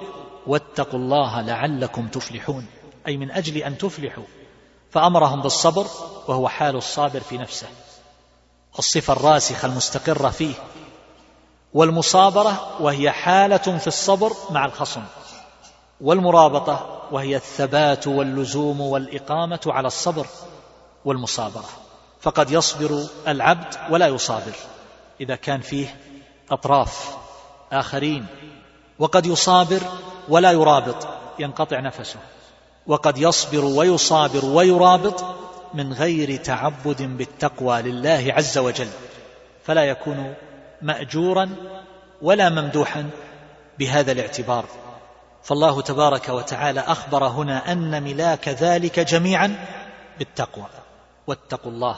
واتقوا 0.47 0.99
الله 0.99 1.41
لعلكم 1.41 2.07
تفلحون. 2.07 2.65
أي 3.07 3.17
من 3.17 3.31
أجل 3.31 3.57
أن 3.57 3.77
تفلحوا. 3.77 4.23
فأمرهم 4.91 5.41
بالصبر 5.41 5.85
وهو 6.27 6.47
حال 6.47 6.75
الصابر 6.75 7.19
في 7.19 7.37
نفسه. 7.37 7.67
الصفة 8.79 9.13
الراسخة 9.13 9.65
المستقرة 9.65 10.29
فيه 10.29 10.53
والمصابرة 11.73 12.77
وهي 12.79 13.11
حالة 13.11 13.77
في 13.77 13.87
الصبر 13.87 14.33
مع 14.49 14.65
الخصم 14.65 15.03
والمرابطة 16.01 17.01
وهي 17.11 17.35
الثبات 17.35 18.07
واللزوم 18.07 18.81
والإقامة 18.81 19.59
على 19.65 19.87
الصبر 19.87 20.27
والمصابرة. 21.05 21.69
فقد 22.21 22.51
يصبر 22.51 23.07
العبد 23.27 23.75
ولا 23.89 24.07
يصابر 24.07 24.53
إذا 25.21 25.35
كان 25.35 25.61
فيه 25.61 25.95
أطراف 26.51 27.15
آخرين. 27.71 28.25
وقد 28.99 29.25
يصابر 29.25 29.81
ولا 30.29 30.51
يرابط 30.51 31.07
ينقطع 31.39 31.79
نفسه. 31.79 32.19
وقد 32.87 33.17
يصبر 33.17 33.65
ويصابر 33.65 34.45
ويرابط 34.45 35.23
من 35.73 35.93
غير 35.93 36.35
تعبد 36.35 37.01
بالتقوى 37.01 37.81
لله 37.81 38.33
عز 38.37 38.57
وجل 38.57 38.89
فلا 39.63 39.83
يكون 39.83 40.33
مأجورا 40.81 41.49
ولا 42.21 42.49
ممدوحا 42.49 43.09
بهذا 43.79 44.11
الاعتبار. 44.11 44.65
فالله 45.43 45.81
تبارك 45.81 46.29
وتعالى 46.29 46.79
أخبر 46.79 47.27
هنا 47.27 47.71
أن 47.71 48.03
ملاك 48.03 48.47
ذلك 48.49 48.99
جميعا 48.99 49.55
بالتقوى 50.19 50.65
واتقوا 51.27 51.71
الله 51.71 51.95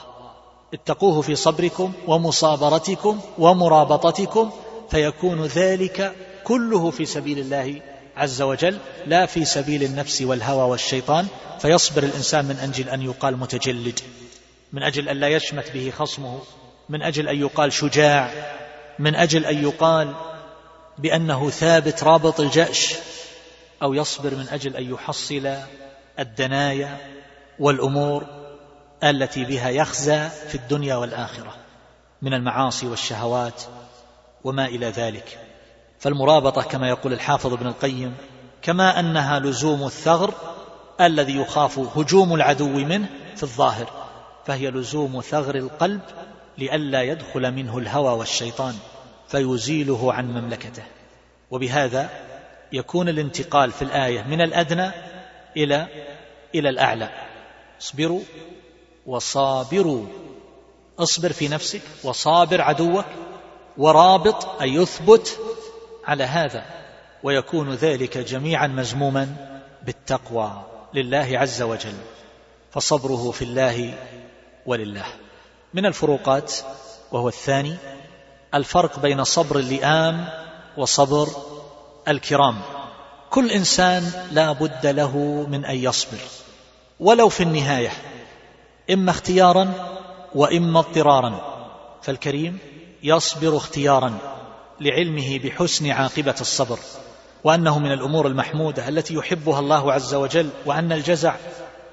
اتقوه 0.74 1.20
في 1.20 1.34
صبركم 1.34 1.92
ومصابرتكم 2.06 3.20
ومرابطتكم 3.38 4.50
فيكون 4.90 5.44
ذلك 5.44 6.14
كله 6.44 6.90
في 6.90 7.04
سبيل 7.04 7.38
الله 7.38 7.82
عز 8.16 8.42
وجل 8.42 8.78
لا 9.06 9.26
في 9.26 9.44
سبيل 9.44 9.82
النفس 9.82 10.22
والهوى 10.22 10.70
والشيطان. 10.70 11.26
فيصبر 11.58 12.02
الإنسان 12.02 12.44
من 12.44 12.56
أجل 12.56 12.88
أن 12.88 13.02
يقال 13.02 13.36
متجلد 13.36 14.00
من 14.72 14.82
أجل 14.82 15.08
أن 15.08 15.16
لا 15.16 15.28
يشمت 15.28 15.70
به 15.74 15.92
خصمه 15.98 16.38
من 16.88 17.02
أجل 17.02 17.28
أن 17.28 17.40
يقال 17.40 17.72
شجاع 17.72 18.30
من 18.98 19.14
أجل 19.14 19.46
أن 19.46 19.62
يقال 19.64 20.14
بأنه 20.98 21.50
ثابت 21.50 22.04
رابط 22.04 22.40
الجأش 22.40 22.94
أو 23.82 23.94
يصبر 23.94 24.34
من 24.34 24.48
أجل 24.48 24.76
أن 24.76 24.94
يحصل 24.94 25.56
الدنايا 26.18 26.98
والأمور 27.58 28.26
التي 29.04 29.44
بها 29.44 29.68
يخزى 29.68 30.28
في 30.28 30.54
الدنيا 30.54 30.96
والآخرة 30.96 31.54
من 32.22 32.34
المعاصي 32.34 32.86
والشهوات 32.86 33.62
وما 34.44 34.66
إلى 34.66 34.86
ذلك. 34.86 35.38
فالمرابطة 35.98 36.62
كما 36.62 36.88
يقول 36.88 37.12
الحافظ 37.12 37.52
ابن 37.52 37.66
القيم 37.66 38.14
كما 38.62 39.00
أنها 39.00 39.38
لزوم 39.38 39.86
الثغر 39.86 40.34
الذي 41.00 41.36
يخاف 41.36 41.78
هجوم 41.98 42.34
العدو 42.34 42.68
منه 42.68 43.06
في 43.36 43.42
الظاهر 43.42 43.90
فهي 44.46 44.70
لزوم 44.70 45.20
ثغر 45.20 45.54
القلب 45.54 46.00
لئلا 46.58 47.02
يدخل 47.02 47.52
منه 47.52 47.78
الهوى 47.78 48.12
والشيطان 48.12 48.74
فيزيله 49.28 50.12
عن 50.12 50.30
مملكته. 50.30 50.82
وبهذا 51.50 52.10
يكون 52.72 53.08
الانتقال 53.08 53.70
في 53.70 53.82
الآية 53.82 54.22
من 54.22 54.40
الأدنى 54.40 54.90
إلى 55.56 55.86
إلى 56.54 56.68
الأعلى. 56.68 57.10
اصبروا 57.80 58.20
وصابروا. 59.06 60.06
اصبر 60.98 61.32
في 61.32 61.48
نفسك 61.48 61.82
وصابر 62.04 62.60
عدوك 62.60 63.04
ورابط 63.78 64.62
أي 64.62 64.74
يثبت 64.74 65.38
على 66.04 66.24
هذا. 66.24 66.64
ويكون 67.22 67.74
ذلك 67.74 68.18
جميعا 68.18 68.66
مزموما 68.66 69.36
بالتقوى 69.82 70.62
لله 70.94 71.38
عز 71.38 71.62
وجل. 71.62 71.94
فصبره 72.70 73.30
في 73.30 73.42
الله 73.42 73.94
ولله. 74.66 75.06
من 75.74 75.86
الفروقات 75.86 76.54
وهو 77.12 77.28
الثاني 77.28 77.76
الفرق 78.54 78.98
بين 78.98 79.24
صبر 79.24 79.58
اللئام 79.58 80.28
وصبر 80.76 81.28
الكرام. 82.08 82.60
كل 83.30 83.50
إنسان 83.50 84.12
لا 84.32 84.52
بد 84.52 84.86
له 84.86 85.16
من 85.50 85.64
أن 85.64 85.76
يصبر 85.76 86.18
ولو 87.00 87.28
في 87.28 87.42
النهاية 87.42 87.90
إما 88.90 89.10
اختيارا 89.10 89.72
وإما 90.34 90.78
اضطرارا. 90.78 91.54
فالكريم 92.02 92.58
يصبر 93.02 93.56
اختيارا 93.56 94.18
لعلمه 94.80 95.38
بحسن 95.38 95.90
عاقبة 95.90 96.34
الصبر 96.40 96.78
وأنه 97.44 97.78
من 97.78 97.92
الأمور 97.92 98.26
المحمودة 98.26 98.88
التي 98.88 99.14
يحبها 99.14 99.60
الله 99.60 99.92
عز 99.92 100.14
وجل 100.14 100.48
وأن 100.66 100.92
الجزع 100.92 101.34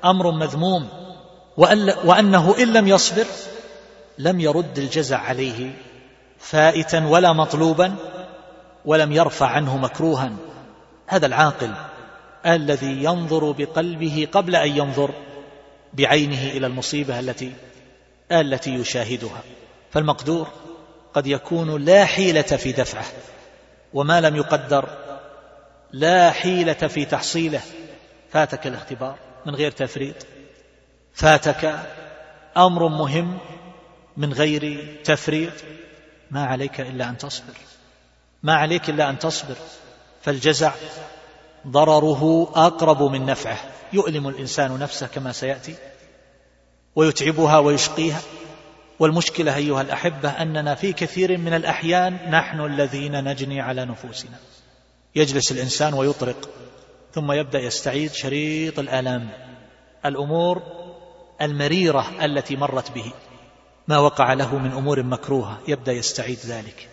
أمر 0.06 0.32
مذموم 0.32 0.88
وأنه 2.06 2.56
إن 2.60 2.74
لم 2.74 2.88
يصبر 2.88 3.26
لم 4.18 4.40
يرد 4.40 4.78
الجزع 4.78 5.18
عليه 5.18 5.72
فائتا 6.40 7.06
ولا 7.08 7.34
مطلوبا 7.34 7.96
ولم 8.86 9.12
يرفع 9.12 9.48
عنه 9.48 9.78
مكروها. 9.78 10.34
هذا 11.08 11.26
العاقل 11.26 11.74
الذي 12.46 13.04
ينظر 13.04 13.52
بقلبه 13.52 14.28
قبل 14.32 14.56
أن 14.56 14.78
ينظر 14.78 15.14
بعينه 15.94 16.44
إلى 16.44 16.68
المصيبة 16.68 17.20
التي 17.20 17.54
التي 18.32 18.74
يشاهدها. 18.74 19.44
فالمقدور 19.92 20.48
قد 21.14 21.28
يكون 21.28 21.86
لا 21.86 22.06
حيلة 22.06 22.42
في 22.42 22.72
دفعه 22.72 23.06
وما 23.94 24.22
لم 24.22 24.36
يقدر 24.36 24.90
لا 25.92 26.32
حيلة 26.32 26.74
في 26.74 27.06
تحصيله. 27.06 27.62
فاتك 28.30 28.68
الاختبار 28.68 29.16
من 29.46 29.56
غير 29.56 29.72
تفريط. 29.72 30.16
فاتك 31.14 31.76
أمر 32.58 32.88
مهم 32.88 33.38
من 34.18 34.34
غير 34.34 34.96
تفريط. 35.04 35.54
ما 36.32 36.46
عليك 36.46 36.82
إلا 36.82 37.10
أن 37.10 37.18
تصبر. 37.18 37.54
ما 38.44 38.54
عليك 38.54 38.90
إلا 38.90 39.10
أن 39.10 39.20
تصبر. 39.20 39.56
فالجزع 40.22 40.74
ضرره 41.68 42.52
أقرب 42.56 43.04
من 43.04 43.26
نفعه. 43.26 43.58
يؤلم 43.94 44.28
الإنسان 44.28 44.80
نفسه 44.80 45.08
كما 45.08 45.32
سيأتي 45.32 45.76
ويتعبها 46.96 47.58
ويشقيها. 47.58 48.22
والمشكلة 49.00 49.56
أيها 49.56 49.82
الأحبة 49.82 50.30
أننا 50.30 50.76
في 50.76 50.94
كثير 50.94 51.38
من 51.38 51.54
الأحيان 51.54 52.32
نحن 52.32 52.62
الذين 52.62 53.24
نجني 53.24 53.62
على 53.62 53.86
نفوسنا. 53.86 54.38
يجلس 55.16 55.52
الإنسان 55.52 55.94
ويطرق 55.94 56.50
ثم 57.14 57.32
يبدأ 57.32 57.60
يستعيد 57.60 58.12
شريط 58.12 58.80
الآلام 58.80 59.30
الأمور 60.06 60.62
المريرة 61.42 62.26
التي 62.26 62.56
مرت 62.56 62.92
به. 62.92 63.14
ما 63.88 63.98
وقع 63.98 64.34
له 64.34 64.58
من 64.58 64.72
أمور 64.72 65.04
مكروهة 65.04 65.60
يبدأ 65.68 65.92
يستعيد 65.92 66.40
ذلك. 66.46 66.90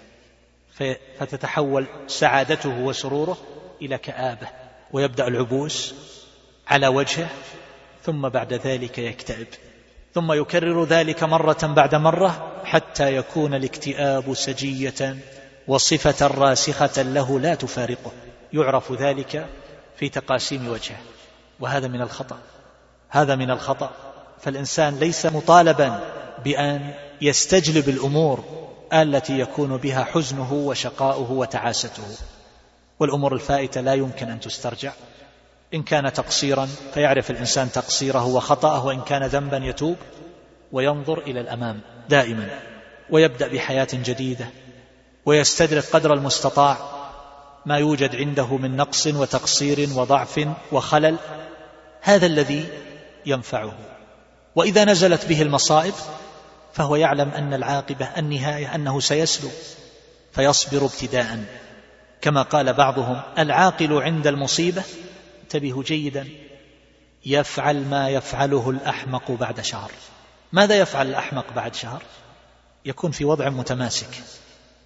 فتتحول 1.18 1.86
سعادته 2.06 2.78
وسروره 2.78 3.36
إلى 3.82 3.98
كآبة 3.98 4.48
ويبدأ 4.92 5.26
العبوس 5.28 5.94
على 6.68 6.88
وجهه 6.88 7.28
ثم 8.04 8.28
بعد 8.28 8.52
ذلك 8.52 8.98
يكتئب. 8.98 9.46
ثم 10.14 10.32
يكرر 10.32 10.84
ذلك 10.84 11.24
مرة 11.24 11.58
بعد 11.62 11.94
مرة 11.94 12.62
حتى 12.64 13.16
يكون 13.16 13.54
الاكتئاب 13.54 14.34
سجية 14.34 15.16
وصفة 15.68 16.26
راسخة 16.26 17.02
له 17.02 17.40
لا 17.40 17.54
تفارقه. 17.54 18.12
يعرف 18.52 18.92
ذلك 18.92 19.46
في 19.96 20.08
تقاسيم 20.08 20.68
وجهه. 20.68 20.98
وهذا 21.60 21.88
من 21.88 22.02
الخطأ. 22.02 22.38
هذا 23.08 23.36
من 23.36 23.50
الخطأ. 23.50 23.90
فالإنسان 24.40 24.98
ليس 24.98 25.26
مطالبا 25.26 26.00
بأن 26.48 26.94
يستجلب 27.20 27.88
الأمور 27.88 28.44
التي 28.92 29.38
يكون 29.38 29.76
بها 29.76 30.04
حزنه 30.04 30.52
وشقاؤه 30.52 31.32
وتعاسته. 31.32 32.02
والأمور 33.00 33.34
الفائتة 33.34 33.80
لا 33.80 33.94
يمكن 33.94 34.28
أن 34.28 34.40
تسترجع. 34.40 34.92
إن 35.74 35.82
كان 35.82 36.12
تقصيرا 36.12 36.68
فيعرف 36.94 37.30
الإنسان 37.30 37.72
تقصيره 37.72 38.26
وخطأه 38.26 38.86
وإن 38.86 39.00
كان 39.00 39.22
ذنبا 39.22 39.56
يتوب 39.56 39.96
وينظر 40.72 41.18
إلى 41.18 41.40
الأمام 41.40 41.80
دائما 42.08 42.48
ويبدأ 43.10 43.48
بحياة 43.48 43.88
جديدة 43.92 44.46
ويستدرك 45.26 45.84
قدر 45.92 46.14
المستطاع. 46.14 46.76
ما 47.66 47.78
يوجد 47.78 48.16
عنده 48.16 48.56
من 48.56 48.76
نقص 48.76 49.06
وتقصير 49.06 49.88
وضعف 49.96 50.48
وخلل. 50.72 51.16
هذا 52.00 52.26
الذي 52.26 52.68
ينفعه. 53.26 53.74
وإذا 54.56 54.84
نزلت 54.84 55.26
به 55.26 55.42
المصائب 55.42 55.94
فهو 56.78 56.96
يعلم 56.96 57.30
أن 57.30 57.54
العاقبة 57.54 58.06
النهاية 58.18 58.74
أنه 58.74 59.00
سيسلو 59.00 59.50
فيصبر 60.32 60.84
ابتداء. 60.84 61.44
كما 62.20 62.42
قال 62.42 62.72
بعضهم 62.72 63.22
العاقل 63.38 64.02
عند 64.02 64.26
المصيبة؟ 64.26 64.82
انتبهوا 65.42 65.82
جيدا. 65.82 66.28
يفعل 67.26 67.84
ما 67.84 68.08
يفعله 68.08 68.70
الأحمق 68.70 69.30
بعد 69.30 69.60
شهر. 69.60 69.90
ماذا 70.52 70.78
يفعل 70.78 71.06
الأحمق 71.06 71.52
بعد 71.52 71.74
شهر؟ 71.74 72.02
يكون 72.84 73.10
في 73.10 73.24
وضع 73.24 73.48
متماسك 73.48 74.22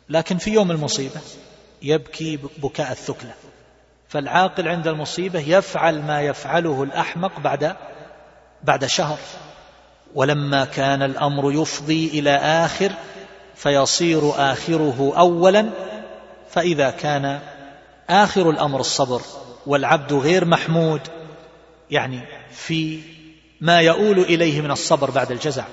لكن 0.09 0.38
في 0.38 0.51
يوم 0.51 0.70
المصيبة 0.70 1.20
يبكي 1.82 2.36
بكاء 2.36 2.93
الثكلى. 2.93 3.32
فالعاقل 4.09 4.68
عند 4.68 4.88
المصيبة 4.88 5.40
يفعل 5.40 6.03
ما 6.03 6.20
يفعله 6.20 6.82
الأحمق 6.82 7.40
بعد 7.40 7.76
بعد 8.62 8.86
شهر. 8.86 9.18
ولما 10.14 10.64
كان 10.64 11.02
الأمر 11.02 11.52
يفضي 11.52 12.06
إلى 12.08 12.36
آخر 12.36 12.92
فيصير 13.54 14.32
آخره 14.52 15.12
أولا 15.16 15.70
فإذا 16.50 16.90
كان 16.90 17.40
آخر 18.10 18.50
الأمر 18.50 18.80
الصبر 18.80 19.22
والعبد 19.66 20.12
غير 20.12 20.44
محمود 20.44 21.00
يعني 21.90 22.20
في 22.50 23.00
ما 23.60 23.80
يؤول 23.80 24.18
إليه 24.18 24.60
من 24.60 24.70
الصبر 24.70 25.10
بعد 25.10 25.32
الجزع. 25.32 25.64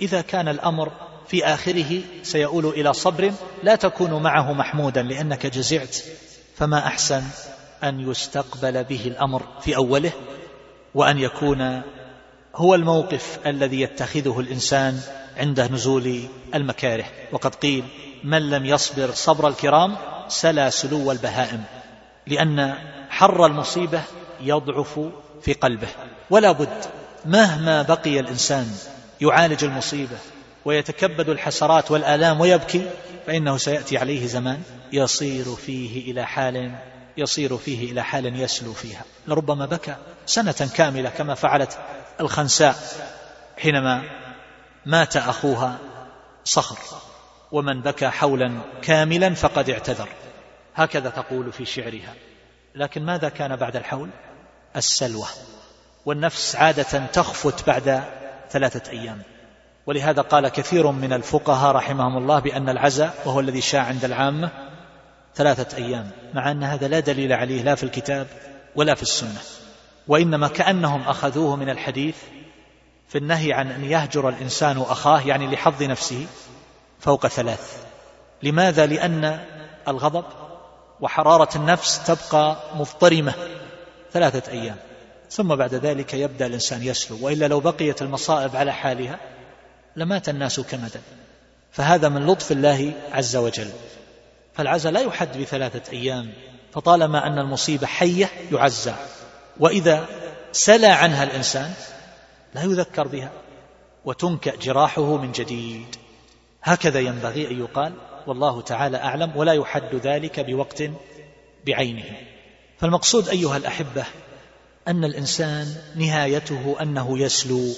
إذا 0.00 0.20
كان 0.20 0.48
الأمر 0.48 0.92
في 1.28 1.44
آخره 1.44 2.00
سيؤول 2.22 2.66
إلى 2.66 2.92
صبر 2.92 3.32
لا 3.62 3.74
تكون 3.74 4.22
معه 4.22 4.52
محمودا 4.52 5.02
لأنك 5.02 5.46
جزعت 5.46 5.96
فما 6.56 6.78
أحسن 6.78 7.22
أن 7.84 8.10
يستقبل 8.10 8.84
به 8.84 9.02
الأمر 9.06 9.42
في 9.60 9.76
أوله 9.76 10.12
وأن 10.94 11.18
يكون 11.18 11.82
هو 12.58 12.74
الموقف 12.74 13.38
الذي 13.46 13.80
يتخذه 13.80 14.40
الإنسان 14.40 15.00
عند 15.36 15.60
نزول 15.60 16.20
المكاره. 16.54 17.04
وقد 17.32 17.54
قيل 17.54 17.84
من 18.24 18.50
لم 18.50 18.66
يصبر 18.66 19.10
صبر 19.10 19.48
الكرام 19.48 19.96
سلا 20.28 20.70
سلو 20.70 21.12
البهائم 21.12 21.64
لأن 22.26 22.74
حر 23.10 23.46
المصيبة 23.46 24.02
يضعف 24.40 25.00
في 25.42 25.52
قلبه. 25.52 25.88
ولا 26.30 26.52
بد 26.52 26.84
مهما 27.24 27.82
بقي 27.82 28.20
الإنسان 28.20 28.66
يعالج 29.20 29.64
المصيبة 29.64 30.16
ويتكبد 30.64 31.28
الحسرات 31.28 31.90
والآلام 31.90 32.40
ويبكي 32.40 32.90
فإنه 33.26 33.56
سيأتي 33.56 33.98
عليه 33.98 34.26
زمان 34.26 34.62
يصير 34.92 35.44
فيه 35.44 36.12
إلى 36.12 36.26
حال 36.26 36.72
يصير 37.16 37.56
فيه 37.56 37.92
إلى 37.92 38.04
حال 38.04 38.40
يسلو 38.40 38.72
فيها. 38.72 39.04
لربما 39.28 39.66
بكى 39.66 39.96
سنة 40.26 40.70
كاملة 40.76 41.10
كما 41.10 41.34
فعلت 41.34 41.78
الخنساء 42.20 42.76
حينما 43.58 44.02
مات 44.86 45.16
أخوها 45.16 45.78
صخر 46.44 46.78
ومن 47.52 47.80
بكى 47.80 48.08
حولا 48.08 48.58
كاملا 48.82 49.34
فقد 49.34 49.70
اعتذر. 49.70 50.08
هكذا 50.74 51.10
تقول 51.10 51.52
في 51.52 51.64
شعرها. 51.64 52.14
لكن 52.74 53.02
ماذا 53.02 53.28
كان 53.28 53.56
بعد 53.56 53.76
الحول؟ 53.76 54.08
السلوى. 54.76 55.26
والنفس 56.06 56.56
عادة 56.56 57.06
تخفت 57.06 57.66
بعد 57.66 58.02
ثلاثة 58.50 58.90
أيام. 58.90 59.22
ولهذا 59.86 60.22
قال 60.22 60.48
كثير 60.48 60.90
من 60.90 61.12
الفقهاء 61.12 61.74
رحمهم 61.74 62.16
الله 62.18 62.38
بأن 62.38 62.68
العزاء 62.68 63.14
وهو 63.24 63.40
الذي 63.40 63.60
شاع 63.60 63.82
عند 63.82 64.04
العامة 64.04 64.50
ثلاثة 65.34 65.76
أيام 65.76 66.10
مع 66.34 66.50
أن 66.50 66.62
هذا 66.64 66.88
لا 66.88 67.00
دليل 67.00 67.32
عليه 67.32 67.62
لا 67.62 67.74
في 67.74 67.82
الكتاب 67.82 68.26
ولا 68.76 68.94
في 68.94 69.02
السنة. 69.02 69.40
وإنما 70.08 70.48
كأنهم 70.48 71.02
أخذوه 71.02 71.56
من 71.56 71.70
الحديث 71.70 72.16
في 73.08 73.18
النهي 73.18 73.52
عن 73.52 73.70
أن 73.70 73.84
يهجر 73.84 74.28
الإنسان 74.28 74.78
أخاه 74.78 75.20
يعني 75.20 75.46
لحظ 75.46 75.82
نفسه 75.82 76.26
فوق 77.00 77.26
ثلاث. 77.26 77.76
لماذا؟ 78.42 78.86
لأن 78.86 79.44
الغضب 79.88 80.24
وحرارة 81.00 81.56
النفس 81.56 82.04
تبقى 82.04 82.56
مضطرمة 82.74 83.34
ثلاثة 84.12 84.52
أيام. 84.52 84.76
ثم 85.30 85.56
بعد 85.56 85.74
ذلك 85.74 86.14
يبدأ 86.14 86.46
الإنسان 86.46 86.82
يسلو 86.82 87.18
وإلا 87.20 87.48
لو 87.48 87.60
بقيت 87.60 88.02
المصائب 88.02 88.56
على 88.56 88.72
حالها 88.72 89.18
لمات 89.96 90.28
الناس 90.28 90.60
كمدا 90.60 91.00
فهذا 91.72 92.08
من 92.08 92.26
لطف 92.26 92.52
الله 92.52 92.92
عز 93.12 93.36
وجل. 93.36 93.70
فالعزى 94.54 94.90
لا 94.90 95.00
يحد 95.00 95.38
بثلاثة 95.38 95.92
أيام 95.92 96.32
فطالما 96.72 97.26
أن 97.26 97.38
المصيبة 97.38 97.86
حية 97.86 98.30
يعزى. 98.52 98.94
وإذا 99.60 100.06
سلى 100.52 100.86
عنها 100.86 101.24
الإنسان 101.24 101.72
لا 102.54 102.62
يذكر 102.62 103.08
بها 103.08 103.32
وتنكأ 104.04 104.56
جراحه 104.56 105.16
من 105.16 105.32
جديد. 105.32 105.96
هكذا 106.62 107.00
ينبغي 107.00 107.50
أن 107.50 107.60
يقال 107.60 107.92
والله 108.26 108.60
تعالى 108.60 108.96
أعلم 108.96 109.36
ولا 109.36 109.52
يحد 109.52 109.94
ذلك 109.94 110.40
بوقت 110.40 110.82
بعينه. 111.66 112.16
فالمقصود 112.78 113.28
أيها 113.28 113.56
الأحبة 113.56 114.04
أن 114.88 115.04
الإنسان 115.04 115.76
نهايته 115.96 116.76
أنه 116.80 117.18
يسلو 117.18 117.74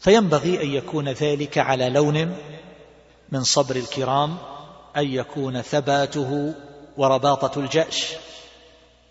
فينبغي 0.00 0.62
أن 0.62 0.70
يكون 0.70 1.08
ذلك 1.08 1.58
على 1.58 1.90
لون 1.90 2.36
من 3.32 3.44
صبر 3.44 3.76
الكرام 3.76 4.36
أن 4.96 5.06
يكون 5.12 5.62
ثباته 5.62 6.54
ورباطة 6.96 7.60
الجأش 7.60 8.12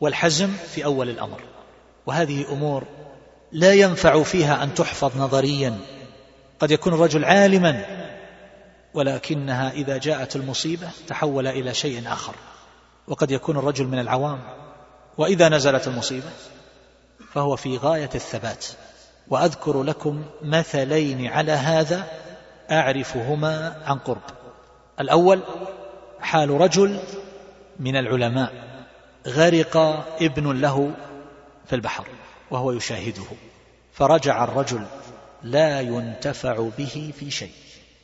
والحزم 0.01 0.53
في 0.73 0.85
أول 0.85 1.09
الأمر. 1.09 1.41
وهذه 2.07 2.45
أمور 2.51 2.83
لا 3.51 3.73
ينفع 3.73 4.23
فيها 4.23 4.63
أن 4.63 4.73
تحفظ 4.73 5.17
نظريا. 5.17 5.79
قد 6.59 6.71
يكون 6.71 6.93
الرجل 6.93 7.25
عالما 7.25 7.85
ولكنها 8.93 9.71
إذا 9.71 9.97
جاءت 9.97 10.35
المصيبة 10.35 10.89
تحول 11.07 11.47
إلى 11.47 11.73
شيء 11.73 12.07
آخر. 12.07 12.35
وقد 13.07 13.31
يكون 13.31 13.57
الرجل 13.57 13.87
من 13.87 13.99
العوام 13.99 14.39
وإذا 15.17 15.49
نزلت 15.49 15.87
المصيبة 15.87 16.29
فهو 17.33 17.55
في 17.55 17.77
غاية 17.77 18.09
الثبات. 18.15 18.65
وأذكر 19.27 19.83
لكم 19.83 20.25
مثلين 20.41 21.27
على 21.27 21.51
هذا 21.51 22.07
أعرفهما 22.71 23.81
عن 23.85 23.97
قرب. 23.97 24.21
الأول 24.99 25.39
حال 26.19 26.49
رجل 26.49 26.99
من 27.79 27.95
العلماء 27.95 28.51
غرق 29.27 29.77
ابن 30.21 30.61
له 30.61 30.93
في 31.67 31.75
البحر 31.75 32.07
وهو 32.51 32.71
يشاهده. 32.71 33.25
فرجع 33.93 34.43
الرجل 34.43 34.85
لا 35.43 35.81
ينتفع 35.81 36.69
به 36.77 37.13
في 37.19 37.31
شيء. 37.31 37.51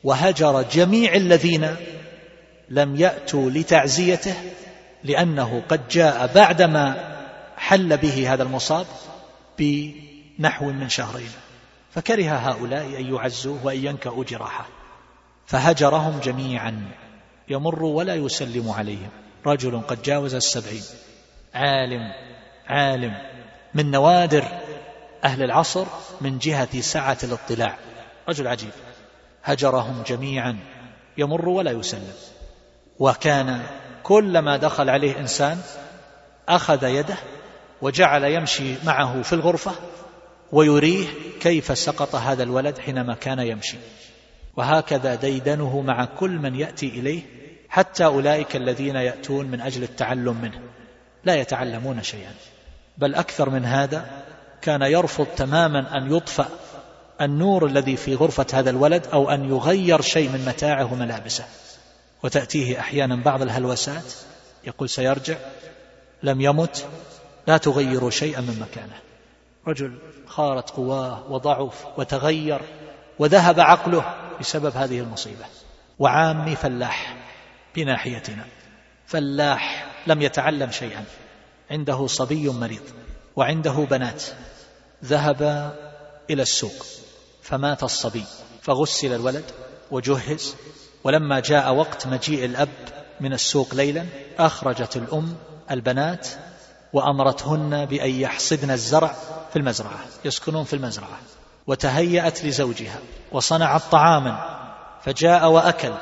وهجر 0.03 0.61
جميع 0.61 1.13
الذين 1.13 1.75
لم 2.69 2.95
يأتوا 2.95 3.49
لتعزيته 3.49 4.35
لأنه 5.03 5.63
قد 5.69 5.87
جاء 5.87 6.33
بعدما 6.35 7.13
حل 7.57 7.97
به 7.97 8.33
هذا 8.33 8.43
المصاب 8.43 8.85
بنحو 9.59 10.65
من 10.65 10.89
شهرين. 10.89 11.31
فكره 11.91 12.31
هؤلاء 12.31 12.85
أن 12.85 13.15
يعزوه 13.15 13.65
وأن 13.65 13.85
ينكأوا 13.85 14.23
جراحه. 14.23 14.67
فهجرهم 15.45 16.19
جميعا. 16.19 16.91
يمر 17.49 17.83
ولا 17.83 18.15
يسلم 18.15 18.69
عليهم. 18.69 19.09
رجل 19.45 19.81
قد 19.81 20.01
جاوز 20.01 20.35
السبعين. 20.35 20.83
عالم 21.53 22.13
عالم. 22.67 23.13
من 23.75 23.91
نوادر 23.91 24.45
أهل 25.23 25.43
العصر 25.43 25.85
من 26.21 26.37
جهة 26.37 26.81
سعة 26.81 27.17
الاطلاع. 27.23 27.77
رجل 28.29 28.47
عجيب. 28.47 28.71
هجرهم 29.43 30.03
جميعا 30.07 30.57
يمر 31.17 31.49
ولا 31.49 31.71
يسلم. 31.71 32.13
وكان 32.99 33.61
كلما 34.03 34.57
دخل 34.57 34.89
عليه 34.89 35.19
إنسان 35.19 35.61
أخذ 36.49 36.83
يده 36.83 37.15
وجعل 37.81 38.23
يمشي 38.23 38.75
معه 38.85 39.21
في 39.21 39.33
الغرفة 39.33 39.71
ويريه 40.51 41.07
كيف 41.41 41.77
سقط 41.77 42.15
هذا 42.15 42.43
الولد 42.43 42.77
حينما 42.77 43.13
كان 43.13 43.39
يمشي. 43.39 43.77
وهكذا 44.57 45.15
ديدنه 45.15 45.81
مع 45.81 46.05
كل 46.05 46.31
من 46.31 46.55
يأتي 46.55 46.89
إليه 46.89 47.21
حتى 47.69 48.05
أولئك 48.05 48.55
الذين 48.55 48.95
يأتون 48.95 49.45
من 49.45 49.61
أجل 49.61 49.83
التعلم 49.83 50.41
منه. 50.41 50.61
لا 51.23 51.35
يتعلمون 51.35 52.03
شيئا. 52.03 52.33
بل 52.97 53.15
أكثر 53.15 53.49
من 53.49 53.65
هذا 53.65 54.23
كان 54.61 54.81
يرفض 54.81 55.25
تماما 55.25 55.97
أن 55.97 56.15
يطفأ 56.15 56.47
النور 57.21 57.65
الذي 57.65 57.95
في 57.95 58.15
غرفة 58.15 58.45
هذا 58.53 58.69
الولد 58.69 59.07
أو 59.13 59.29
أن 59.29 59.49
يغير 59.49 60.01
شيء 60.01 60.29
من 60.29 60.45
متاعه 60.45 60.93
وملابسه. 60.93 61.45
وتأتيه 62.23 62.79
أحيانا 62.79 63.15
بعض 63.15 63.41
الهلوسات 63.41 64.13
يقول 64.63 64.89
سيرجع 64.89 65.35
لم 66.23 66.41
يمت 66.41 66.87
لا 67.47 67.57
تغيروا 67.57 68.09
شيئا 68.09 68.41
من 68.41 68.59
مكانه. 68.59 68.99
رجل 69.67 69.97
خارت 70.27 70.69
قواه 70.69 71.31
وضعف 71.31 71.85
وتغير 71.97 72.61
وذهب 73.19 73.59
عقله 73.59 74.15
بسبب 74.39 74.77
هذه 74.77 74.99
المصيبة. 74.99 75.45
وعامي 75.99 76.55
فلاح 76.55 77.15
بناحيتنا. 77.75 78.45
فلاح 79.07 79.85
لم 80.07 80.21
يتعلم 80.21 80.71
شيئا. 80.71 81.05
عنده 81.73 82.07
صبي 82.07 82.49
مريض 82.49 82.81
وعنده 83.35 83.71
بنات 83.71 84.23
ذهب 85.05 85.41
إلى 86.29 86.41
السوق 86.41 86.85
فمات 87.41 87.83
الصبي 87.83 88.23
فغسل 88.61 89.13
الولد 89.13 89.43
وجهز 89.91 90.55
ولما 91.03 91.39
جاء 91.39 91.73
وقت 91.73 92.07
مجيء 92.07 92.45
الأب 92.45 92.69
من 93.21 93.33
السوق 93.33 93.75
ليلا 93.75 94.05
أخرجت 94.39 94.97
الأم 94.97 95.35
البنات 95.71 96.27
وأمرتهن 96.93 97.85
بأن 97.85 98.09
يحصدن 98.09 98.71
الزرع 98.71 99.15
في 99.53 99.59
المزرعة 99.59 99.99
يسكنون 100.25 100.63
في 100.63 100.73
المزرعة 100.73 101.19
وتهيأت 101.67 102.45
لزوجها 102.45 102.99
وصنعت 103.31 103.81
طعاما 103.91 104.59
فجاء 105.03 105.49
وأكل 105.51 105.93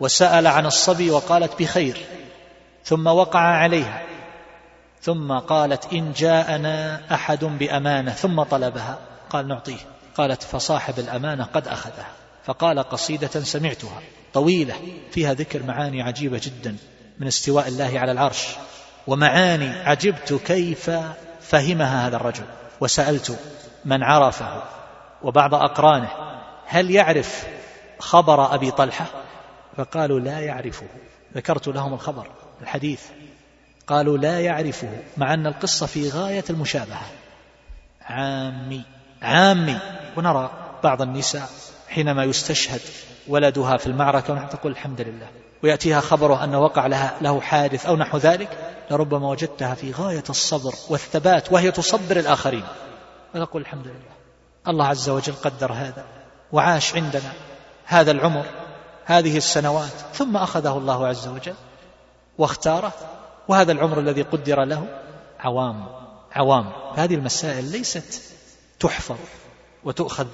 وسأل 0.00 0.46
عن 0.46 0.66
الصبي 0.66 1.10
وقالت 1.10 1.62
بخير 1.62 2.06
ثم 2.84 3.06
وقع 3.06 3.40
عليها 3.40 4.11
ثم 5.02 5.32
قالت 5.32 5.92
إن 5.92 6.12
جاءنا 6.12 7.00
أحد 7.14 7.44
بأمانة 7.44 8.10
ثم 8.10 8.42
طلبها. 8.42 8.98
قال 9.30 9.48
نعطيه. 9.48 9.78
قالت 10.14 10.42
فصاحب 10.42 10.98
الأمانة 10.98 11.44
قد 11.44 11.68
أخذها. 11.68 12.06
فقال 12.44 12.78
قصيدة 12.78 13.28
سمعتها. 13.28 14.00
طويلة 14.34 14.74
فيها 15.10 15.34
ذكر 15.34 15.62
معاني 15.62 16.02
عجيبة 16.02 16.40
جدا 16.44 16.76
من 17.18 17.26
استواء 17.26 17.68
الله 17.68 18.00
على 18.00 18.12
العرش. 18.12 18.48
ومعاني 19.06 19.68
عجبت 19.68 20.32
كيف 20.32 20.90
فهمها 21.40 22.06
هذا 22.06 22.16
الرجل. 22.16 22.44
وسألت 22.80 23.38
من 23.84 24.02
عرفه. 24.02 24.62
وبعض 25.22 25.54
أقرانه 25.54 26.10
هل 26.66 26.90
يعرف 26.90 27.46
خبر 27.98 28.54
أبي 28.54 28.70
طلحة؟ 28.70 29.06
فقالوا 29.76 30.20
لا 30.20 30.40
يعرفه. 30.40 30.86
ذكرت 31.34 31.68
لهم 31.68 31.94
الخبر 31.94 32.26
الحديث. 32.62 33.02
قالوا 33.86 34.18
لا 34.18 34.40
يعرفه 34.40 34.88
مع 35.16 35.34
أن 35.34 35.46
القصة 35.46 35.86
في 35.86 36.10
غاية 36.10 36.44
المشابهة. 36.50 37.06
عامي 38.02 38.82
عامي. 39.22 39.78
ونرى 40.16 40.50
بعض 40.84 41.02
النساء 41.02 41.48
حينما 41.88 42.24
يستشهد 42.24 42.80
ولدها 43.28 43.76
في 43.76 43.86
المعركة 43.86 44.32
ونحن 44.32 44.48
تقول 44.48 44.72
الحمد 44.72 45.00
لله. 45.00 45.26
ويأتيها 45.62 46.00
خبره 46.00 46.44
أن 46.44 46.54
وقع 46.54 46.86
لها 46.86 47.14
له 47.20 47.40
حادث 47.40 47.86
أو 47.86 47.96
نحو 47.96 48.18
ذلك 48.18 48.48
لربما 48.90 49.28
وجدتها 49.28 49.74
في 49.74 49.92
غاية 49.92 50.24
الصبر 50.30 50.74
والثبات 50.88 51.52
وهي 51.52 51.70
تصبر 51.70 52.16
الآخرين. 52.16 52.64
ونقول 53.34 53.62
الحمد 53.62 53.86
لله. 53.86 54.12
الله 54.68 54.86
عز 54.86 55.08
وجل 55.08 55.34
قدر 55.44 55.72
هذا 55.72 56.04
وعاش 56.52 56.94
عندنا 56.94 57.32
هذا 57.84 58.10
العمر 58.10 58.44
هذه 59.04 59.36
السنوات 59.36 59.92
ثم 60.14 60.36
أخذه 60.36 60.78
الله 60.78 61.06
عز 61.06 61.28
وجل 61.28 61.54
واختاره. 62.38 62.92
وهذا 63.48 63.72
العمر 63.72 64.00
الذي 64.00 64.22
قدر 64.22 64.64
له 64.64 64.86
عوام 65.40 65.86
عوام. 66.32 66.72
هذه 66.94 67.14
المسائل 67.14 67.64
ليست 67.64 68.22
تحفظ 68.80 69.16
وتؤخذ 69.84 70.26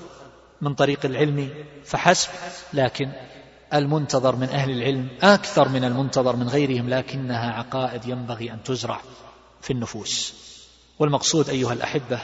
من 0.60 0.74
طريق 0.74 1.06
العلم 1.06 1.50
فحسب 1.84 2.28
لكن 2.72 3.10
المنتظر 3.74 4.36
من 4.36 4.48
أهل 4.48 4.70
العلم 4.70 5.08
أكثر 5.22 5.68
من 5.68 5.84
المنتظر 5.84 6.36
من 6.36 6.48
غيرهم 6.48 6.88
لكنها 6.88 7.52
عقائد 7.52 8.08
ينبغي 8.08 8.52
أن 8.52 8.62
تزرع 8.62 9.00
في 9.60 9.72
النفوس. 9.72 10.34
والمقصود 10.98 11.48
أيها 11.48 11.72
الأحبة 11.72 12.20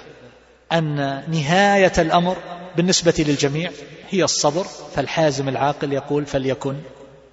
أن 0.72 0.96
نهاية 1.30 1.92
الأمر 1.98 2.36
بالنسبة 2.76 3.14
للجميع 3.18 3.70
هي 4.10 4.24
الصبر 4.24 4.64
فالحازم 4.64 5.48
العاقل 5.48 5.92
يقول 5.92 6.26
فليكن 6.26 6.76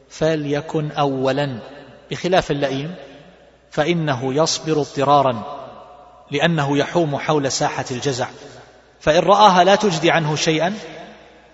فليكن 0.09 0.91
أولا. 0.91 1.59
بخلاف 2.11 2.51
اللئيم 2.51 2.95
فإنه 3.71 4.33
يصبر 4.33 4.81
اضطرارا 4.81 5.61
لأنه 6.31 6.77
يحوم 6.77 7.17
حول 7.17 7.51
ساحة 7.51 7.85
الجزع. 7.91 8.27
فإن 8.99 9.19
رآها 9.19 9.63
لا 9.63 9.75
تجدي 9.75 10.11
عنه 10.11 10.35
شيئا 10.35 10.73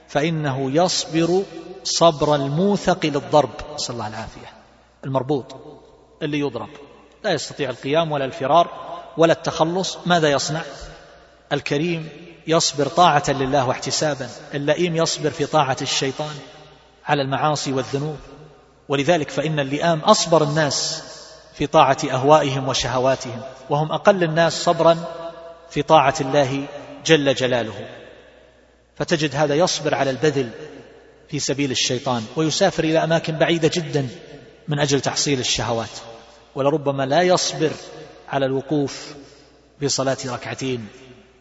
فإنه 0.08 0.72
يصبر 0.72 1.44
صبر 1.84 2.36
الموثق 2.36 3.06
للضرب. 3.06 3.50
صلى 3.76 3.94
الله 3.94 4.08
العافية. 4.08 4.54
المربوط 5.06 5.56
اللي 6.22 6.40
يضرب. 6.40 6.70
لا 7.24 7.32
يستطيع 7.32 7.70
القيام 7.70 8.12
ولا 8.12 8.26
الفرار 8.26 8.68
ولا 9.18 9.34
التخلص. 9.34 9.98
ماذا 10.06 10.30
يصنع؟ 10.30 10.62
الكريم 11.54 12.10
يصبر 12.48 12.88
طاعة 12.88 13.24
لله 13.30 13.68
واحتسابا. 13.68 14.30
اللئيم 14.54 14.96
يصبر 14.96 15.30
في 15.30 15.46
طاعة 15.46 15.78
الشيطان 15.82 16.36
على 17.06 17.22
المعاصي 17.22 17.74
والذنوب. 17.74 18.18
ولذلك 18.90 19.30
فإن 19.30 19.60
اللئام 19.60 20.00
أصبر 20.00 20.44
الناس 20.44 21.07
في 21.58 21.68
طاعة 21.68 21.98
أهوائهم 22.12 22.68
وشهواتهم 22.70 23.42
وهم 23.70 23.92
أقل 23.92 24.24
الناس 24.24 24.64
صبرا 24.64 24.98
في 25.70 25.82
طاعة 25.82 26.16
الله 26.22 26.66
جل 27.06 27.36
جلاله. 27.36 27.90
فتجد 28.96 29.36
هذا 29.36 29.56
يصبر 29.56 29.96
على 29.96 30.10
البذل 30.10 30.50
في 31.30 31.40
سبيل 31.40 31.72
الشيطان 31.72 32.26
ويسافر 32.36 32.84
إلى 32.84 33.04
أماكن 33.04 33.38
بعيدة 33.38 33.72
جدا 33.74 34.08
من 34.68 34.80
أجل 34.80 35.02
تحصيل 35.02 35.40
الشهوات. 35.40 35.90
ولربما 36.56 37.06
لا 37.06 37.22
يصبر 37.22 37.72
على 38.30 38.46
الوقوف 38.46 39.16
في 39.80 39.90
صلاة 39.90 40.18
ركعتين 40.26 40.88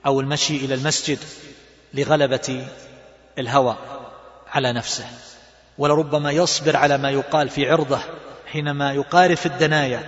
أو 0.06 0.20
المشي 0.20 0.56
إلى 0.56 0.74
المسجد 0.74 1.18
لغلبة 1.94 2.66
الهوى 3.38 3.76
على 4.52 4.72
نفسه. 4.72 5.06
ولربما 5.78 6.30
يصبر 6.30 6.76
على 6.76 6.98
ما 6.98 7.10
يقال 7.10 7.48
في 7.48 7.70
عرضة 7.70 8.00
حينما 8.56 8.92
يقارف 8.92 9.46
الدنايا 9.46 10.02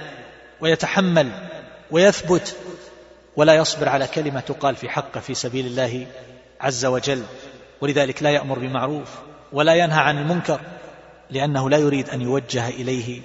ويتحمل 0.60 1.30
ويثبت 1.90 2.56
ولا 3.36 3.54
يصبر 3.54 3.88
على 3.88 4.06
كلمة 4.06 4.40
تقال 4.40 4.76
في 4.76 4.88
حقه 4.88 5.20
في 5.20 5.34
سبيل 5.34 5.66
الله 5.66 6.06
عز 6.60 6.84
وجل 6.86 7.22
ولذلك 7.80 8.22
لا 8.22 8.30
يأمر 8.30 8.58
بمعروف 8.58 9.08
ولا 9.52 9.74
ينهى 9.74 10.00
عن 10.00 10.18
المنكر 10.18 10.60
لأنه 11.30 11.70
لا 11.70 11.76
يريد 11.76 12.10
أن 12.10 12.20
يوجه 12.20 12.68
إليه 12.68 13.20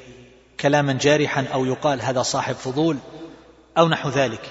كلاما 0.59 0.93
جارحا 0.93 1.45
أو 1.53 1.65
يقال 1.65 2.01
هذا 2.01 2.21
صاحب 2.21 2.55
فضول 2.55 2.97
أو 3.77 3.89
نحو 3.89 4.09
ذلك. 4.09 4.49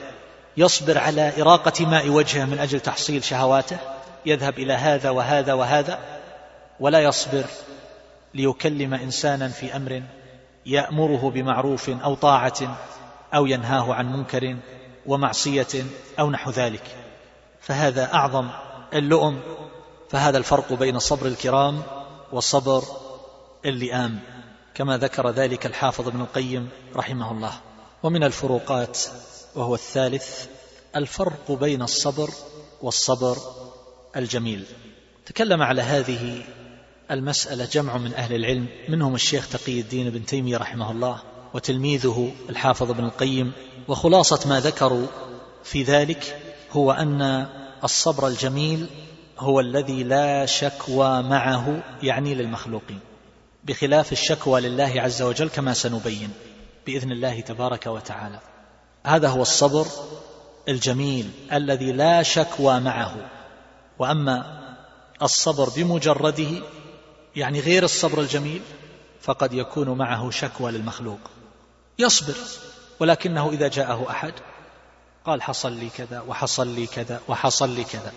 يصبر 0.56 0.98
على 0.98 1.32
إراقة 1.42 1.86
ماء 1.86 2.08
وجهه 2.08 2.44
من 2.44 2.58
أجل 2.58 2.80
تحصيل 2.80 3.24
شهواته 3.24 3.78
يذهب 4.26 4.58
إلى 4.58 4.72
هذا 4.72 5.10
وهذا 5.10 5.52
وهذا 5.52 5.98
ولا 6.80 7.00
يصبر 7.00 7.44
ليكلم 8.34 8.94
إنسانا 8.94 9.48
في 9.48 9.76
أمر 9.76 10.02
يأمره 10.66 11.30
بمعروف 11.30 11.90
أو 11.90 12.14
طاعة 12.14 12.78
أو 13.34 13.46
ينهاه 13.46 13.94
عن 13.94 14.12
منكر 14.12 14.56
ومعصية 15.06 15.86
أو 16.18 16.30
نحو 16.30 16.50
ذلك. 16.50 16.96
فهذا 17.60 18.14
أعظم 18.14 18.48
اللؤم 18.94 19.40
فهذا 20.10 20.38
الفرق 20.38 20.72
بين 20.72 20.98
صبر 20.98 21.26
الكرام 21.26 21.82
وصبر 22.32 22.84
اللئام 23.64 24.18
كما 24.74 24.98
ذكر 24.98 25.30
ذلك 25.30 25.66
الحافظ 25.66 26.08
ابن 26.08 26.20
القيم 26.20 26.68
رحمه 26.96 27.32
الله. 27.32 27.52
ومن 28.02 28.24
الفروقات 28.24 28.98
وهو 29.54 29.74
الثالث 29.74 30.46
الفرق 30.96 31.52
بين 31.52 31.82
الصبر 31.82 32.30
والصبر 32.82 33.36
الجميل. 34.16 34.64
تكلم 35.26 35.62
على 35.62 35.82
هذه 35.82 36.44
المسألة 37.12 37.64
جمع 37.64 37.98
من 37.98 38.14
أهل 38.14 38.34
العلم 38.34 38.66
منهم 38.88 39.14
الشيخ 39.14 39.48
تقي 39.48 39.80
الدين 39.80 40.10
بن 40.10 40.26
تيمية 40.26 40.56
رحمه 40.56 40.90
الله 40.90 41.22
وتلميذه 41.54 42.32
الحافظ 42.48 42.90
ابن 42.90 43.04
القيم 43.04 43.52
وخلاصة 43.88 44.48
ما 44.48 44.60
ذكروا 44.60 45.06
في 45.64 45.82
ذلك 45.82 46.36
هو 46.72 46.92
أن 46.92 47.46
الصبر 47.84 48.26
الجميل 48.26 48.86
هو 49.38 49.60
الذي 49.60 50.04
لا 50.04 50.46
شكوى 50.46 51.22
معه 51.22 51.82
يعني 52.02 52.34
للمخلوقين. 52.34 53.00
بخلاف 53.64 54.12
الشكوى 54.12 54.60
لله 54.60 54.92
عز 54.96 55.22
وجل 55.22 55.48
كما 55.48 55.74
سنبين 55.74 56.30
بإذن 56.86 57.12
الله 57.12 57.40
تبارك 57.40 57.86
وتعالى. 57.86 58.38
هذا 59.06 59.28
هو 59.28 59.42
الصبر 59.42 59.86
الجميل 60.68 61.30
الذي 61.52 61.92
لا 61.92 62.22
شكوى 62.22 62.80
معه. 62.80 63.30
وأما 63.98 64.62
الصبر 65.22 65.68
بمجرده 65.76 66.62
يعني 67.36 67.60
غير 67.60 67.84
الصبر 67.84 68.20
الجميل 68.20 68.62
فقد 69.20 69.52
يكون 69.52 69.98
معه 69.98 70.30
شكوى 70.30 70.72
للمخلوق. 70.72 71.20
يصبر 71.98 72.34
ولكنه 73.00 73.50
إذا 73.50 73.68
جاءه 73.68 74.10
أحد 74.10 74.32
قال 75.24 75.42
حصل 75.42 75.72
لي 75.72 75.88
كذا 75.88 76.20
وحصل 76.20 76.68
لي 76.68 76.86
كذا 76.86 77.20
وحصل 77.28 77.70
لي 77.70 77.84
كذا. 77.84 78.12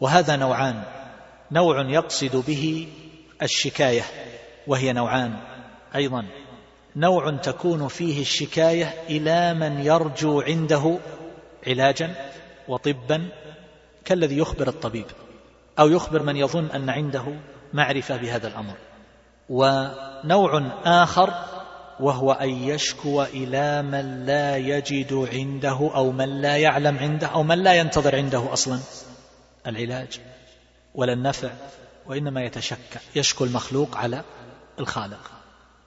وهذا 0.00 0.36
نوعان. 0.36 0.82
نوع 1.52 1.90
يقصد 1.90 2.44
به 2.46 2.88
الشكاية 3.42 4.04
وهي 4.66 4.92
نوعان 4.92 5.36
أيضا. 5.94 6.26
نوع 6.96 7.36
تكون 7.36 7.88
فيه 7.88 8.20
الشكاية 8.20 8.94
إلى 9.08 9.54
من 9.54 9.80
يرجو 9.80 10.40
عنده 10.40 10.98
علاجا 11.66 12.32
وطبا 12.68 13.28
كالذي 14.04 14.38
يخبر 14.38 14.68
الطبيب 14.68 15.06
أو 15.78 15.88
يخبر 15.88 16.22
من 16.22 16.36
يظن 16.36 16.66
أن 16.66 16.90
عنده 16.90 17.24
معرفة 17.72 18.16
بهذا 18.16 18.48
الأمر. 18.48 18.74
ونوع 19.48 20.72
آخر 20.84 21.34
وهو 22.00 22.32
أن 22.32 22.48
يشكو 22.48 23.22
إلى 23.22 23.82
من 23.82 24.26
لا 24.26 24.56
يجد 24.56 25.28
عنده 25.32 25.90
أو 25.94 26.12
من 26.12 26.40
لا 26.40 26.56
يعلم 26.56 26.98
عنده 26.98 27.26
أو 27.26 27.42
من 27.42 27.62
لا 27.62 27.74
ينتظر 27.74 28.16
عنده 28.16 28.52
أصلا. 28.52 28.78
العلاج 29.66 30.20
ولا 30.94 31.12
النفع 31.12 31.50
وإنما 32.06 32.42
يتشكى 32.42 32.98
يشكو 33.16 33.44
المخلوق 33.44 33.96
على 33.96 34.22
الخالق. 34.78 35.30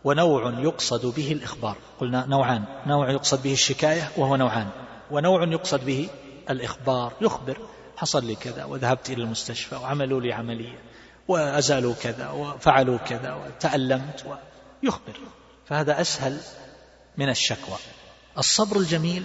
ونوع 0.03 0.60
يقصد 0.60 1.15
به 1.15 1.31
الإخبار. 1.31 1.77
قلنا 1.99 2.26
نوعان 2.26 2.64
نوع 2.88 3.11
يقصد 3.11 3.43
به 3.43 3.53
الشكاية 3.53 4.10
وهو 4.18 4.35
نوعان. 4.35 4.69
ونوع 5.11 5.43
يقصد 5.43 5.85
به 5.85 6.10
الإخبار 6.49 7.14
يخبر 7.22 7.57
حصل 7.97 8.26
لي 8.26 8.35
كذا 8.35 8.65
وذهبت 8.65 9.10
إلى 9.10 9.23
المستشفى 9.23 9.76
وعملوا 9.76 10.22
لي 10.22 10.34
عملية. 10.34 10.93
وأزالوا 11.28 11.94
كذا 12.02 12.30
وفعلوا 12.30 12.98
كذا 12.98 13.34
وتألمت 13.34 14.26
ويخبر. 14.84 15.20
فهذا 15.66 16.02
أسهل 16.02 16.38
من 17.18 17.30
الشكوى. 17.30 17.78
الصبر 18.38 18.78
الجميل 18.78 19.24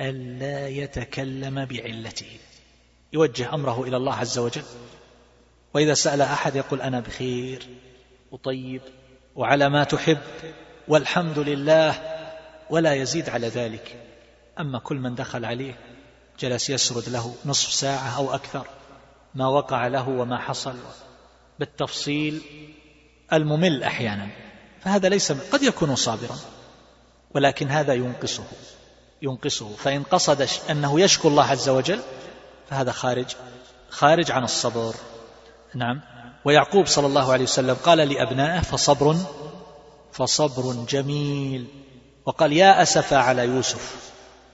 ألا 0.00 0.68
يتكلم 0.68 1.64
بعلته. 1.64 2.38
يوجه 3.12 3.54
أمره 3.54 3.84
إلى 3.84 3.96
الله 3.96 4.14
عز 4.14 4.38
وجل. 4.38 4.62
وإذا 5.74 5.94
سأل 5.94 6.22
أحد 6.22 6.56
يقول 6.56 6.80
أنا 6.80 7.00
بخير 7.00 7.66
وطيب 8.30 8.82
وعلى 9.34 9.68
ما 9.68 9.84
تحب 9.84 10.18
والحمد 10.88 11.38
لله 11.38 12.00
ولا 12.70 12.94
يزيد 12.94 13.28
على 13.28 13.48
ذلك. 13.48 13.96
أما 14.60 14.78
كل 14.78 14.96
من 14.96 15.14
دخل 15.14 15.44
عليه 15.44 15.78
جلس 16.40 16.70
يسرد 16.70 17.08
له 17.08 17.34
نصف 17.44 17.72
ساعة 17.72 18.16
أو 18.16 18.34
أكثر. 18.34 18.66
ما 19.34 19.48
وقع 19.48 19.86
له 19.86 20.08
وما 20.08 20.38
حصل. 20.38 20.74
بالتفصيل 21.58 22.42
الممل 23.32 23.82
أحيانا. 23.82 24.28
فهذا 24.80 25.08
ليس 25.08 25.32
قد 25.32 25.62
يكون 25.62 25.96
صابرا. 25.96 26.36
ولكن 27.34 27.70
هذا 27.70 27.94
ينقصه. 27.94 28.44
ينقصه. 29.22 29.76
فإن 29.76 30.02
قصد 30.02 30.48
أنه 30.70 31.00
يشكو 31.00 31.28
الله 31.28 31.44
عز 31.44 31.68
وجل 31.68 32.00
فهذا 32.70 32.92
خارج 32.92 33.26
خارج 33.90 34.30
عن 34.30 34.44
الصبر. 34.44 34.94
نعم. 35.74 36.00
ويعقوب 36.44 36.86
صلى 36.86 37.06
الله 37.06 37.32
عليه 37.32 37.44
وسلم 37.44 37.74
قال 37.74 37.98
لأبنائه 37.98 38.60
فصبر 38.60 39.16
فصبر 40.12 40.84
جميل. 40.88 41.66
وقال 42.26 42.52
يا 42.52 42.82
أسف 42.82 43.12
على 43.12 43.42
يوسف 43.42 44.12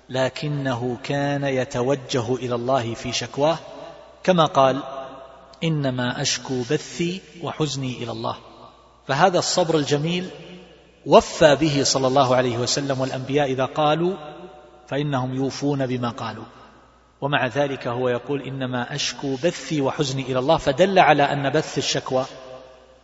لكنه 0.09 0.99
كان 1.03 1.45
يتوجه 1.45 2.35
إلى 2.35 2.55
الله 2.55 2.95
في 2.95 3.13
شكواه 3.13 3.59
كما 4.23 4.45
قال 4.45 4.83
إنما 5.65 6.23
أشكو 6.23 6.63
بثي 6.71 7.21
وحزني 7.43 8.03
إلى 8.03 8.11
الله. 8.11 8.37
فهذا 9.09 9.39
الصبر 9.39 9.77
الجميل 9.77 10.31
وفى 11.07 11.57
به 11.57 11.83
صلى 11.85 12.07
الله 12.07 12.37
عليه 12.37 12.59
وسلم 12.59 13.01
والأنبياء 13.01 13.51
إذا 13.51 13.65
قالوا 13.65 14.17
فإنهم 14.89 15.35
يوفون 15.35 15.87
بما 15.87 16.11
قالوا. 16.11 16.45
ومع 17.21 17.47
ذلك 17.47 17.89
هو 17.89 18.09
يقول 18.09 18.43
إنما 18.43 18.95
أشكو 18.95 19.35
بثي 19.35 19.81
وحزني 19.81 20.23
إلى 20.23 20.39
الله. 20.39 20.57
فدل 20.57 20.99
على 20.99 21.23
أن 21.23 21.51
بث 21.51 21.79
الشكوى 21.79 22.25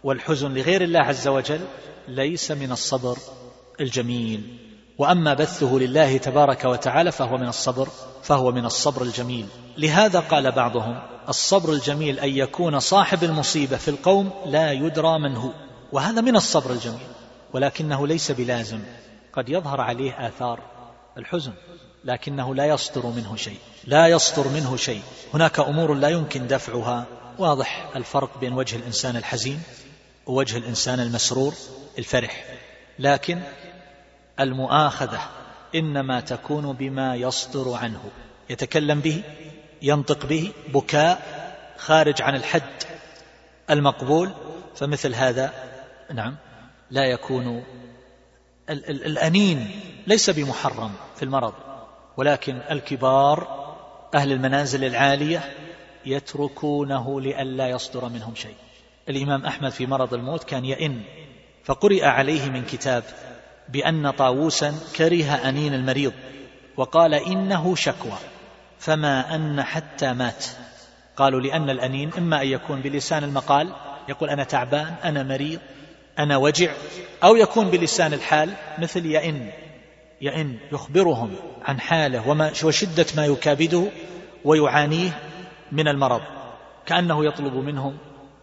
والحزن 0.04 0.54
لغير 0.54 0.82
الله 0.82 1.00
عز 1.00 1.28
وجل 1.28 1.60
ليس 2.08 2.50
من 2.50 2.72
الصبر 2.72 3.18
الجميل. 3.80 4.58
وأما 4.98 5.34
بثه 5.34 5.78
لله 5.78 6.16
تبارك 6.16 6.64
وتعالى 6.64 7.12
فهو 7.12 7.36
من 7.36 7.48
الصبر 7.48 7.88
فهو 8.26 8.52
من 8.52 8.66
الصبر 8.66 9.02
الجميل. 9.02 9.46
لهذا 9.78 10.20
قال 10.20 10.52
بعضهم 10.52 11.02
الصبر 11.28 11.72
الجميل 11.72 12.18
أن 12.18 12.28
يكون 12.28 12.80
صاحب 12.80 13.24
المصيبة 13.24 13.76
في 13.76 13.88
القوم 13.88 14.30
لا 14.46 14.72
يدرى 14.72 15.18
من 15.18 15.36
هو. 15.36 15.50
وهذا 15.92 16.20
من 16.20 16.36
الصبر 16.36 16.70
الجميل 16.70 17.06
ولكنه 17.52 18.06
ليس 18.06 18.32
بلازم. 18.32 18.80
قد 19.32 19.48
يظهر 19.48 19.80
عليه 19.80 20.28
آثار 20.28 20.60
الحزن 21.18 21.52
لكنه 22.04 22.54
لا 22.54 22.66
يصدر 22.66 23.06
منه 23.06 23.36
شيء. 23.36 23.58
لا 23.84 24.06
يصدر 24.06 24.48
منه 24.48 24.76
شيء. 24.76 25.02
هناك 25.34 25.60
أمور 25.60 25.94
لا 25.94 26.08
يمكن 26.08 26.46
دفعها. 26.46 27.04
واضح 27.38 27.90
الفرق 27.96 28.40
بين 28.40 28.52
وجه 28.52 28.76
الإنسان 28.76 29.16
الحزين 29.16 29.62
ووجه 30.26 30.56
الإنسان 30.56 31.00
المسرور 31.00 31.54
الفرح. 31.98 32.44
لكن 32.98 33.40
المؤاخذة 34.40 35.20
إنما 35.76 36.20
تكون 36.20 36.72
بما 36.72 37.16
يصدر 37.16 37.74
عنه. 37.74 38.10
يتكلم 38.50 39.00
به 39.00 39.22
ينطق 39.82 40.26
به 40.26 40.52
بكاء 40.74 41.22
خارج 41.76 42.22
عن 42.22 42.36
الحد 42.36 42.82
المقبول. 43.70 44.30
فمثل 44.74 45.14
هذا 45.14 45.52
نعم 46.14 46.36
لا 46.90 47.04
يكون 47.04 47.64
الأنين 48.68 49.70
ليس 50.06 50.30
بمحرم 50.30 50.92
في 51.16 51.22
المرض 51.22 51.54
ولكن 52.16 52.58
الكبار 52.70 53.66
أهل 54.14 54.32
المنازل 54.32 54.84
العالية 54.84 55.54
يتركونه 56.06 57.20
لئلا 57.20 57.68
يصدر 57.68 58.08
منهم 58.08 58.34
شيء. 58.34 58.54
الإمام 59.08 59.46
أحمد 59.46 59.70
في 59.70 59.86
مرض 59.86 60.14
الموت 60.14 60.44
كان 60.44 60.64
يئن 60.64 61.02
فقرئ 61.64 62.04
عليه 62.04 62.50
من 62.50 62.64
كتاب 62.64 63.04
بأن 63.68 64.10
طاووسا 64.10 64.74
كره 64.96 65.24
أنين 65.24 65.74
المريض 65.74 66.12
وقال 66.76 67.14
إنه 67.14 67.74
شكوى 67.74 68.18
فما 68.78 69.34
أن 69.34 69.62
حتى 69.62 70.12
مات. 70.12 70.44
قالوا 71.16 71.40
لأن 71.40 71.70
الأنين 71.70 72.10
إما 72.18 72.42
أن 72.42 72.48
يكون 72.48 72.80
بلسان 72.80 73.24
المقال 73.24 73.72
يقول 74.08 74.30
أنا 74.30 74.44
تعبان 74.44 74.94
أنا 75.04 75.22
مريض 75.22 75.60
أنا 76.18 76.36
وجع 76.36 76.72
أو 77.24 77.36
يكون 77.36 77.70
بلسان 77.70 78.12
الحال 78.12 78.52
مثل 78.78 79.06
يئن 79.06 79.50
يئن 80.20 80.58
يخبرهم 80.72 81.34
عن 81.64 81.80
حاله 81.80 82.28
وما 82.28 82.52
وشدة 82.64 83.06
ما 83.16 83.26
يكابده 83.26 83.84
ويعانيه 84.44 85.10
من 85.72 85.88
المرض 85.88 86.20
كأنه 86.86 87.24
يطلب 87.24 87.54
منهم 87.54 87.96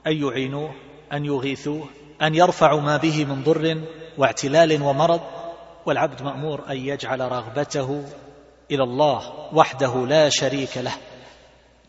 أن 0.07 0.23
يعينوه 0.23 0.71
أن 1.13 1.25
يغيثوه 1.25 1.89
أن 2.21 2.35
يرفعوا 2.35 2.81
ما 2.81 2.97
به 2.97 3.25
من 3.25 3.43
ضر 3.43 3.81
واعتلال 4.17 4.81
ومرض 4.81 5.21
والعبد 5.85 6.21
مأمور 6.21 6.63
أن 6.69 6.77
يجعل 6.77 7.19
رغبته 7.19 8.03
إلى 8.71 8.83
الله 8.83 9.49
وحده 9.53 10.05
لا 10.05 10.29
شريك 10.29 10.77
له. 10.77 10.93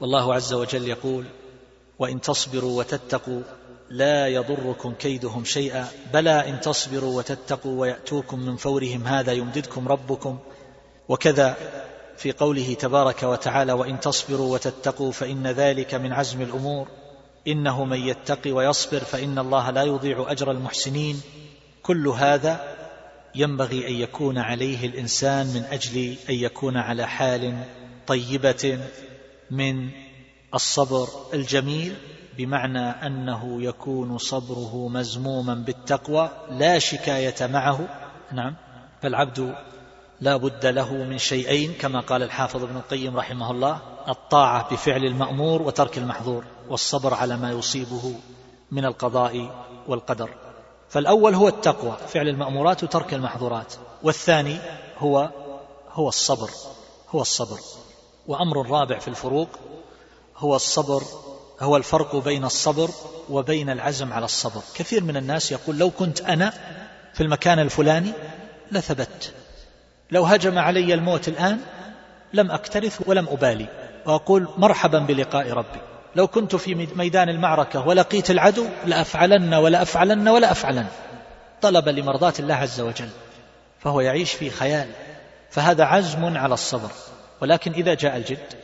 والله 0.01 0.35
عز 0.35 0.53
وجل 0.53 0.89
يقول 0.89 1.25
وإن 1.99 2.21
تصبروا 2.21 2.79
وتتقوا 2.79 3.43
لا 3.91 4.27
يضركم 4.29 4.93
كيدهم 4.93 5.45
شيئا 5.45 5.89
بلى 6.13 6.49
إن 6.49 6.61
تصبروا 6.61 7.17
وتتقوا 7.17 7.81
ويأتوكم 7.81 8.41
من 8.41 8.57
فورهم 8.57 9.07
هذا 9.07 9.33
يمددكم 9.33 9.89
ربكم. 9.89 10.39
وكذا 11.09 11.57
في 12.17 12.33
قوله 12.33 12.75
تبارك 12.75 13.23
وتعالى 13.23 13.73
وإن 13.73 14.01
تصبروا 14.01 14.55
وتتقوا 14.55 15.13
فإن 15.13 15.47
ذلك 15.47 15.95
من 15.95 16.13
عزم 16.13 16.43
الأمور 16.43 16.89
إنه 17.49 17.85
من 17.85 17.99
يتقي 17.99 18.53
ويصبر 18.53 18.99
فإن 18.99 19.39
الله 19.39 19.71
لا 19.71 19.83
يضيع 19.83 20.27
أجر 20.29 20.51
المحسنين. 20.51 21.23
كل 21.85 22.09
هذا 22.09 22.77
ينبغي 23.35 23.89
أن 23.89 23.93
يكون 23.93 24.39
عليه 24.39 24.87
الإنسان 24.87 25.47
من 25.47 25.65
أجل 25.65 26.17
أن 26.31 26.35
يكون 26.35 26.77
على 26.77 27.07
حال 27.07 27.65
طيبة 28.07 28.81
من 29.51 29.91
الصبر 30.55 31.09
الجميل 31.35 31.97
بمعنى 32.39 32.89
أنه 32.89 33.63
يكون 33.63 34.19
صبره 34.19 34.89
مزموما 34.89 35.55
بالتقوى 35.55 36.31
لا 36.51 36.79
شكاية 36.79 37.47
معه. 37.47 37.89
نعم. 38.33 38.55
فالعبد 39.03 39.55
لا 40.21 40.37
بد 40.37 40.67
له 40.67 40.95
من 40.95 41.19
شيئين 41.19 41.73
كما 41.73 42.01
قال 42.01 42.23
الحافظ 42.23 42.63
ابن 42.63 42.77
القيم 42.77 43.17
رحمه 43.17 43.51
الله 43.51 43.79
الطاعة 44.09 44.73
بفعل 44.73 45.05
المأمور 45.05 45.63
وترك 45.63 45.99
المحظور 45.99 46.45
والصبر 46.69 47.15
على 47.15 47.37
ما 47.37 47.51
يصيبه 47.51 48.15
من 48.71 48.85
القضاء 48.85 49.65
والقدر. 49.89 50.44
فالأول 50.89 51.35
هو 51.35 51.49
التقوى 51.49 51.97
فعل 52.09 52.29
المأمورات 52.29 52.85
وترك 52.85 53.15
المحظورات. 53.15 53.75
والثاني 54.03 54.59
هو 54.99 55.31
هو 55.93 56.09
الصبر 56.09 56.51
هو 57.11 57.21
الصبر. 57.21 57.59
وأمر 58.27 58.71
رابع 58.71 58.99
في 58.99 59.09
الفروق 59.09 59.49
هو 60.37 60.57
الصبر 60.57 61.03
هو 61.61 61.77
الفرق 61.77 62.17
بين 62.17 62.45
الصبر 62.45 62.91
وبين 63.31 63.71
العزم 63.71 64.13
على 64.13 64.25
الصبر. 64.25 64.63
كثير 64.75 65.05
من 65.05 65.17
الناس 65.17 65.53
يقول 65.53 65.79
لو 65.79 65.91
كنت 65.91 66.21
أنا 66.21 66.53
في 67.15 67.23
المكان 67.23 67.59
الفلاني 67.59 68.13
لثبت. 68.73 69.33
لو 70.11 70.25
هجم 70.25 70.59
علي 70.59 70.95
الموت 70.95 71.29
الآن 71.29 71.61
لم 72.33 72.51
أكترث 72.51 73.03
ولم 73.07 73.29
أبالي. 73.29 73.67
وأقول 74.07 74.49
مرحبا 74.57 74.99
بلقاء 74.99 75.51
ربي. 75.51 75.94
لو 76.17 76.27
كنت 76.27 76.57
في 76.57 76.75
ميدان 76.75 77.29
المعركة 77.29 77.87
ولقيت 77.87 78.31
العدو 78.31 78.67
لأفعلن 78.87 79.55
ولا 79.55 79.83
أفعلن 79.83 80.29
ولا 80.29 80.51
أفعلن 80.51 80.87
طلب 81.63 81.89
لمرضاة 81.89 82.33
الله 82.39 82.55
عز 82.55 82.81
وجل 82.81 83.09
فهو 83.79 84.01
يعيش 84.01 84.33
في 84.33 84.51
خيال 84.51 84.89
فهذا 85.51 85.85
عزم 85.85 86.37
على 86.39 86.55
الصبر. 86.55 86.91
ولكن 87.41 87.73
إذا 87.73 87.95
جاء 87.95 88.17
الجد 88.17 88.55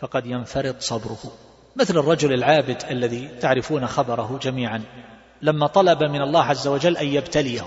فقد 0.00 0.26
ينفرط 0.26 0.80
صبره. 0.80 1.18
مثل 1.76 1.98
الرجل 1.98 2.32
العابد 2.32 2.82
الذي 2.90 3.28
تعرفون 3.40 3.86
خبره 3.86 4.38
جميعا 4.42 4.82
لما 5.42 5.66
طلب 5.66 6.02
من 6.02 6.22
الله 6.22 6.44
عز 6.44 6.66
وجل 6.68 6.96
أن 6.96 7.06
يبتليه 7.06 7.66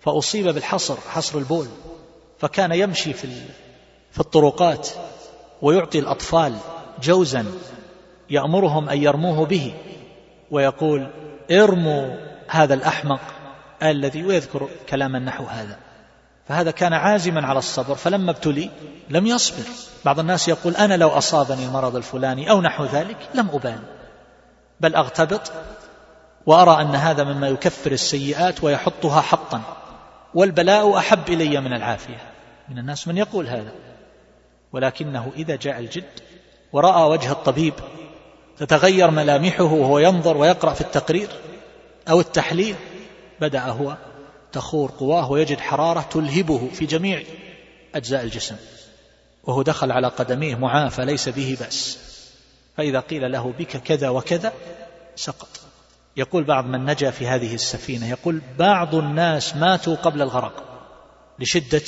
فأصيب 0.00 0.48
بالحصر 0.48 0.96
حصر 0.96 1.38
البول 1.38 1.66
فكان 2.38 2.72
يمشي 2.72 3.12
في 3.12 3.28
في 4.10 4.20
الطرقات 4.20 4.88
ويعطي 5.62 5.98
الأطفال 5.98 6.56
جوزا 7.02 7.46
يأمرهم 8.30 8.88
أن 8.88 9.02
يرموه 9.02 9.46
به 9.46 9.74
ويقول 10.50 11.10
ارموا 11.50 12.16
هذا 12.48 12.74
الأحمق 12.74 13.20
الذي 13.82 14.24
ويذكر 14.24 14.68
كلاما 14.88 15.18
نحو 15.18 15.44
هذا. 15.44 15.78
فهذا 16.48 16.70
كان 16.70 16.92
عازما 16.92 17.46
على 17.46 17.58
الصبر 17.58 17.94
فلما 17.94 18.30
ابتلي 18.30 18.70
لم 19.10 19.26
يصبر. 19.26 19.64
بعض 20.04 20.18
الناس 20.18 20.48
يقول 20.48 20.76
أنا 20.76 20.96
لو 20.96 21.08
أصابني 21.08 21.64
المرض 21.64 21.96
الفلاني 21.96 22.50
أو 22.50 22.60
نحو 22.60 22.84
ذلك 22.84 23.16
لم 23.34 23.48
أبال 23.52 23.78
بل 24.80 24.94
أغتبط 24.94 25.52
وأرى 26.46 26.82
أن 26.82 26.94
هذا 26.94 27.24
مما 27.24 27.48
يكفر 27.48 27.92
السيئات 27.92 28.64
ويحطها 28.64 29.20
حطا 29.20 29.62
والبلاء 30.34 30.98
أحب 30.98 31.28
إلي 31.28 31.60
من 31.60 31.72
العافية. 31.72 32.20
من 32.68 32.78
الناس 32.78 33.08
من 33.08 33.16
يقول 33.16 33.46
هذا 33.46 33.72
ولكنه 34.72 35.32
إذا 35.36 35.56
جاء 35.56 35.78
الجد 35.78 36.04
ورأى 36.72 37.02
وجه 37.02 37.32
الطبيب 37.32 37.74
تتغير 38.58 39.10
ملامحه 39.10 39.64
وهو 39.64 39.98
ينظر 39.98 40.36
ويقرأ 40.36 40.74
في 40.74 40.80
التقرير 40.80 41.28
أو 42.10 42.20
التحليل 42.20 42.74
بدأ 43.40 43.60
هو 43.60 43.96
تخور 44.52 44.90
قواه 44.90 45.30
ويجد 45.30 45.60
حرارة 45.60 46.00
تلهبه 46.00 46.68
في 46.72 46.86
جميع 46.86 47.22
أجزاء 47.94 48.22
الجسم 48.22 48.56
وهو 49.44 49.62
دخل 49.62 49.92
على 49.92 50.08
قدميه 50.08 50.54
معافى 50.54 51.04
ليس 51.04 51.28
به 51.28 51.56
بأس 51.60 51.98
فإذا 52.76 53.00
قيل 53.00 53.32
له 53.32 53.52
بك 53.58 53.76
كذا 53.76 54.08
وكذا 54.08 54.52
سقط. 55.16 55.48
يقول 56.16 56.44
بعض 56.44 56.64
من 56.66 56.84
نجا 56.84 57.10
في 57.10 57.26
هذه 57.26 57.54
السفينة 57.54 58.08
يقول 58.08 58.42
بعض 58.58 58.94
الناس 58.94 59.56
ماتوا 59.56 59.96
قبل 59.96 60.22
الغرق 60.22 60.64
لشدة 61.38 61.82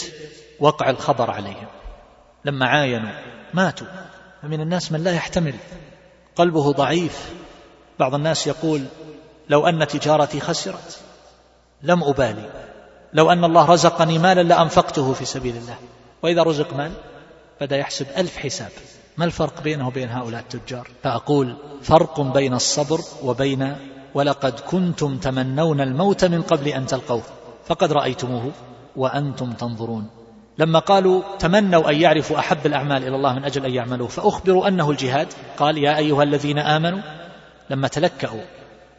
وقع 0.60 0.90
الخبر 0.90 1.30
عليهم 1.30 1.66
لما 2.44 2.66
عاينوا 2.66 3.10
ماتوا 3.54 3.86
ومن 4.44 4.60
الناس 4.60 4.92
من 4.92 5.04
لا 5.04 5.12
يحتمل 5.12 5.54
قلبه 6.40 6.72
ضعيف. 6.72 7.32
بعض 7.98 8.14
الناس 8.14 8.46
يقول 8.46 8.84
لو 9.48 9.66
أن 9.66 9.86
تجارتي 9.86 10.40
خسرت 10.40 11.00
لم 11.82 12.04
أبالي. 12.04 12.50
لو 13.12 13.32
أن 13.32 13.44
الله 13.44 13.64
رزقني 13.64 14.18
مالا 14.18 14.42
لأنفقته 14.42 15.12
في 15.12 15.24
سبيل 15.24 15.56
الله. 15.56 15.76
وإذا 16.22 16.42
رزق 16.42 16.74
مال 16.74 16.92
بدأ 17.60 17.76
يحسب 17.76 18.06
ألف 18.16 18.36
حساب. 18.36 18.70
ما 19.16 19.24
الفرق 19.24 19.62
بينه 19.62 19.88
وبين 19.88 20.08
هؤلاء 20.08 20.40
التجار؟ 20.40 20.88
فأقول 21.02 21.56
فرق 21.82 22.20
بين 22.20 22.54
الصبر 22.54 23.00
وبين 23.22 23.76
ولقد 24.14 24.60
كنتم 24.60 25.16
تمنون 25.16 25.80
الموت 25.80 26.24
من 26.24 26.42
قبل 26.42 26.68
أن 26.68 26.86
تلقوه 26.86 27.22
فقد 27.66 27.92
رأيتموه 27.92 28.50
وأنتم 28.96 29.52
تنظرون. 29.52 30.19
لما 30.60 30.78
قالوا 30.78 31.22
تمنوا 31.38 31.90
أن 31.90 32.00
يعرفوا 32.00 32.38
أحب 32.38 32.66
الأعمال 32.66 33.02
إلى 33.02 33.16
الله 33.16 33.34
من 33.34 33.44
أجل 33.44 33.64
أن 33.64 33.74
يعملوه 33.74 34.08
فأخبروا 34.08 34.68
أنه 34.68 34.90
الجهاد. 34.90 35.28
قال 35.58 35.78
يا 35.78 35.96
أيها 35.96 36.22
الذين 36.22 36.58
آمنوا 36.58 37.00
لما 37.70 37.88
تلكأوا 37.88 38.40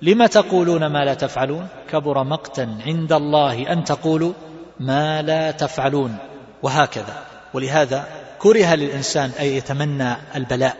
لم 0.01 0.25
تقولون 0.25 0.85
ما 0.85 1.05
لا 1.05 1.13
تفعلون؟ 1.13 1.67
كبر 1.91 2.23
مقتا 2.23 2.77
عند 2.85 3.13
الله 3.13 3.71
أن 3.71 3.83
تقولوا 3.83 4.33
ما 4.79 5.21
لا 5.21 5.51
تفعلون. 5.51 6.17
وهكذا. 6.63 7.23
ولهذا 7.53 8.07
كره 8.39 8.75
للإنسان 8.75 9.31
أن 9.39 9.45
يتمنى 9.45 10.15
البلاء. 10.35 10.77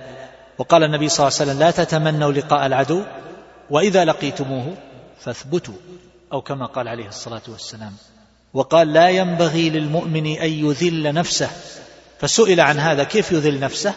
وقال 0.58 0.84
النبي 0.84 1.10
صلى 1.10 1.28
الله 1.28 1.38
عليه 1.40 1.52
وسلم 1.52 1.60
لا 1.60 1.72
تتمنوا 1.72 2.32
لقاء 2.32 2.66
العدو 2.66 3.04
وإذا 3.70 4.06
لقيتموه 4.06 4.74
فاثبتوا. 5.20 5.76
أو 6.34 6.42
كما 6.42 6.66
قال 6.66 6.88
عليه 6.88 7.08
الصلاة 7.08 7.42
والسلام. 7.48 7.94
وقال 8.54 8.94
لا 8.94 9.10
ينبغي 9.10 9.70
للمؤمن 9.70 10.28
أن 10.28 10.50
يذل 10.50 11.14
نفسه. 11.14 11.50
فسئل 12.20 12.60
عن 12.60 12.80
هذا 12.80 13.04
كيف 13.04 13.32
يذل 13.32 13.60
نفسه؟ 13.60 13.94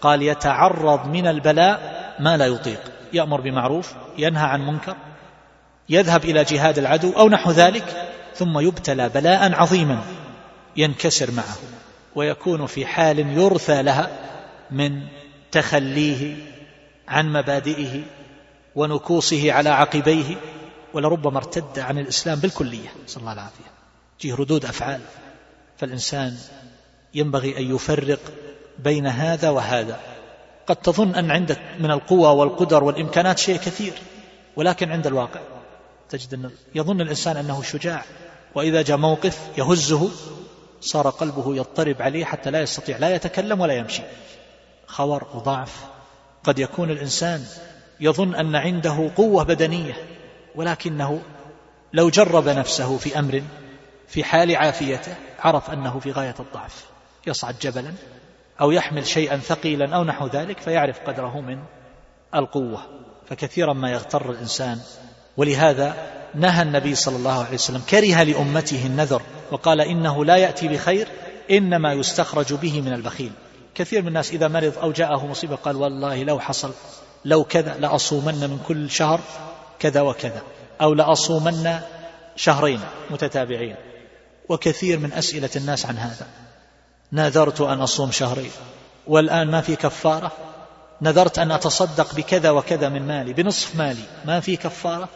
قال 0.00 0.22
يتعرض 0.22 1.06
من 1.06 1.26
البلاء 1.26 1.80
ما 2.20 2.36
لا 2.36 2.46
يطيق. 2.46 2.80
يأمر 3.12 3.40
بمعروف 3.40 3.92
ينهى 4.18 4.46
عن 4.46 4.66
منكر 4.66 4.96
يذهب 5.88 6.24
إلى 6.24 6.44
جهاد 6.44 6.78
العدو 6.78 7.12
أو 7.12 7.28
نحو 7.28 7.50
ذلك 7.50 8.10
ثم 8.34 8.58
يبتلى 8.58 9.08
بلاء 9.08 9.52
عظيما 9.52 9.98
ينكسر 10.76 11.30
معه. 11.30 11.56
ويكون 12.14 12.66
في 12.66 12.86
حال 12.86 13.18
يرثى 13.18 13.82
لها 13.82 14.10
من 14.70 15.02
تخليه 15.52 16.36
عن 17.08 17.32
مبادئه 17.32 18.02
ونكوصه 18.74 19.52
على 19.52 19.70
عقبيه 19.70 20.36
ولربما 20.94 21.38
ارتد 21.38 21.78
عن 21.78 21.98
الإسلام 21.98 22.38
بالكلية. 22.38 22.88
صلى 23.06 23.20
الله 23.20 23.32
العافية 23.32 23.75
جيه 24.20 24.34
ردود 24.34 24.64
أفعال. 24.64 25.00
فالإنسان 25.78 26.36
ينبغي 27.14 27.58
أن 27.58 27.74
يفرق 27.74 28.20
بين 28.78 29.06
هذا 29.06 29.50
وهذا. 29.50 30.00
قد 30.66 30.76
تظن 30.76 31.14
أن 31.14 31.30
عندك 31.30 31.60
من 31.78 31.90
القوى 31.90 32.28
والقدر 32.28 32.84
والإمكانات 32.84 33.38
شيء 33.38 33.56
كثير 33.56 33.92
ولكن 34.56 34.92
عند 34.92 35.06
الواقع 35.06 35.40
تجد 36.08 36.34
أن 36.34 36.50
يظن 36.74 37.00
الإنسان 37.00 37.36
أنه 37.36 37.62
شجاع 37.62 38.04
وإذا 38.54 38.82
جاء 38.82 38.96
موقف 38.96 39.38
يهزه 39.58 40.10
صار 40.80 41.10
قلبه 41.10 41.56
يضطرب 41.56 42.02
عليه 42.02 42.24
حتى 42.24 42.50
لا 42.50 42.60
يستطيع 42.60 42.98
لا 42.98 43.14
يتكلم 43.14 43.60
ولا 43.60 43.74
يمشي. 43.74 44.02
خور 44.86 45.26
وضعف. 45.34 45.84
قد 46.44 46.58
يكون 46.58 46.90
الإنسان 46.90 47.44
يظن 48.00 48.34
أن 48.34 48.56
عنده 48.56 49.10
قوة 49.16 49.42
بدنية 49.42 49.94
ولكنه 50.54 51.22
لو 51.92 52.10
جرب 52.10 52.48
نفسه 52.48 52.98
في 52.98 53.18
أمر 53.18 53.42
في 54.08 54.24
حال 54.24 54.56
عافيته 54.56 55.14
عرف 55.38 55.70
أنه 55.70 55.98
في 55.98 56.12
غاية 56.12 56.34
الضعف 56.40 56.84
يصعد 57.26 57.54
جبلا 57.60 57.92
أو 58.60 58.70
يحمل 58.70 59.06
شيئا 59.06 59.36
ثقيلا 59.36 59.96
أو 59.96 60.04
نحو 60.04 60.26
ذلك 60.26 60.58
فيعرف 60.60 61.00
قدره 61.00 61.40
من 61.40 61.58
القوة 62.34 62.82
فكثيرا 63.28 63.72
ما 63.72 63.90
يغتر 63.90 64.30
الإنسان. 64.30 64.80
ولهذا 65.36 65.94
نهى 66.34 66.62
النبي 66.62 66.94
صلى 66.94 67.16
الله 67.16 67.44
عليه 67.44 67.54
وسلم 67.54 67.82
كره 67.90 68.22
لأمته 68.22 68.86
النذر 68.86 69.22
وقال 69.52 69.80
إنه 69.80 70.24
لا 70.24 70.36
يأتي 70.36 70.68
بخير 70.68 71.08
إنما 71.50 71.92
يستخرج 71.92 72.54
به 72.54 72.80
من 72.80 72.92
البخيل. 72.92 73.32
كثير 73.74 74.02
من 74.02 74.08
الناس 74.08 74.32
إذا 74.32 74.48
مرض 74.48 74.78
أو 74.78 74.92
جاءه 74.92 75.26
مصيبة 75.26 75.56
قال 75.56 75.76
والله 75.76 76.22
لو 76.22 76.40
حصل 76.40 76.72
لو 77.24 77.44
كذا 77.44 77.76
لأصومن 77.78 78.34
من 78.34 78.58
كل 78.68 78.90
شهر 78.90 79.20
كذا 79.78 80.00
وكذا 80.00 80.42
أو 80.80 80.94
لأصومن 80.94 81.80
شهرين 82.36 82.80
متتابعين. 83.10 83.76
وكثير 84.48 84.98
من 84.98 85.12
أسئلة 85.12 85.50
الناس 85.56 85.86
عن 85.86 85.96
هذا. 85.96 86.26
نذرت 87.12 87.60
أن 87.60 87.80
أصوم 87.80 88.10
شهرين 88.10 88.50
والآن 89.06 89.50
ما 89.50 89.60
في 89.60 89.76
كفارة. 89.76 90.32
نذرت 91.02 91.38
أن 91.38 91.50
أتصدق 91.50 92.14
بكذا 92.14 92.50
وكذا 92.50 92.88
من 92.88 93.02
مالي 93.02 93.32
بنصف 93.32 93.76
مالي 93.76 94.02
ما 94.24 94.40
في 94.40 94.56
كفارة. 94.56 95.08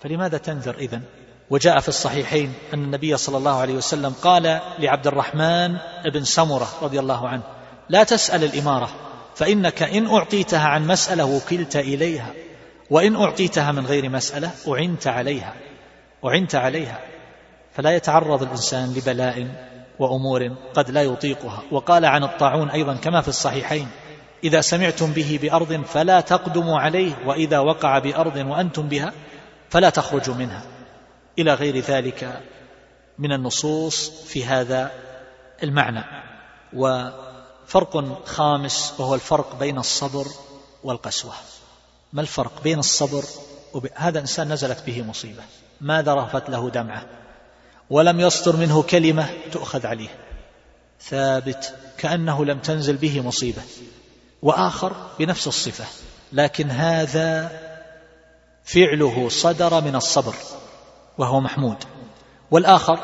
فلماذا 0.00 0.38
تنذر 0.38 0.74
إذن؟ 0.74 1.02
وجاء 1.50 1.80
في 1.80 1.88
الصحيحين 1.88 2.52
أن 2.74 2.84
النبي 2.84 3.16
صلى 3.16 3.36
الله 3.36 3.60
عليه 3.60 3.74
وسلم 3.74 4.14
قال 4.22 4.60
لعبد 4.78 5.06
الرحمن 5.06 5.76
بن 6.14 6.24
سمرة 6.24 6.68
رضي 6.82 7.00
الله 7.00 7.28
عنه 7.28 7.42
لا 7.88 8.02
تسأل 8.02 8.44
الإمارة 8.44 8.90
فإنك 9.36 9.82
إن 9.82 10.06
أعطيتها 10.06 10.68
عن 10.68 10.86
مسألة 10.86 11.24
وكلت 11.24 11.76
إليها 11.76 12.32
وإن 12.90 13.16
أعطيتها 13.16 13.72
من 13.72 13.86
غير 13.86 14.08
مسألة 14.08 14.50
أعنت 14.68 15.06
عليها 15.06 15.54
أعنت 16.24 16.54
عليها. 16.54 16.98
فلا 17.74 17.96
يتعرض 17.96 18.42
الإنسان 18.42 18.94
لبلاء 18.94 19.46
وأمور 19.98 20.56
قد 20.74 20.90
لا 20.90 21.02
يطيقها. 21.02 21.62
وقال 21.70 22.04
عن 22.04 22.24
الطاعون 22.24 22.70
أيضا 22.70 22.96
كما 22.96 23.20
في 23.20 23.28
الصحيحين 23.28 23.88
إذا 24.44 24.60
سمعتم 24.60 25.12
به 25.12 25.38
بأرض 25.42 25.82
فلا 25.82 26.20
تقدموا 26.20 26.80
عليه 26.80 27.12
وإذا 27.26 27.58
وقع 27.58 27.98
بأرض 27.98 28.36
وأنتم 28.36 28.88
بها 28.88 29.12
فلا 29.70 29.90
تخرجوا 29.90 30.34
منها. 30.34 30.62
إلى 31.38 31.54
غير 31.54 31.78
ذلك 31.78 32.42
من 33.18 33.32
النصوص 33.32 34.10
في 34.10 34.44
هذا 34.44 34.90
المعنى. 35.62 36.04
وفرق 36.72 38.22
خامس 38.26 38.94
وهو 38.98 39.14
الفرق 39.14 39.58
بين 39.58 39.78
الصبر 39.78 40.26
والقسوة. 40.84 41.32
ما 42.12 42.20
الفرق 42.20 42.62
بين 42.62 42.78
الصبر 42.78 43.24
وب... 43.72 43.88
هذا 43.94 44.20
إنسان 44.20 44.52
نزلت 44.52 44.82
به 44.86 45.02
مصيبة. 45.02 45.42
ما 45.80 46.02
ذرفت 46.02 46.50
له 46.50 46.70
دمعة؟ 46.70 47.23
ولم 47.90 48.20
يصدر 48.20 48.56
منه 48.56 48.82
كلمة 48.82 49.28
تؤخذ 49.52 49.86
عليه. 49.86 50.08
ثابت 51.00 51.74
كأنه 51.98 52.44
لم 52.44 52.58
تنزل 52.58 52.96
به 52.96 53.20
مصيبة. 53.20 53.62
وآخر 54.42 54.92
بنفس 55.18 55.46
الصفة. 55.46 55.84
لكن 56.32 56.70
هذا 56.70 57.60
فعله 58.64 59.28
صدر 59.28 59.80
من 59.80 59.96
الصبر 59.96 60.34
وهو 61.18 61.40
محمود. 61.40 61.76
والآخر 62.50 63.00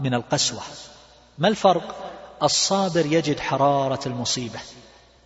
من 0.00 0.14
القسوة. 0.14 0.62
ما 1.38 1.48
الفرق؟ 1.48 2.12
الصابر 2.42 3.06
يجد 3.06 3.40
حرارة 3.40 4.00
المصيبة 4.06 4.60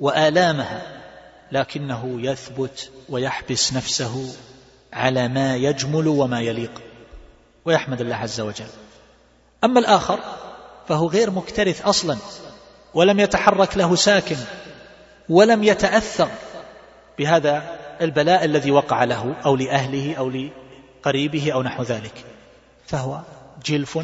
وآلامها 0.01 1.03
لكنه 1.53 2.21
يثبت 2.21 2.91
ويحبس 3.09 3.73
نفسه 3.73 4.35
على 4.93 5.29
ما 5.29 5.57
يجمل 5.57 6.09
وما 6.09 6.41
يليق. 6.41 6.86
ويحمد 7.67 8.01
الله 8.01 8.17
عز 8.17 8.41
وجل. 8.41 8.67
أما 9.65 9.81
الآخر 9.81 10.19
فهو 10.89 11.09
غير 11.09 11.31
مكترث 11.31 11.87
أصلا 11.87 12.17
ولم 12.95 13.21
يتحرك 13.21 13.77
له 13.77 13.95
ساكن 13.95 14.37
ولم 15.29 15.65
يتأثر 15.65 16.29
بهذا 17.19 17.79
البلاء 18.01 18.45
الذي 18.45 18.71
وقع 18.71 19.05
له 19.05 19.35
أو 19.45 19.57
لأهله 19.57 20.15
أو 20.15 20.31
لقريبه 20.31 21.53
أو 21.53 21.63
نحو 21.63 21.83
ذلك. 21.83 22.25
فهو 22.87 23.21
جلف 23.65 23.99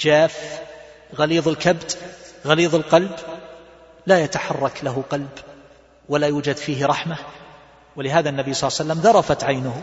جاف 0.00 0.60
غليظ 1.14 1.48
الكبد 1.48 1.92
غليظ 2.46 2.74
القلب 2.74 3.16
لا 4.06 4.18
يتحرك 4.18 4.84
له 4.84 5.04
قلب 5.10 5.28
ولا 6.08 6.26
يوجد 6.26 6.56
فيه 6.56 6.86
رحمة. 6.86 7.16
ولهذا 7.96 8.30
النبي 8.30 8.54
صلى 8.54 8.68
الله 8.68 8.80
عليه 8.80 8.90
وسلم 8.90 9.12
ذرفت 9.12 9.44
عينه 9.44 9.82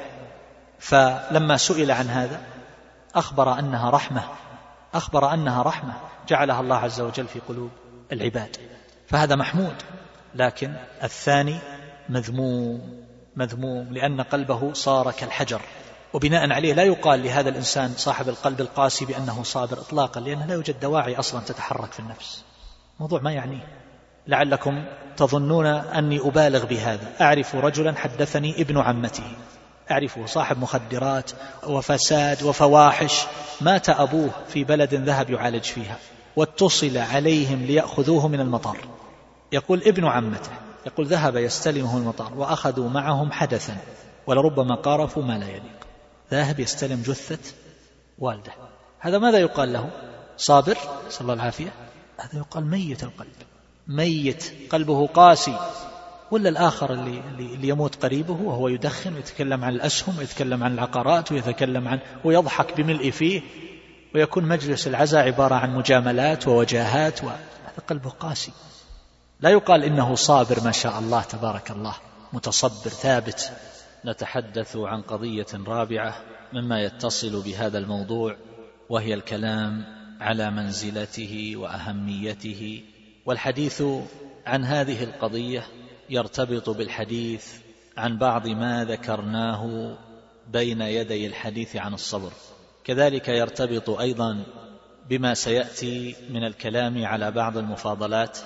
فلما 0.79 1.57
سئل 1.57 1.91
عن 1.91 2.07
هذا 2.07 2.54
أخبر 3.15 3.59
أنها 3.59 3.89
رحمة 3.89 4.23
أخبر 4.93 5.33
أنها 5.33 5.61
رحمة. 5.61 5.93
جعلها 6.27 6.61
الله 6.61 6.75
عز 6.75 7.01
وجل 7.01 7.27
في 7.27 7.39
قلوب 7.39 7.69
العباد. 8.11 8.57
فهذا 9.07 9.35
محمود 9.35 9.75
لكن 10.35 10.75
الثاني 11.03 11.59
مذموم 12.09 13.03
مذموم 13.35 13.93
لأن 13.93 14.21
قلبه 14.21 14.73
صار 14.73 15.11
كالحجر. 15.11 15.61
وبناء 16.13 16.51
عليه 16.51 16.73
لا 16.73 16.83
يقال 16.83 17.23
لهذا 17.23 17.49
الإنسان 17.49 17.93
صاحب 17.97 18.29
القلب 18.29 18.61
القاسي 18.61 19.05
بأنه 19.05 19.43
صابر 19.43 19.79
إطلاقا 19.79 20.21
لأنه 20.21 20.45
لا 20.45 20.53
يوجد 20.53 20.79
دواعي 20.79 21.19
أصلا 21.19 21.41
تتحرك 21.41 21.91
في 21.91 21.99
النفس. 21.99 22.43
موضوع 22.99 23.21
ما 23.21 23.31
يعنيه 23.31 23.67
لعلكم 24.27 24.85
تظنون 25.17 25.65
أني 25.65 26.19
أبالغ 26.19 26.65
بهذا. 26.65 27.11
أعرف 27.21 27.55
رجلا 27.55 27.95
حدثني 27.95 28.61
ابن 28.61 28.77
عمته. 28.77 29.35
أعرفه 29.91 30.25
صاحب 30.25 30.59
مخدرات 30.59 31.31
وفساد 31.67 32.43
وفواحش. 32.43 33.25
مات 33.61 33.89
أبوه 33.89 34.29
في 34.47 34.63
بلد 34.63 34.93
ذهب 34.93 35.29
يعالج 35.29 35.63
فيها. 35.63 35.97
واتصل 36.35 36.97
عليهم 36.97 37.63
ليأخذوه 37.65 38.27
من 38.27 38.39
المطار. 38.39 38.77
يقول 39.51 39.81
ابن 39.81 40.05
عمته. 40.05 40.51
يقول 40.85 41.07
ذهب 41.07 41.35
يستلمه 41.35 41.97
المطار 41.97 42.33
وأخذوا 42.33 42.89
معهم 42.89 43.31
حدثا. 43.31 43.77
ولربما 44.27 44.75
قارفوا 44.75 45.23
ما 45.23 45.37
لا 45.37 45.47
يليق. 45.47 45.79
ذاهب 46.31 46.59
يستلم 46.59 47.01
جثة 47.01 47.53
والده. 48.19 48.51
هذا 48.99 49.17
ماذا 49.17 49.37
يقال 49.37 49.73
له؟ 49.73 49.89
صابر 50.37 50.77
صلى 51.09 51.21
الله 51.21 51.33
العافية 51.33 51.73
هذا 52.19 52.37
يقال 52.39 52.65
ميت 52.65 53.03
القلب. 53.03 53.35
ميت 53.87 54.53
قلبه 54.69 55.07
قاسي. 55.07 55.57
ولا 56.31 56.49
الآخر 56.49 56.93
اللي, 56.93 57.21
اللي 57.39 57.67
يموت 57.67 58.03
قريبه 58.03 58.33
وهو 58.33 58.67
يدخن 58.67 59.15
ويتكلم 59.15 59.63
عن 59.63 59.73
الأسهم 59.73 60.17
ويتكلم 60.17 60.63
عن 60.63 60.73
العقارات 60.73 61.31
ويتكلم 61.31 61.87
عن 61.87 61.99
ويضحك 62.23 62.77
بملء 62.77 63.11
فيه 63.11 63.41
ويكون 64.15 64.43
مجلس 64.43 64.87
العزاء 64.87 65.25
عبارة 65.25 65.55
عن 65.55 65.75
مجاملات 65.75 66.47
ووجاهات 66.47 67.23
وهذا 67.23 67.39
قلبه 67.87 68.09
قاسي. 68.09 68.51
لا 69.39 69.49
يقال 69.49 69.83
إنه 69.83 70.15
صابر 70.15 70.63
ما 70.63 70.71
شاء 70.71 70.99
الله 70.99 71.21
تبارك 71.21 71.71
الله. 71.71 71.95
متصبر 72.33 72.89
ثابت. 72.89 73.51
نتحدث 74.05 74.77
عن 74.77 75.01
قضية 75.01 75.47
رابعة 75.67 76.15
مما 76.53 76.81
يتصل 76.81 77.41
بهذا 77.41 77.77
الموضوع 77.77 78.35
وهي 78.89 79.13
الكلام 79.13 79.85
على 80.21 80.51
منزلته 80.51 81.53
وأهميته. 81.55 82.83
والحديث 83.25 83.83
عن 84.45 84.63
هذه 84.65 85.03
القضية 85.03 85.67
يرتبط 86.09 86.69
بالحديث 86.69 87.53
عن 87.97 88.17
بعض 88.17 88.47
ما 88.47 88.85
ذكرناه 88.85 89.95
بين 90.47 90.81
يدي 90.81 91.27
الحديث 91.27 91.75
عن 91.75 91.93
الصبر. 91.93 92.31
كذلك 92.83 93.29
يرتبط 93.29 93.89
أيضا 93.89 94.43
بما 95.09 95.33
سيأتي 95.33 96.15
من 96.29 96.43
الكلام 96.43 97.05
على 97.05 97.31
بعض 97.31 97.57
المفاضلات 97.57 98.37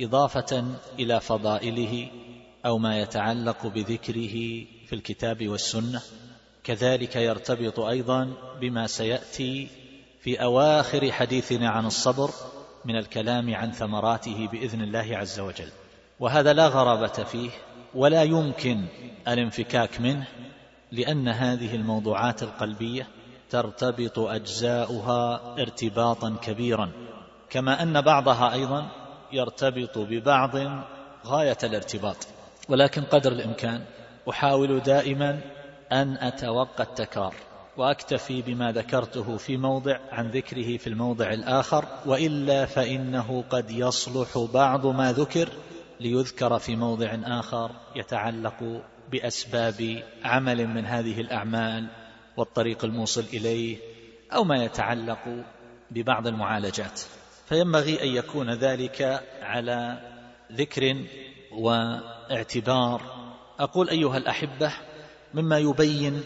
إضافة 0.00 0.64
إلى 0.98 1.20
فضائله 1.20 2.10
أو 2.66 2.78
ما 2.78 3.00
يتعلق 3.00 3.66
بذكره 3.66 4.64
في 4.86 4.92
الكتاب 4.92 5.48
والسنة. 5.48 6.00
كذلك 6.64 7.16
يرتبط 7.16 7.80
أيضا 7.80 8.34
بما 8.60 8.86
سيأتي 8.86 9.68
في 10.20 10.42
أواخر 10.42 11.12
حديثنا 11.12 11.70
عن 11.70 11.86
الصبر 11.86 12.30
من 12.84 12.96
الكلام 12.96 13.54
عن 13.54 13.72
ثمراته 13.72 14.48
بإذن 14.52 14.82
الله 14.82 15.16
عز 15.16 15.40
وجل. 15.40 15.68
وهذا 16.22 16.52
لا 16.52 16.68
غرابة 16.68 17.06
فيه 17.24 17.50
ولا 17.94 18.22
يمكن 18.22 18.84
الانفكاك 19.28 20.00
منه 20.00 20.26
لأن 20.92 21.28
هذه 21.28 21.74
الموضوعات 21.74 22.42
القلبية 22.42 23.08
ترتبط 23.50 24.18
أجزاؤها 24.18 25.54
ارتباطا 25.58 26.36
كبيرا 26.42 26.90
كما 27.50 27.82
أن 27.82 28.00
بعضها 28.00 28.52
أيضا 28.52 28.88
يرتبط 29.32 29.98
ببعض 29.98 30.50
غاية 31.26 31.58
الارتباط. 31.62 32.16
ولكن 32.68 33.02
قدر 33.02 33.32
الإمكان 33.32 33.84
أحاول 34.30 34.80
دائما 34.80 35.40
أن 35.92 36.16
أتوقى 36.20 36.82
التكرار 36.84 37.34
وأكتفي 37.76 38.42
بما 38.42 38.72
ذكرته 38.72 39.36
في 39.36 39.56
موضع 39.56 39.98
عن 40.12 40.30
ذكره 40.30 40.76
في 40.76 40.86
الموضع 40.86 41.32
الآخر 41.32 41.84
وإلا 42.06 42.66
فإنه 42.66 43.44
قد 43.50 43.70
يصلح 43.70 44.48
بعض 44.52 44.86
ما 44.86 45.12
ذكر 45.12 45.48
ليذكر 46.02 46.58
في 46.58 46.76
موضع 46.76 47.18
آخر 47.24 47.70
يتعلق 47.96 48.82
بأسباب 49.12 50.02
عمل 50.24 50.66
من 50.66 50.86
هذه 50.86 51.20
الأعمال 51.20 51.88
والطريق 52.36 52.84
الموصل 52.84 53.24
إليه 53.32 53.78
أو 54.32 54.44
ما 54.44 54.64
يتعلق 54.64 55.44
ببعض 55.90 56.26
المعالجات. 56.26 57.00
فينبغي 57.48 58.02
أن 58.02 58.08
يكون 58.08 58.50
ذلك 58.50 59.22
على 59.42 59.98
ذكر 60.52 61.04
واعتبار. 61.52 63.02
أقول 63.58 63.88
أيها 63.88 64.16
الأحبة 64.16 64.72
مما 65.34 65.58
يبين 65.58 66.22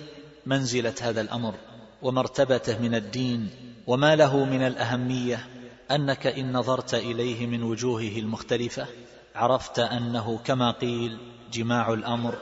منزلة 0.46 0.94
هذا 1.02 1.20
الأمر 1.20 1.54
ومرتبته 2.02 2.78
من 2.78 2.94
الدين 2.94 3.50
وما 3.86 4.16
له 4.16 4.44
من 4.44 4.62
الأهمية 4.62 5.46
أنك 5.90 6.26
إن 6.26 6.52
نظرت 6.52 6.94
إليه 6.94 7.46
من 7.46 7.62
وجوهه 7.62 8.18
المختلفة. 8.18 8.86
عرفت 9.36 9.78
أنه 9.78 10.38
كما 10.44 10.70
قيل 10.70 11.18
جماع 11.52 11.92
الأمر 11.92 12.34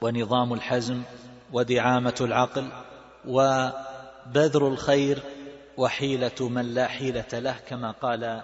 ونظام 0.00 0.52
الحزم 0.52 1.02
ودعامة 1.52 2.14
العقل 2.20 2.68
وبذر 3.26 4.68
الخير 4.68 5.22
وحيلة 5.76 6.48
من 6.48 6.74
لا 6.74 6.86
حيلة 6.86 7.24
له 7.32 7.56
كما 7.68 7.90
قال 7.90 8.42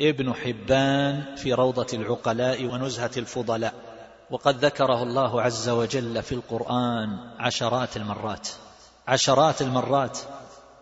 ابن 0.00 0.34
حبان 0.34 1.34
في 1.36 1.52
روضة 1.52 1.86
العقلاء 1.94 2.64
ونزهة 2.64 3.10
الفضلاء. 3.16 3.74
وقد 4.30 4.64
ذكره 4.64 5.02
الله 5.02 5.42
عز 5.42 5.68
وجل 5.68 6.22
في 6.22 6.32
القرآن 6.32 7.18
عشرات 7.38 7.96
المرات. 7.96 8.48
عشرات 9.08 9.62
المرات. 9.62 10.18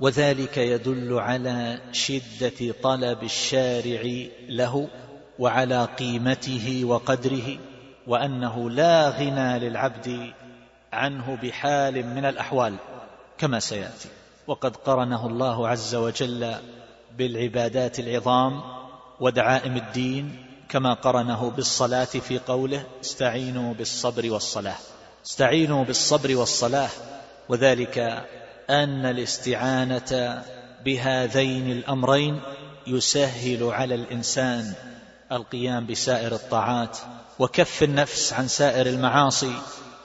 وذلك 0.00 0.58
يدل 0.58 1.18
على 1.18 1.80
شدة 1.92 2.74
طلب 2.82 3.22
الشارع 3.22 4.02
له 4.48 4.88
وعلى 5.38 5.84
قيمته 5.84 6.80
وقدره 6.84 7.58
وأنه 8.06 8.70
لا 8.70 9.08
غنى 9.08 9.58
للعبد 9.58 10.32
عنه 10.92 11.38
بحال 11.42 12.06
من 12.06 12.24
الأحوال 12.24 12.74
كما 13.38 13.60
سيأتي. 13.60 14.08
وقد 14.46 14.76
قرنه 14.76 15.26
الله 15.26 15.68
عز 15.68 15.94
وجل 15.94 16.54
بالعبادات 17.18 17.98
العظام 17.98 18.62
ودعائم 19.20 19.76
الدين 19.76 20.44
كما 20.68 20.94
قرنه 20.94 21.50
بالصلاة 21.50 22.04
في 22.04 22.38
قوله 22.38 22.84
استعينوا 23.00 23.74
بالصبر 23.74 24.30
والصلاة 24.32 24.76
استعينوا 25.26 25.84
بالصبر 25.84 26.36
والصلاة 26.36 26.88
وذلك 27.48 27.98
أن 28.70 29.06
الاستعانة 29.06 30.42
بهذين 30.84 31.72
الأمرين 31.72 32.40
يسهل 32.86 33.62
على 33.64 33.94
الإنسان 33.94 34.74
القيام 35.32 35.86
بسائر 35.86 36.34
الطاعات 36.34 36.98
وكف 37.38 37.82
النفس 37.82 38.32
عن 38.32 38.48
سائر 38.48 38.86
المعاصي. 38.86 39.52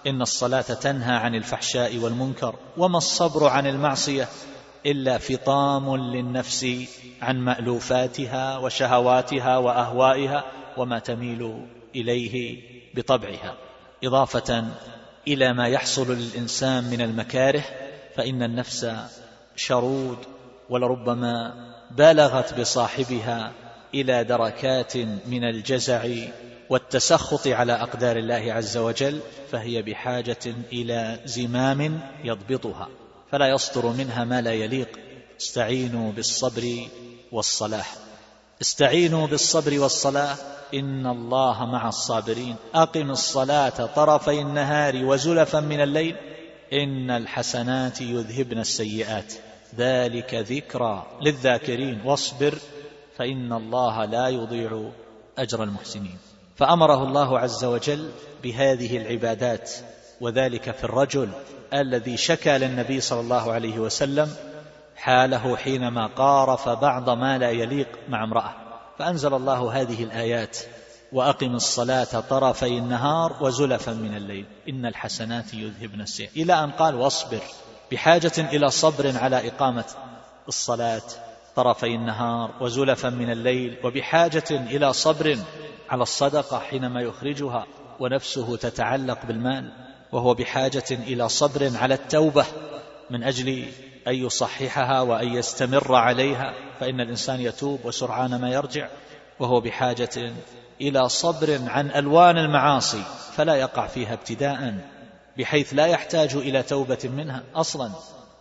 إن 0.07 0.21
الصلاة 0.21 0.61
تنهى 0.61 1.15
عن 1.15 1.35
الفحشاء 1.35 1.97
والمنكر 1.97 2.55
وما 2.77 2.97
الصبر 2.97 3.47
عن 3.47 3.67
المعصية 3.67 4.27
إلا 4.85 5.17
فطام 5.17 5.95
للنفس 5.95 6.67
عن 7.21 7.39
مألوفاتها 7.39 8.57
وشهواتها 8.57 9.57
وأهوائها 9.57 10.43
وما 10.77 10.99
تميل 10.99 11.67
إليه 11.95 12.61
بطبعها. 12.95 13.55
إضافة 14.03 14.65
إلى 15.27 15.53
ما 15.53 15.67
يحصل 15.67 16.17
للإنسان 16.17 16.83
من 16.83 17.01
المكاره 17.01 17.63
فإن 18.15 18.43
النفس 18.43 18.91
شرود 19.55 20.17
ولربما 20.69 21.53
بالغت 21.91 22.59
بصاحبها 22.59 23.51
إلى 23.93 24.23
دركات 24.23 24.97
من 25.27 25.43
الجزع 25.43 26.07
والتسخط 26.69 27.47
على 27.47 27.73
أقدار 27.73 28.17
الله 28.17 28.53
عز 28.53 28.77
وجل 28.77 29.19
فهي 29.51 29.81
بحاجة 29.81 30.55
إلى 30.71 31.19
زمام 31.25 31.99
يضبطها 32.23 32.87
فلا 33.31 33.47
يصدر 33.47 33.87
منها 33.87 34.23
ما 34.23 34.41
لا 34.41 34.53
يليق. 34.53 34.99
استعينوا 35.41 36.11
بالصبر 36.11 36.87
والصلاح. 37.31 37.95
استعينوا 38.61 39.27
بالصبر 39.27 39.79
والصلاة 39.79 40.35
إن 40.73 41.07
الله 41.07 41.65
مع 41.65 41.87
الصابرين. 41.87 42.55
أقم 42.75 43.11
الصلاة 43.11 43.85
طرفي 43.85 44.41
النهار 44.41 45.05
وزلفا 45.05 45.59
من 45.59 45.81
الليل. 45.81 46.15
إن 46.73 47.11
الحسنات 47.11 48.01
يذهبن 48.01 48.59
السيئات. 48.59 49.33
ذلك 49.77 50.33
ذكرى 50.33 51.07
للذاكرين. 51.21 52.01
واصبر 52.05 52.57
فإن 53.17 53.53
الله 53.53 54.05
لا 54.05 54.27
يضيع 54.27 54.89
أجر 55.37 55.63
المحسنين. 55.63 56.17
فأمره 56.55 57.03
الله 57.03 57.39
عز 57.39 57.65
وجل 57.65 58.11
بهذه 58.43 58.97
العبادات 58.97 59.71
وذلك 60.21 60.71
في 60.71 60.83
الرجل 60.83 61.29
الذي 61.73 62.17
شكى 62.17 62.57
للنبي 62.57 63.01
صلى 63.01 63.19
الله 63.19 63.51
عليه 63.51 63.79
وسلم 63.79 64.35
حاله 64.95 65.57
حينما 65.57 66.07
قارف 66.07 66.69
بعض 66.69 67.09
ما 67.09 67.37
لا 67.37 67.51
يليق 67.51 67.87
مع 68.09 68.23
امرأة. 68.23 68.53
فأنزل 68.99 69.33
الله 69.33 69.81
هذه 69.81 70.03
الآيات 70.03 70.57
وأقم 71.11 71.55
الصلاة 71.55 72.19
طرفي 72.29 72.77
النهار 72.77 73.37
وزلفا 73.41 73.91
من 73.91 74.15
الليل. 74.15 74.45
إن 74.69 74.85
الحسنات 74.85 75.53
يذهبن 75.53 76.01
السيئ 76.01 76.29
إلى 76.35 76.63
أن 76.63 76.71
قال 76.71 76.95
واصبر. 76.95 77.41
بحاجة 77.91 78.31
إلى 78.37 78.69
صبر 78.69 79.17
على 79.17 79.47
إقامة 79.47 79.85
الصلاة. 80.47 81.01
طرفي 81.55 81.95
النهار 81.95 82.51
وزلفا 82.61 83.09
من 83.09 83.31
الليل 83.31 83.77
وبحاجة 83.83 84.43
إلى 84.51 84.93
صبر 84.93 85.37
على 85.89 86.03
الصدقة 86.03 86.59
حينما 86.59 87.01
يخرجها 87.01 87.65
ونفسه 87.99 88.57
تتعلق 88.57 89.25
بالمال 89.25 89.71
وهو 90.11 90.33
بحاجة 90.33 90.83
إلى 90.91 91.29
صبر 91.29 91.71
على 91.75 91.93
التوبة 91.93 92.45
من 93.09 93.23
أجل 93.23 93.65
أن 94.07 94.15
يصححها 94.15 95.01
وأن 95.01 95.27
يستمر 95.27 95.95
عليها 95.95 96.53
فإن 96.79 97.01
الإنسان 97.01 97.39
يتوب 97.39 97.85
وسرعان 97.85 98.41
ما 98.41 98.49
يرجع 98.49 98.87
وهو 99.39 99.61
بحاجة 99.61 100.33
إلى 100.81 101.09
صبر 101.09 101.59
عن 101.67 101.91
ألوان 101.91 102.37
المعاصي 102.37 103.03
فلا 103.35 103.55
يقع 103.55 103.87
فيها 103.87 104.13
ابتداء 104.13 104.75
بحيث 105.37 105.73
لا 105.73 105.85
يحتاج 105.85 106.35
إلى 106.35 106.63
توبة 106.63 106.97
منها 107.03 107.43
أصلا 107.55 107.91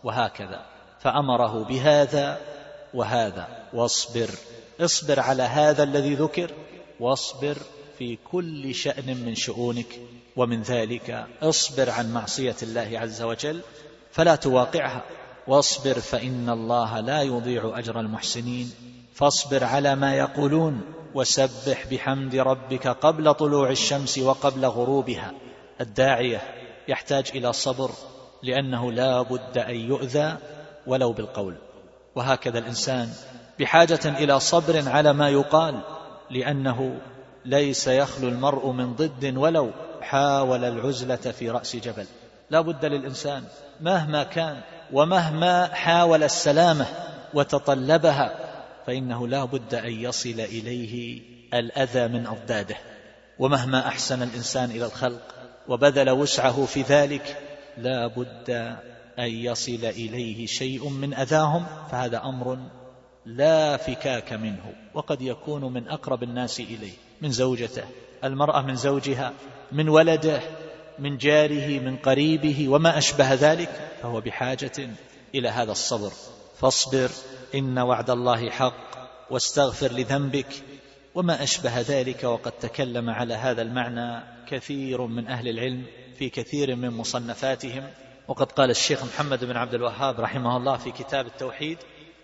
وهكذا. 0.03 0.65
فأمره 0.99 1.63
بهذا 1.63 2.37
وهذا 2.93 3.47
واصبر. 3.73 4.29
اصبر 4.81 5.19
على 5.19 5.43
هذا 5.43 5.83
الذي 5.83 6.15
ذكر 6.15 6.51
واصبر 6.99 7.57
في 7.97 8.17
كل 8.31 8.75
شأن 8.75 9.17
من 9.25 9.35
شؤونك. 9.35 9.99
ومن 10.35 10.61
ذلك 10.61 11.27
اصبر 11.41 11.89
عن 11.89 12.13
معصية 12.13 12.55
الله 12.63 12.99
عز 12.99 13.21
وجل 13.21 13.61
فلا 14.11 14.35
تواقعها. 14.35 15.03
واصبر 15.47 15.93
فإن 15.93 16.49
الله 16.49 16.99
لا 16.99 17.21
يضيع 17.21 17.79
أجر 17.79 17.99
المحسنين. 17.99 18.71
فاصبر 19.13 19.63
على 19.63 19.95
ما 19.95 20.15
يقولون 20.15 20.81
وسبح 21.13 21.85
بحمد 21.91 22.35
ربك 22.35 22.87
قبل 22.87 23.33
طلوع 23.33 23.69
الشمس 23.69 24.17
وقبل 24.17 24.65
غروبها. 24.65 25.31
الداعية 25.81 26.41
يحتاج 26.87 27.31
إلى 27.35 27.53
صبر 27.53 27.91
لأنه 28.43 28.91
لا 28.91 29.21
بد 29.21 29.57
أن 29.57 29.75
يؤذى 29.75 30.37
ولو 30.87 31.13
بالقول. 31.13 31.55
وهكذا 32.15 32.59
الإنسان 32.59 33.09
بحاجة 33.59 33.99
إلى 34.05 34.39
صبر 34.39 34.89
على 34.89 35.13
ما 35.13 35.29
يقال 35.29 35.81
لأنه 36.29 36.99
ليس 37.45 37.87
يخلو 37.87 38.29
المرء 38.29 38.71
من 38.71 38.93
ضد 38.93 39.37
ولو 39.37 39.71
حاول 40.01 40.65
العزلة 40.65 41.15
في 41.15 41.49
رأس 41.49 41.75
جبل. 41.75 42.05
لا 42.49 42.61
بد 42.61 42.85
للإنسان 42.85 43.43
مهما 43.81 44.23
كان 44.23 44.61
ومهما 44.93 45.73
حاول 45.73 46.23
السلامة 46.23 46.85
وتطلبها 47.33 48.35
فإنه 48.87 49.27
لا 49.27 49.45
بد 49.45 49.75
أن 49.75 49.91
يصل 49.91 50.29
إليه 50.39 51.21
الأذى 51.53 52.07
من 52.07 52.27
أضداده. 52.27 52.75
ومهما 53.39 53.87
أحسن 53.87 54.23
الإنسان 54.23 54.71
إلى 54.71 54.85
الخلق 54.85 55.21
وبذل 55.67 56.09
وسعه 56.09 56.65
في 56.65 56.81
ذلك 56.81 57.37
لا 57.77 58.07
بد 58.07 58.77
أن 59.19 59.31
يصل 59.31 59.85
إليه 59.85 60.45
شيء 60.45 60.89
من 60.89 61.13
أذاهم 61.13 61.65
فهذا 61.91 62.23
أمر 62.23 62.57
لا 63.25 63.77
فكاك 63.77 64.33
منه 64.33 64.73
وقد 64.93 65.21
يكون 65.21 65.73
من 65.73 65.87
أقرب 65.87 66.23
الناس 66.23 66.59
إليه 66.59 66.93
من 67.21 67.31
زوجته 67.31 67.83
المرأة 68.23 68.61
من 68.61 68.75
زوجها 68.75 69.33
من 69.71 69.89
ولده 69.89 70.41
من 70.99 71.17
جاره 71.17 71.79
من 71.79 71.97
قريبه 71.97 72.69
وما 72.69 72.97
أشبه 72.97 73.33
ذلك 73.33 73.91
فهو 74.01 74.21
بحاجة 74.21 74.89
إلى 75.35 75.49
هذا 75.49 75.71
الصبر. 75.71 76.11
فاصبر 76.57 77.09
إن 77.55 77.79
وعد 77.79 78.09
الله 78.09 78.49
حق 78.49 78.73
واستغفر 79.31 79.91
لذنبك 79.91 80.63
وما 81.15 81.43
أشبه 81.43 81.81
ذلك 81.81 82.23
وقد 82.23 82.51
تكلم 82.51 83.09
على 83.09 83.33
هذا 83.33 83.61
المعنى 83.61 84.23
كثير 84.47 85.01
من 85.01 85.27
أهل 85.27 85.47
العلم 85.47 85.85
في 86.17 86.29
كثير 86.29 86.75
من 86.75 86.89
مصنفاتهم. 86.89 87.83
وقد 88.27 88.51
قال 88.51 88.69
الشيخ 88.69 89.03
محمد 89.03 89.45
بن 89.45 89.57
عبد 89.57 89.73
الوهاب 89.73 90.19
رحمه 90.19 90.57
الله 90.57 90.77
في 90.77 90.91
كتاب 90.91 91.25
التوحيد 91.25 91.77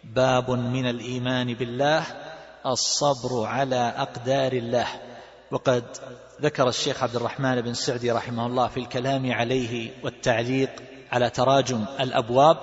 باب 0.03 0.51
من 0.51 0.89
الإيمان 0.89 1.53
بالله 1.53 2.03
الصبر 2.65 3.45
على 3.45 3.93
أقدار 3.97 4.53
الله. 4.53 4.87
وقد 5.51 5.83
ذكر 6.41 6.69
الشيخ 6.69 7.03
عبد 7.03 7.15
الرحمن 7.15 7.61
بن 7.61 7.73
سعدي 7.73 8.11
رحمه 8.11 8.45
الله 8.45 8.67
في 8.67 8.79
الكلام 8.79 9.31
عليه 9.31 9.91
والتعليق 10.03 10.69
على 11.11 11.29
تراجم 11.29 11.85
الأبواب 11.99 12.57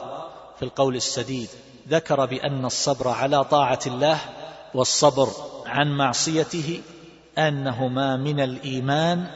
في 0.58 0.64
القول 0.64 0.96
السديد. 0.96 1.48
ذكر 1.88 2.26
بأن 2.26 2.64
الصبر 2.64 3.08
على 3.08 3.44
طاعة 3.44 3.80
الله 3.86 4.18
والصبر 4.74 5.28
عن 5.66 5.96
معصيته 5.96 6.82
أنهما 7.38 8.16
من 8.16 8.40
الإيمان 8.40 9.26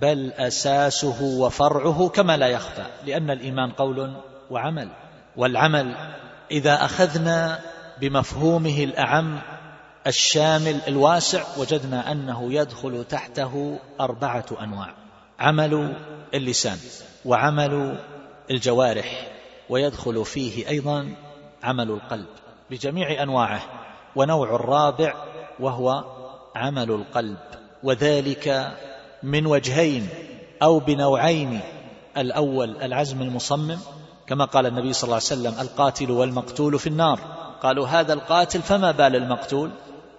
بل 0.00 0.32
أساسه 0.32 1.22
وفرعه 1.22 2.08
كما 2.08 2.36
لا 2.36 2.46
يخفى 2.46 2.84
لأن 3.06 3.30
الإيمان 3.30 3.70
قول 3.70 4.12
وعمل 4.50 4.88
والعمل 5.36 5.94
إذا 6.50 6.84
أخذنا 6.84 7.60
بمفهومه 8.00 8.84
الأعم 8.84 9.38
الشامل 10.06 10.80
الواسع 10.88 11.42
وجدنا 11.58 12.12
أنه 12.12 12.52
يدخل 12.52 13.04
تحته 13.04 13.78
أربعة 14.00 14.46
أنواع 14.60 14.94
عمل 15.38 15.96
اللسان 16.34 16.78
وعمل 17.24 17.98
الجوارح 18.50 19.28
ويدخل 19.68 20.24
فيه 20.24 20.68
أيضا 20.68 21.14
عمل 21.62 21.90
القلب 21.90 22.26
بجميع 22.70 23.22
أنواعه 23.22 23.62
ونوع 24.16 24.54
الرابع 24.54 25.14
وهو 25.60 26.04
عمل 26.56 26.90
القلب 26.90 27.38
وذلك 27.82 28.72
من 29.22 29.46
وجهين 29.46 30.08
أو 30.62 30.78
بنوعين. 30.78 31.60
الأول 32.16 32.76
العزم 32.82 33.22
المصمم 33.22 33.78
كما 34.26 34.44
قال 34.44 34.66
النبي 34.66 34.92
صلى 34.92 35.04
الله 35.04 35.14
عليه 35.14 35.24
وسلم 35.24 35.60
القاتل 35.60 36.10
والمقتول 36.10 36.78
في 36.78 36.86
النار. 36.86 37.20
قالوا 37.62 37.86
هذا 37.86 38.12
القاتل 38.12 38.62
فما 38.62 38.90
بال 38.90 39.16
المقتول؟ 39.16 39.70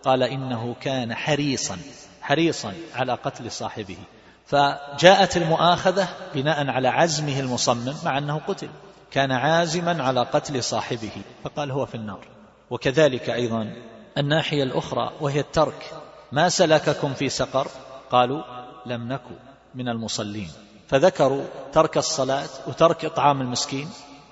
قال 0.04 0.24
إنه 0.24 0.76
كان 0.82 1.16
حريصا 1.16 1.78
حريصا 2.22 2.74
على 2.96 3.14
قتل 3.14 3.52
صاحبه. 3.52 3.98
فجاءت 4.46 5.38
المؤاخذة 5.38 6.08
بناء 6.36 6.68
على 6.70 6.88
عزمه 6.88 7.40
المصمم 7.40 7.94
مع 8.06 8.18
أنه 8.18 8.42
قتل. 8.48 8.70
كان 9.12 9.32
عازما 9.32 10.04
على 10.04 10.22
قتل 10.22 10.64
صاحبه 10.64 11.12
فقال 11.44 11.72
هو 11.72 11.86
في 11.86 11.96
النار. 11.96 12.28
وكذلك 12.70 13.30
أيضا 13.30 13.74
الناحية 14.18 14.64
الأخرى 14.64 15.12
وهي 15.22 15.40
الترك. 15.40 15.92
ما 16.32 16.50
سلككم 16.50 17.14
في 17.14 17.30
سقر؟ 17.30 17.68
قالوا 18.12 18.63
لم 18.86 19.14
نكن 19.14 19.36
من 19.76 19.90
المصلين. 19.90 20.50
فذكروا 20.88 21.44
ترك 21.74 21.98
الصلاة 21.98 22.50
وترك 22.68 23.06
إطعام 23.06 23.42
المسكين 23.42 23.90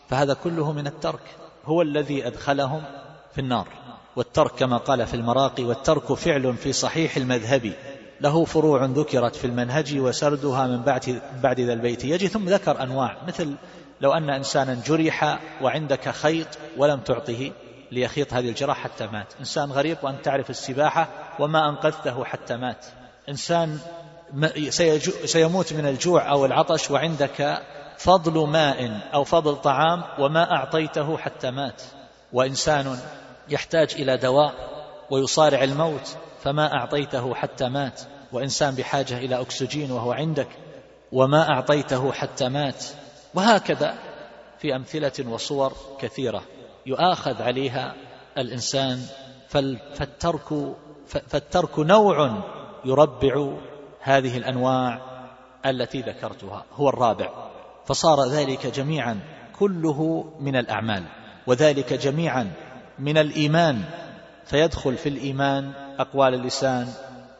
فهذا 0.09 0.33
كله 0.33 0.71
من 0.71 0.87
الترك. 0.87 1.21
هو 1.65 1.81
الذي 1.81 2.27
أدخلهم 2.27 2.83
في 3.33 3.41
النار. 3.41 3.67
والترك 4.15 4.51
كما 4.51 4.77
قال 4.77 5.07
في 5.07 5.13
المراقي 5.13 5.63
والترك 5.63 6.13
فعل 6.13 6.57
في 6.57 6.73
صحيح 6.73 7.17
المذهب. 7.17 7.73
له 8.21 8.45
فروع 8.45 8.85
ذكرت 8.85 9.35
في 9.35 9.47
المنهج 9.47 9.99
وسردها 9.99 10.67
من 10.67 10.81
بعد 10.81 11.21
بعد 11.43 11.59
ذا 11.59 11.73
البيت. 11.73 12.05
يجي 12.05 12.27
ثم 12.27 12.49
ذكر 12.49 12.83
أنواع 12.83 13.17
مثل 13.27 13.55
لو 14.01 14.13
أن 14.13 14.29
إنسانا 14.29 14.81
جرح 14.85 15.39
وعندك 15.61 16.09
خيط 16.09 16.47
ولم 16.77 16.99
تعطه 16.99 17.51
ليخيط 17.91 18.33
هذه 18.33 18.49
الجراح 18.49 18.77
حتى 18.77 19.07
مات. 19.07 19.33
إنسان 19.39 19.71
غريق 19.71 20.05
وأن 20.05 20.21
تعرف 20.21 20.49
السباحة 20.49 21.07
وما 21.39 21.69
أنقذته 21.69 22.25
حتى 22.25 22.57
مات. 22.57 22.85
إنسان 23.29 23.79
سيموت 25.25 25.73
من 25.73 25.85
الجوع 25.85 26.31
أو 26.31 26.45
العطش 26.45 26.91
وعندك 26.91 27.61
فضل 27.97 28.47
ماء 28.47 28.99
أو 29.13 29.23
فضل 29.23 29.55
طعام 29.55 30.03
وما 30.19 30.51
أعطيته 30.51 31.17
حتى 31.17 31.51
مات. 31.51 31.81
وإنسان 32.33 32.97
يحتاج 33.49 33.95
إلى 33.95 34.17
دواء 34.17 34.53
ويصارع 35.09 35.63
الموت 35.63 36.17
فما 36.43 36.73
أعطيته 36.73 37.35
حتى 37.35 37.69
مات. 37.69 38.01
وإنسان 38.31 38.75
بحاجة 38.75 39.17
إلى 39.17 39.41
أكسجين 39.41 39.91
وهو 39.91 40.11
عندك 40.11 40.49
وما 41.11 41.49
أعطيته 41.49 42.11
حتى 42.11 42.49
مات. 42.49 42.85
وهكذا 43.33 43.95
في 44.59 44.75
أمثلة 44.75 45.31
وصور 45.31 45.73
كثيرة 45.99 46.43
يؤاخذ 46.85 47.41
عليها 47.41 47.95
الإنسان. 48.37 49.01
فالترك 49.49 50.75
فالترك 51.07 51.79
نوع 51.79 52.43
يربع 52.85 53.53
هذه 54.01 54.37
الأنواع 54.37 55.01
التي 55.65 56.01
ذكرتها 56.01 56.65
هو 56.73 56.89
الرابع. 56.89 57.29
فصار 57.85 58.29
ذلك 58.29 58.67
جميعا 58.67 59.19
كله 59.59 60.31
من 60.39 60.55
الأعمال 60.55 61.03
وذلك 61.47 61.93
جميعا 61.93 62.51
من 62.99 63.17
الإيمان. 63.17 63.81
فيدخل 64.45 64.97
في 64.97 65.09
الإيمان 65.09 65.71
أقوال 65.99 66.33
اللسان 66.33 66.87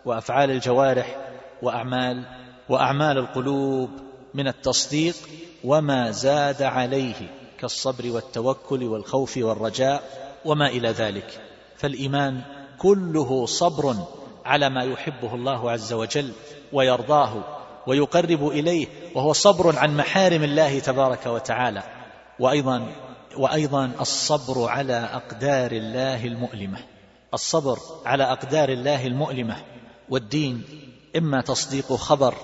وأفعال 0.06 0.52
الجوارح 0.52 1.18
وأعمال 1.62 2.26
وأعمال 2.70 3.18
القلوب 3.18 3.90
من 4.34 4.48
التصديق 4.48 5.16
وما 5.64 6.12
زاد 6.12 6.62
عليه 6.62 7.16
كالصبر 7.60 8.12
والتوكل 8.12 8.84
والخوف 8.84 9.38
والرجاء 9.38 10.04
وما 10.46 10.68
إلى 10.68 10.90
ذلك. 10.90 11.42
فالإيمان 11.78 12.42
كله 12.78 13.46
صبر 13.46 13.96
على 14.46 14.70
ما 14.70 14.84
يحبه 14.84 15.36
الله 15.36 15.72
عز 15.72 15.94
وجل 15.94 16.32
ويرضاه 16.74 17.44
ويقرب 17.88 18.48
إليه 18.48 18.88
وهو 19.16 19.34
صبر 19.34 19.78
عن 19.78 19.98
محارم 19.98 20.44
الله 20.44 20.80
تبارك 20.80 21.26
وتعالى. 21.26 21.84
وأيضا 22.40 22.88
وأيضا 23.38 23.92
الصبر 24.02 24.70
على 24.70 25.10
أقدار 25.14 25.72
الله 25.72 26.26
المؤلمة. 26.26 26.78
الصبر 27.34 27.78
على 28.06 28.24
أقدار 28.24 28.70
الله 28.70 29.08
المؤلمة. 29.08 29.56
والدين 30.10 30.64
إما 31.18 31.42
تصديق 31.42 31.94
خبر 31.94 32.36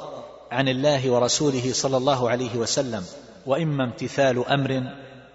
عن 0.51 0.67
الله 0.67 1.11
ورسوله 1.11 1.73
صلى 1.73 1.97
الله 1.97 2.29
عليه 2.29 2.55
وسلم 2.57 3.05
وإما 3.45 3.83
امتثال 3.83 4.47
أمر 4.47 4.83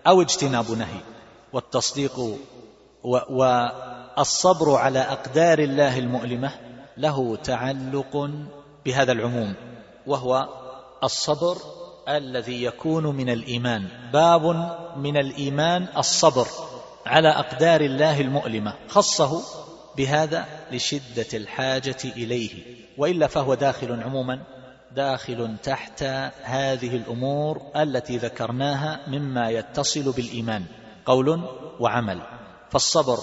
أو 0.07 0.23
اجتناب 0.23 0.71
نهي. 0.71 1.01
والتصديق 1.53 2.39
والصبر 4.19 4.77
على 4.77 4.99
أقدار 4.99 5.59
الله 5.59 5.99
المؤلمة 5.99 6.53
له 6.97 7.37
تعلق 7.37 8.31
بهذا 8.85 9.13
العموم 9.13 9.55
وهو 10.07 10.49
الصبر 11.05 11.57
الذي 12.09 12.65
يكون 12.65 13.07
من 13.07 13.31
الإيمان 13.31 13.89
باب 14.13 14.43
من 14.97 15.17
الإيمان 15.17 15.89
الصبر 15.97 16.47
على 17.07 17.29
أقدار 17.29 17.81
الله 17.81 18.21
المؤلمة 18.21 18.75
خصه 18.89 19.43
بهذا 19.97 20.47
لشدة 20.73 21.27
الحاجة 21.35 21.97
إليه 22.05 22.77
وإلا 22.99 23.27
فهو 23.27 23.55
داخل 23.55 24.03
عموما 24.03 24.43
داخل 24.93 25.57
تحت 25.63 26.03
هذه 26.43 26.97
الأمور 26.97 27.63
التي 27.77 28.17
ذكرناها 28.17 29.01
مما 29.09 29.51
يتصل 29.51 30.13
بالإيمان 30.13 30.65
قول 31.07 31.43
وعمل. 31.81 32.23
فالصبر 32.71 33.19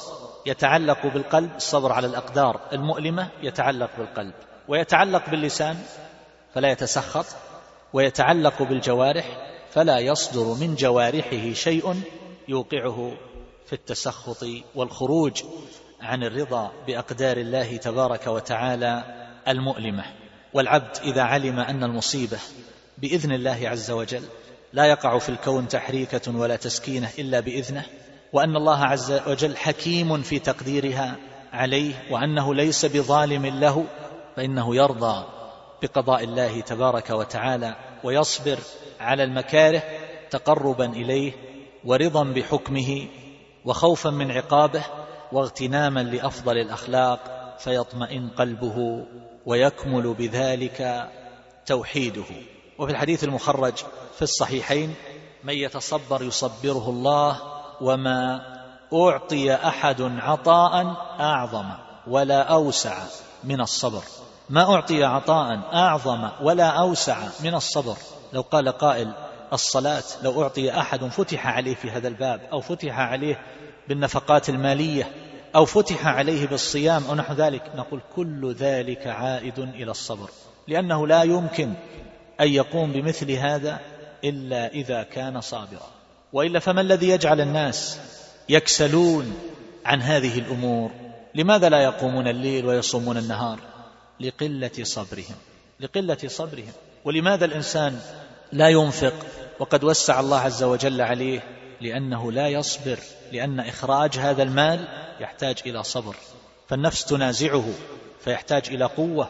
يتعلق 0.45 1.07
بالقلب 1.07 1.55
الصبر 1.55 1.91
على 1.91 2.07
الأقدار 2.07 2.59
المؤلمة 2.73 3.29
يتعلق 3.41 3.89
بالقلب. 3.97 4.33
ويتعلق 4.67 5.29
باللسان 5.29 5.77
فلا 6.53 6.71
يتسخط. 6.71 7.25
ويتعلق 7.93 8.61
بالجوارح 8.61 9.25
فلا 9.71 9.99
يصدر 9.99 10.53
من 10.53 10.75
جوارحه 10.75 11.53
شيء 11.53 12.01
يوقعه 12.47 13.11
في 13.65 13.73
التسخط 13.73 14.45
والخروج 14.75 15.43
عن 16.01 16.23
الرضا 16.23 16.71
بأقدار 16.87 17.37
الله 17.37 17.77
تبارك 17.77 18.27
وتعالى 18.27 19.03
المؤلمة. 19.47 20.03
والعبد 20.53 20.97
إذا 21.03 21.21
علم 21.21 21.59
أن 21.59 21.83
المصيبة 21.83 22.37
بإذن 22.97 23.31
الله 23.31 23.69
عز 23.69 23.91
وجل 23.91 24.23
لا 24.73 24.85
يقع 24.85 25.17
في 25.17 25.29
الكون 25.29 25.67
تحريكة 25.67 26.37
ولا 26.37 26.55
تسكينة 26.55 27.09
إلا 27.19 27.39
بإذنه 27.39 27.85
وأن 28.34 28.56
الله 28.56 28.85
عز 28.85 29.22
وجل 29.27 29.57
حكيم 29.57 30.22
في 30.22 30.39
تقديرها 30.39 31.15
عليه 31.53 31.93
وأنه 32.11 32.56
ليس 32.56 32.85
بظالم 32.85 33.45
له 33.45 33.85
فإنه 34.35 34.76
يرضى 34.76 35.26
بقضاء 35.81 36.23
الله 36.23 36.61
تبارك 36.61 37.10
وتعالى 37.10 37.76
ويصبر 38.03 38.60
على 38.99 39.23
المكاره 39.23 39.84
تقربا 40.30 40.85
إليه 40.85 41.31
ورضا 41.85 42.23
بحكمه 42.23 43.07
وخوفا 43.65 44.10
من 44.10 44.31
عقابه 44.31 44.84
واغتناما 45.31 45.99
لأفضل 45.99 46.57
الأخلاق 46.57 47.19
فيطمئن 47.60 48.30
قلبه 48.30 49.06
ويكمل 49.45 50.14
بذلك 50.14 51.10
توحيده. 51.65 52.26
وفي 52.80 52.91
الحديث 52.91 53.23
المخرج 53.23 53.73
في 54.15 54.22
الصحيحين 54.22 54.95
من 55.43 55.53
يتصبر 55.53 56.23
يصبره 56.23 56.89
الله 56.89 57.59
وما 57.81 58.41
أعطي 58.93 59.56
أحد 59.56 60.01
عطاء 60.01 60.95
أعظم 61.19 61.65
ولا 62.07 62.41
أوسع 62.41 62.97
من 63.43 63.61
الصبر. 63.61 64.03
ما 64.49 64.76
أعطي 64.76 65.03
عطاء 65.03 65.60
أعظم 65.73 66.30
ولا 66.41 66.68
أوسع 66.69 67.18
من 67.43 67.56
الصبر. 67.56 67.97
لو 68.34 68.41
قال 68.41 68.69
قائل 68.69 69.11
الصلاة 69.53 70.03
لو 70.23 70.43
أعطي 70.43 70.80
أحد 70.80 71.03
فتح 71.06 71.47
عليه 71.47 71.76
في 71.76 71.91
هذا 71.91 72.07
الباب 72.07 72.41
أو 72.51 72.61
فتح 72.61 72.99
عليه 72.99 73.39
بالنفقات 73.88 74.49
المالية 74.49 75.11
أو 75.56 75.65
فتح 75.65 76.07
عليه 76.07 76.47
بالصيام 76.47 77.03
أو 77.10 77.15
نحو 77.15 77.34
ذلك 77.34 77.72
نقول 77.76 78.01
كل 78.15 78.53
ذلك 78.53 79.07
عائد 79.07 79.60
إلى 79.60 79.91
الصبر. 79.91 80.30
لأنه 80.68 81.07
لا 81.07 81.23
يمكن 81.23 81.73
أن 82.41 82.47
يقوم 82.47 82.91
بمثل 82.91 83.31
هذا 83.31 83.80
إلا 84.23 84.68
إذا 84.68 85.03
كان 85.03 85.41
صابرا. 85.41 85.98
وإلا 86.34 86.60
فما 86.60 86.81
الذي 86.81 87.10
يجعل 87.10 87.41
الناس 87.41 87.99
يكسلون 88.49 89.34
عن 89.85 90.01
هذه 90.01 90.39
الأمور؟ 90.39 90.91
لماذا 91.35 91.69
لا 91.69 91.84
يقومون 91.84 92.27
الليل 92.27 92.65
ويصومون 92.65 93.18
النهار؟ 93.18 93.60
لقلة 94.19 94.72
صبرهم 94.84 95.35
لقلة 95.80 96.18
صبرهم. 96.27 96.72
ولماذا 97.06 97.45
الإنسان 97.45 97.99
لا 98.51 98.69
ينفق؟ 98.69 99.14
وقد 99.60 99.84
وسع 99.84 100.19
الله 100.19 100.39
عز 100.39 100.64
وجل 100.64 101.01
عليه 101.01 101.43
لأنه 101.81 102.31
لا 102.31 102.47
يصبر 102.47 102.99
لأن 103.31 103.60
إخراج 103.60 104.18
هذا 104.18 104.43
المال 104.43 104.88
يحتاج 105.19 105.57
إلى 105.65 105.84
صبر. 105.84 106.15
فالنفس 106.68 107.06
تنازعه 107.06 107.69
فيحتاج 108.23 108.64
إلى 108.68 108.85
قوة. 108.85 109.30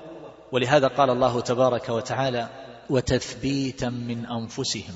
ولهذا 0.52 0.88
قال 0.88 1.10
الله 1.10 1.42
تبارك 1.42 1.90
وتعالى 1.90 2.50
وتثبيتا 2.90 3.90
من 3.90 4.26
أنفسهم 4.26 4.96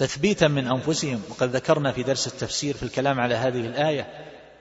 تثبيتا 0.00 0.48
من 0.48 0.66
أنفسهم. 0.66 1.22
وقد 1.30 1.56
ذكرنا 1.56 1.92
في 1.92 2.02
درس 2.02 2.26
التفسير 2.26 2.76
في 2.76 2.82
الكلام 2.82 3.20
على 3.20 3.34
هذه 3.34 3.66
الآية 3.66 4.06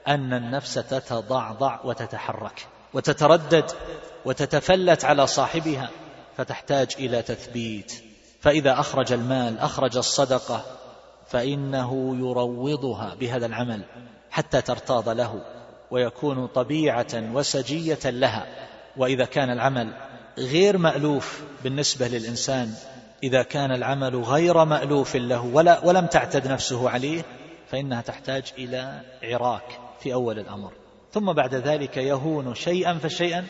أن 0.07 0.33
النفس 0.33 0.73
تتضعضع 0.73 1.79
وتتحرك 1.83 2.67
وتتردد 2.93 3.71
وتتفلت 4.25 5.05
على 5.05 5.27
صاحبها 5.27 5.89
فتحتاج 6.37 6.87
إلى 6.99 7.21
تثبيت. 7.21 7.93
فإذا 8.41 8.79
أخرج 8.79 9.13
المال 9.13 9.59
أخرج 9.59 9.97
الصدقة 9.97 10.65
فإنه 11.27 12.15
يروضها 12.17 13.15
بهذا 13.15 13.45
العمل 13.45 13.81
حتى 14.31 14.61
ترتاض 14.61 15.09
له 15.09 15.41
ويكون 15.91 16.47
طبيعة 16.47 17.31
وسجية 17.33 17.99
لها. 18.05 18.47
وإذا 18.97 19.25
كان 19.25 19.49
العمل 19.49 19.93
غير 20.37 20.77
مألوف 20.77 21.41
بالنسبة 21.63 22.07
للإنسان 22.07 22.73
إذا 23.23 23.43
كان 23.43 23.71
العمل 23.71 24.15
غير 24.15 24.65
مألوف 24.65 25.15
له 25.15 25.41
ولا 25.41 25.85
ولم 25.85 26.05
تعتد 26.05 26.47
نفسه 26.47 26.89
عليه 26.89 27.25
فإنها 27.67 28.01
تحتاج 28.01 28.53
إلى 28.57 29.01
عراك 29.23 29.79
في 29.99 30.13
أول 30.13 30.39
الأمر. 30.39 30.71
ثم 31.11 31.33
بعد 31.33 31.55
ذلك 31.55 31.97
يهون 31.97 32.55
شيئا 32.55 32.93
فشيئا 32.93 33.45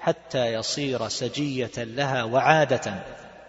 حتى 0.00 0.52
يصير 0.52 1.08
سجية 1.08 1.70
لها 1.76 2.24
وعادة 2.24 2.94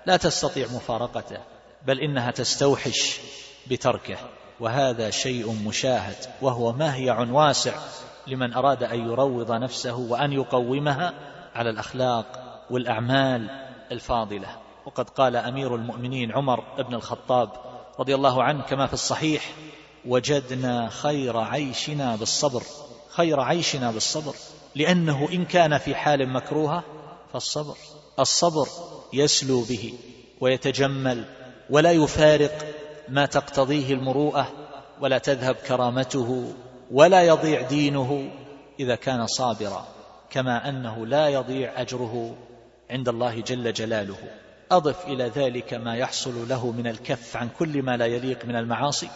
لا 0.05 0.17
تستطيع 0.17 0.67
مفارقته 0.67 1.37
بل 1.85 1.99
إنها 1.99 2.31
تستوحش 2.31 3.19
بتركه. 3.67 4.17
وهذا 4.59 5.09
شيء 5.09 5.51
مشاهد 5.67 6.15
وهو 6.41 6.73
مهيع 6.73 7.19
واسع 7.19 7.73
لمن 8.27 8.53
أراد 8.53 8.83
أن 8.83 8.99
يروض 8.99 9.51
نفسه 9.51 9.95
وأن 9.95 10.33
يقومها 10.33 11.13
على 11.55 11.69
الأخلاق 11.69 12.25
والأعمال 12.69 13.49
الفاضلة. 13.91 14.64
وقد 14.85 15.09
قال 15.09 15.35
أمير 15.35 15.75
المؤمنين 15.75 16.31
عمر 16.31 16.63
بن 16.77 16.93
الخطاب 16.93 17.49
رضي 17.99 18.15
الله 18.15 18.43
عنه 18.43 18.63
كما 18.63 18.87
في 18.87 18.93
الصحيح 18.93 19.51
وجدنا 20.05 20.89
خير 20.89 21.37
عيشنا 21.37 22.15
بالصبر 22.15 22.63
خير 23.09 23.39
عيشنا 23.39 23.91
بالصبر 23.91 24.35
لأنه 24.75 25.29
إن 25.33 25.45
كان 25.45 25.77
في 25.77 25.95
حال 25.95 26.29
مكروهة 26.29 26.83
فالصبر 27.33 27.77
الصبر 28.19 28.67
يسلو 29.13 29.61
به 29.61 29.93
ويتجمل 30.41 31.25
ولا 31.69 31.91
يفارق 31.91 32.75
ما 33.09 33.25
تقتضيه 33.25 33.93
المروءة 33.93 34.47
ولا 35.01 35.17
تذهب 35.17 35.55
كرامته 35.55 36.53
ولا 36.91 37.23
يضيع 37.23 37.61
دينه 37.61 38.31
إذا 38.79 38.95
كان 38.95 39.27
صابرا 39.27 39.87
كما 40.29 40.69
أنه 40.69 41.05
لا 41.05 41.29
يضيع 41.29 41.81
أجره 41.81 42.35
عند 42.89 43.09
الله 43.09 43.41
جل 43.41 43.73
جلاله. 43.73 44.44
أضف 44.71 45.05
إلى 45.07 45.31
ذلك 45.35 45.73
ما 45.73 45.95
يحصل 45.95 46.49
له 46.49 46.71
من 46.71 46.87
الكف 46.87 47.37
عن 47.37 47.49
كل 47.59 47.83
ما 47.83 47.97
لا 47.97 48.05
يليق 48.05 48.45
من 48.45 48.55
المعاصي 48.55 49.09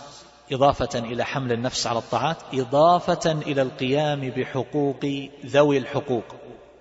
إضافة 0.51 0.99
إلى 0.99 1.25
حمل 1.25 1.51
النفس 1.51 1.87
على 1.87 1.99
الطاعات 1.99 2.37
إضافة 2.53 3.31
إلى 3.31 3.61
القيام 3.61 4.29
بحقوق 4.29 5.05
ذوي 5.45 5.77
الحقوق. 5.77 6.23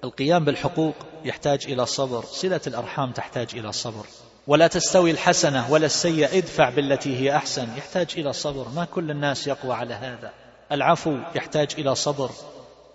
القيام 0.05 0.45
بالحقوق 0.45 0.95
يحتاج 1.24 1.66
إلى 1.69 1.86
صبر 1.86 2.24
صلة 2.24 2.61
الأرحام 2.66 3.12
تحتاج 3.12 3.49
إلى 3.55 3.73
صبر. 3.73 4.07
ولا 4.47 4.66
تستوي 4.66 5.11
الحسنة 5.11 5.73
ولا 5.73 5.86
السيئة 5.86 6.39
ادفع 6.39 6.70
بالتي 6.70 7.16
هي 7.16 7.36
أحسن. 7.36 7.69
يحتاج 7.77 8.09
إلى 8.16 8.32
صبر 8.32 8.69
ما 8.69 8.85
كل 8.85 9.11
الناس 9.11 9.47
يقوى 9.47 9.74
على 9.74 9.95
هذا. 9.95 10.32
العفو 10.73 11.16
يحتاج 11.35 11.74
إلى 11.78 11.95
صبر. 11.95 12.31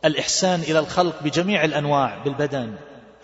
الإحسان 0.06 0.60
إلى 0.60 0.80
الخلق 0.80 1.24
بجميع 1.24 1.64
الأنواع 1.66 2.24
بالبدن 2.24 2.76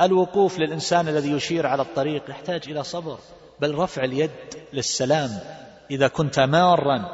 الوقوف 0.01 0.59
للإنسان 0.59 1.07
الذي 1.07 1.31
يشير 1.31 1.67
على 1.67 1.81
الطريق 1.81 2.29
يحتاج 2.29 2.61
إلى 2.67 2.83
صبر 2.83 3.17
بل 3.59 3.75
رفع 3.75 4.03
اليد 4.03 4.31
للسلام. 4.73 5.39
إذا 5.91 6.07
كنت 6.07 6.39
مارا 6.39 7.11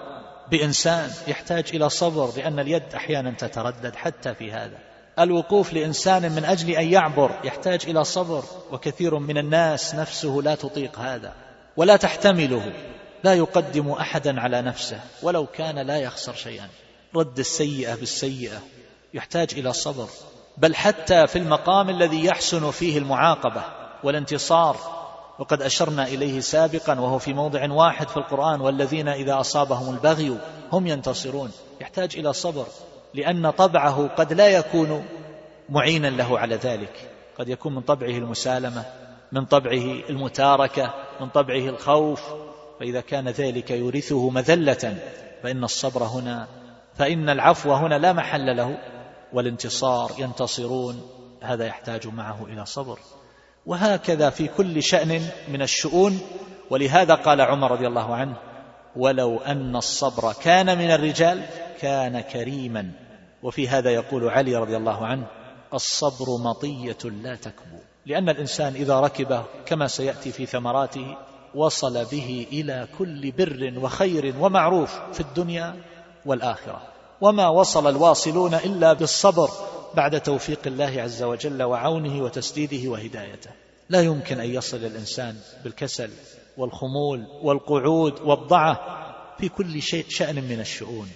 بإنسان 0.52 1.10
يحتاج 1.28 1.66
إلى 1.74 1.90
صبر 1.90 2.32
لأن 2.38 2.60
اليد 2.60 2.84
أحيانا 2.95 3.32
تتردد 3.32 3.95
حتى 3.95 4.34
في 4.34 4.52
هذا. 4.52 4.78
الوقوف 5.20 5.74
لإنسان 5.74 6.32
من 6.32 6.45
أجل 6.45 6.70
أن 6.70 6.88
يعبر 6.88 7.32
يحتاج 7.44 7.82
إلى 7.88 8.03
صبر 8.03 8.44
وكثير 8.72 9.20
من 9.20 9.38
الناس 9.38 9.95
نفسه 9.95 10.41
لا 10.44 10.56
تطيق 10.56 10.99
هذا 10.99 11.34
ولا 11.78 11.95
تحتمله 11.95 12.74
لا 13.24 13.34
يقدم 13.34 13.91
أحدا 13.91 14.41
على 14.41 14.62
نفسه 14.62 14.99
ولو 15.22 15.45
كان 15.45 15.80
لا 15.80 15.98
يخسر 15.98 16.34
شيئا. 16.34 16.70
رد 17.16 17.40
السيئة 17.40 17.95
بالسيئة 17.95 18.62
يحتاج 19.14 19.48
إلى 19.53 19.74
صبر. 19.74 20.10
بل 20.57 20.76
حتى 20.76 21.27
في 21.27 21.40
المقام 21.40 21.90
الذي 21.90 22.26
يحسن 22.26 22.72
فيه 22.72 22.98
المعاقبة 22.98 23.61
والانتصار. 24.03 24.77
وقد 25.40 25.61
أشرنا 25.61 26.07
إليه 26.07 26.40
سابقا 26.40 26.99
وهو 26.99 27.19
في 27.19 27.34
موضع 27.34 27.72
واحد 27.72 28.07
في 28.07 28.18
القرآن 28.18 28.61
والذين 28.61 29.07
إذا 29.07 29.40
أصابهم 29.40 29.94
البغي 29.94 30.38
هم 30.72 30.88
ينتصرون. 30.88 31.52
يحتاج 31.82 32.18
إلى 32.18 32.34
صبر 32.34 32.65
لأن 33.14 33.49
طبعه 33.49 34.07
قد 34.07 34.34
لا 34.34 34.48
يكون 34.48 35.06
معينا 35.69 36.07
له 36.07 36.40
على 36.40 36.56
ذلك. 36.56 37.10
قد 37.40 37.49
يكون 37.49 37.76
من 37.76 37.82
طبعه 37.82 38.10
المسالمة 38.10 38.86
من 39.32 39.45
طبعه 39.45 40.03
المتاركة 40.10 40.94
من 41.22 41.30
طبعه 41.30 41.69
الخوف. 41.69 42.22
فإذا 42.80 43.02
كان 43.02 43.27
ذلك 43.27 43.72
يورثه 43.72 44.30
مذلة 44.30 44.98
فإن 45.44 45.64
الصبر 45.64 46.03
هنا 46.03 46.48
فإن 46.98 47.30
العفو 47.30 47.73
هنا 47.73 47.95
لا 47.95 48.14
محل 48.14 48.57
له. 48.57 48.77
والانتصار 49.36 50.12
ينتصرون 50.18 51.02
هذا 51.41 51.66
يحتاج 51.66 52.07
معه 52.07 52.45
إلى 52.45 52.66
صبر. 52.66 52.99
وهكذا 53.66 54.30
في 54.30 54.48
كل 54.48 54.84
شأن 54.84 55.22
من 55.48 55.62
الشؤون. 55.62 56.20
ولهذا 56.70 57.16
قال 57.16 57.41
عمر 57.41 57.72
رضي 57.72 57.88
الله 57.88 58.16
عنه 58.16 58.36
ولو 58.95 59.38
أن 59.38 59.76
الصبر 59.76 60.34
كان 60.34 60.78
من 60.78 60.91
الرجال 60.91 61.45
كان 61.82 62.20
كريما. 62.20 62.91
وفي 63.44 63.68
هذا 63.68 63.90
يقول 63.90 64.30
علي 64.30 64.56
رضي 64.56 64.78
الله 64.78 65.06
عنه 65.06 65.28
الصبر 65.74 66.26
مطية 66.44 67.10
لا 67.24 67.36
تكبو. 67.36 67.80
لأن 68.06 68.30
الإنسان 68.30 68.74
إذا 68.74 68.99
ركبه 68.99 69.44
كما 69.66 69.88
سيأتي 69.88 70.32
في 70.32 70.45
ثمراته 70.45 71.18
وصل 71.56 72.06
به 72.06 72.48
إلى 72.52 72.88
كل 72.98 73.32
بر 73.32 73.74
وخير 73.78 74.36
ومعروف 74.40 74.99
في 75.14 75.20
الدنيا 75.20 75.76
والآخرة. 76.26 76.95
وما 77.22 77.48
وصل 77.48 77.88
الواصلون 77.90 78.54
إلا 78.54 78.94
بالصبر 78.94 79.50
بعد 79.96 80.22
توفيق 80.22 80.60
الله 80.66 81.02
عز 81.02 81.24
وجل 81.24 81.64
وعونه 81.64 82.24
وتسديده 82.24 82.90
وهدايته. 82.90 83.50
لا 83.90 84.02
يمكن 84.02 84.40
أن 84.40 84.50
يصل 84.50 84.78
الإنسان 84.78 85.36
بالكسل 85.64 86.10
والخمول 86.58 87.26
والقعود 87.42 88.22
والضعة 88.22 88.80
في 89.40 89.50
كل 89.50 89.82
شيء 89.82 90.06
شأن 90.10 90.36
من 90.36 90.60
الشؤون. 90.60 91.10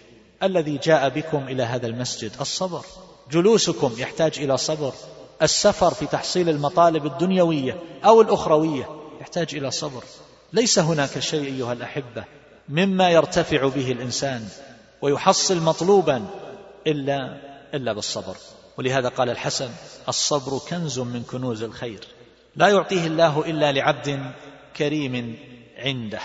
الذي 0.43 0.77
جاء 0.77 1.09
بكم 1.09 1.47
إلى 1.47 1.63
هذا 1.63 1.87
المسجد 1.87 2.31
الصبر. 2.41 2.85
جلوسكم 3.31 3.91
يحتاج 3.97 4.39
إلى 4.39 4.57
صبر. 4.57 4.93
السفر 5.41 5.93
في 5.93 6.05
تحصيل 6.05 6.49
المطالب 6.49 7.05
الدنيوية 7.05 7.79
أو 8.05 8.21
الأخروية 8.21 8.89
يحتاج 9.21 9.55
إلى 9.55 9.71
صبر. 9.71 10.03
ليس 10.53 10.79
هناك 10.79 11.19
شيء 11.19 11.43
أيها 11.43 11.73
الأحبة 11.73 12.23
مما 12.69 13.09
يرتفع 13.09 13.67
به 13.67 13.91
الإنسان 13.91 14.47
ويحصل 15.01 15.61
مطلوبا 15.61 16.25
إلا 16.87 17.37
إلا 17.73 17.93
بالصبر. 17.93 18.35
ولهذا 18.77 19.09
قال 19.09 19.29
الحسن 19.29 19.69
الصبر 20.09 20.59
كنز 20.69 20.99
من 20.99 21.23
كنوز 21.23 21.63
الخير. 21.63 21.99
لا 22.55 22.67
يعطيه 22.67 23.07
الله 23.07 23.45
إلا 23.45 23.71
لعبد 23.71 24.31
كريم 24.77 25.39
عنده. 25.77 26.21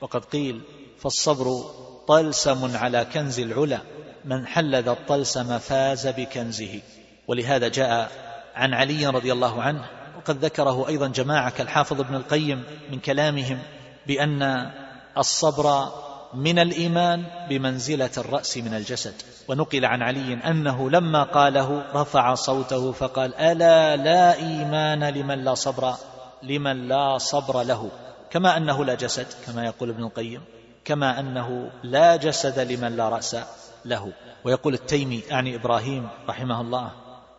وقد 0.00 0.24
قيل 0.24 0.60
فالصبر 0.98 1.70
طلسم 2.08 2.76
على 2.76 3.04
كنز 3.04 3.40
العلا. 3.40 3.80
من 4.24 4.46
حلذ 4.46 4.88
الطلسم 4.88 5.58
فاز 5.58 6.06
بكنزه. 6.06 6.80
ولهذا 7.28 7.68
جاء 7.68 8.10
عن 8.54 8.74
علي 8.74 9.06
رضي 9.06 9.32
الله 9.32 9.62
عنه 9.62 9.84
وقد 10.16 10.44
ذكره 10.44 10.88
أيضا 10.88 11.06
جماعة 11.08 11.50
كالحافظ 11.50 12.00
ابن 12.00 12.14
القيم 12.14 12.64
من 12.90 12.98
كلامهم 12.98 13.58
بأن 14.06 14.70
الصبر 15.18 15.88
من 16.34 16.58
الإيمان 16.58 17.24
بمنزلة 17.48 18.10
الرأس 18.18 18.58
من 18.58 18.74
الجسد. 18.74 19.14
ونقل 19.48 19.84
عن 19.84 20.02
علي 20.02 20.34
أنه 20.34 20.90
لما 20.90 21.22
قاله 21.22 21.84
رفع 21.94 22.34
صوته 22.34 22.92
فقال 22.92 23.34
ألا 23.34 23.96
لا 23.96 24.34
إيمان 24.34 25.04
لمن 25.04 25.44
لا 25.44 25.54
صبر 25.54 25.94
لمن 26.42 26.88
لا 26.88 27.18
صبر 27.18 27.62
له. 27.62 27.90
كما 28.30 28.56
أنه 28.56 28.84
لا 28.84 28.94
جسد 28.94 29.26
كما 29.46 29.64
يقول 29.64 29.90
ابن 29.90 30.04
القيم. 30.04 30.40
كما 30.84 31.20
أنه 31.20 31.70
لا 31.82 32.16
جسد 32.16 32.58
لمن 32.58 32.96
لا 32.96 33.08
رأس 33.08 33.36
له. 33.84 34.12
ويقول 34.44 34.74
التيمي 34.74 35.22
أعني 35.32 35.56
إبراهيم 35.56 36.08
رحمه 36.28 36.60
الله 36.60 36.90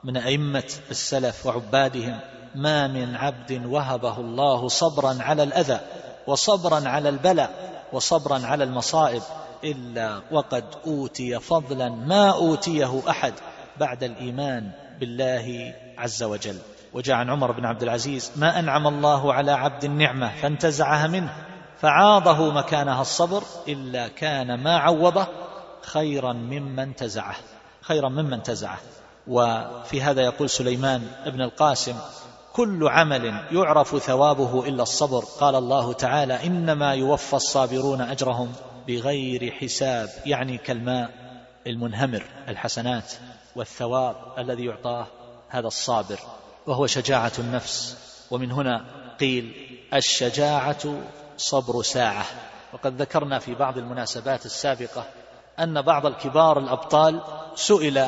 من 0.03 0.17
أئمة 0.17 0.71
السلف 0.91 1.45
وعبادهم 1.45 2.19
ما 2.55 2.87
من 2.87 3.15
عبد 3.15 3.65
وهبه 3.65 4.17
الله 4.17 4.67
صبرا 4.67 5.17
على 5.19 5.43
الأذى 5.43 5.79
وصبرا 6.27 6.87
على 6.87 7.09
البلاء 7.09 7.78
وصبرا 7.93 8.45
على 8.45 8.63
المصائب 8.63 9.21
إلا 9.63 10.21
وقد 10.31 10.63
أوتي 10.87 11.39
فضلا 11.39 11.89
ما 11.89 12.31
أوتيه 12.31 13.01
أحد 13.09 13.33
بعد 13.79 14.03
الإيمان 14.03 14.71
بالله 14.99 15.75
عز 15.97 16.23
وجل. 16.23 16.57
وجاء 16.93 17.15
عن 17.15 17.29
عمر 17.29 17.51
بن 17.51 17.65
عبد 17.65 17.83
العزيز 17.83 18.31
ما 18.35 18.59
أنعم 18.59 18.87
الله 18.87 19.33
على 19.33 19.51
عبد 19.51 19.83
النعمة 19.83 20.31
فانتزعها 20.41 21.07
منه 21.07 21.33
فعاضه 21.81 22.51
مكانها 22.51 23.01
الصبر 23.01 23.43
إلا 23.67 24.07
كان 24.07 24.63
ما 24.63 24.77
عوضه 24.77 25.27
خيرا 25.81 26.33
مما 26.33 26.83
انتزعه. 26.83 27.35
خيرا 27.81 28.09
مما 28.09 28.35
انتزعه. 28.35 28.77
وفي 29.27 30.01
هذا 30.01 30.21
يقول 30.21 30.49
سليمان 30.49 31.07
ابن 31.25 31.41
القاسم 31.41 31.95
كل 32.59 32.87
عمل 32.87 33.25
يعرف 33.51 33.97
ثوابه 33.97 34.67
إلا 34.67 34.83
الصبر. 34.83 35.23
قال 35.39 35.55
الله 35.55 35.93
تعالى 35.93 36.45
إنما 36.45 36.93
يوفى 36.93 37.33
الصابرون 37.33 38.01
أجرهم 38.01 38.53
بغير 38.87 39.51
حساب 39.51 40.09
يعني 40.25 40.57
كالماء 40.57 41.09
المنهمر 41.67 42.23
الحسنات 42.47 43.13
والثواب 43.55 44.15
الذي 44.37 44.65
يعطاه 44.65 45.07
هذا 45.49 45.67
الصابر 45.67 46.19
وهو 46.67 46.87
شجاعة 46.87 47.31
النفس. 47.39 47.97
ومن 48.31 48.51
هنا 48.51 48.85
قيل 49.19 49.53
الشجاعة 49.93 51.01
صبر 51.37 51.81
ساعة. 51.81 52.25
وقد 52.73 53.01
ذكرنا 53.01 53.39
في 53.39 53.55
بعض 53.55 53.77
المناسبات 53.77 54.45
السابقة 54.45 55.03
أن 55.59 55.81
بعض 55.81 56.05
الكبار 56.05 56.59
الأبطال 56.59 57.21
سئل 57.55 58.07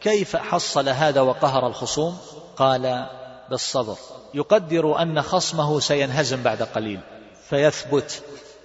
كيف 0.00 0.36
حصل 0.36 0.88
هذا 0.88 1.20
وقهر 1.20 1.66
الخصوم؟ 1.66 2.18
قال 2.56 3.06
بالصبر. 3.50 3.96
يقدر 4.34 5.02
أن 5.02 5.22
خصمه 5.22 5.80
سينهزم 5.80 6.42
بعد 6.42 6.62
قليل 6.62 7.00
فيثبت 7.48 8.22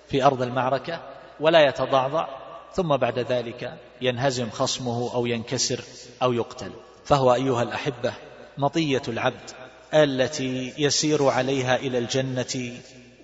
في 0.10 0.24
أرض 0.24 0.42
المعركة 0.42 1.00
ولا 1.40 1.68
يتضعضع 1.68 2.28
ثم 2.74 2.98
بعد 2.98 3.20
ذلك 3.20 3.74
ينهزم 4.02 4.50
خصمه 4.50 5.14
أو 5.14 5.26
ينكسر 5.26 5.84
أو 6.24 6.34
يقتل. 6.34 6.72
فهو 7.06 7.34
أيها 7.34 7.64
الأحبة 7.64 8.14
مطية 8.58 9.02
العبد 9.08 9.52
التي 9.94 10.74
يسير 10.78 11.28
عليها 11.28 11.76
إلى 11.76 11.98
الجنة 11.98 12.78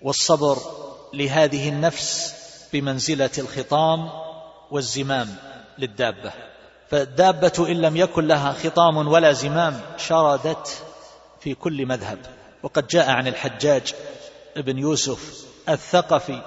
والصبر 0.04 0.58
لهذه 1.14 1.70
النفس 1.70 2.36
بمنزلة 2.74 3.30
الخطام 3.38 4.10
والزمام 4.72 5.36
للدابة. 5.78 6.32
فالدابة 6.90 7.54
إن 7.60 7.82
لم 7.82 7.98
يكن 7.98 8.28
لها 8.28 8.52
خطام 8.52 8.98
ولا 9.08 9.32
زمام 9.32 9.82
شردت 9.98 10.84
في 11.46 11.54
كل 11.54 11.86
مذهب. 11.86 12.18
وقد 12.64 12.88
جاء 12.88 13.10
عن 13.10 13.28
الحجاج 13.28 13.94
ابن 14.58 14.78
يوسف 14.78 15.46
الثقفي 15.70 16.42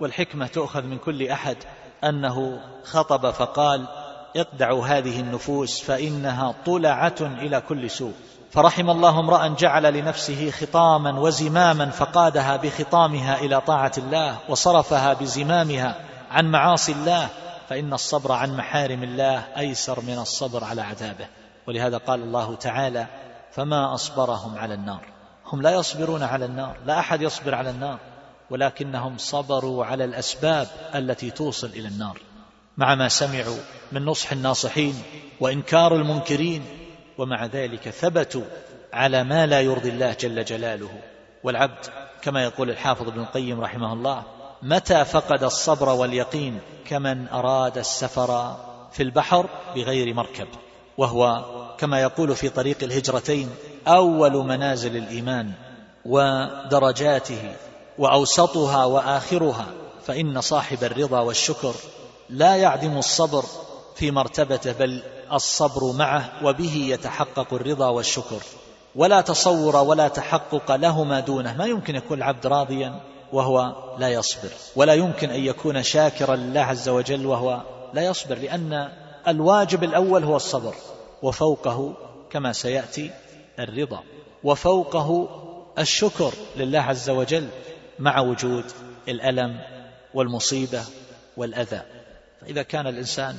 والحكمة 0.00 0.46
تؤخذ 0.46 0.82
من 0.82 0.98
كل 0.98 1.28
أحد 1.28 1.56
أنه 2.04 2.60
خطب 2.84 3.30
فقال 3.30 3.88
اقدعوا 4.36 4.86
هذه 4.86 5.20
النفوس 5.20 5.80
فإنها 5.80 6.54
طلعة 6.66 7.14
إلى 7.20 7.60
كل 7.60 7.90
سوء. 7.90 8.12
فرحم 8.50 8.90
الله 8.90 9.20
امرأ 9.20 9.48
جعل 9.48 9.94
لنفسه 9.94 10.50
خطاما 10.50 11.20
وزماما 11.20 11.90
فقادها 11.90 12.56
بخطامها 12.56 13.38
إلى 13.38 13.60
طاعة 13.60 13.92
الله 13.98 14.38
وصرفها 14.48 15.12
بزمامها 15.12 15.96
عن 16.30 16.50
معاصي 16.50 16.92
الله. 16.92 17.28
فإن 17.68 17.92
الصبر 17.92 18.32
عن 18.32 18.56
محارم 18.56 19.02
الله 19.02 19.44
أيسر 19.58 20.00
من 20.00 20.18
الصبر 20.18 20.64
على 20.64 20.82
عذابه. 20.82 21.26
ولهذا 21.68 21.96
قال 21.96 22.22
الله 22.22 22.54
تعالى 22.54 23.06
فما 23.52 23.94
أصبرهم 23.94 24.58
على 24.58 24.74
النار. 24.74 25.06
هم 25.46 25.62
لا 25.62 25.70
يصبرون 25.70 26.22
على 26.22 26.44
النار 26.44 26.76
لا 26.86 26.98
أحد 26.98 27.22
يصبر 27.22 27.54
على 27.54 27.70
النار 27.70 27.98
ولكنهم 28.50 29.18
صبروا 29.18 29.84
على 29.84 30.04
الأسباب 30.04 30.68
التي 30.94 31.30
توصل 31.30 31.66
إلى 31.66 31.88
النار. 31.88 32.20
مع 32.76 32.94
ما 32.94 33.08
سمعوا 33.08 33.58
من 33.92 34.04
نصح 34.04 34.32
الناصحين 34.32 35.02
وإنكار 35.40 35.96
المنكرين 35.96 36.64
ومع 37.18 37.46
ذلك 37.46 37.88
ثبتوا 37.88 38.44
على 38.92 39.24
ما 39.24 39.46
لا 39.46 39.60
يرضي 39.60 39.88
الله 39.88 40.16
جل 40.20 40.44
جلاله. 40.44 40.90
والعبد 41.42 41.86
كما 42.22 42.44
يقول 42.44 42.70
الحافظ 42.70 43.08
ابن 43.08 43.20
القيم 43.20 43.60
رحمه 43.60 43.92
الله 43.92 44.22
متى 44.62 45.04
فقد 45.04 45.44
الصبر 45.44 45.88
واليقين 45.88 46.60
كمن 46.86 47.28
أراد 47.28 47.78
السفر 47.78 48.56
في 48.92 49.02
البحر 49.02 49.46
بغير 49.74 50.14
مركب 50.14 50.48
وهو 50.98 51.44
كما 51.82 52.00
يقول 52.00 52.36
في 52.36 52.48
طريق 52.48 52.76
الهجرتين 52.82 53.50
أول 53.88 54.32
منازل 54.32 54.96
الإيمان 54.96 55.52
ودرجاته 56.04 57.54
وأوسطها 57.98 58.84
وآخرها 58.84 59.66
فإن 60.06 60.40
صاحب 60.40 60.84
الرضا 60.84 61.20
والشكر 61.20 61.74
لا 62.30 62.56
يعدم 62.56 62.98
الصبر 62.98 63.44
في 63.96 64.10
مرتبته 64.10 64.72
بل 64.72 65.02
الصبر 65.32 65.92
معه 65.92 66.32
وبه 66.44 66.74
يتحقق 66.74 67.54
الرضا 67.54 67.88
والشكر. 67.88 68.42
ولا 68.96 69.20
تصور 69.20 69.76
ولا 69.76 70.08
تحقق 70.08 70.76
لهما 70.76 71.20
دونه 71.20 71.54
ما 71.56 71.64
يمكن 71.64 71.96
يكون 71.96 72.18
العبد 72.18 72.46
راضيا 72.46 73.00
وهو 73.32 73.74
لا 73.98 74.08
يصبر 74.08 74.50
ولا 74.76 74.94
يمكن 74.94 75.30
أن 75.30 75.44
يكون 75.44 75.82
شاكرا 75.82 76.36
لله 76.36 76.60
عز 76.60 76.88
وجل 76.88 77.26
وهو 77.26 77.60
لا 77.94 78.02
يصبر 78.02 78.38
لأن 78.38 78.92
الواجب 79.28 79.84
الأول 79.84 80.24
هو 80.24 80.36
الصبر. 80.36 80.74
وفوقه 81.22 81.94
كما 82.30 82.52
سيأتي 82.52 83.10
الرضا. 83.58 84.02
وفوقه 84.44 85.28
الشكر 85.78 86.32
لله 86.56 86.80
عز 86.80 87.10
وجل 87.10 87.48
مع 87.98 88.20
وجود 88.20 88.64
الألم 89.08 89.60
والمصيبة 90.14 90.84
والأذى. 91.36 91.82
فإذا 92.40 92.62
كان 92.62 92.86
الإنسان 92.86 93.36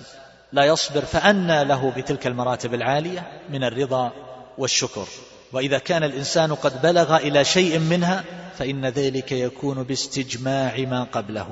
لا 0.51 0.65
يصبر 0.65 1.01
فأنى 1.01 1.63
له 1.63 1.93
بتلك 1.97 2.27
المراتب 2.27 2.73
العالية 2.73 3.41
من 3.49 3.63
الرضا 3.63 4.11
والشكر. 4.57 5.07
وإذا 5.53 5.77
كان 5.77 6.03
الإنسان 6.03 6.55
قد 6.55 6.81
بلغ 6.81 7.17
إلى 7.17 7.45
شيء 7.45 7.79
منها 7.79 8.23
فإن 8.55 8.85
ذلك 8.85 9.31
يكون 9.31 9.83
باستجماع 9.83 10.77
ما 10.77 11.03
قبله. 11.03 11.47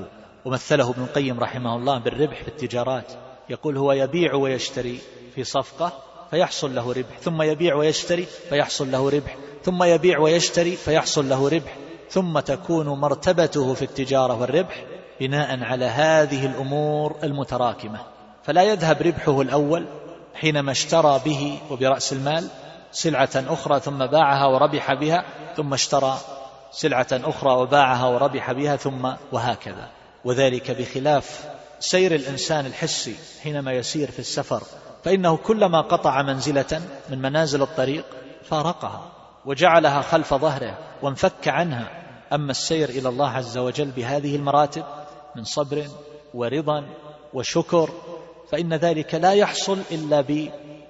ومثله 0.45 0.89
ابن 0.89 1.03
القيم 1.03 1.39
رحمه 1.39 1.75
الله 1.75 1.97
بالربح 1.97 2.43
في 2.43 2.47
التجارات. 2.47 3.11
يقول 3.49 3.77
هو 3.77 3.91
يبيع 3.91 4.33
ويشتري 4.33 4.99
في 5.35 5.43
صفقة 5.43 6.10
فيحصل 6.31 6.75
له 6.75 6.93
ربح. 6.93 7.19
ثم 7.21 7.41
يبيع 7.41 7.75
ويشتري 7.75 8.25
فيحصل 8.49 8.91
له 8.91 9.09
ربح. 9.09 9.35
ثم 9.63 9.83
يبيع 9.83 10.19
ويشتري 10.19 10.75
فيحصل 10.75 11.29
له 11.29 11.49
ربح. 11.49 11.75
ثم 12.09 12.39
تكون 12.39 12.87
مرتبته 12.87 13.73
في 13.73 13.81
التجارة 13.81 14.41
والربح 14.41 14.85
بناء 15.19 15.63
على 15.63 15.85
هذه 15.85 16.45
الأمور 16.45 17.15
المتراكمة. 17.23 17.99
فلا 18.43 18.63
يذهب 18.63 19.01
ربحه 19.01 19.41
الأول 19.41 19.87
حينما 20.33 20.71
اشترى 20.71 21.21
به 21.25 21.59
وبرأس 21.71 22.13
المال 22.13 22.47
سلعة 22.91 23.29
أخرى 23.35 23.79
ثم 23.79 24.05
باعها 24.05 24.45
وربح 24.45 24.93
بها 24.93 25.25
ثم 25.57 25.73
اشترى 25.73 26.17
سلعة 26.71 27.07
أخرى 27.11 27.53
وباعها 27.53 28.07
وربح 28.07 28.51
بها 28.51 28.75
ثم 28.75 29.11
وهكذا. 29.31 29.89
وذلك 30.25 30.71
بخلاف 30.71 31.45
سير 31.79 32.15
الإنسان 32.15 32.65
الحسي 32.65 33.15
حينما 33.43 33.71
يسير 33.73 34.11
في 34.11 34.19
السفر 34.19 34.63
فإنه 35.03 35.37
كلما 35.37 35.81
قطع 35.81 36.21
منزلة 36.21 36.81
من 37.09 37.21
منازل 37.21 37.61
الطريق 37.61 38.05
فارقها 38.43 39.11
وجعلها 39.45 40.01
خلف 40.01 40.33
ظهره 40.33 40.77
وانفك 41.01 41.47
عنها. 41.47 41.87
أما 42.33 42.51
السير 42.51 42.89
إلى 42.89 43.09
الله 43.09 43.29
عز 43.29 43.57
وجل 43.57 43.91
بهذه 43.91 44.35
المراتب 44.35 44.83
من 45.35 45.43
صبر 45.43 45.85
ورضا 46.33 46.85
وشكر 47.33 47.89
فإن 48.51 48.73
ذلك 48.73 49.15
لا 49.15 49.33
يحصل 49.33 49.79
إلا 49.91 50.25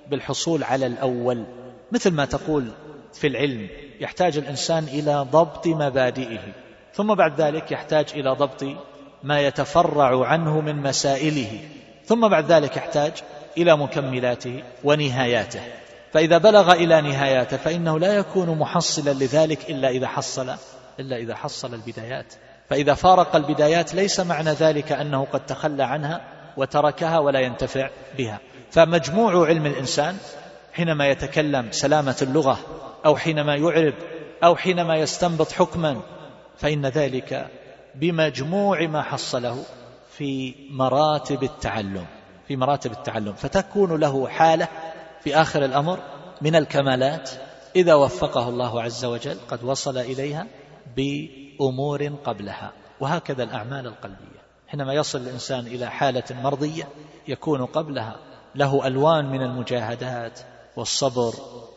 بالحصول 0.10 0.64
على 0.64 0.86
الأول. 0.86 1.46
مثل 1.92 2.12
ما 2.12 2.26
تقول 2.26 2.68
في 3.14 3.28
العلم 3.28 3.70
يحتاج 4.00 4.38
الإنسان 4.38 4.84
إلى 4.84 5.28
ضبط 5.32 5.68
مبادئه 5.68 6.40
ثم 6.94 7.16
بعد 7.16 7.42
ذلك 7.42 7.72
يحتاج 7.72 8.06
إلى 8.14 8.30
ضبط 8.30 8.66
ما 9.24 9.42
يتفرع 9.42 10.26
عنه 10.26 10.62
من 10.62 10.76
مسائله 10.76 11.60
ثم 12.06 12.28
بعد 12.28 12.52
ذلك 12.52 12.78
يحتاج 12.78 13.14
إلى 13.58 13.78
مكملاته 13.78 14.64
ونهاياته. 14.84 15.62
فإذا 16.14 16.38
بلغ 16.38 16.74
إلى 16.74 17.02
نهاياته 17.02 17.58
فإنه 17.58 18.00
لا 18.00 18.14
يكون 18.14 18.58
محصلا 18.60 19.12
لذلك 19.12 19.70
إلا 19.70 19.90
إذا 19.90 20.08
حصل 20.08 20.56
إلا 21.00 21.18
إذا 21.18 21.36
حصل 21.36 21.74
البدايات. 21.74 22.34
فإذا 22.70 22.94
فارق 22.94 23.36
البدايات 23.36 23.94
ليس 23.94 24.20
معنى 24.20 24.50
ذلك 24.50 24.92
أنه 24.92 25.28
قد 25.32 25.46
تخلى 25.46 25.84
عنها 25.84 26.22
وتركها 26.58 27.20
ولا 27.20 27.40
ينتفع 27.40 27.90
بها. 28.18 28.40
فمجموع 28.72 29.48
علم 29.48 29.66
الإنسان 29.66 30.18
حينما 30.74 31.08
يتكلم 31.08 31.72
سلامة 31.72 32.18
اللغة 32.22 32.60
أو 33.06 33.16
حينما 33.16 33.56
يعرب 33.56 33.94
أو 34.44 34.56
حينما 34.56 34.96
يستنبط 34.96 35.52
حكما 35.52 36.02
فإن 36.58 36.86
ذلك 36.86 37.48
بمجموع 37.96 38.88
ما 38.88 39.02
حصله 39.02 39.64
في 40.18 40.56
مراتب 40.70 41.44
التعلم. 41.44 42.06
في 42.52 42.58
مراتب 42.58 42.92
التعلم 42.92 43.34
فتكون 43.34 44.00
له 44.00 44.28
حالة 44.28 44.68
في 45.24 45.36
آخر 45.36 45.66
الأمر 45.66 46.00
من 46.42 46.56
الكمالات 46.56 47.30
إذا 47.76 47.94
وفقه 47.94 48.50
الله 48.50 48.82
عز 48.82 49.06
وجل 49.06 49.38
قد 49.50 49.64
وصل 49.64 49.98
إليها 49.98 50.48
بأمور 50.96 52.12
قبلها 52.24 52.72
وهكذا 53.00 53.44
الأعمال 53.44 53.88
القلبية. 53.88 54.42
حينما 54.68 54.94
يصل 54.94 55.22
الإنسان 55.22 55.68
إلى 55.68 55.90
حالة 55.90 56.24
مرضية 56.32 56.88
يكون 57.28 57.66
قبلها 57.66 58.16
له 58.56 58.88
ألوان 58.88 59.26
من 59.26 59.42
المجاهدات 59.42 60.40
والصبر 60.76 61.34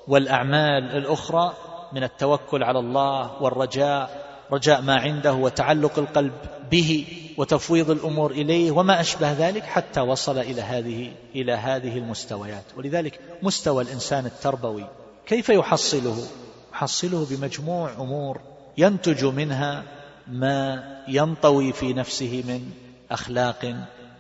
والأعمال 0.09 0.97
الأخرى 0.97 1.53
من 1.93 2.05
التوكل 2.05 2.63
على 2.63 2.79
الله 2.79 3.43
والرجاء 3.43 4.24
رجاء 4.53 4.81
ما 4.81 4.95
عنده 4.95 5.33
وتعلق 5.33 5.99
القلب 5.99 6.33
به 6.71 7.07
وتفويض 7.39 7.91
الأمور 7.91 8.31
إليه 8.31 8.71
وما 8.71 9.01
أشبه 9.01 9.33
ذلك 9.33 9.63
حتى 9.63 10.01
وصل 10.01 10.39
إلى 10.39 10.63
هذه 10.63 11.13
إلى 11.35 11.53
هذه 11.53 11.99
المستويات. 11.99 12.65
ولذلك 12.77 13.21
مستوى 13.43 13.83
الإنسان 13.83 14.27
التربوي 14.27 14.87
كيف 15.27 15.49
يحصله؟ 15.49 16.27
يحصله 16.73 17.27
بمجموع 17.31 17.93
أمور 17.93 18.41
ينتج 18.79 19.25
منها 19.25 19.83
ما 20.29 20.85
ينطوي 21.09 21.73
في 21.73 21.93
نفسه 21.93 22.45
من 22.49 22.71
أخلاق 23.11 23.77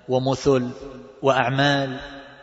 ومثل 0.08 0.70
وأعمال 1.22 2.00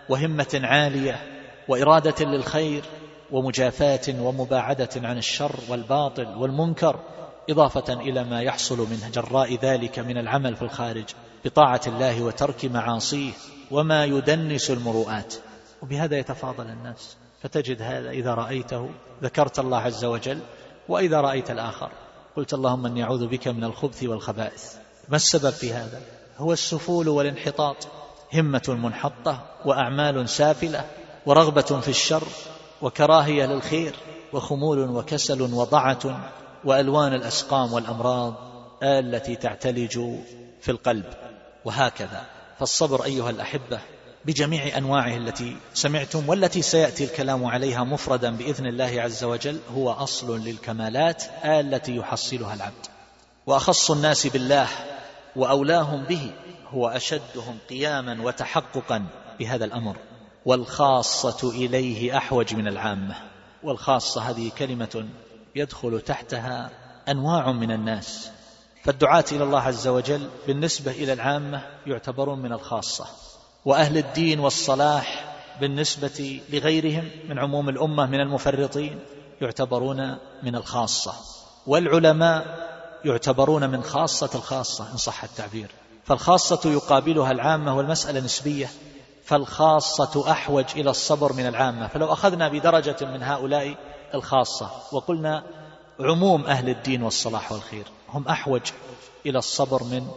وهمة 0.09 0.61
عالية 0.63 1.21
وإرادة 1.67 2.25
للخير 2.25 2.83
ومجافاة 3.31 4.21
ومباعدة 4.21 4.89
عن 4.95 5.17
الشر 5.17 5.55
والباطل 5.69 6.27
والمنكر 6.27 6.99
إضافة 7.49 7.93
إلى 7.93 8.23
ما 8.23 8.41
يحصل 8.41 8.77
من 8.77 9.11
جراء 9.13 9.55
ذلك 9.55 9.99
من 9.99 10.17
العمل 10.17 10.55
في 10.55 10.61
الخارج 10.61 11.05
بطاعة 11.45 11.81
الله 11.87 12.21
وترك 12.21 12.65
معاصيه 12.65 13.31
وما 13.71 14.05
يدنس 14.05 14.71
المروءات. 14.71 15.33
وبهذا 15.81 16.17
يتفاضل 16.19 16.69
الناس. 16.69 17.17
فتجد 17.43 17.81
هذا 17.81 18.09
إذا 18.09 18.33
رأيته 18.33 18.89
ذكرت 19.23 19.59
الله 19.59 19.77
عز 19.77 20.05
وجل 20.05 20.39
وإذا 20.89 21.21
رأيت 21.21 21.51
الآخر 21.51 21.91
قلت 22.35 22.53
اللهم 22.53 22.85
أني 22.85 23.03
أعوذ 23.03 23.27
بك 23.27 23.47
من 23.47 23.63
الخبث 23.63 24.03
والخبائث. 24.03 24.75
ما 25.09 25.15
السبب 25.15 25.49
في 25.49 25.73
هذا؟ 25.73 26.01
هو 26.37 26.53
السفول 26.53 27.09
والانحطاط. 27.09 27.87
همة 28.33 28.77
منحطة 28.83 29.43
وأعمال 29.65 30.29
سافلة 30.29 30.85
ورغبة 31.25 31.61
في 31.61 31.89
الشر 31.89 32.23
وكراهية 32.81 33.45
للخير 33.45 33.95
وخمول 34.33 34.79
وكسل 34.79 35.41
وضعة 35.41 36.31
وألوان 36.63 37.13
الأسقام 37.13 37.73
والأمراض 37.73 38.33
التي 38.83 39.35
تعتلج 39.35 39.99
في 40.61 40.71
القلب. 40.71 41.05
وهكذا. 41.65 42.25
فالصبر 42.59 43.03
أيها 43.03 43.29
الأحبة 43.29 43.79
بجميع 44.25 44.77
أنواعه 44.77 45.17
التي 45.17 45.57
سمعتم 45.73 46.29
والتي 46.29 46.61
سيأتي 46.61 47.03
الكلام 47.03 47.45
عليها 47.45 47.83
مفردا 47.83 48.31
بإذن 48.31 48.65
الله 48.65 49.01
عز 49.01 49.23
وجل 49.23 49.59
هو 49.75 49.91
أصل 49.91 50.39
للكمالات 50.39 51.23
التي 51.45 51.95
يحصلها 51.95 52.53
العبد. 52.53 52.85
وأخص 53.47 53.91
الناس 53.91 54.27
بالله 54.27 54.67
وأولاهم 55.35 56.03
به 56.03 56.31
هو 56.69 56.87
أشدهم 56.87 57.57
قياما 57.69 58.23
وتحققا 58.23 59.05
بهذا 59.39 59.65
الأمر. 59.65 59.95
والخاصة 60.45 61.49
إليه 61.49 62.17
أحوج 62.17 62.55
من 62.55 62.67
العامة. 62.67 63.15
والخاصة 63.63 64.21
هذه 64.21 64.51
كلمة 64.57 65.05
يدخل 65.55 66.01
تحتها 66.01 66.69
أنواع 67.09 67.51
من 67.51 67.71
الناس. 67.71 68.31
فالدعاة 68.83 69.25
إلى 69.31 69.43
الله 69.43 69.59
عز 69.59 69.87
وجل 69.87 70.29
بالنسبة 70.47 70.91
إلى 70.91 71.13
العامة 71.13 71.61
يعتبرون 71.87 72.39
من 72.39 72.53
الخاصة 72.53 73.05
وأهل 73.65 73.97
الدين 73.97 74.39
والصلاح 74.39 75.35
بالنسبة 75.61 76.41
لغيرهم 76.49 77.09
من 77.29 77.39
عموم 77.39 77.69
الأمة 77.69 78.05
من 78.05 78.19
المفرطين 78.19 78.99
يعتبرون 79.41 80.17
من 80.43 80.55
الخاصة 80.55 81.13
والعلماء 81.67 82.71
يعتبرون 83.05 83.69
من 83.69 83.83
خاصة 83.83 84.29
الخاصة 84.35 84.91
إن 84.91 84.97
صح 84.97 85.23
التعبير. 85.23 85.71
فالخاصة 86.05 86.71
يقابلها 86.71 87.31
العامة 87.31 87.77
والمسألة 87.77 88.19
نسبية 88.19 88.69
فالخاصة 89.31 90.31
أحوج 90.31 90.65
إلى 90.75 90.89
الصبر 90.89 91.33
من 91.33 91.47
العامة. 91.47 91.87
فلو 91.87 92.13
أخذنا 92.13 92.47
بدرجة 92.47 92.95
من 93.01 93.23
هؤلاء 93.23 93.75
الخاصة 94.13 94.69
وقلنا 94.91 95.43
عموم 95.99 96.45
أهل 96.45 96.69
الدين 96.69 97.03
والصلاح 97.03 97.51
والخير 97.51 97.83
هم 98.09 98.27
أحوج 98.27 98.61
إلى 99.25 99.37
الصبر 99.37 99.83
من 99.83 100.07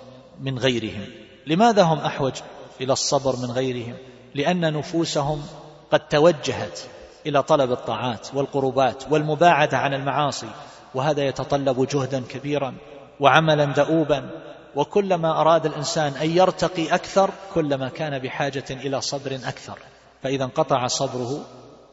من 0.41 0.59
غيرهم. 0.59 1.07
لماذا 1.47 1.83
هم 1.83 1.99
أحوج 1.99 2.33
إلى 2.81 2.93
الصبر 2.93 3.37
من 3.37 3.51
غيرهم؟ 3.51 3.97
لأن 4.35 4.73
نفوسهم 4.73 5.43
قد 5.91 6.09
توجهت 6.09 6.81
إلى 7.27 7.43
طلب 7.43 7.73
الطاعات 7.73 8.29
والقربات 8.35 9.05
والمباعدة 9.11 9.79
عن 9.79 9.95
المعاصي 9.95 10.49
وهذا 10.95 11.23
يتطلب 11.23 11.89
جهدا 11.91 12.23
كبيرا 12.29 12.75
وعملا 13.21 13.65
دؤوبا. 13.65 14.31
وكلما 14.77 15.41
أراد 15.41 15.67
الإنسان 15.67 16.13
أن 16.13 16.31
يرتقي 16.31 16.95
أكثر 16.95 17.31
كلما 17.55 17.89
كان 17.89 18.19
بحاجة 18.19 18.65
إلى 18.71 19.01
صبر 19.01 19.35
أكثر. 19.35 19.79
فإذا 20.23 20.45
انقطع 20.45 20.87
صبره 20.87 21.47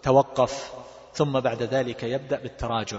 توقف 0.04 0.72
ثم 1.14 1.40
بعد 1.40 1.64
ذلك 1.64 2.04
يبدأ 2.04 2.40
بالتراجع. 2.40 2.98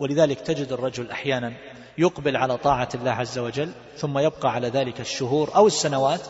ولذلك 0.00 0.40
تجد 0.40 0.72
الرجل 0.72 1.10
أحيانا 1.10 1.52
يقبل 1.98 2.36
على 2.36 2.56
طاعة 2.56 2.88
الله 2.94 3.10
عز 3.10 3.38
وجل 3.38 3.72
ثم 3.96 4.18
يبقى 4.18 4.52
على 4.52 4.68
ذلك 4.68 5.00
الشهور 5.00 5.56
أو 5.56 5.66
السنوات 5.66 6.20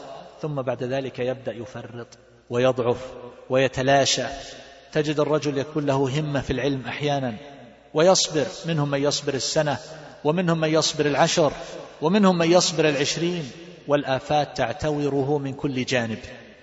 ثم 0.43 0.63
بعد 0.63 0.83
ذلك 0.83 1.19
يبدأ 1.19 1.53
يفرط 1.53 2.07
ويضعف 2.51 3.13
ويتلاشى. 3.51 4.25
تجد 4.93 5.21
الرجل 5.21 5.59
يكون 5.59 5.87
له 5.87 6.21
همة 6.21 6.41
في 6.41 6.53
العلم 6.53 6.83
أحيانا 6.87 7.35
ويصبر 7.95 8.47
منهم 8.67 8.91
من 8.91 9.03
يصبر 9.03 9.35
السنة 9.35 9.79
ومنهم 10.25 10.61
من 10.61 10.69
يصبر 10.69 11.07
العشر 11.07 11.53
ومنهم 12.03 12.39
من 12.39 12.53
يصبر 12.53 12.89
العشرين 12.89 13.51
والآفات 13.89 14.57
تعتوره 14.57 15.39
من 15.39 15.53
كل 15.55 15.85
جانب. 15.85 16.19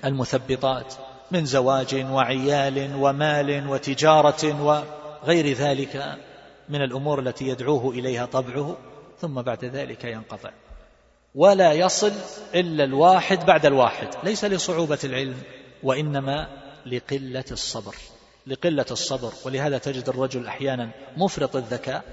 المثبطات 0.06 0.94
من 1.32 1.46
زواج 1.46 2.06
وعيال 2.12 2.96
ومال 2.96 3.70
وتجارة 3.70 4.64
وغير 4.64 5.54
ذلك 5.54 6.18
من 6.70 6.82
الأمور 6.82 7.20
التي 7.20 7.48
يدعوه 7.48 7.92
إليها 7.92 8.26
طبعه 8.26 8.78
ثم 9.22 9.42
بعد 9.42 9.66
ذلك 9.66 10.04
ينقطع. 10.04 10.50
ولا 11.36 11.74
يصل 11.74 12.12
إلا 12.56 12.84
الواحد 12.84 13.46
بعد 13.46 13.66
الواحد. 13.66 14.08
ليس 14.24 14.46
لصعوبة 14.46 15.00
العلم 15.04 15.38
وإنما 15.84 16.48
لقلة 16.86 17.46
الصبر. 17.52 17.96
لقلة 18.48 18.86
الصبر 18.92 19.34
ولهذا 19.46 19.78
تجد 19.78 20.10
الرجل 20.10 20.48
أحيانا 20.48 20.90
مفرط 21.18 21.56
الذكاء 21.56 22.04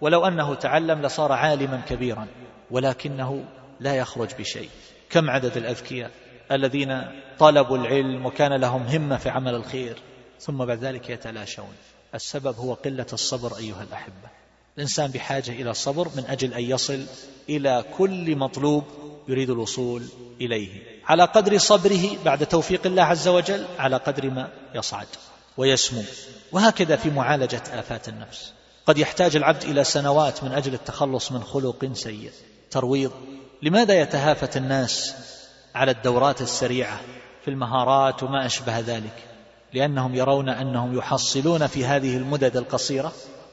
ولو 0.00 0.26
أنه 0.26 0.54
تعلم 0.54 1.02
لصار 1.02 1.32
عالما 1.32 1.80
كبيرا. 1.88 2.26
ولكنه 2.70 3.44
لا 3.80 3.94
يخرج 3.94 4.28
بشيء. 4.38 4.68
كم 5.10 5.30
عدد 5.30 5.56
الأذكياء 5.56 6.10
الذين 6.52 7.02
طلبوا 7.38 7.78
العلم 7.78 8.26
وكان 8.26 8.60
لهم 8.60 8.82
همة 8.82 9.16
في 9.16 9.28
عمل 9.28 9.54
الخير 9.54 9.96
ثم 10.40 10.64
بعد 10.64 10.84
ذلك 10.84 11.10
يتلاشون. 11.10 11.72
السبب 12.14 12.56
هو 12.56 12.74
قلة 12.74 13.06
الصبر 13.12 13.56
أيها 13.56 13.82
الأحبة. 13.82 14.28
الإنسان 14.76 15.10
بحاجة 15.10 15.50
إلى 15.50 15.74
صبر 15.74 16.08
من 16.16 16.24
أجل 16.28 16.54
أن 16.54 16.62
يصل 16.62 17.06
إلى 17.48 17.84
كل 17.98 18.36
مطلوب 18.36 18.84
يريد 19.28 19.50
الوصول 19.50 20.02
إليه. 20.40 20.82
على 21.04 21.24
قدر 21.24 21.58
صبره 21.58 22.24
بعد 22.24 22.46
توفيق 22.46 22.86
الله 22.86 23.02
عز 23.02 23.28
وجل 23.28 23.64
على 23.78 23.96
قدر 23.96 24.30
ما 24.30 24.48
يصعد 24.74 25.06
ويسمو. 25.56 26.02
وهكذا 26.52 26.96
في 26.96 27.10
معالجة 27.10 27.62
آفات 27.72 28.08
النفس. 28.08 28.52
قد 28.86 28.98
يحتاج 28.98 29.36
العبد 29.36 29.62
إلى 29.62 29.84
سنوات 29.84 30.44
من 30.44 30.52
أجل 30.52 30.74
التخلص 30.74 31.32
من 31.32 31.42
خلق 31.42 31.92
سيء. 31.92 32.32
ترويض 32.70 33.12
لماذا 33.62 34.00
يتهافت 34.00 34.56
الناس 34.56 35.14
على 35.74 35.90
الدورات 35.90 36.40
السريعة 36.40 37.00
في 37.44 37.50
المهارات 37.50 38.22
وما 38.22 38.46
أشبه 38.46 38.78
ذلك؟ 38.78 39.24
لأنهم 39.72 40.14
يرون 40.14 40.48
أنهم 40.48 40.98
يحصلون 40.98 41.66
في 41.66 41.84
هذه 41.84 42.16
المدد 42.16 42.56
القصيرة 42.56 43.12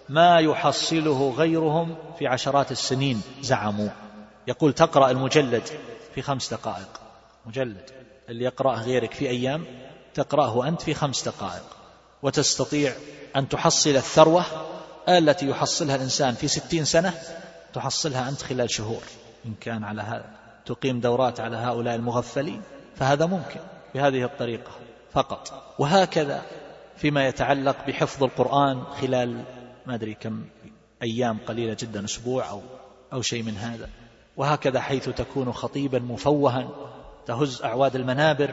ما 0.10 0.40
يحصله 0.40 1.34
غيرهم 1.38 1.96
في 2.20 2.28
عشرات 2.28 2.72
السنين. 2.72 3.22
زعموا. 3.42 3.90
يقول 4.48 4.74
تقرأ 4.74 5.12
المجلد 5.12 5.64
في 6.16 6.22
خمس 6.22 6.54
دقائق. 6.54 7.02
مجلد. 7.46 7.90
اللي 8.30 8.46
يقرأه 8.46 8.82
غيرك 8.82 9.14
في 9.14 9.30
أيام 9.30 9.66
تقرأه 10.14 10.68
أنت 10.68 10.82
في 10.82 10.94
خمس 10.94 11.24
دقائق. 11.24 11.64
وتستطيع 12.24 12.94
أن 13.36 13.50
تحصل 13.50 13.90
الثروة 13.90 14.46
التي 15.10 15.50
يحصلها 15.50 15.96
الإنسان 15.96 16.34
في 16.34 16.48
ستين 16.48 16.86
سنة 16.86 17.14
تحصلها 17.76 18.30
أنت 18.30 18.42
خلال 18.42 18.72
شهور 18.72 19.04
إن 19.46 19.54
كان 19.62 19.84
على 19.84 20.02
هذا 20.02 20.30
تقيم 20.66 21.00
دورات 21.00 21.40
على 21.40 21.58
هؤلاء 21.58 21.96
المغفلين 21.96 22.62
فهذا 22.96 23.26
ممكن 23.26 23.60
بهذه 23.96 24.24
الطريقة 24.24 24.72
فقط. 25.12 25.74
وهكذا 25.80 26.42
فيما 26.98 27.28
يتعلق 27.28 27.88
بحفظ 27.88 28.24
القرآن 28.24 28.84
خلال 28.84 29.44
ما 29.86 29.96
أدري 29.96 30.14
كم 30.14 30.46
أيام 31.04 31.38
قليلة 31.48 31.78
جدا 31.80 32.06
أسبوع 32.06 32.50
أو, 32.50 32.62
أو 33.14 33.22
شيء 33.22 33.44
من 33.44 33.58
هذا. 33.58 33.90
وهكذا 34.38 34.82
حيث 34.82 35.10
تكون 35.10 35.54
خطيبا 35.54 36.00
مفوها 36.00 36.70
تهز 37.28 37.62
أعواد 37.62 37.96
المنابر 37.96 38.52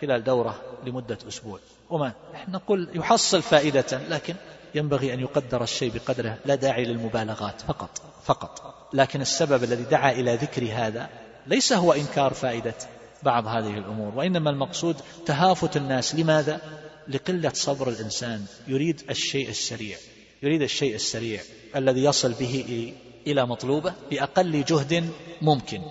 خلال 0.00 0.24
دورة 0.24 0.60
لمدة 0.86 1.18
أسبوع. 1.28 1.58
وما 1.90 2.12
نقول 2.48 2.88
يحصل 2.94 3.42
فائدة 3.42 4.00
لكن 4.08 4.34
ينبغي 4.74 5.14
أن 5.14 5.20
يقدر 5.20 5.62
الشيء 5.62 5.92
بقدره 5.94 6.38
لا 6.44 6.54
داعي 6.54 6.84
للمبالغات 6.84 7.60
فقط 7.60 8.02
فقط. 8.24 8.74
لكن 8.92 9.20
السبب 9.20 9.64
الذي 9.64 9.82
دعا 9.82 10.12
إلى 10.12 10.34
ذكر 10.34 10.68
هذا 10.72 11.08
ليس 11.46 11.72
هو 11.72 11.92
إنكار 11.92 12.34
فائدة 12.34 12.74
بعض 13.22 13.46
هذه 13.46 13.78
الأمور 13.78 14.14
وإنما 14.14 14.50
المقصود 14.50 14.96
تهافت 15.26 15.76
الناس. 15.76 16.14
لماذا؟ 16.14 16.60
لقلة 17.08 17.52
صبر 17.54 17.88
الإنسان. 17.88 18.44
يريد 18.68 19.02
الشيء 19.10 19.48
السريع 19.48 19.98
يريد 20.42 20.62
الشيء 20.62 20.94
السريع 20.94 21.40
الذي 21.76 22.04
يصل 22.04 22.32
به 22.32 22.94
إلى 23.26 23.46
مطلوبه 23.46 23.92
بأقل 24.10 24.64
جهد 24.64 25.10
ممكن. 25.42 25.82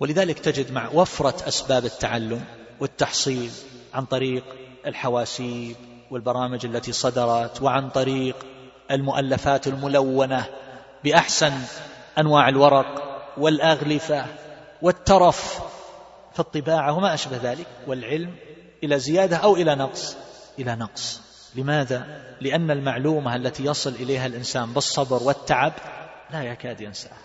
ولذلك 0.00 0.38
تجد 0.38 0.72
مع 0.72 0.90
وفرة 0.90 1.48
أسباب 1.48 1.84
التعلم 1.84 2.44
والتحصيل 2.80 3.50
عن 3.94 4.04
طريق 4.04 4.44
الحواسيب 4.86 5.76
والبرامج 6.10 6.66
التي 6.66 6.92
صدرت 6.92 7.62
وعن 7.62 7.88
طريق 7.88 8.36
المؤلفات 8.90 9.66
الملونة 9.66 10.44
بأحسن 11.04 11.52
أنواع 12.18 12.48
الورق 12.48 13.20
والأغلفة 13.36 14.26
والترف 14.82 15.60
في 16.32 16.40
الطباعة 16.40 16.92
وما 16.96 17.14
أشبه 17.14 17.36
ذلك 17.42 17.66
والعلم 17.86 18.34
إلى 18.84 18.98
زيادة 18.98 19.36
أو 19.36 19.56
إلى 19.56 19.74
نقص. 19.74 20.16
إلى 20.58 20.76
نقص. 20.76 21.20
لماذا؟ 21.54 22.22
لأن 22.40 22.70
المعلومة 22.70 23.36
التي 23.36 23.64
يصل 23.64 23.90
إليها 23.90 24.26
الإنسان 24.26 24.72
بالصبر 24.72 25.22
والتعب 25.22 25.72
لا 26.30 26.42
يكاد 26.42 26.80
ينساها 26.80 27.23